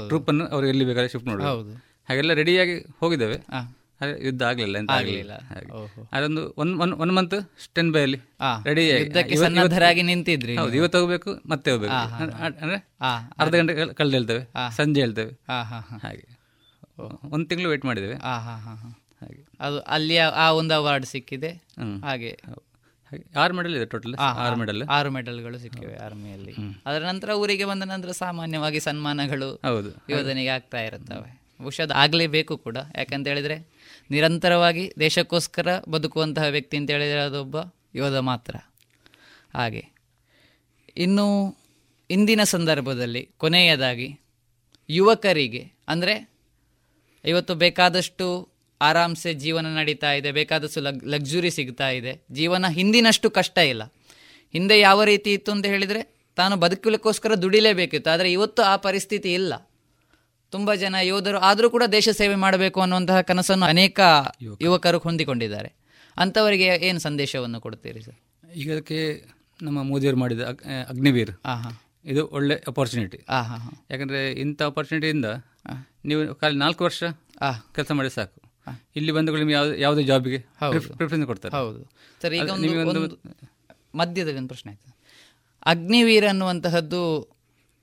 ಟ್ರೂಪನ್ನು 0.07 0.47
ಅವ್ರು 0.47 0.67
ಎಲ್ಲಿ 0.67 0.85
ಬೇಕಾದ್ರೆ 0.85 1.09
ಶಿಫ್ಟ್ 1.09 1.27
ಮಾಡಬೇಕು 1.27 1.49
ಹೌದು. 1.49 1.73
ಹಾಗೆಲ್ಲ 2.09 2.33
ರೆಡಿಯಾಗಿ 2.33 2.85
ಹೋಗಿದ್ದೇವೆ. 2.99 3.37
ಯುದ್ಧ 4.21 4.43
ಆಗ್ಲಿಲ್ಲ 4.43 4.77
ಎಂತ 4.77 4.91
ಆಗ್ಲಿಲ್ಲ. 4.91 5.31
ಅದೊಂದು 6.11 6.53
one 6.57 6.79
one 6.79 6.93
one 6.93 7.11
month 7.11 7.63
stand 7.63 7.93
by 7.93 8.01
ಅಲ್ಲಿ 8.01 8.17
ರೆಡಿ 8.63 8.89
ಸನ್ನದ್ಧರಾಗಿ 9.35 10.01
ನಿಂತಿದ್ರಿ 10.01 10.57
ಹೌದು 10.57 10.75
ಇವತ್ತು 10.75 10.99
ಹೋಗ್ಬೇಕು 10.99 11.41
ಮತ್ತೆ 11.49 11.71
ಹೋಗ್ಬೇಕು. 11.71 11.93
ಅಂದ್ರೆ 12.61 12.89
ಅರ್ಧ 13.39 13.55
ಗಂಟೆ 13.55 13.93
ಕಳೆದ 13.93 14.13
ಹೇಳ್ತೇವೆ 14.13 14.43
ಸಂಜೆ 14.75 15.01
ಹೇಳ್ತೇವೆ. 15.01 15.31
ಆ, 15.49 15.63
ಹಾ, 15.63 15.79
ಹಾ. 15.79 15.97
ಹಾಗೆ. 15.97 16.32
ಒಂದು 16.99 17.45
ತಿಂಗಳು 17.45 17.69
ವೇಟ್ 17.69 17.85
ಮಾಡಿದ್ದೇವೆ. 17.85 18.15
ಆ, 18.15 18.37
ಹಾ, 18.37 18.57
ಹಾ, 18.57 18.75
ಹಾ. 18.75 18.89
ಹಾಗೆ. 19.21 19.45
ಅದು 19.59 19.79
ಅಲ್ಲಿ 19.79 20.17
ಆ 20.17 20.51
ಒಂದು 20.51 20.73
ಅವಾರ್ಡ್ 20.73 21.05
ಸಿಕ್ಕಿದೆ. 21.05 21.49
ಹಾಗೆ. 22.01 22.39
ಆರು 23.39 23.53
ಮೆಡಲ್ 23.53 23.75
ಇದೆ 23.75 23.85
ಟೋಟಲ್ 23.85 24.15
ಆರು 24.15 24.55
ಮೆಡಲ್ 24.55 24.83
ಆರು 24.83 25.11
ಮೆಡಲ್ಗಳು 25.11 25.57
ಸಿಕ್ಕಿವೆ 25.57 25.95
ಆರ್ಮಿಯಲ್ಲಿ 25.95 26.53
ಅದರ 26.85 27.05
ನಂತರ 27.05 27.29
ಊರಿಗೆ 27.29 27.65
ಬಂದ 27.65 27.83
ನಂತರ 27.83 28.11
ಸಾಮಾನ್ಯವಾಗಿ 28.11 28.79
ಸನ್ಮಾನಗಳು 28.79 29.55
ಹೌದು. 29.55 29.89
ಯೋಧನಿಗೆ 30.09 30.47
ಆಗ್ತಾ 30.47 30.81
ಇರುತ್ತವೆ. 30.81 31.41
ಬಹುಶಃ 31.61 31.91
ಆಗ್ಲೇಬೇಕು 31.95 32.57
ಕೂಡ. 32.57 32.77
ಯಾಕಂತ 32.97 33.27
ಹೇಳಿದ್ರೆ 33.27 33.67
ನಿರಂತರವಾಗಿ 34.11 34.93
ದೇಶಕ್ಕೋಸ್ಕರ 34.99 35.79
ಬದುಕುವಂತಹ 35.89 36.43
ವ್ಯಕ್ತಿ 36.43 36.77
ಅಂತ 36.77 36.89
ಹೇಳಿದರೆ 36.89 37.19
ಅದೊಬ್ಬ 37.19 37.55
ಯೋಧ 37.95 38.15
ಮಾತ್ರ. 38.15 38.55
ಹಾಗೆ. 39.53 39.87
ಇನ್ನು 40.97 41.57
ಇಂದಿನ 42.09 42.43
ಸಂದರ್ಭದಲ್ಲಿ 42.43 43.29
ಕೊನೆಯದಾಗಿ 43.37 44.19
ಯುವಕರಿಗೆ 44.89 45.71
ಅಂದರೆ 45.87 46.32
ಇವತ್ತು 47.25 47.55
ಬೇಕಾದಷ್ಟು 47.55 48.25
ಆರಾಮ್ಸೆ 48.81 49.33
ಜೀವನ 49.33 49.67
ನಡೀತಾ 49.77 50.11
ಇದೆ 50.13 50.29
ಬೇಕಾದಷ್ಟು 50.31 50.81
ಲಗ್ 50.81 51.03
ಲಕ್ಸುರಿ 51.05 51.51
ಸಿಗ್ತಾ 51.51 51.89
ಇದೆ. 51.89 52.13
ಜೀವನ 52.31 52.65
ಹಿಂದಿನಷ್ಟು 52.67 53.29
ಕಷ್ಟ 53.29 53.57
ಇಲ್ಲ. 53.57 53.83
ಹಿಂದೆ 54.53 54.79
ಯಾವ 54.79 55.03
ರೀತಿ 55.03 55.29
ಇತ್ತು 55.33 55.51
ಅಂತ 55.51 55.65
ಹೇಳಿದರೆ 55.65 56.01
ತಾನು 56.35 56.55
ಬದುಕಲಿಕ್ಕೋಸ್ಕರ 56.55 57.35
ದುಡಿಲೇಬೇಕಿತ್ತು 57.35 58.09
ಆದರೆ 58.09 58.31
ಇವತ್ತು 58.31 58.61
ಆ 58.63 58.75
ಪರಿಸ್ಥಿತಿ 58.77 59.33
ಇಲ್ಲ. 59.33 59.53
ತುಂಬ 60.53 60.73
ಜನ 60.73 60.95
ಯೋಧರು 61.03 61.39
ಆದರೂ 61.39 61.67
ಕೂಡ 61.69 61.83
ದೇಶ 61.91 62.09
ಸೇವೆ 62.09 62.35
ಮಾಡಬೇಕು 62.35 62.81
ಅನ್ನುವಂತಹ 62.81 63.21
ಕನಸನ್ನು 63.21 63.65
ಅನೇಕ 63.65 63.99
ಯುವಕರು. 64.61 64.99
ಹೊಂದಿಕೊಂಡಿದ್ದಾರೆ. 64.99 65.69
ಅಂಥವರಿಗೆ 66.17 66.67
ಏನು 66.87 66.99
ಸಂದೇಶವನ್ನು 66.99 67.59
ಕೊಡ್ತೀರಿ 67.61 68.01
ಸರ್? 68.01 68.17
ಈಗ 68.55 68.71
ಅದಕ್ಕೆ 68.71 68.99
ನಮ್ಮ 69.61 69.79
ಮೋದಿಯವರು 69.83 70.19
ಮಾಡಿದ 70.19 70.41
ಅಗ್ನಿವೀರ್. 70.89 71.33
ಇದು 72.05 72.27
ಒಳ್ಳೆ 72.27 72.55
ಅಪರ್ಚುನಿಟಿ. 72.67 73.19
ಯಾಕಂದ್ರೆ 73.91 74.21
ಇಂಥ 74.33 74.61
ಅಪರ್ಚುನಿಟಿಯಿಂದ 74.61 75.27
ನೀವು 76.06 76.35
ಖಾಲಿ 76.35 76.57
ನಾಲ್ಕು 76.57 76.84
ವರ್ಷ 76.84 77.03
ಕೆಲಸ 77.76 77.91
ಮಾಡಿ 77.91 78.10
ಸಾಕು. 78.10 78.41
ಇಲ್ಲಿ 78.95 79.11
ಬಂದು 79.11 79.35
ನಿಮ್ಗೆ 79.38 79.53
ಯಾವ್ದು 79.53 79.76
ಯಾವುದೇ 79.76 80.03
ಜಾಬ್ಗೆ 80.03 80.38
ಪ್ರಿಫರೆನ್ಸ್ 80.98 81.27
ಕೊಡ್ತಾರೆ. 81.27 81.56
ಹೌದು. 81.56 81.91
ಸರ್ 82.22 82.34
ಈಗ 82.34 82.49
ಒಂದು 82.88 83.22
ಮಧ್ಯದಲ್ಲಿ 83.95 84.38
ಒಂದು 84.38 84.48
ಪ್ರಶ್ನೆ 84.48 84.72
ಆಯ್ತು. 84.72 84.98
ಅಗ್ನಿವೀರ್ 85.65 86.26
ಅನ್ನುವಂತಹದ್ದು 86.26 87.34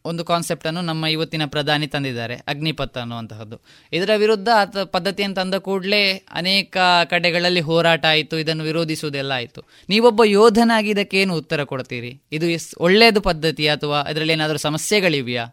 ಒಂದು 0.04 0.24
ಕಾನ್ಸೆಪ್ಟ್ 0.24 0.66
ಅನ್ನು 0.66 0.80
ನಮ್ಮ 0.80 1.06
ಇವತ್ತಿನ 1.06 1.44
ಪ್ರಧಾನಿ 1.46 1.86
ತಂದಿದ್ದಾರೆ 1.86 2.34
ಅಗ್ನಿಪಥ 2.34 2.98
ಅನ್ನುವಂತಹದ್ದು. 2.98 3.60
ಇದರ 3.92 4.10
ವಿರುದ್ಧ 4.16 4.48
ಆತ 4.56 4.78
ಪದ್ಧತಿಯನ್ನು 4.78 5.34
ತಂದ 5.34 5.54
ಕೂಡಲೇ 5.54 6.26
ಅನೇಕ 6.30 6.76
ಕಡೆಗಳಲ್ಲಿ 7.04 7.60
ಹೋರಾಟ 7.60 8.04
ಆಯಿತು 8.04 8.38
ಇದನ್ನು 8.38 8.64
ವಿರೋಧಿಸುವುದೆಲ್ಲ 8.64 9.32
ಆಯಿತು. 9.32 9.60
ನೀವೊಬ್ಬ 9.88 10.24
ಯೋಧನಾಗಿ 10.24 10.90
ಇದಕ್ಕೆ 10.90 11.20
ಏನು 11.20 11.34
ಉತ್ತರ 11.34 11.64
ಕೊಡ್ತೀರಿ? 11.64 12.22
ಇದು 12.32 12.46
ಒಳ್ಳೆಯದು 12.78 13.20
ಪದ್ಧತಿ 13.20 13.68
ಅಥವಾ 13.68 14.10
ಇದರಲ್ಲಿ 14.10 14.32
ಏನಾದರೂ 14.32 14.58
ಸಮಸ್ಯೆಗಳಿವೆಯಾ? 14.58 15.46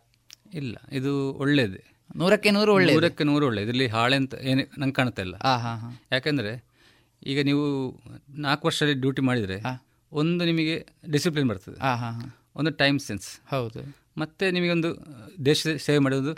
ಇಲ್ಲ 0.53 0.77
ಇದು 0.91 1.33
ಒಳ್ಳೇದೇ. 1.33 1.96
ನೂರಕ್ಕೆ 2.17 2.51
ನೂರು 2.51 2.73
ಒಳ್ಳೆ 2.73 2.93
ನೂರಕ್ಕೆ 2.93 3.23
ನೂರು 3.23 3.45
ಒಳ್ಳೆ 3.45 3.61
ಇದರಲ್ಲಿ 3.61 3.87
ಹಾಳೆ 3.87 4.15
ಅಂತ 4.15 4.35
ಏನು 4.41 4.79
ನಂಗೆ 4.79 4.93
ಕಾಣ್ತಾ 4.93 5.21
ಇಲ್ಲ 5.21 5.35
ಹಾಂ 5.35 5.59
ಹಾ, 5.59 5.75
ಹಾ. 5.75 6.01
ಯಾಕಂದ್ರೆ 6.11 6.65
ಈಗ 7.25 7.41
ನೀವು 7.41 7.63
ನಾಲ್ಕು 8.29 8.67
ವರ್ಷದಲ್ಲಿ 8.67 8.99
ಡ್ಯೂಟಿ 8.99 9.21
ಮಾಡಿದರೆ 9.21 9.57
ಒಂದು 10.11 10.45
ನಿಮಗೆ 10.45 10.87
ಡಿಸಿಪ್ಲಿನ್ 11.11 11.47
ಬರ್ತದೆ. 11.49 11.79
ಆ, 11.79 11.95
ಹಾ, 11.95 12.11
ಹಾ. 12.11 12.37
ಒಂದು 12.55 12.71
ಟೈಮ್ 12.71 12.99
ಸೆನ್ಸ್. 12.99 13.49
ಹೌದು. 13.49 13.95
ಮತ್ತೆ 14.17 14.51
ನಿಮಗೊಂದು 14.51 14.89
ದೇಶ 15.45 15.67
ಸೇವೆ 15.77 15.97
ಮಾಡೋದು 15.99 16.31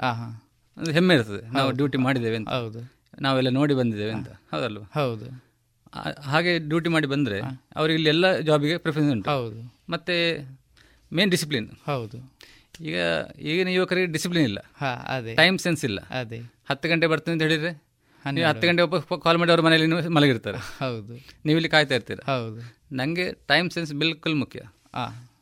ಒಂದು 0.78 0.92
ಹೆಮ್ಮೆ 0.92 1.16
ಇರ್ತದೆ. 1.16 1.54
ನಾವು 1.54 1.72
ಡ್ಯೂಟಿ 1.72 1.98
ಮಾಡಿದ್ದೇವೆ 1.98 2.36
ಅಂತ. 2.36 2.50
ಹೌದು. 2.50 2.94
ನಾವೆಲ್ಲ 3.22 3.50
ನೋಡಿ 3.50 3.74
ಬಂದಿದ್ದೇವೆ 3.74 4.12
ಅಂತ. 4.12 4.30
ಹೌದಲ್ವ? 4.52 4.82
ಹೌದು. 4.94 5.28
ಹಾಗೆ 6.22 6.60
ಡ್ಯೂಟಿ 6.60 6.90
ಮಾಡಿ 6.90 7.08
ಬಂದರೆ 7.08 7.42
ಅವರಿಗೆ 7.76 7.96
ಇಲ್ಲಿ 7.96 8.10
ಎಲ್ಲ 8.10 8.38
ಜಾಬಿಗೆ 8.40 8.78
ಪ್ರಿಫರೆನ್ಸ್ 8.78 9.12
ಉಂಟು. 9.12 9.30
ಹೌದು. 9.30 9.76
ಮತ್ತೆ 9.90 10.16
ಮೇನ್ 11.14 11.32
ಡಿಸಿಪ್ಲಿನ್ 11.32 11.70
ಹೌದು. 11.86 12.39
ಈಗ 12.82 12.96
ಈಗಿನ 13.40 13.68
ಯುವಕರಿಗೆ 13.68 14.12
ಡಿಸಿಪ್ಲಿನ್ 14.12 14.44
ಇಲ್ಲ. 14.44 14.60
ಟೈಮ್ 15.36 15.60
ಸೆನ್ಸ್ 15.60 15.86
ಇಲ್ಲ. 15.86 16.00
ಅದೇ. 16.00 16.40
ಹತ್ತು 16.70 16.90
ಗಂಟೆ 16.90 17.08
ಬರ್ತೀನಿ 17.08 17.34
ಅಂತ 17.34 17.42
ಹೇಳಿದ್ರೆ 17.42 17.84
ನೀವು 18.32 18.48
ಹತ್ತು 18.48 18.68
ಗಂಟೆ 18.68 18.84
ಕಾಲ್ 19.24 19.38
ಮಾಡಿ 19.38 19.52
ಅವ್ರ 19.52 19.62
ಮನೆಯಲ್ಲಿ 19.62 20.08
ಮಲಗಿರ್ತಾರೆ. 20.08 20.58
ಹೌದು. 20.58 21.14
ನೀವು 21.46 21.58
ಇಲ್ಲಿ 21.58 21.70
ಕಾಯ್ತಾ 21.70 21.96
ಇರ್ತೀರ. 21.96 22.20
ಹೌದು. 22.26 22.76
ನನಗೆ 22.92 23.32
ಟೈಮ್ 23.32 23.72
ಸೆನ್ಸ್ 23.72 23.94
ಬಿಲ್ಕುಲ್ 23.94 24.36
ಮುಖ್ಯ. 24.36 24.62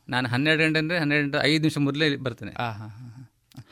ನಾನು 0.09 0.27
ಹನ್ನೆರಡು 0.27 0.63
ಗಂಟೆ 0.63 0.79
ಅಂದ್ರೆ 0.79 0.99
ಹನ್ನೆರಡು 0.99 1.25
ಗಂಟೆ 1.25 1.37
ಐದು 1.47 1.61
ನಿಮಿಷ 1.61 1.77
ಮೊದಲೇ 1.77 2.15
ಬರ್ತೇನೆ. 2.15 2.51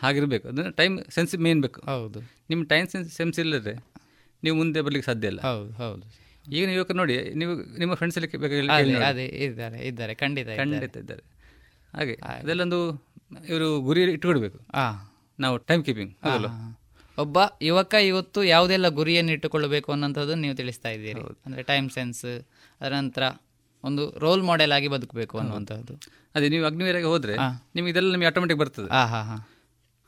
ಹಾಗಿರ್ಬೇಕು. 0.01 0.47
ಅದನ್ನ 0.47 0.69
ಟೈಮ್ 0.69 0.99
ಸೆನ್ಸ್ 1.09 1.35
ಮೇನ್ 1.35 1.61
ಬೇಕು. 1.61 1.81
ಹೌದು. 1.81 2.19
ನಿಮ್ಮ 2.49 2.63
ಟೈಮ್ 2.63 2.87
ಸೆನ್ಸ್ 2.87 3.13
ಸೆನ್ಸ್ 3.13 3.39
ಇಲ್ಲದ್ರೆ 3.39 3.85
ನೀವು 4.43 4.57
ಮುಂದೆ 4.57 4.81
ಬರ್ಲಿಕ್ಕೆ 4.81 5.11
ಸಾಧ್ಯ 5.11 5.27
ಇಲ್ಲ. 5.27 5.41
ಹೌದು 5.41 5.71
ಹೌದು. 5.71 6.25
ಈಗಿನ 6.51 6.69
ಯುವಕರು 6.69 6.97
ನೋಡಿ 6.97 7.33
ನೀವು 7.33 7.77
ನಿಮ್ಮ 7.79 7.93
ಫ್ರೆಂಡ್ಸ್ 7.93 8.17
ಅಲ್ಲಿ 8.17 8.87
ಇದ್ದಾರೆ 8.91 9.25
ಇದ್ದಾರೆ 9.87 10.13
ಖಂಡಿತ. 10.13 10.47
ಖಂಡಿತ 10.47 10.97
ಇದ್ದಾರೆ. 10.97 11.23
ಹಾಗೆ 11.97 12.13
ಅದೆಲ್ಲೊಂದು 12.13 12.79
ಇವರು 13.31 13.81
ಗುರಿ 13.81 14.01
ಇಟ್ಟುಕೊಡ್ಬೇಕು 14.09 14.57
ಆ. 14.73 14.85
ನಾವು 15.39 15.57
ಟೈಮ್ 15.63 15.83
ಕೀಪಿಂಗ್ 15.85 16.13
ಒಬ್ಬ 17.17 17.37
ಯುವಕ 17.61 17.93
ಇವತ್ತು 18.05 18.43
ಯಾವುದೆಲ್ಲ 18.45 18.87
ಗುರಿಯನ್ನು 18.91 19.31
ಇಟ್ಟುಕೊಳ್ಳಬೇಕು 19.31 19.91
ಅನ್ನೋಂಥದ್ದು 19.91 20.35
ನೀವು 20.35 20.55
ತಿಳಿಸ್ತಾ 20.55 20.89
ಇದ್ದೀರಿ. 20.89 21.21
ಅಂದ್ರೆ 21.45 21.63
ಟೈಮ್ 21.63 21.89
ಸೆನ್ಸ್ 21.89 22.23
ಅದರ 22.81 22.91
ನಂತರ 22.95 23.23
ಒಂದು 23.83 24.19
ರೋಲ್ 24.19 24.43
ಮಾಡೆಲ್ 24.43 24.71
ಆಗಿ 24.71 24.87
ಬದುಕಬೇಕು 24.87 25.35
ಅನ್ನುವಂಥದ್ದು. 25.37 25.93
ಅದೇ 26.35 26.49
ನೀವು 26.49 26.65
ಅಗ್ನಿವೀರಾಗಿ 26.65 27.05
ಹೋದ್ರೆ 27.05 27.33
ನಿಮ್ಗೆ 27.35 27.75
ನಿಮಗೆ 27.75 27.91
ಇದೆಲ್ಲ 27.91 28.11
ನಿಮಗೆ 28.11 28.25
ಆಟೋಮೆಟಿಕ್ 28.25 28.59
ಬರ್ತದೆ. 28.59 28.89
ಹಾಂ 28.89 29.07
ಹಾ 29.07 29.21
ಹಾ 29.21 29.37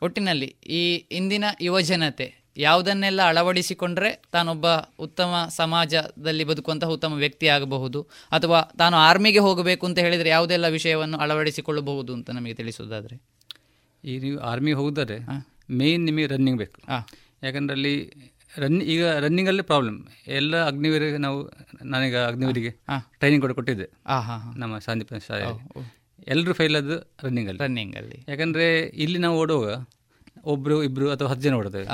ಒಟ್ಟಿನಲ್ಲಿ 0.02 0.50
ಈ 0.74 0.82
ಇಂದಿನ 1.12 1.46
ಯುವಜನತೆ 1.62 2.28
ಯಾವುದನ್ನೆಲ್ಲ 2.58 3.22
ಅಳವಡಿಸಿಕೊಂಡ್ರೆ 3.28 4.22
ತಾನೊಬ್ಬ 4.32 4.68
ಉತ್ತಮ 5.00 5.34
ಸಮಾಜದಲ್ಲಿ 5.50 6.44
ಬದುಕುವಂತಹ 6.44 6.88
ಉತ್ತಮ 6.88 7.14
ವ್ಯಕ್ತಿ 7.14 7.48
ಆಗಬಹುದು 7.48 8.02
ಅಥವಾ 8.32 8.62
ತಾನು 8.78 8.98
ಆರ್ಮಿಗೆ 8.98 9.40
ಹೋಗಬೇಕು 9.40 9.86
ಅಂತ 9.86 10.00
ಹೇಳಿದರೆ 10.00 10.30
ಯಾವುದೆಲ್ಲ 10.30 10.68
ವಿಷಯವನ್ನು 10.68 11.18
ಅಳವಡಿಸಿಕೊಳ್ಳಬಹುದು 11.18 12.14
ಅಂತ 12.14 12.30
ನಮಗೆ 12.30 12.54
ತಿಳಿಸುವುದಾದ್ರೆ? 12.54 13.18
ಈ 14.04 14.20
ನೀವು 14.20 14.40
ಆರ್ಮಿಗೆ 14.40 14.78
ಹೋದರೆ 14.78 15.18
ಮೇನ್ 15.70 16.06
ನಿಮಗೆ 16.06 16.28
ರನ್ನಿಂಗ್ 16.28 16.60
ಬೇಕು. 16.60 16.80
ಯಾಕಂದ್ರೆ 17.44 17.74
ಅಲ್ಲಿ 17.74 17.94
ರನ್ 18.58 18.82
ಈಗ 18.82 19.06
ರನ್ನಿಂಗಲ್ಲಿ 19.06 19.62
ಪ್ರಾಬ್ಲಮ್ 19.62 19.98
ಎಲ್ಲ 20.28 20.66
ಅಗ್ನಿವೀರಿಗೆ 20.68 21.18
ನಾವು 21.18 21.40
ನಾನೀಗ 21.86 22.18
ಅಗ್ನಿವೀರಿಗೆ 22.18 22.72
ಟ್ರೈನಿಂಗ್ 23.20 23.42
ಕೂಡ 23.42 23.52
ಕೊಟ್ಟಿದ್ದೆ. 23.52 23.88
ನಮ್ಮ 24.56 24.78
ಸಂದೀಪ 24.78 25.14
ಶಾಲೆಯಲ್ಲಿ. 25.28 25.92
ಎಲ್ಲರೂ 26.28 26.54
ಫೈಲ್ 26.54 26.76
ಅದು 26.76 26.96
ರನ್ನಿಂಗಲ್ಲಿ 27.24 27.64
ರನ್ನಿಂಗಲ್ಲಿ 27.64 28.26
ಯಾಕಂದರೆ 28.28 28.66
ಇಲ್ಲಿ 28.80 29.20
ನಾವು 29.20 29.38
ಓಡುವಾಗ 29.38 29.86
ಒಬ್ಬರು 30.44 30.84
ಇಬ್ರು 30.84 31.12
ಅಥವಾ 31.12 31.28
ಹತ್ತು 31.28 31.44
ಜನ 31.44 31.54
ಓಡ್ತೇವೆ 31.54 31.88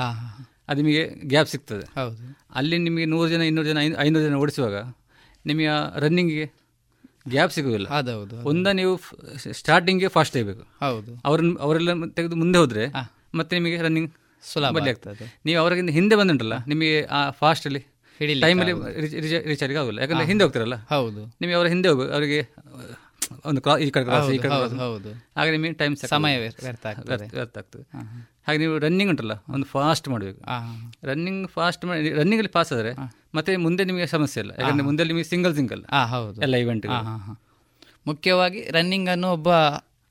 ಅದು 0.68 0.78
ನಿಮಗೆ 0.82 1.02
ಗ್ಯಾಪ್ 1.32 1.48
ಸಿಗ್ತದೆ. 1.52 1.86
ಹೌದು. 1.98 2.22
ಅಲ್ಲಿ 2.58 2.76
ನಿಮಗೆ 2.78 3.06
ನೂರು 3.12 3.28
ಜನ 3.28 3.42
ಇನ್ನೂರು 3.50 3.68
ಜನ 3.68 3.78
ಐನೂರು 4.04 4.24
ಜನ 4.26 4.36
ಓಡಿಸುವಾಗ 4.44 4.76
ನಿಮಗೆ 5.44 5.68
ರನ್ನಿಂಗಿಗೆ 6.04 6.46
ಗ್ಯಾಪ್ 7.32 7.52
ಸಿಗುವುದಿಲ್ಲ. 7.56 7.88
ಅದೌದು 7.98 8.36
ಒಂದ 8.50 8.66
ನೀವು 8.80 8.92
ಸ್ಟಾರ್ಟಿಂಗ್ಗೆ 9.60 10.08
ಫಾಸ್ಟ್ 10.16 10.36
ಆಗಬೇಕು 10.36 10.64
ಹೌದು. 10.84 11.12
ಅವ್ರನ್ನ 11.28 11.54
ಅವರೆಲ್ಲ 11.66 11.90
ತೆಗೆದು 12.18 12.36
ಮುಂದೆ 12.42 12.58
ಹೋದರೆ 12.62 12.84
ಮತ್ತೆ 13.40 13.52
ನಿಮಗೆ 13.58 13.78
ರನ್ನಿಂಗ್ 13.86 14.10
ಸುಲಭ 14.42 14.80
ಆಗ್ತದೆ. 14.92 15.26
ನೀವು 15.46 15.58
ಅವರಿಗಿಂತ 15.62 15.92
ಹಿಂದೆ 15.98 16.16
ಬಂದುಂಟಲ್ಲ 16.20 16.54
ನಿಮಗೆ 16.72 16.96
ಆ 17.18 17.20
ಫಾಸ್ಟಲ್ಲಿ 17.42 17.82
ಹಿಡಿ 18.20 18.34
ಟೈಮಲ್ಲಿ 18.42 18.72
ರೀಚ್ 19.50 19.62
ಆಗಿ 19.66 19.78
ಆಗೋಲ್ಲ 19.80 20.00
ಯಾಕಂದ್ರೆ 20.04 20.26
ಹಿಂದೆ 20.30 20.44
ಹೋಗ್ತಾರಲ್ಲ. 20.44 20.76
ಹೌದು. 20.94 21.22
ನಿಮಗೆ 21.40 21.56
ಅವರ 21.58 21.66
ಹಿಂದೆ 21.74 21.88
ಹೋಗಬೇಕು 21.90 22.12
ಅವರಿಗೆ 22.16 22.40
ಒಂದು 23.50 23.60
ಕ್ರಾಸ್ 23.64 23.82
ಈ 23.84 23.88
ಕಡೆ 23.90 24.04
ಕ್ರಾಸ್ 24.04 24.28
ಈ 24.34 24.38
ಕಡೆ 24.38 24.54
ಹೌದು 24.84 25.10
ಆಗ 25.40 25.46
ನಿಮಗೆ 25.54 25.72
ಟೈಮ್ 25.80 25.94
ಸಮಯ 26.12 26.34
ವ್ಯರ್ಥ 26.42 26.84
ಆಗ್ತದೆ. 26.90 27.26
ವ್ಯರ್ಥ 27.36 27.56
ಆಗ್ತದೆ. 27.62 27.84
ಹಾಗೆ 28.46 28.58
ನೀವು 28.62 28.74
ರನ್ನಿಂಗ್ 28.84 29.10
ಉಂಟಲ್ಲ 29.12 29.34
ಒಂದು 29.54 29.66
ಫಾಸ್ಟ್ 29.74 30.06
ಮಾಡಬೇಕು. 30.12 30.40
ರನ್ನಿಂಗ್ 31.10 31.42
ಫಾಸ್ಟ್ 31.56 31.84
ಮಾಡಿ 31.90 32.10
ರನ್ನಿಂಗ್ 32.18 32.40
ಅಲ್ಲಿ 32.42 32.52
ಪಾಸ್ 32.58 32.72
ಆದರೆ 32.76 32.92
ಮತ್ತೆ 33.36 33.52
ಮುಂದೆ 33.66 33.82
ನಿಮಗೆ 33.90 34.06
ಸಮಸ್ಯೆ 34.14 34.40
ಇಲ್ಲ. 34.44 34.52
ಯಾಕಂದ್ರೆ 34.60 34.86
ಮುಂದೆ 34.88 35.04
ನಿಮಗೆ 35.10 35.26
ಸಿಂಗಲ್ 35.32 35.54
ಸಿಂಗಲ್ 35.60 35.82
ಹೌದು. 36.14 36.38
ಎಲ್ಲ 36.46 36.56
ಇವೆಂಟ್ 36.64 36.86
ಮುಖ್ಯವಾಗಿ 38.10 38.62
ರನ್ನಿಂಗ್ 38.76 39.08
ಅನ್ನು 39.14 39.28
ಒಬ್ಬ 39.36 39.48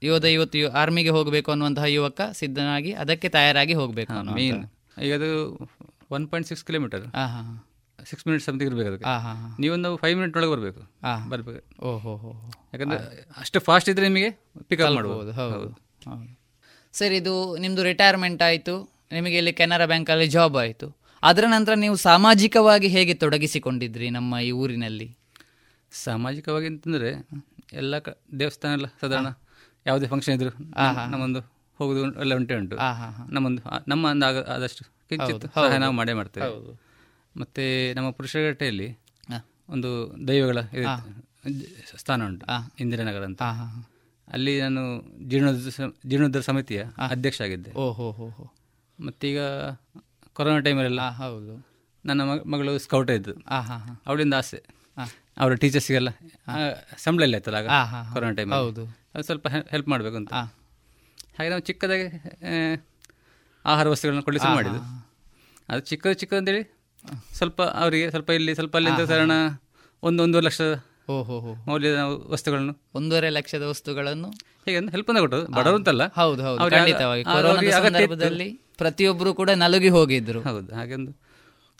ಯೋಧ 0.02 0.26
ಇವತ್ತು 0.36 0.62
ಆರ್ಮಿಗೆ 0.82 1.12
ಹೋಗಬೇಕು 1.18 1.50
ಅನ್ನುವಂತಹ 1.54 1.88
ಯುವಕ 1.96 2.22
ಸಿದ್ಧನಾಗಿ 2.40 2.92
ಅದಕ್ಕೆ 3.04 3.28
ತಯಾರಾಗಿ 3.36 3.76
ಹೋಗಬೇಕು 3.82 4.16
ಮೇನ್ 4.38 4.64
ಈಗ 5.06 5.12
ಅದು 5.20 5.30
one 6.16 6.26
point 6.32 6.48
six 6.50 6.66
kilometre 6.70 7.06
six 8.00 8.26
minutes 8.28 8.46
something 8.48 8.70
ಇರಬೇಕು 8.72 8.90
ಅದಕ್ಕೆ. 8.92 9.06
ನೀವೊಂದು 9.62 9.90
ಫೈವ್ 10.02 10.16
ಮಿನಿಟ್ 10.20 10.36
ಒಳಗೆ 10.40 10.52
ಬರಬೇಕು. 10.54 10.82
ಬರಬೇಕು. 11.34 11.62
ಓಹೋ 11.90 12.14
ಯಾಕಂದ್ರೆ 12.74 13.00
ಅಷ್ಟು 13.42 13.60
ಫಾಸ್ಟ್ 13.68 13.90
ಇದ್ರೆ 13.94 14.08
ನಿಮಗೆ 14.10 14.32
ಪಿಕಪ್ 14.70 14.94
ಮಾಡಬಹುದು 14.98 15.34
ಹೌದು. 15.40 15.70
ಸರ್ 16.98 17.14
ಇದು 17.20 17.34
ನಿಮ್ಮದು 17.64 17.84
ರಿಟೈರ್ಮೆಂಟ್ 17.84 18.42
ಆಯಿತು 18.48 18.76
ನಿಮಗೆ 19.12 19.38
ಇಲ್ಲಿ 19.38 19.54
ಕೆನರಾ 19.60 19.86
ಬ್ಯಾಂಕಲ್ಲಿ 19.86 20.28
ಜಾಬ್ 20.28 20.58
ಆಯಿತು. 20.58 20.88
ಅದರ 21.24 21.46
ನಂತರ 21.48 21.74
ನೀವು 21.84 21.96
ಸಾಮಾಜಿಕವಾಗಿ 21.96 22.88
ಹೇಗೆ 22.88 23.14
ತೊಡಗಿಸಿಕೊಂಡಿದ್ರಿ 23.14 24.08
ನಮ್ಮ 24.10 24.40
ಈ 24.48 24.52
ಊರಿನಲ್ಲಿ? 24.62 25.08
ಸಾಮಾಜಿಕವಾಗಿ 25.92 26.68
ಅಂತಂದರೆ 26.72 27.10
ಎಲ್ಲ 27.82 28.00
ಕ 28.06 28.10
ದೇವಸ್ಥಾನ 28.40 28.72
ಎಲ್ಲ 28.78 28.88
ಸಾಧಾರಣ 29.02 29.30
ಯಾವುದೇ 29.86 30.08
ಫಂಕ್ಷನ್ 30.08 30.36
ಇದ್ರು 30.36 30.52
ನಮ್ಮೊಂದು 31.12 31.42
ಹೋಗುದು 31.80 32.02
ಎಲ್ಲ 32.24 32.34
ಉಂಟೆ 32.40 32.56
ಉಂಟು. 32.56 32.76
ನಮ್ಮೊಂದು 33.36 33.62
ನಮ್ಮ 33.88 34.04
ಒಂದು 34.12 34.26
ಆದಷ್ಟು 34.56 34.84
ಕಿಂಚಿತ್ 35.10 35.46
ಸಹಾಯ 35.56 35.78
ನಾವು 35.84 35.96
ಮಾಡೇ 36.00 36.14
ಮಾಡ್ತೇವೆ. 36.20 36.50
ಮತ್ತೆ 37.36 37.66
ನಮ್ಮ 37.94 38.10
ಪುರುಷಗಟ್ಟೆಯಲ್ಲಿ 38.18 38.90
ಒಂದು 39.70 39.90
ದೈವಗಳ 40.28 40.60
ಸ್ಥಾನ 42.02 42.20
ಉಂಟು. 42.30 42.46
ಇಂದಿರಾನಗರ 42.84 43.26
ಅಂತ. 43.32 43.42
ಅಲ್ಲಿ 44.28 44.54
ನಾನು 44.62 44.82
ಜೀರ್ಣೋದ್ಧ 45.28 45.70
ಜೀರ್ಣೋದ್ಧಾರ 46.06 46.42
ಸಮಿತಿಯ 46.42 46.82
ಅಧ್ಯಕ್ಷ 47.10 47.42
ಆಗಿದ್ದೆ 47.42 47.72
ಓಹೋ 47.76 48.08
ಹೋ 48.12 48.26
ಹೋ 48.30 48.46
ಮತ್ತೀಗ 49.00 49.40
ಕೊರೋನಾ 50.36 50.60
ಟೈಮಲ್ಲೆಲ್ಲ 50.60 51.04
ಹೌದು. 51.18 51.54
ನನ್ನ 52.06 52.22
ಮಗಳು 52.46 52.72
ಸ್ಕೌಟ್ 52.80 53.12
ಇದ್ದು. 53.12 53.34
ಅವಳಿಂದ 54.08 54.34
ಆಸೆ. 54.34 54.60
ಅವರ 55.38 55.54
ಟೀಚರ್ಸ್ಗೆಲ್ಲ 55.54 56.10
ಸಂಬಳ 56.98 57.24
ಇಲ್ಲ 57.24 57.36
ಆಯ್ತಲ್ಲ 57.36 57.58
ಆಗ 57.58 57.68
ಕೊರೋನಾ 58.14 58.34
ಟೈಮ್ 58.34 58.52
ಹೌದು. 58.54 58.84
ಅದು 59.16 59.24
ಸ್ವಲ್ಪ 59.24 59.48
ಹೆಲ್ಪ್ 59.72 59.90
ಮಾಡಬೇಕು 59.90 60.18
ಅಂತ 60.18 60.34
ಹಾಗೆ 61.38 61.50
ನಾವು 61.50 61.62
ಚಿಕ್ಕದಾಗಿ 61.62 62.06
ಆಹಾರ 63.66 63.86
ವಸ್ತುಗಳನ್ನ 63.90 64.22
ಕೊಡಲಿಸಿ 64.22 64.48
ಮಾಡಿದ್ದು. 64.56 64.82
ಅದು 65.70 65.82
ಚಿಕ್ಕದು 65.82 66.14
ಚಿಕ್ಕದಂತೇಳಿ 66.14 66.64
ಸ್ವಲ್ಪ 67.34 67.62
ಅವರಿಗೆ 67.78 68.10
ಸ್ವಲ್ಪ 68.10 68.30
ಇಲ್ಲಿ 68.30 68.54
ಸ್ವಲ್ಪ 68.56 68.76
ಅಲ್ಲಿಂದ 68.78 69.04
ಸರಣ 69.06 69.34
ಒಂದು 70.04 70.20
ಒಂದೂವರೆ 70.24 70.46
ಲಕ್ಷ 70.46 70.62
ಮೌಲ್ಯದ 71.68 72.00
ವಸ್ತುಗಳನ್ನು. 72.34 72.74
ಒಂದೂವರೆ 72.96 73.30
ಲಕ್ಷದ 73.30 73.64
ವಸ್ತುಗಳನ್ನು. 73.64 74.30
ಹೇಗೆ 74.66 74.80
ಹೆಲ್ಪ್ 74.92 75.10
ಅಂತ 75.10 75.20
ಕೊಟ್ಟರು 75.20 75.44
ಬಡವರು 75.52 75.76
ಅಂತಲ್ಲ 75.76 76.04
ಹೌದು 76.20 76.42
ಹೌದು 76.44 76.70
ಖಂಡಿತವಾಗಿ. 76.72 77.24
ಕೊರೋನಾದ 77.24 77.82
ಸಂದರ್ಭದಲ್ಲಿ 77.88 78.48
ಪ್ರತಿಯೊಬ್ಬರು 78.78 79.32
ಕೂಡ 79.34 79.50
ನಲುಗಿ 79.64 79.90
ಹೋಗಿದ್ರು. 79.90 80.42
ಹೌದು 80.42 80.72
ಹಾಗೆ 80.76 80.94
ಒಂದು 80.94 81.12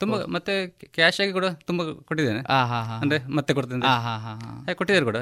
ತುಂಬಾ 0.00 0.18
ಮತ್ತೆ 0.34 0.52
ಕ್ಯಾಶ್ 0.96 1.18
ಆಗಿ 1.20 1.32
ಕೂಡ 1.32 1.46
ತುಂಬಾ 1.68 1.84
ಕೊಟ್ಟಿದ್ದೇನೆ. 2.08 2.40
ಅಂದ್ರೆ 3.02 3.18
ಮತ್ತೆ 3.36 3.54
ಕೊಡ್ತೇನೆ 3.54 4.74
ಕೊಟ್ಟಿದ್ದಾರೆ 4.74 5.04
ಕೂಡ 5.04 5.16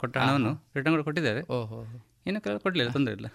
ಕೊಟ್ಟ 0.00 0.16
ಹಣವನ್ನು 0.18 0.52
ರಿಟರ್ನ್ 0.76 0.96
ಕೂಡ 0.96 1.04
ಕೊಟ್ಟಿದ್ದಾರೆ. 1.04 1.40
ಇನ್ನು 2.26 2.40
ಕೊಡ್ಲಿಲ್ಲ 2.62 2.90
ತೊಂದರೆ 2.90 3.14
ಇಲ್ಲ. 3.14 3.28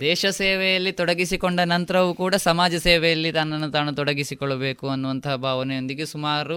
ದೇಶ 0.00 0.26
ಸೇವೆಯಲ್ಲಿ 0.26 0.92
ತೊಡಗಿಸಿಕೊಂಡ 0.92 1.60
ನಂತರವೂ 1.60 2.14
ಕೂಡ 2.14 2.34
ಸಮಾಜ 2.34 2.74
ಸೇವೆಯಲ್ಲಿ 2.74 3.32
ತನ್ನನ್ನು 3.32 3.68
ತಾನು 3.70 3.90
ತೊಡಗಿಸಿಕೊಳ್ಳಬೇಕು 3.94 4.88
ಅನ್ನುವಂತಹ 4.88 5.34
ಭಾವನೆಯೊಂದಿಗೆ 5.46 6.06
ಸುಮಾರು 6.06 6.56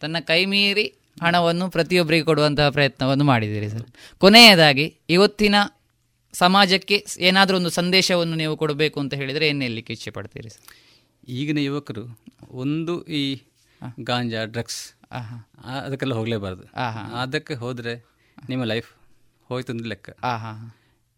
ತನ್ನ 0.00 0.16
ಕೈ 0.20 0.40
ಮೀರಿ 0.44 0.86
ಹಣವನ್ನು 1.22 1.66
ಪ್ರತಿಯೊಬ್ಬರಿಗೆ 1.70 2.24
ಕೊಡುವಂತಹ 2.24 2.68
ಪ್ರಯತ್ನವನ್ನು 2.68 3.24
ಮಾಡಿದ್ದೀರಿ 3.24 3.68
ಸರ್. 3.68 3.86
ಕೊನೆಯದಾಗಿ 4.18 4.86
ಇವತ್ತಿನ 5.10 5.56
ಸಮಾಜಕ್ಕೆ 6.34 6.96
ಏನಾದರೂ 7.18 7.56
ಒಂದು 7.56 7.70
ಸಂದೇಶವನ್ನು 7.70 8.36
ನೀವು 8.36 8.54
ಕೊಡಬೇಕು 8.56 9.00
ಅಂತ 9.00 9.14
ಹೇಳಿದರೆ 9.14 9.48
ಏನು 9.48 9.60
ಹೇಳಲಿಕ್ಕೆ 9.60 9.92
ಇಚ್ಛೆ 9.92 10.10
ಪಡ್ತೀರಿ 10.10 10.50
ಸರ್? 10.50 10.64
ಈಗಿನ 11.28 11.58
ಯುವಕರು 11.58 12.04
ಒಂದು 12.62 12.94
ಈ 13.20 13.22
ಗಾಂಜಾ 14.00 14.44
ಡ್ರಗ್ಸ್ 14.44 14.80
ಅದಕ್ಕೆಲ್ಲ 15.64 16.14
ಹೋಗಲೇಬಾರ್ದು. 16.14 16.64
ಅದಕ್ಕೆ 17.22 17.54
ಹೋದರೆ 17.54 17.94
ನಿಮ್ಮ 18.48 18.64
ಲೈಫ್ 18.64 18.88
ಹೋಯ್ತು 19.50 19.72
ಅಂದ್ರೆ 19.72 19.88
ಲೆಕ್ಕ. 19.88 20.08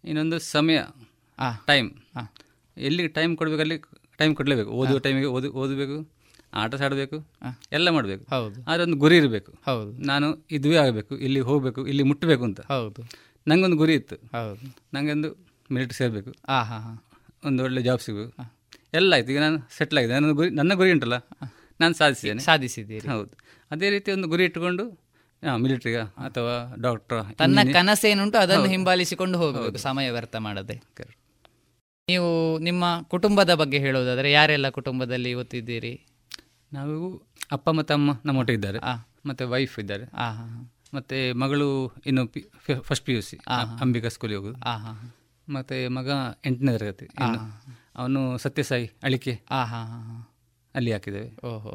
ಇನ್ನೊಂದು 0.04 0.38
ಸಮಯ 0.38 0.78
ಟೈಮ್. 1.66 1.90
ಎಲ್ಲಿಗೆ 2.76 3.08
ಟೈಮ್ 3.08 3.36
ಕೊಡಬೇಕು 3.36 3.60
ಅಲ್ಲಿ 3.60 3.76
ಟೈಮ್ 4.18 4.32
ಕೊಡಲೇಬೇಕು. 4.36 4.70
ಓದುವ 4.70 4.98
ಟೈಮಿಗೆ 4.98 5.26
ಓದು 5.26 5.48
ಓದಬೇಕು. 5.62 5.96
ಆಟ 6.54 6.74
ಆಡಬೇಕು 6.74 7.26
ಎಲ್ಲ 7.72 7.90
ಮಾಡಬೇಕು. 7.90 8.26
ಹೌದು. 8.30 8.64
ಆದರೆ 8.68 8.82
ಒಂದು 8.82 8.96
ಗುರಿ 8.96 9.16
ಇರಬೇಕು. 9.16 9.52
ಹೌದು. 9.66 10.06
ನಾನು 10.06 10.46
ಇದುವೇ 10.50 10.76
ಆಗಬೇಕು 10.76 11.18
ಇಲ್ಲಿ 11.18 11.40
ಹೋಗಬೇಕು 11.40 11.86
ಇಲ್ಲಿ 11.86 12.02
ಮುಟ್ಟಬೇಕು 12.02 12.44
ಅಂತ. 12.44 12.60
ಹೌದು. 12.60 13.02
ನಂಗೊಂದು 13.48 13.76
ಗುರಿ 13.76 13.94
ಇತ್ತು. 13.94 14.16
ಹೌದು. 14.16 14.76
ನನಗೊಂದು 14.94 15.46
ಮಿಲಿಟ್ರಿ 15.72 15.96
ಸೇರಬೇಕು. 15.96 16.30
ಹಾಂ 16.48 16.64
ಹಾಂ 16.64 16.80
ಹಾಂ. 16.80 17.04
ಒಂದು 17.44 17.62
ಒಳ್ಳೆ 17.62 17.82
ಜಾಬ್ 17.82 18.00
ಸಿಗಬೇಕು. 18.00 18.52
ಎಲ್ಲ 18.94 19.14
ಆಯ್ತು 19.14 19.32
ಈಗ 19.32 19.38
ನಾನು 19.40 19.68
ಸೆಟ್ಲ್ 19.78 19.98
ಆಗಿದೆ 19.98 20.12
ನನ್ನ 20.12 20.32
ಗುರಿ 20.32 20.50
ನನ್ನ 20.50 20.74
ಗುರಿ 20.74 20.92
ಉಂಟಲ್ಲ? 20.92 21.14
ನಾನು 21.80 21.94
ಸಾಧಿಸಿದ್ದೇನೆ. 21.94 22.40
ಸಾಧಿಸಿದ್ದೀನಿ 22.40 23.08
ಹೌದು. 23.08 23.30
ಅದೇ 23.70 23.90
ರೀತಿ 23.90 24.12
ಒಂದು 24.12 24.28
ಗುರಿ 24.28 24.44
ಇಟ್ಟುಕೊಂಡು 24.44 25.10
ಮಿಲಿಟರಿಗ 25.56 25.98
ಅಥವಾ 25.98 26.74
ಡಾಕ್ಟರ್ 26.80 27.36
ತನ್ನ 27.36 27.58
ಕನಸೇನುಂಟು 27.72 28.38
ಅದನ್ನು 28.38 28.66
ಹಿಂಬಾಲಿಸಿಕೊಂಡು 28.66 29.38
ಹೋಗಬೇಕು 29.38 29.78
ಸಮಯ 29.78 30.10
ವ್ಯರ್ಥ 30.10 30.36
ಮಾಡದೆ. 30.36 30.82
ನೀವು 32.08 32.58
ನಿಮ್ಮ 32.58 32.84
ಕುಟುಂಬದ 33.02 33.54
ಬಗ್ಗೆ 33.54 33.78
ಹೇಳೋದಾದರೆ 33.78 34.32
ಯಾರೆಲ್ಲ 34.32 34.68
ಕುಟುಂಬದಲ್ಲಿ 34.68 35.30
ಇವತ್ತಿದ್ದೀರಿ 35.30 36.00
ನಾವು 36.72 36.96
ಅಪ್ಪ 37.52 37.70
ಮತ್ತು 37.70 37.94
ಅಮ್ಮ 37.94 38.10
ನಮ್ಮ 38.24 38.38
ಒಟ್ಟಿಗೆ 38.38 38.56
ಇದ್ದಾರೆ 38.56 38.78
ಮತ್ತೆ 39.26 39.44
ವೈಫ್ 39.44 39.78
ಇದ್ದಾರೆ. 39.78 40.04
ಮತ್ತೆ 40.94 41.32
ಮಗಳು 41.32 41.68
ಇನ್ನು 42.06 42.22
first 42.80 43.06
P 43.06 43.12
U 43.12 43.22
C 43.22 43.36
Ambika 43.80 44.08
ಸ್ಕೂಲಿಗೆ 44.08 44.38
ಹೋಗುದು. 44.38 44.58
ಮತ್ತೆ 45.52 45.88
ಮಗ 45.88 46.10
ಎಂಟನೇ 46.44 46.78
ತರಗತಿ 46.78 47.06
ಅವನು 47.96 48.38
ಸತ್ಯಸಾಯಿ 48.38 48.90
ಅಳಿಕೆ 49.02 49.34
ಅಲ್ಲಿ 50.74 50.92
ಹಾಕಿದ್ದೇವೆ. 50.92 51.46
ಓಹೋ 51.46 51.72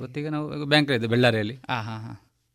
ಗೊತ್ತೀಗ 0.00 0.28
ನಾವು 0.28 0.64
ಬ್ಯಾಂಕ್ 0.64 0.90
ಇದೆ 0.90 1.06
ಬೆಳ್ಳಾರಿಯಲ್ಲಿ 1.06 1.56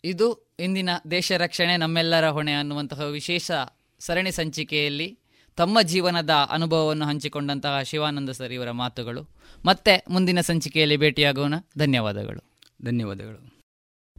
ಇದು 0.03 0.27
ಇಂದಿನ 0.59 0.89
ದೇಶ 1.11 1.31
ರಕ್ಷಣೆ 1.37 1.77
ನಮ್ಮೆಲ್ಲರ 1.77 2.29
ಹೊಣೆ 2.29 2.53
ಅನ್ನುವಂತಹ 2.53 3.01
ವಿಶೇಷ 3.01 3.51
ಸರಣಿ 3.99 4.31
ಸಂಚಿಕೆಯಲ್ಲಿ 4.31 5.07
ತಮ್ಮ 5.55 5.81
ಜೀವನದ 5.81 6.29
ಅನುಭವವನ್ನು 6.29 7.05
ಹಂಚಿಕೊಂಡಂತಹ 7.05 7.81
ಶಿವಾನಂದ 7.81 8.29
ಸರ್ 8.29 8.51
ಇವರ 8.51 8.71
ಮಾತುಗಳು. 8.71 9.29
ಮತ್ತೆ 9.65 10.03
ಮುಂದಿನ 10.09 10.41
ಸಂಚಿಕೆಯಲ್ಲಿ 10.41 10.97
ಭೇಟಿಯಾಗೋಣ. 10.97 11.53
ಧನ್ಯವಾದಗಳು. 11.77 12.59
ಧನ್ಯವಾದಗಳು. 12.85 13.51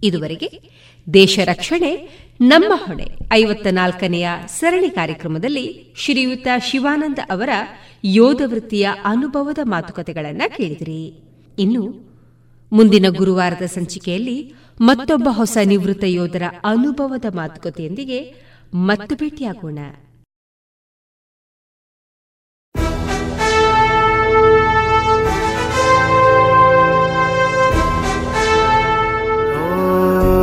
ಇದುವರೆಗೆ 0.04 0.70
ದೇಶ 1.14 1.38
ರಕ್ಷಣೆ 1.44 2.18
ನಮ್ಮ 2.40 2.72
ಹೊಣೆ. 2.76 3.08
ಐವತ್ತ 3.32 3.66
ನಾಲ್ಕನೆಯ 3.70 4.28
ಸರಣಿ 4.46 4.90
ಕಾರ್ಯಕ್ರಮದಲ್ಲಿ 4.90 5.94
ಶ್ರೀಯುತ 5.96 6.46
ಶಿವಾನಂದ 6.58 7.18
ಅವರ 7.30 7.50
ಯೋಧ 8.04 8.42
ವೃತ್ತಿಯ 8.46 8.88
ಅನುಭವದ 9.04 9.58
ಮಾತುಕತೆಗಳನ್ನು 9.62 10.56
ಕೇಳಿದಿರಿ. 10.56 11.14
ಇನ್ನು 11.58 12.12
ಮುಂದಿನ 12.72 13.06
ಗುರುವಾರದ 13.08 13.66
ಸಂಚಿಕೆಯಲ್ಲಿ 13.66 14.54
ಮತ್ತೊಬ್ಬ 14.80 15.28
ಹೊಸ 15.30 15.58
ನಿವೃತ್ತ 15.64 16.04
ಯೋಧರ 16.04 16.42
ಅನುಭವದ 16.64 17.24
ಮಾತುಕತೆಯೊಂದಿಗೆ 17.34 18.34
ಮತ್ತೆ 18.74 19.14
ಭೇಟಿಯಾಗೋಣ. 19.14 19.78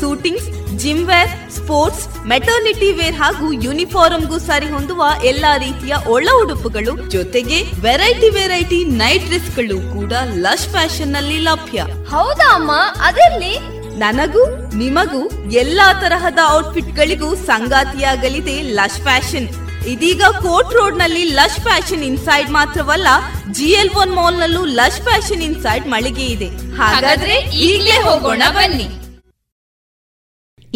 suitings 0.00 0.48
gym 0.82 1.04
wear 1.10 1.30
sports 1.56 2.02
maternity 2.32 2.88
wear 2.98 3.16
ಹಾಗೂ 3.20 3.46
ಯೂನಿಫಾರ್ಮ್ಗೂ 3.66 4.38
ಸರಿ 4.48 4.68
ಹೊಂದುವ 4.74 5.02
ಎಲ್ಲಾ 5.30 5.52
ರೀತಿಯ 5.56 5.94
ಒಳ 6.14 6.26
ಉಡುಪುಗಳು 6.42 6.92
ಜೊತೆಗೆ 7.14 7.58
ವೆರೈಟಿ 7.86 8.28
ವೆರೈಟಿ 8.38 8.80
ನೈಟ್ 9.02 9.28
ಡ್ರೆಸ್ಗಳು 9.30 9.78
ಕೂಡ 9.94 10.12
ಲಶ್ 10.44 10.68
ಫ್ಯಾಷನ್ನಲ್ಲಿ 10.74 11.38
ಲಭ್ಯ. 11.48 11.86
ಹೌದಾ 12.14 12.48
ಅಮ್ಮ? 12.58 12.72
ಅದೆಲ್ಲಿ? 13.08 13.54
ನನಗೂ 14.02 14.42
ನಿಮಗೂ 14.80 15.22
ಎಲ್ಲಾ 15.62 15.86
ತರಹದ 16.02 16.40
ಔಟ್ಫಿಟ್ 16.56 16.90
ಗಳಿಗೂ 16.98 17.30
ಸಂಗಾತಿಯಾಗಲಿದೆ 17.50 18.56
ಲಶ್ 18.78 19.00
ಫ್ಯಾಷನ್ 19.06 19.48
ಇದೀಗ 19.92 20.22
ಕೋರ್ಟ್ 20.44 20.74
ರೋಡ್ನಲ್ಲಿ 20.78 21.24
ಲಶ್ 21.38 21.58
ಫ್ಯಾಷನ್ 21.66 22.04
ಇನ್ಸೈಡ್ 22.10 22.50
ಮಾತ್ರವಲ್ಲ 22.58 23.08
ಜಿ 23.56 23.68
ಎಲ್ 23.80 23.92
ಒನ್ 24.02 24.12
ಮಾಲ್ 24.18 24.38
ನಲ್ಲೂ 24.42 24.62
ಲಶ್ 24.78 25.00
ಫ್ಯಾಷನ್ 25.08 25.42
ಇನ್ಸೈಡ್ 25.48 25.84
ಮಳಿಗೆ 25.94 26.26
ಇದೆ. 26.34 26.48
ಹಾಗಾದ್ರೆ 26.80 27.36
ಈಗಲೇ 27.68 27.96
ಹೋಗೋಣ 28.06 28.42
ಬನ್ನಿ. 28.58 28.88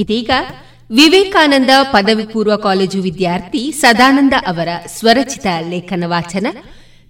ಇದೀಗ 0.03 0.31
ವಿವೇಕಾನಂದ 0.91 1.71
ಪದವಿ 1.93 2.27
ಪೂರ್ವ 2.27 2.57
ಕಾಲೇಜು 2.57 3.03
ವಿದ್ಯಾರ್ಥಿ 3.03 3.73
ಸದಾನಂದ 3.73 4.33
ಅವರ 4.47 4.69
ಸ್ವರಚಿತ 4.87 5.47
ಲೇಖನ 5.69 6.05
ವಾಚನ 6.07 6.47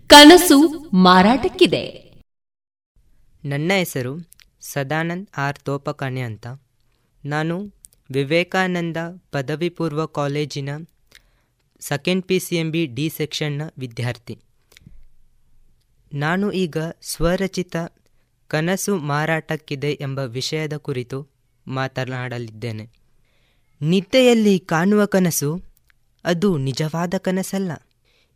ಕನಸು 0.06 0.58
ಮಾರಾಟಕ್ಕಿದೆ. 0.92 1.82
ನನ್ನ 3.44 3.72
ಹೆಸರು 3.76 4.12
ಸದಾನಂದ್ 4.60 5.28
ಆರ್ 5.36 5.58
ತೋಪಕಣೆ 5.58 6.20
ಅಂತ. 6.20 6.46
ನಾನು 7.24 7.56
ವಿವೇಕಾನಂದ 8.10 8.96
ಪದವಿ 9.32 9.68
ಪೂರ್ವ 9.68 10.06
ಕಾಲೇಜಿನ 10.06 10.70
second 11.80 12.24
P 12.24 12.38
C 12.38 12.56
M 12.56 12.70
B 12.70 12.86
D 12.86 13.08
ಸೆಕ್ಷನ್ನ 13.16 13.62
ವಿದ್ಯಾರ್ಥಿ. 13.78 14.38
ನಾನು 16.14 16.52
ಈಗ 16.52 16.76
ಸ್ವರಚಿತ 17.02 17.76
ಕನಸು 18.48 18.96
ಮಾರಾಟಕ್ಕಿದೆ 18.96 19.92
ಎಂಬ 20.00 20.18
ವಿಷಯದ 20.18 20.76
ಕುರಿತು 20.76 21.18
ಮಾತನಾಡಲಿದ್ದೇನೆ. 21.66 22.91
ನಿದ್ದೆಯಲ್ಲಿ 23.82 24.59
ಕಾಣುವ 24.59 25.05
ಕನಸು 25.05 25.62
ಅದು 26.24 26.59
ನಿಜವಾದ 26.59 27.15
ಕನಸಲ್ಲ. 27.19 27.73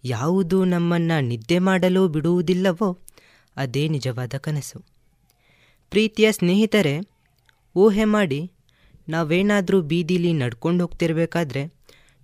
ಯಾವುದು 0.04 0.64
ನಮ್ಮನ್ನು 0.64 1.20
ನಿದ್ದೆ 1.20 1.58
ಮಾಡಲು 1.58 2.08
ಬಿಡುವುದಿಲ್ಲವೋ 2.08 2.98
ಅದೇ 3.56 3.88
ನಿಜವಾದ 3.88 4.34
ಕನಸು. 4.38 4.84
ಪ್ರೀತಿಯ 5.90 6.32
ಸ್ನೇಹಿತರೆ, 6.32 7.00
ಊಹೆ 7.76 8.04
ಮಾಡಿ, 8.04 8.50
ನಾವೇನಾದರೂ 9.08 9.80
ಬೀದಿಲಿ 9.80 10.32
ನಡ್ಕೊಂಡು 10.32 10.84
ಹೋಗ್ತಿರ್ಬೇಕಾದ್ರೆ 10.84 11.72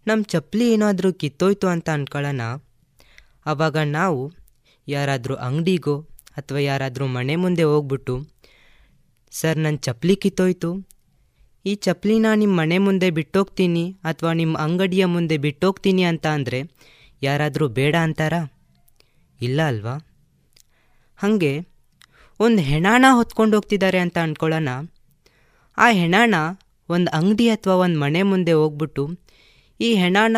ನಮ್ಮ 0.07 0.25
ಚಪ್ಪಲಿ 0.25 0.73
ಏನಾದರೂ 0.73 1.13
ಕಿತ್ತೋಯ್ತು 1.13 1.67
ಅಂತ 1.67 1.91
ಅಂದ್ಕೊಳ್ಳೋಣ 1.91 2.41
ಆವಾಗ 3.47 3.77
ನಾವು 3.77 4.33
ಯಾರಾದರೂ 4.89 5.35
ಅಂಗಡಿಗೋ 5.35 6.01
ಅಥವಾ 6.37 6.59
ಯಾರಾದರೂ 6.59 7.07
ಮನೆ 7.07 7.37
ಮುಂದೆ 7.37 7.63
ಹೋಗ್ಬಿಟ್ಟು 7.63 8.27
ಸರ್ 9.33 9.59
ನನ್ನ 9.65 9.79
ಚಪ್ಪಲಿ 9.87 10.15
ಕಿತ್ತೋಯ್ತು. 10.23 10.71
ಈ 11.65 11.73
ಚಪ್ಪಲಿನ 11.87 12.27
ನಿಮ್ಮ 12.43 12.55
ಮನೆ 12.61 12.77
ಮುಂದೆ 12.87 13.09
ಬಿಟ್ಟೋಗ್ತೀನಿ 13.19 13.85
ಅಥವಾ 14.11 14.33
ನಿಮ್ಮ 14.41 14.55
ಅಂಗಡಿಯ 14.59 15.05
ಮುಂದೆ 15.15 15.37
ಬಿಟ್ಟೋಗ್ತೀನಿ 15.45 16.03
ಅಂತ 16.11 16.27
ಅಂದರೆ 16.37 16.61
ಯಾರಾದರೂ 17.23 17.67
ಬೇಡ 17.79 17.95
ಅಂತಾರಾ? 18.07 18.41
ಇಲ್ಲ 19.41 19.61
ಅಲ್ವಾ? 19.73 19.95
ಹಾಗೆ 21.19 21.53
ಒಂದು 22.41 22.61
ಹೆಣಾಣ 22.63 23.05
ಹೊತ್ಕೊಂಡು 23.19 23.55
ಹೋಗ್ತಿದ್ದಾರೆ 23.57 23.99
ಅಂತ 24.05 24.19
ಅಂದ್ಕೊಳ್ಳೋಣ 24.19 24.71
ಆ 25.79 25.89
ಹೆಣಾಣ 26.01 26.35
ಒಂದು 26.89 27.11
ಅಂಗಡಿ 27.19 27.47
ಅಥವಾ 27.49 27.75
ಒಂದು 27.85 27.99
ಮನೆ 28.05 28.23
ಮುಂದೆ 28.31 28.53
ಹೋಗ್ಬಿಟ್ಟು 28.61 29.05
ಈ 29.81 29.91
ಹೆಣಾಣ 29.95 30.37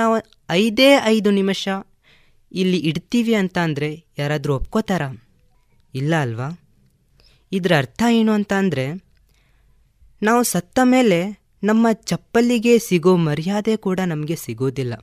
ಐದೇ 0.63 0.91
ಐದು 1.15 1.31
ನಿಮಿಷ 1.39 1.69
ಇಲ್ಲಿ 2.53 2.79
ಇಡ್ತೀವಿ 2.91 3.35
ಅಂತ 3.43 3.57
ಅಂದರೆ 3.67 3.89
ಯಾರಾದರೂ 4.19 4.53
ಒಪ್ಕೋತಾರ? 4.61 5.03
ಇಲ್ಲ 5.95 6.13
ಅಲ್ವಾ? 6.27 6.49
ಇದರ 7.53 7.73
ಅರ್ಥ 7.77 8.03
ಏನು 8.11 8.33
ಅಂತ 8.33 8.53
ಅಂದರೆ 8.53 9.05
ನಾವು 10.23 10.43
ಸತ್ತ 10.43 10.79
ಮೇಲೆ 10.83 11.43
ನಮ್ಮ 11.65 11.93
ಚಪ್ಪಲಿಗೆ 11.93 12.79
ಸಿಗೋ 12.79 13.17
ಮರ್ಯಾದೆ 13.17 13.77
ಕೂಡ 13.77 14.01
ನಮಗೆ 14.07 14.37
ಸಿಗೋದಿಲ್ಲ. 14.37 14.95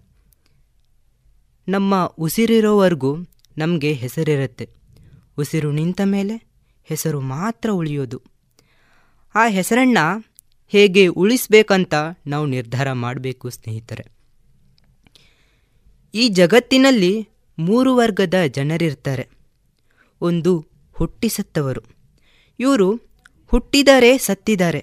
ನಮ್ಮ 1.67 2.05
ಉಸಿರಿರೋವರೆಗೂ 2.05 3.17
ನಮಗೆ 3.57 3.93
ಹೆಸರಿರುತ್ತೆ. 3.93 4.69
ಉಸಿರು 5.37 5.71
ನಿಂತ 5.71 6.01
ಮೇಲೆ 6.05 6.49
ಹೆಸರು 6.83 7.21
ಮಾತ್ರ 7.21 7.69
ಉಳಿಯೋದು. 7.69 8.21
ಆ 9.35 9.47
ಹೆಸರನ್ನು 9.47 10.33
ಹೇಗೆ 10.67 11.07
ಉಳಿಸ್ಬೇಕಂತ 11.07 11.93
ನಾವು 12.27 12.45
ನಿರ್ಧಾರ 12.45 12.91
ಮಾಡಬೇಕು, 12.91 13.49
ಸ್ನೇಹಿತರೆ. 13.49 14.05
ಈ 16.13 16.29
ಜಗತ್ತಿನಲ್ಲಿ 16.29 17.29
ಮೂರು 17.59 17.95
ವರ್ಗದ 17.95 18.33
ಜನರಿರ್ತಾರೆ. 18.47 19.29
ಒಂದು 20.21 20.65
ಹುಟ್ಟಿಸತ್ತವರು. 20.93 21.98
ಇವರು 22.59 22.87
ಹುಟ್ಟಿದರೆ 23.51 24.11
ಸತ್ತಿದ್ದಾರೆ, 24.17 24.81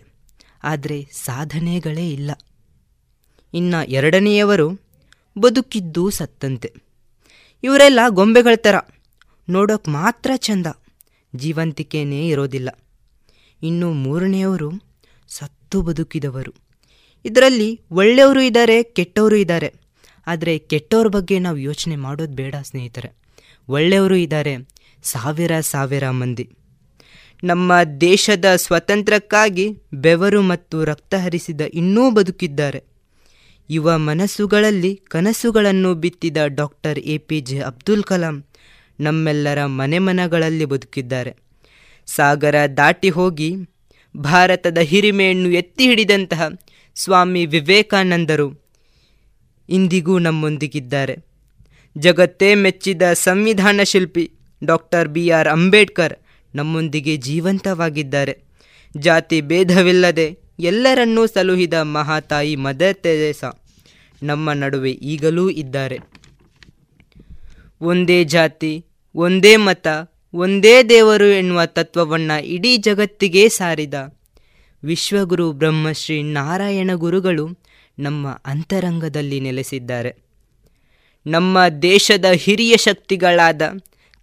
ಆದರೆ 0.65 0.99
ಸಾಧನೆಗಳೇ 1.25 2.07
ಇಲ್ಲ. 2.11 2.31
ಇನ್ನು 3.55 3.81
ಎರಡನೆಯವರು 3.91 4.69
ಬದುಕಿದ್ದು 5.37 6.05
ಸತ್ತಂತೆ. 6.11 6.71
ಇವರೆಲ್ಲ 7.63 8.01
ಗೊಂಬೆಗಳ 8.09 8.57
ಥರ, 8.57 8.77
ನೋಡೋಕೆ 9.49 9.91
ಮಾತ್ರ 9.91 10.31
ಚಂದ 10.37 10.67
ಜೀವಂತಿಕೆಯೇ 11.33 12.21
ಇರೋದಿಲ್ಲ. 12.29 12.71
ಇನ್ನು 13.63 13.89
ಮೂರನೆಯವರು 14.05 14.71
ಸತ್ತು 15.29 15.79
ಬದುಕಿದವರು. 15.83 16.53
ಇದರಲ್ಲಿ 17.25 17.71
ಒಳ್ಳೆಯವರು 17.91 18.41
ಇದ್ದಾರೆ, 18.41 18.77
ಕೆಟ್ಟವರು 18.97 19.37
ಇದ್ದಾರೆ, 19.37 19.71
ಆದರೆ 20.27 20.53
ಕೆಟ್ಟವ್ರ 20.71 21.09
ಬಗ್ಗೆ 21.09 21.37
ನಾವು 21.39 21.59
ಯೋಚನೆ 21.59 21.97
ಮಾಡೋದು 21.97 22.35
ಬೇಡ 22.35 22.55
ಸ್ನೇಹಿತರೆ. 22.63 23.09
ಒಳ್ಳೆಯವರು 23.69 24.17
ಇದ್ದಾರೆ, 24.17 24.55
ಸಾವಿರ 25.05 25.53
ಸಾವಿರ 25.73 26.07
ಮಂದಿ. 26.21 26.47
ನಮ್ಮ 27.43 27.83
ದೇಶದ 28.01 28.45
ಸ್ವತಂತ್ರಕ್ಕಾಗಿ 28.57 29.79
ಬೆವರು 29.95 30.43
ಮತ್ತು 30.43 30.85
ರಕ್ತ 30.85 31.15
ಹರಿಸಿದ 31.15 31.61
ಇನ್ನೂ 31.61 32.11
ಬದುಕಿದ್ದಾರೆ. 32.11 32.85
ಯುವ 33.71 33.99
ಮನಸ್ಸುಗಳಲ್ಲಿ 33.99 34.97
ಕನಸುಗಳನ್ನು 34.97 35.95
ಬಿತ್ತಿದ 35.95 36.37
doctor 36.47 36.99
A 36.99 37.19
P 37.19 37.41
J 37.41 37.59
Abdul 37.59 38.05
Kalam 38.05 38.45
ನಮ್ಮೆಲ್ಲರ 39.01 39.65
ಮನೆ 39.65 39.99
ಮನಗಳಲ್ಲಿ 39.99 40.65
ಬದುಕಿದ್ದಾರೆ. 40.65 41.37
ಸಾಗರ 42.07 42.55
ದಾಟಿ 42.77 43.09
ಹೋಗಿ 43.09 43.55
ಭಾರತದ 44.17 44.79
ಹಿರಿಮೆಯನ್ನು 44.79 45.51
ಎತ್ತಿ 45.51 45.87
ಹಿಡಿದಂತಹ 45.87 46.49
ಸ್ವಾಮಿ 46.95 47.47
ವಿವೇಕಾನಂದರು 47.47 48.67
ಇಂದಿಗೂ 49.69 50.19
ನಮ್ಮೊಂದಿಗಿದ್ದಾರೆ. 50.19 51.17
ಜಗತ್ತೇ 51.99 52.55
ಮೆಚ್ಚಿದ 52.55 53.03
ಸಂವಿಧಾನ 53.13 53.81
ಶಿಲ್ಪಿ 53.83 54.31
ಡಾಕ್ಟರ್ 54.65 55.09
ಬಿ 55.09 55.31
ಆರ್ 55.31 55.49
ಅಂಬೇಡ್ಕರ್ 55.49 56.26
ನಮ್ಮೊಂದಿಗೆ 56.55 57.17
ಜೀವಂತವಾಗಿದ್ದಾರೆ. 57.17 58.39
ಜಾತಿ 58.97 59.41
ಭೇದವಿಲ್ಲದೆ 59.41 60.39
ಎಲ್ಲರನ್ನೂ 60.59 61.27
ಸಲುಹಿದ 61.27 61.75
ಮಹಾತಾಯಿ 61.75 62.57
ಮದರ್ 62.57 62.95
ತೆರೇಸಾ 62.95 63.65
ನಮ್ಮ 64.23 64.53
ನಡುವೆ 64.53 64.91
ಈಗಲೂ 64.91 65.51
ಇದ್ದಾರೆ. 65.51 65.99
ಒಂದೇ 67.81 68.25
ಜಾತಿ, 68.25 68.87
ಒಂದೇ 69.15 69.57
ಮತ, 69.57 69.87
ಒಂದೇ 70.35 70.83
ದೇವರು 70.83 71.25
ಎನ್ನುವ 71.25 71.65
ತತ್ವವನ್ನು 71.67 72.45
ಇಡೀ 72.45 72.77
ಜಗತ್ತಿಗೆ 72.77 73.49
ಸಾರಿದ 73.49 73.95
ವಿಶ್ವಗುರು 74.85 75.53
ಬ್ರಹ್ಮಶ್ರೀ 75.53 76.23
ನಾರಾಯಣ 76.23 76.91
ಗುರುಗಳು 76.95 77.49
ನಮ್ಮ 77.99 78.41
ಅಂತರಂಗದಲ್ಲಿ 78.47 79.41
ನೆಲೆಸಿದ್ದಾರೆ. 79.41 80.17
ನಮ್ಮ 81.27 81.59
ದೇಶದ 81.83 82.25
ಹಿರಿಯ 82.33 82.77
ಶಕ್ತಿಗಳಾದ 82.77 83.63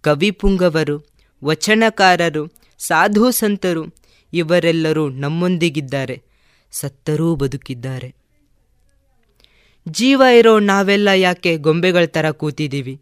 ಕವಿಪುಂಗವರು 0.00 1.13
ವಚನಕಾರರು, 1.44 2.44
ಸಾಧು 2.78 3.30
ಸಂತರು, 3.30 3.84
ಇವರೆಲ್ಲರೂ 4.32 5.08
ನಮ್ಮೊಂದಿಗಿದ್ದಾರೆ, 5.08 6.22
ಸತ್ತರೂ 6.72 7.34
ಬದುಕಿದ್ದಾರೆ. 7.34 8.14
ಜೀವ 9.88 10.22
ಇರೋ 10.38 10.58
ನಾವೆಲ್ಲ 10.58 11.08
ಯಾಕೆ 11.08 11.56
ಗೊಂಬೆಗಳ 11.56 12.04
ಥರ 12.04 12.30
ಕೂತಿದ್ದೀವಿ? 12.30 13.00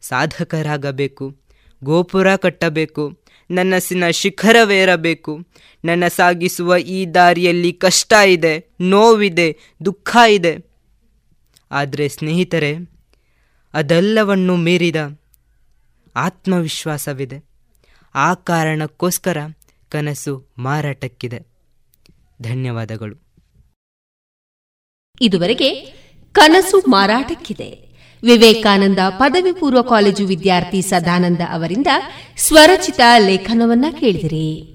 ಸಾಧಕರಾಗಬೇಕು, 0.00 1.36
ಗೋಪುರ 1.84 2.36
ಕಟ್ಟಬೇಕು, 2.36 3.04
ನನ್ನಸಿನ 3.50 4.10
ಶಿಖರವೇರಬೇಕು 4.10 5.32
ನನ್ನ 5.84 6.08
ಸಾಗಿಸುವ 6.08 6.76
ಈ 6.76 7.06
ದಾರಿಯಲ್ಲಿ 7.06 7.72
ಕಷ್ಟ 7.72 8.12
ಇದೆ, 8.26 8.54
ನೋವಿದೆ, 8.80 9.48
ದುಃಖ 9.84 10.16
ಇದೆ. 10.28 10.54
ಆದರೆ 11.70 12.08
ಸ್ನೇಹಿತರೆ, 12.08 12.72
ಅದೆಲ್ಲವನ್ನು 13.74 14.56
ಮೀರಿದ 14.56 14.96
ಆತ್ಮವಿಶ್ವಾಸವಿದೆ. 16.14 17.52
ಆ 18.14 18.34
ಕಾರಣಕ್ಕೋಸ್ಕರ 18.34 19.36
ಕನಸು 19.88 20.54
ಮಾರಾಟಕ್ಕಿದೆ. 20.58 21.38
ಧನ್ಯವಾದಗಳು. 22.42 23.22
ಇದುವರೆಗೆ 25.20 25.74
ಕನಸು 26.32 26.90
ಮಾರಾಟಕ್ಕಿದೆ. 26.90 27.92
ವಿವೇಕಾನಂದ 28.22 28.98
ಪದವಿ 29.08 29.52
ಪೂರ್ವ 29.52 29.82
ಕಾಲೇಜು 29.82 30.26
ವಿದ್ಯಾರ್ಥಿ 30.26 30.82
ಸದಾನಂದ 30.82 31.40
ಅವರಿಂದ 31.50 31.86
ಸ್ವರಚಿತ 32.36 33.00
ಲೇಖನವನ್ನ 33.18 33.84
ಕೇಳಿದಿರಿ. 34.00 34.72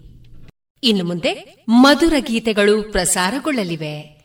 ಇನ್ನು 0.84 1.04
ಮುಂದೆ 1.04 1.66
ಮಧುರ 1.68 2.14
ಗೀತೆಗಳು 2.18 2.92
ಪ್ರಸಾರಗೊಳ್ಳಲಿವೆ. 2.92 4.18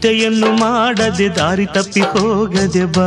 ಚಿಂತೆಯನ್ನು 0.00 0.50
ಮಾಡದೆ 0.56 1.26
ದಾರಿ 1.28 1.64
ತಪ್ಪಿ 1.66 2.02
ಹೋಗದೆ 2.12 2.84
ಬಾ. 2.96 3.06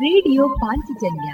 ರೇಡಿಯೋ 0.00 0.48
ಪಾಂಚಜನ್ಯ 0.48 1.30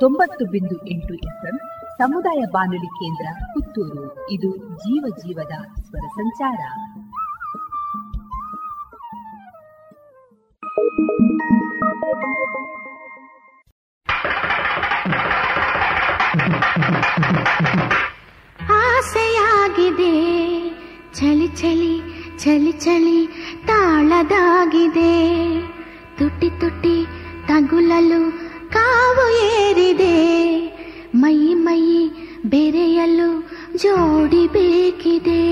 ತೊಂಬತ್ತು 0.00 0.44
ಬಿಂದು 0.44 0.76
ಎಂಟು 0.88 1.14
ಎಫ್ಎಂ 1.14 1.56
ಸಮುದಾಯ 1.98 2.40
ಬಾನುಲಿ 2.52 2.90
ಕೇಂದ್ರ 2.90 3.26
ಪುತ್ತೂರು. 3.52 4.06
ಇದು 4.30 4.50
ಜೀವ 4.76 5.04
ಜೀವದ 5.18 5.54
ಸ್ವರ 5.80 6.06
ಸಂಚಾರ. 6.16 6.60
ಆಸೆಯಾಗಿದೆ 18.72 20.14
ಚಳಿ 21.14 21.48
ಚಳಿ 21.60 21.94
ಚಳಿ 22.38 22.72
ಚಳಿ 22.72 23.18
ತಾಳದಾಗಿದೆ. 23.66 25.09
ತಗುಲಲು 27.70 28.30
ಕಾವು 28.72 29.30
ಏರಿದೆ. 29.30 30.16
ಮೈ 31.14 31.36
ಮೈ 31.36 32.08
ಬೆರೆಯಲು 32.44 33.48
ಜೋಡಿ 33.78 34.46
ಬೇಕಿದೆ. 34.46 35.42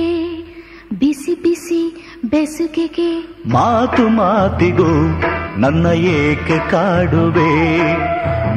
ಬಿಸಿ 0.99 1.43
ಬಿಸಿ 1.43 2.07
ಬೆಸುಗೆಗೆ 2.25 3.35
ಮಾತು 3.47 4.09
ಮಾತಿಗೂ 4.09 5.21
ನನ್ನ 5.61 5.87
ಏಕೆ 5.87 6.71
ಕಾಡುವೆ? 6.71 7.79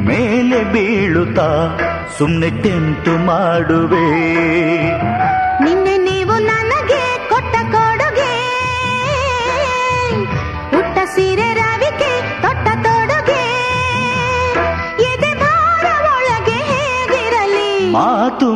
ಮೇಲೆ 0.06 0.72
ಬೀಳುತ್ತಾ 0.72 1.78
ಸುಮ್ಮನೆ 2.18 2.50
ಟೆಂಟು 2.62 3.26
ಮಾಡುವೆ. 3.26 4.08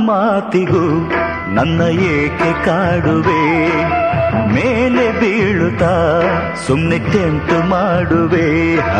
ಮಾತಿಗೂ 0.07 0.85
ನನ್ನ 1.55 1.81
ಏಕೆ 1.89 2.65
ಕಾಡುವೆ? 2.65 3.43
ಮೇಲೆ 4.55 5.20
ಬೀಳುತ್ತಾ 5.20 5.95
ಸುಮ್ಮನೆ 6.66 6.99
ಕೆಂಟು 6.99 7.69
ಮಾಡುವೆ 7.69 8.77
ಹ? 8.77 8.97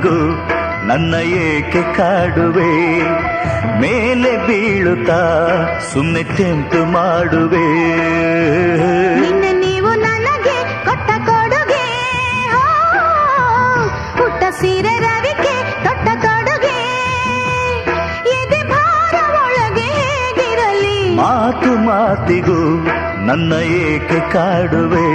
ಮಾತಿಗೂ 0.00 0.18
ನನ್ನ 0.88 1.14
ಏಕೆ 1.44 1.82
ಕಾಡುವೆ? 1.96 2.70
ಮೇಲೆ 3.82 4.30
ಬೀಳುತ್ತಾ 4.46 5.18
ಸುಮ್ಮನೆ 5.90 6.22
ತೆಂಟು 6.36 6.80
ಮಾಡುವೆ? 6.94 7.66
ನೀವು 9.62 9.90
ನನಗೆ 10.04 10.56
ಕೊಟ್ಟ 10.86 11.10
ಕೊಡುಗೆ 11.28 11.84
ಪುಟ್ಟ 14.18 14.42
ಸೀರೆ 14.60 14.94
ರವಿಕೆ 15.06 15.54
ತೊಟ್ಟ 15.84 16.08
ಕೊಡುಗೆ. 16.24 16.78
ಎದೆ 18.36 18.62
ಭಾರ 18.72 19.16
ಒಳಗೆ 19.42 19.88
ಹೇಗಿರಲಿ? 19.98 20.96
ಮಾತು 21.20 21.72
ಮಾತಿಗೂ 21.88 22.60
ನನ್ನ 23.28 23.52
ಏಕೆ 23.84 24.20
ಕಾಡುವೆ? 24.34 25.08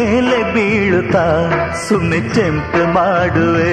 ಮೇಲೆ 0.00 0.54
ಬೀಳುತ್ತಾ 0.54 1.50
ಸುಮ್ಮನೆ 1.88 2.20
ಚೆಂಪು 2.20 2.92
ಮಾಡುವೆ. 2.92 3.72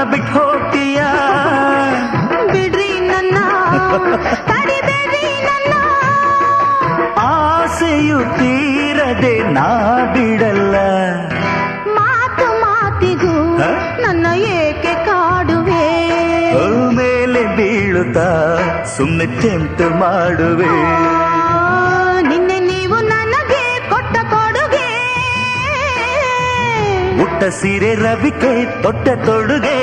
ನನ್ನ 0.00 0.12
ಬಿಟ್ಟು 0.12 0.32
ಹೋಗ್ತೀಯ? 0.32 1.00
ಬಿಡ್ರಿ 2.52 3.00
ನನ್ನ. 3.00 3.38
ಆಸೆಯು 7.18 8.20
ತೀರದೆ 8.38 9.34
ನಾ 9.56 9.66
ಬಿಡಲ್ಲ. 10.14 10.74
ಮಾತು 11.94 12.46
ಮಾತಿಗೂ 12.60 13.34
ನನ್ನ 14.00 14.26
ಏಕೆ 14.36 14.94
ಕಾಡುವೆ? 15.06 15.84
ಮೇಲೆ 16.96 17.42
ಬೀಳು 17.56 17.56
ಬೀಳುತ್ತಾ 17.56 18.28
ಸುಮ್ಮನೆ 18.96 19.26
ಚೆಂಟು 19.40 19.90
ಮಾಡುವೆ. 19.98 20.72
ನಿನ್ನೆ 22.28 22.58
ನೀವು 22.60 22.98
ನನಗೆ 23.14 23.62
ಕೊಟ್ಟ 23.90 24.16
ಕೊಡುಗೆ. 24.32 24.88
ಉಟ್ಟ 27.22 27.44
ಸೀರೆ 27.44 27.94
ರವಿಕೆ 27.94 28.82
ತೊಟ್ಟ 28.82 29.08
ತೊಡುಗೆ. 29.26 29.79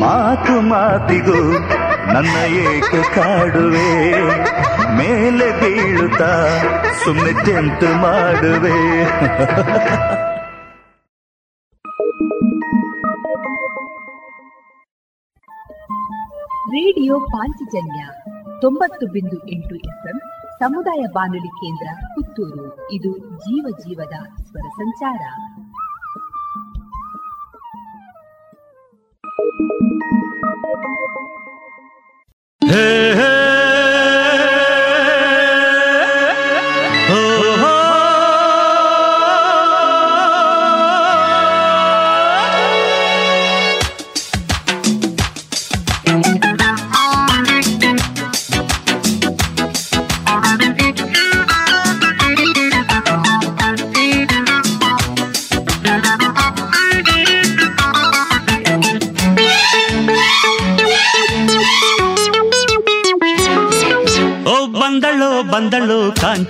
ಮಾತು 0.00 0.60
ಮಾತಿಗೂ 0.60 1.58
ನನ್ನ 2.12 2.36
ಏಕೆ 2.54 3.02
ಕಾಡುವೆ? 3.14 4.20
ಮೇಲೆ 4.96 5.46
ಬೀಳುತ್ತಾ 5.60 6.48
ಸುಮ್ಮನೆ 7.04 7.32
ಚೆಂತು 7.32 7.94
ಮಾಡುವೆ? 7.94 9.04
ರೇಡಿಯೋ 16.68 17.20
ಪಾಂಚಜನ್ಯ 17.20 18.06
ತೊಂಬತ್ತು 18.60 19.06
ಬಿಂದು 19.06 19.48
ಎಂಟು 19.48 19.74
ಎಫ್ಎಂ 19.74 20.20
ಸಮುದಾಯ 20.58 21.02
ಬಾನುಲಿ 21.14 21.48
ಕೇಂದ್ರ 21.48 22.06
ಪುತ್ತೂರು. 22.06 22.92
ಇದು 22.92 23.18
ಜೀವ 23.18 23.66
ಜೀವದ 23.78 24.42
ಸ್ವರ 24.42 24.68
ಸಂಚಾರ. 24.68 25.22
ಹೇ 32.62 32.84
ಹೇ 33.18 33.28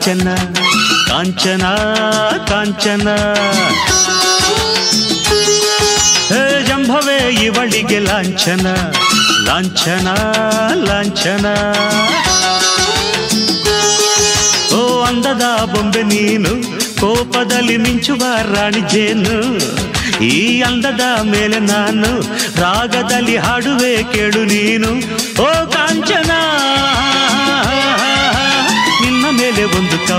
ಕಾಂಚನ 0.09 0.31
ಕಾಂಚನ 1.09 1.65
ಕಾಂಚನ 2.49 3.09
ಹೇ 6.29 6.39
ಜಂಭವೇ 6.69 7.17
ಇವಳಿಗೆ 7.47 7.99
ಲಾಂಛನ 8.07 8.67
ಲಾಂಛನ 9.49 10.09
ಲಾಂಛನ 10.87 11.47
ಓ 14.73 14.81
ಅಂದದ 15.09 15.45
ಬೊಂಬೆ 15.75 16.05
ನೀನು 16.13 16.53
ಕೋಪದಲ್ಲಿ 17.01 17.77
ಮಿಂಚುವ 17.85 18.23
ರಾಣಿ 18.55 18.83
ಜೇನು 18.95 19.37
ಈ 20.29 20.35
ಅಂದದ 20.63 21.03
ಮೇಲೆ 21.31 21.61
ನಾನು 21.67 22.13
ರಾಗದಲ್ಲಿ 22.63 23.37
ಹಾಡುವೆ 23.45 23.95
ಕೇಳು 24.15 24.45
ನೀನು 24.55 24.93
ಓ 25.41 25.51
ಕಾಂಚನ 25.77 26.28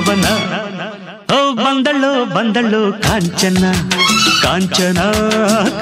ಒಂದು 0.01 0.11
ಕವನ 0.21 0.27
ಓ 1.29 1.37
ಬಂದಳು 1.55 2.11
ಬಂದಳು 2.35 2.81
ಕಾಂಚನ 3.05 3.63
ಕಾಂಚನ 4.43 4.99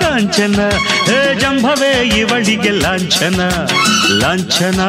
ಕಾಂಚನ 0.02 0.60
ಹೇ 1.08 1.18
ಜಂಭವೇ 1.42 1.92
ಇವಳಿಗೆ 2.18 2.72
ಲಾಂಛನ 2.84 3.42
ಲಾಂಛನ 4.22 4.82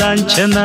ಲಾಂಛನ 0.00 0.56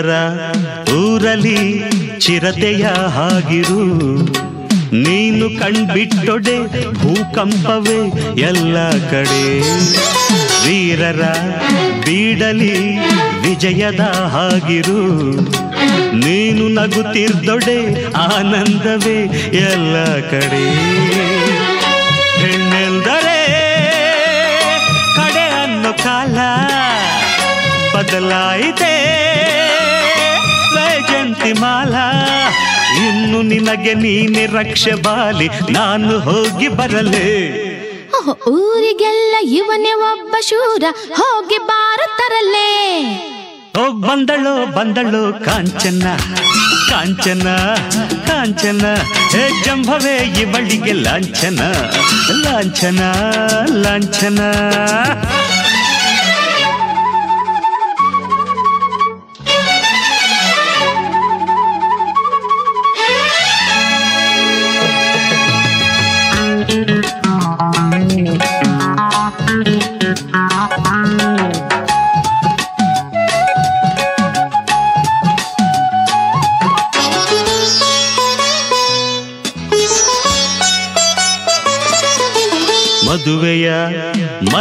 ಪುಂಡರ 0.00 0.92
ಊರಲಿ 0.92 1.82
ಚಿರತೆಯ 2.18 2.84
ಹಾಗಿರು. 2.86 3.82
ನೀನು 4.92 5.46
ಕಣ್ಬಿಟ್ಟೊಡೆ 5.60 6.56
ಭೂಕಂಪವೇ 6.92 8.00
ಎಲ್ಲ 8.40 8.90
ಕಡೆ. 8.90 9.44
ವೀರರ 10.64 11.22
ಬೀಡಲಿ 12.06 12.98
ವಿಜಯದ 13.42 14.00
ಹಾಗಿರು. 14.34 15.02
ನೀನು 16.16 16.68
ನಗುತ್ತಿರ್ದೊಡೆ 16.68 18.04
ಆನಂದವೇ 18.12 19.18
ಎಲ್ಲ 19.56 20.04
ಕಡೆ. 20.30 20.64
ಹೆಣ್ಣೆಂದರೆ 22.40 23.40
ಕಡೆ 25.16 25.46
ಅನ್ನೋ 25.62 25.92
ಕಾಲ 25.92 26.38
ಬದಲಾಯಿತೆ. 27.94 28.99
ಮಾಲ 31.62 31.94
ಇನ್ನು 33.06 33.42
ನಿನಗೆ 33.42 33.94
ನೀನೆ 33.94 34.46
ರಕ್ಷೆ 34.58 34.94
ಬಾಲಿ 35.04 35.48
ನಾನು 35.76 36.14
ಹೋಗಿ 36.18 36.68
ಬರಲೇ. 36.78 37.26
ಊರಿಗೆಲ್ಲ 38.52 39.34
ಇವನೇ 39.58 39.92
ಒಬ್ಬ 40.10 40.34
ಶೂರ 40.48 40.84
ಹೋಗಿ 41.20 41.58
ಬಾರತರಲ್ಲೇ 41.70 42.70
ಓ 43.80 43.84
ಬಂದಳು 44.06 44.54
ಬಂದಳು 44.76 45.22
ಕಾಂಚನ 45.46 46.06
ಕಾಂಚನ 46.90 47.46
ಕಾಂಚನ. 48.28 48.84
ಹೇ 49.32 49.42
ಜಂಭವೇ 49.64 50.16
ಇವಳಿಗೆ 50.42 50.92
ಲಾಂಛನ 51.04 51.60
ಲಾಂಛನ 52.44 53.00
ಲಾಂಛನ. 53.84 54.40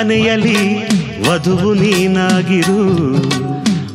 ಮನೆಯಲ್ಲಿ 0.09 0.85
ವಧುವು 1.29 1.73
ನೀನಾಗಿರು. 1.73 2.83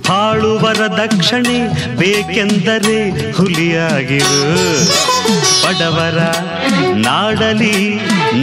ಹಾಳುವರ 0.09 0.87
ದಕ್ಷಿಣೆ 0.87 1.59
ಬೇಕೆಂದರೆ 1.97 3.33
ಹುಲಿಯಾಗಿರು. 3.33 4.43
ಬಡವರ 5.67 6.19
ನಾಡಲಿ 6.95 7.95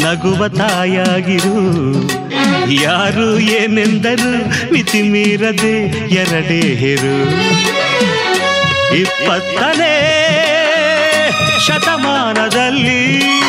ನಗುವ 0.04 0.48
ತಾಯಾಗಿರು. 0.48 1.58
ಯಾರು 2.74 3.40
ಏನೆಂದರು 3.40 4.34
ಮಿತಿ 4.74 5.02
ಮೀರದೆ 5.02 5.84
ಎರಡೇ 6.16 6.76
ಹಿರು. 6.76 7.18
ಇಪ್ಪತ್ತನೇ 8.96 9.96
ಶತಮಾನದಲ್ಲಿ 11.68 13.41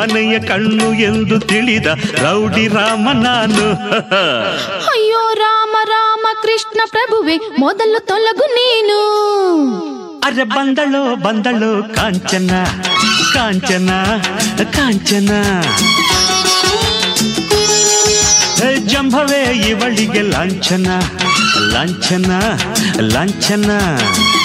ಮನೆಯ 0.00 0.34
ಕಣ್ಣು 0.48 0.88
ಎಂದು 1.06 1.36
ತಿಳಿದ 1.50 1.88
ರೌಡಿ 2.24 2.66
ರಾಮ 2.74 3.06
ನಾನು 3.22 3.64
ಅಯ್ಯೋ 4.92 5.22
ರಾಮ 5.42 5.74
ರಾಮ 5.92 6.26
ಕೃಷ್ಣ 6.42 6.80
ಪ್ರಭುವೆ 6.92 7.36
ಮೊದಲು 7.60 8.00
ತೊಲಗು 8.10 8.46
ನೀನು 8.56 8.98
ಅರೆ 10.26 10.44
ಬಂದಳು 10.50 11.02
ಬಂದಳು 11.24 11.70
ಕಾಂಚನ 11.96 12.52
ಕಾಂಚನ 13.34 13.90
ಕಾಂಚನ 14.76 15.30
ಹೇ 18.58 18.70
ಜಂಭವೇ 18.90 19.40
ಇವಳಿಗೆ 19.70 20.22
ಲಾಂಛನ 20.32 20.88
ಲಾಂಛನ 21.74 22.30
ಲಾಂಛನ 23.12 23.70
ಓ 24.18 24.39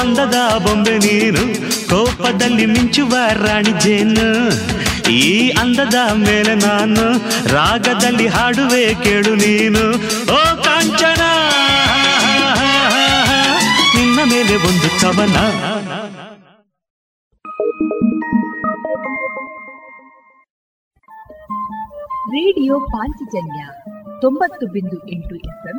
ಅಂದದ 0.00 0.34
ಬೊಂಬೆ 0.58 0.98
ನೀನು 0.98 1.42
ಕೋಪದಲ್ಲಿ 1.90 2.66
ಮಿಂಚುವ 2.66 3.16
ರಾಣಿ 3.46 3.80
ಜೇನು. 3.80 4.28
ಈ 5.10 5.50
ಅಂದದ 5.50 5.94
ಮೇಲೆ 6.14 6.54
ನಾನು 6.54 7.04
ರಾಗದಲ್ಲಿ 7.54 8.26
ಹಾಡುವೆ 8.26 8.94
ಕೇಳು 8.94 9.34
ನೀನು. 9.34 9.84
ಓ 10.32 10.62
ಕಾಂಚನ! 10.62 11.22
ನಿನ್ನ 13.96 14.20
ಮೇಲೆ 14.24 14.56
ಒಂದು 14.56 15.00
ಕವನ 15.00 15.36
ರೇಡಿಯೋ 22.28 22.80
ಪಾಂಚಜನ್ಯ 22.80 23.60
ತೊಂಬತ್ತು 24.20 24.66
ಬಿಂದು 24.66 25.08
ಎಂಟು 25.08 25.36
ಎಫ್ಎಂ. 25.36 25.78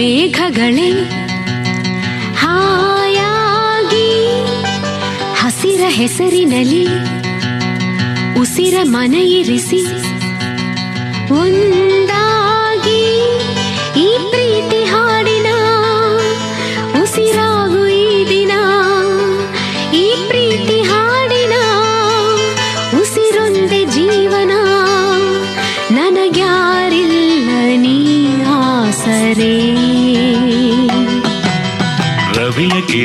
ಮೇಘಗಳೇ 0.00 0.90
ಹಾಯಾಗಿ 2.42 4.08
ಹಸಿರ 5.40 5.82
ಹೆಸರಿನಲ್ಲಿ 5.90 6.84
ಉಸಿರ 8.40 8.76
ಮನೆಯಿರಿಸಿ 8.88 9.80
ಒಂದಾಗಿ 11.40 11.99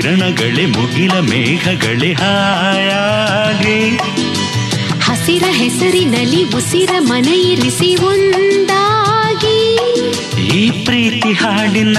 ಕಿರಣಗಳೇ 0.05 0.65
ಮುಗಿಲ 0.65 1.11
ಮೇಘಗಳೇ 1.11 2.13
ಹಾಯಾಗಿ. 2.13 3.97
ಹಸಿರ 5.01 5.43
ಹೆಸರಿನಲ್ಲಿ 5.49 6.43
ಉಸಿರ 6.43 6.89
ಮನೆಯಿರಿಸಿ 6.99 7.95
ಒಂದಾಗಿ. 7.95 9.75
ಈ 10.57 10.85
ಪ್ರೀತಿ 10.85 11.31
ಹಾಡಿನ 11.31 11.97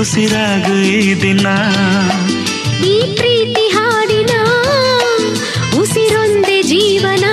ಉಸಿರಾಗು 0.00 0.74
ಈ 0.74 1.14
ದಿನ. 1.14 1.46
ಈ 2.84 3.14
ಪ್ರೀತಿ 3.16 3.68
ಹಾಡಿನ 3.68 4.30
ಉಸಿರೊಂದೆ 5.80 6.62
ಜೀವನ. 6.62 7.24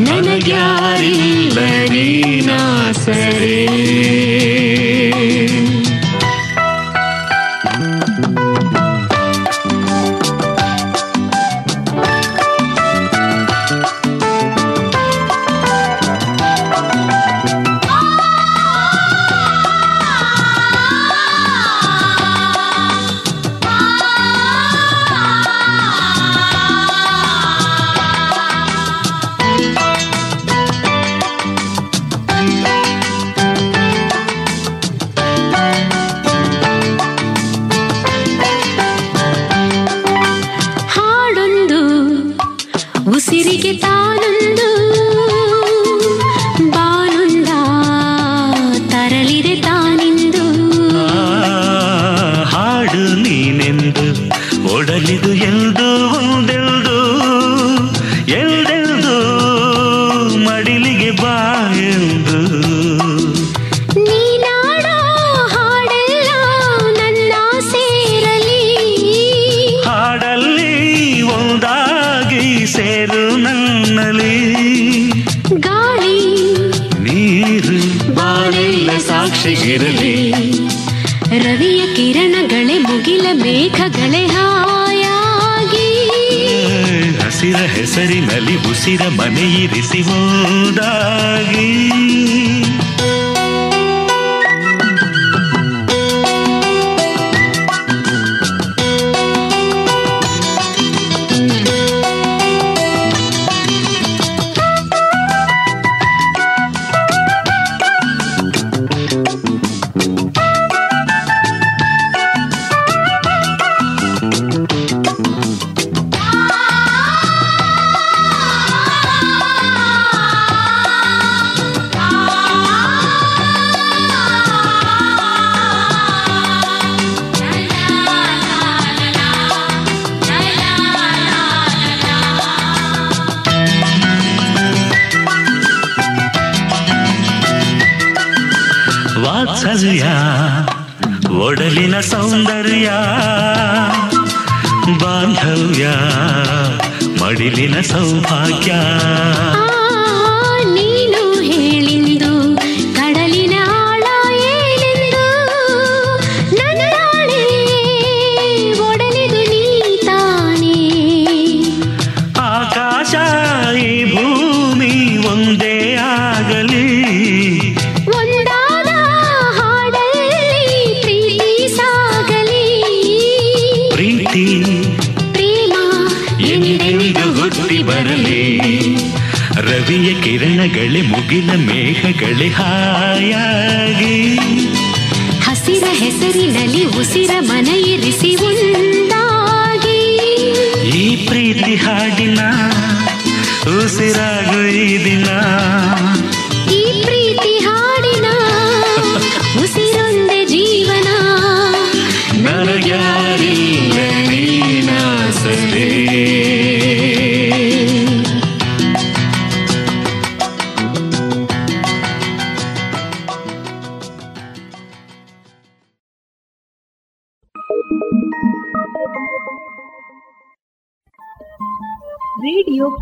ನನಗ್ಯಾರಿಲ್ಲ 0.00 1.58
ನೀನಾಸರೇ. 1.90 3.66
ಹಾಡೊಂದು 3.66 4.03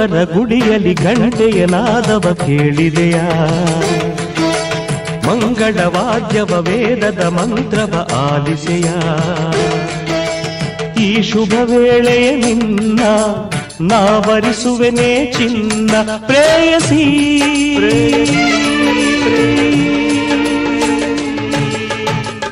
ದೇವರ 0.00 0.24
ಗುಡಿಯಲ್ಲಿ 0.24 0.94
ಗಂಟೆಯ 0.94 1.66
ನಾದವ 1.66 2.36
ಕೇಳಿದೆಯಾ. 2.46 3.48
ಮಂಗಳ 5.26 5.80
ವಾದ್ಯವ 5.84 6.60
ವೇದದ 6.60 7.24
ಮಂತ್ರವ 7.24 8.08
ಆಲಿಸೆಯ. 8.14 8.88
ಈ 11.04 11.22
ಶುಭ 11.22 11.52
ವೇಳೆಯ 11.64 12.36
ನಿನ್ನ 12.36 13.00
ನಾವರಿಸುವೆನೇ 13.80 15.32
ಚಿನ್ನ 15.36 15.90
ಪ್ರೇಯಸಿ. 16.26 17.04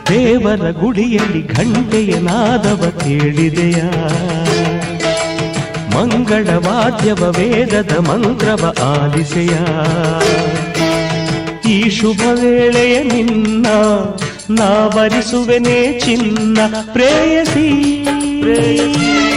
ದೇವರ 0.09 0.71
ಗುಡಿಯಲ್ಲಿ 0.71 1.47
ಘಂಟೆಯ 1.47 2.19
ನಾದವ 2.21 2.93
ಕೇಳಿದೆಯಾ. 3.05 4.38
ಮಂಗಳ 5.99 6.49
ವಾದ್ಯವ 6.57 7.35
ವೇದದ 7.39 7.93
ಮಂತ್ರವ 7.97 8.75
ಆಲಿಸೆಯ 8.83 9.55
ಈ 11.71 11.91
ಶುಭ 11.91 12.21
ವೇಳೆಯ 12.33 13.03
ನಿನ್ನ 13.03 13.67
ನಾವರಿಸುವೆನೇ 14.51 16.01
ಚಿನ್ನ 16.05 16.59
ಪ್ರೇಯಸಿ. 16.93 17.69
ಬಂಗಾರ 18.05 19.28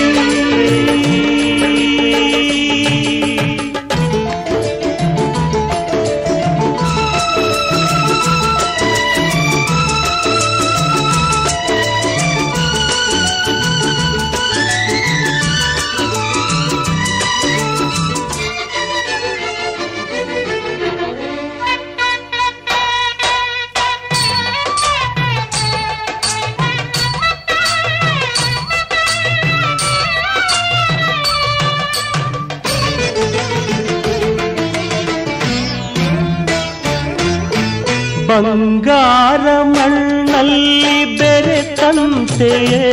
ಬೆರೆತಂತೆಯೇ 42.42 42.86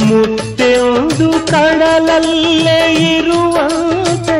ಮುತ್ತೆಂದು 0.00 1.28
ಕಡಲಲ್ಲೇ 1.50 2.80
ಇರುವಂತೆ 3.08 4.38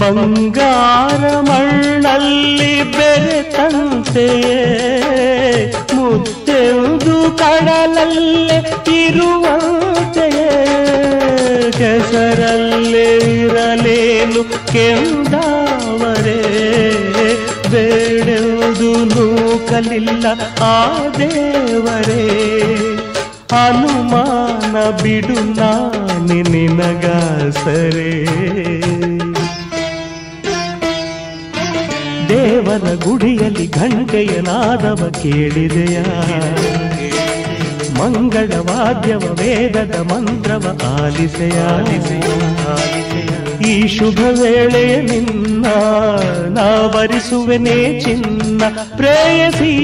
ಬಂಗಾರ 0.00 1.22
ಮಣ್ಣಲ್ಲಿ 1.40 2.72
ಬೆರೆತಂತೆಯೇ 2.92 4.58
ಮುತ್ತೆಂದು 5.94 7.14
ಕಡಲಲ್ಲೇ 7.38 8.58
ಇರುವಂತೆಯೇ. 8.98 10.48
ಕೆಸರಲ್ಲೇ 11.78 13.06
ಇರಲೇನು 13.36 14.42
ಕೆಂದಾವರೇ 14.72 15.63
ನೂಕಲಿಲ್ಲ 19.74 20.26
ಆ 20.62 20.98
ದೇವರೇ. 21.18 22.28
ಅನುಮಾನ 23.52 25.02
ಬಿಡು 25.02 25.56
ನಾನಿ 25.56 26.42
ನಿನಗಾಸರೆ. 26.42 28.24
ದೇವರ 32.28 32.94
ಗುಡಿಯಲ್ಲಿ 32.94 33.70
ಘಂಟೆಯ 33.70 34.40
ನಾದವ 34.40 35.12
ಕೇಳಿದೆಯ? 35.22 36.00
ಮಂಗಳ 37.98 38.52
ವಾದ್ಯವ 38.58 39.18
ವೇದದ 39.18 40.12
ಮಂತ್ರವ 40.12 40.80
ಆಲಿಸೆಯ? 41.02 41.62
ಈ 43.66 43.88
ಶುಭ 43.88 44.18
ವೇಳೆ 44.18 45.02
ನಿನ್ನ 45.02 45.66
ನಾವರಿಸುವೆನೇ 46.48 48.00
ಚಿನ್ನ 48.00 48.62
ಪ್ರೇಯಸಿ. 48.96 49.74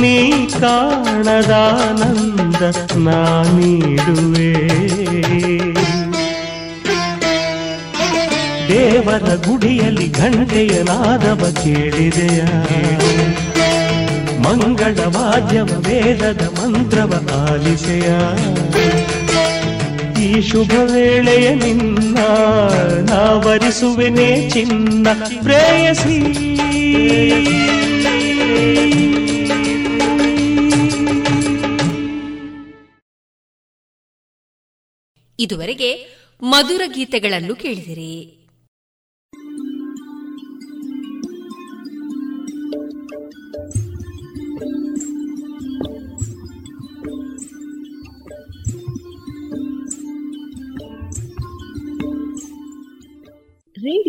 ನೀ 0.00 0.46
ಕಾಣದಾನಂದ 0.46 2.76
ನಾ 2.96 3.42
ನೀಡುವೆ. 3.42 4.68
ದೇವರ 8.68 9.34
ಗುಡಿಯಲ್ಲಿ 9.34 10.10
ಘಂಟೆಯ 10.10 10.68
ನಾದವ 10.68 11.54
ಕೇಳಿದೆಯ. 11.64 12.44
ಮಂಗಳ 14.42 15.06
ವಾದ್ಯವ, 15.06 15.64
ವೇದದ 15.64 16.42
ಮಂತ್ರವ 16.42 17.30
ಆಲಿಸೆಯ. 17.50 18.08
ಈ 20.38 20.40
ಶುಭ 20.40 20.70
ವೇಳೆಯ 20.70 21.54
ನಿನ್ನ 21.54 22.18
ನಾವರಿಸುವೆನೇ 23.10 24.50
ಚಿನ್ನ 24.50 25.06
ಪ್ರೇಯಸಿ. 25.42 26.44
ಇದುವರೆಗೆ 35.38 36.06
ಮಧುರ 36.42 36.82
ಗೀತೆಗಳನ್ನು 36.86 37.54
ಕೇಳಿದಿರಿ. 37.54 38.43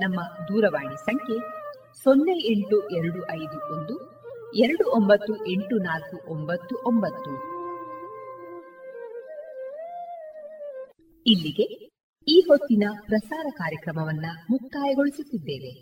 ನಮ್ಮ 0.00 0.20
ದೂರವಾಣಿ 0.22 0.96
ಸಂಖ್ಯೆ 0.96 1.38
ಸೊನ್ನೆ 2.02 2.52
ಎಂಟು 2.52 2.90
ಎರಡು 2.90 3.30
ಐದು 3.30 3.78
ಒಂದು, 3.78 3.94
ಎರಡು 4.54 4.92
ಒಂಬತ್ತು 4.92 5.46
ಎಂಟು 5.46 5.76
ನಾಲ್ಕು 5.76 6.30
ಒಂಬತ್ತು 6.30 6.76
ಒಂಬತ್ತು. 6.76 7.32
ಇಲ್ಲಿಗೆ 11.26 11.90
ಈ 12.28 12.40
ಹೊತ್ತಿನ 12.40 12.84
ಪ್ರಸಾರ 13.00 13.46
ಕಾರ್ಯಕ್ರಮವನ್ನ 13.50 14.26
ಮುಕ್ತಾಯಗೊಳಿಸುತ್ತಿದ್ದೇವೆ. 14.50 15.72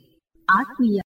ಆತ್ಮೀಯ 0.50 1.00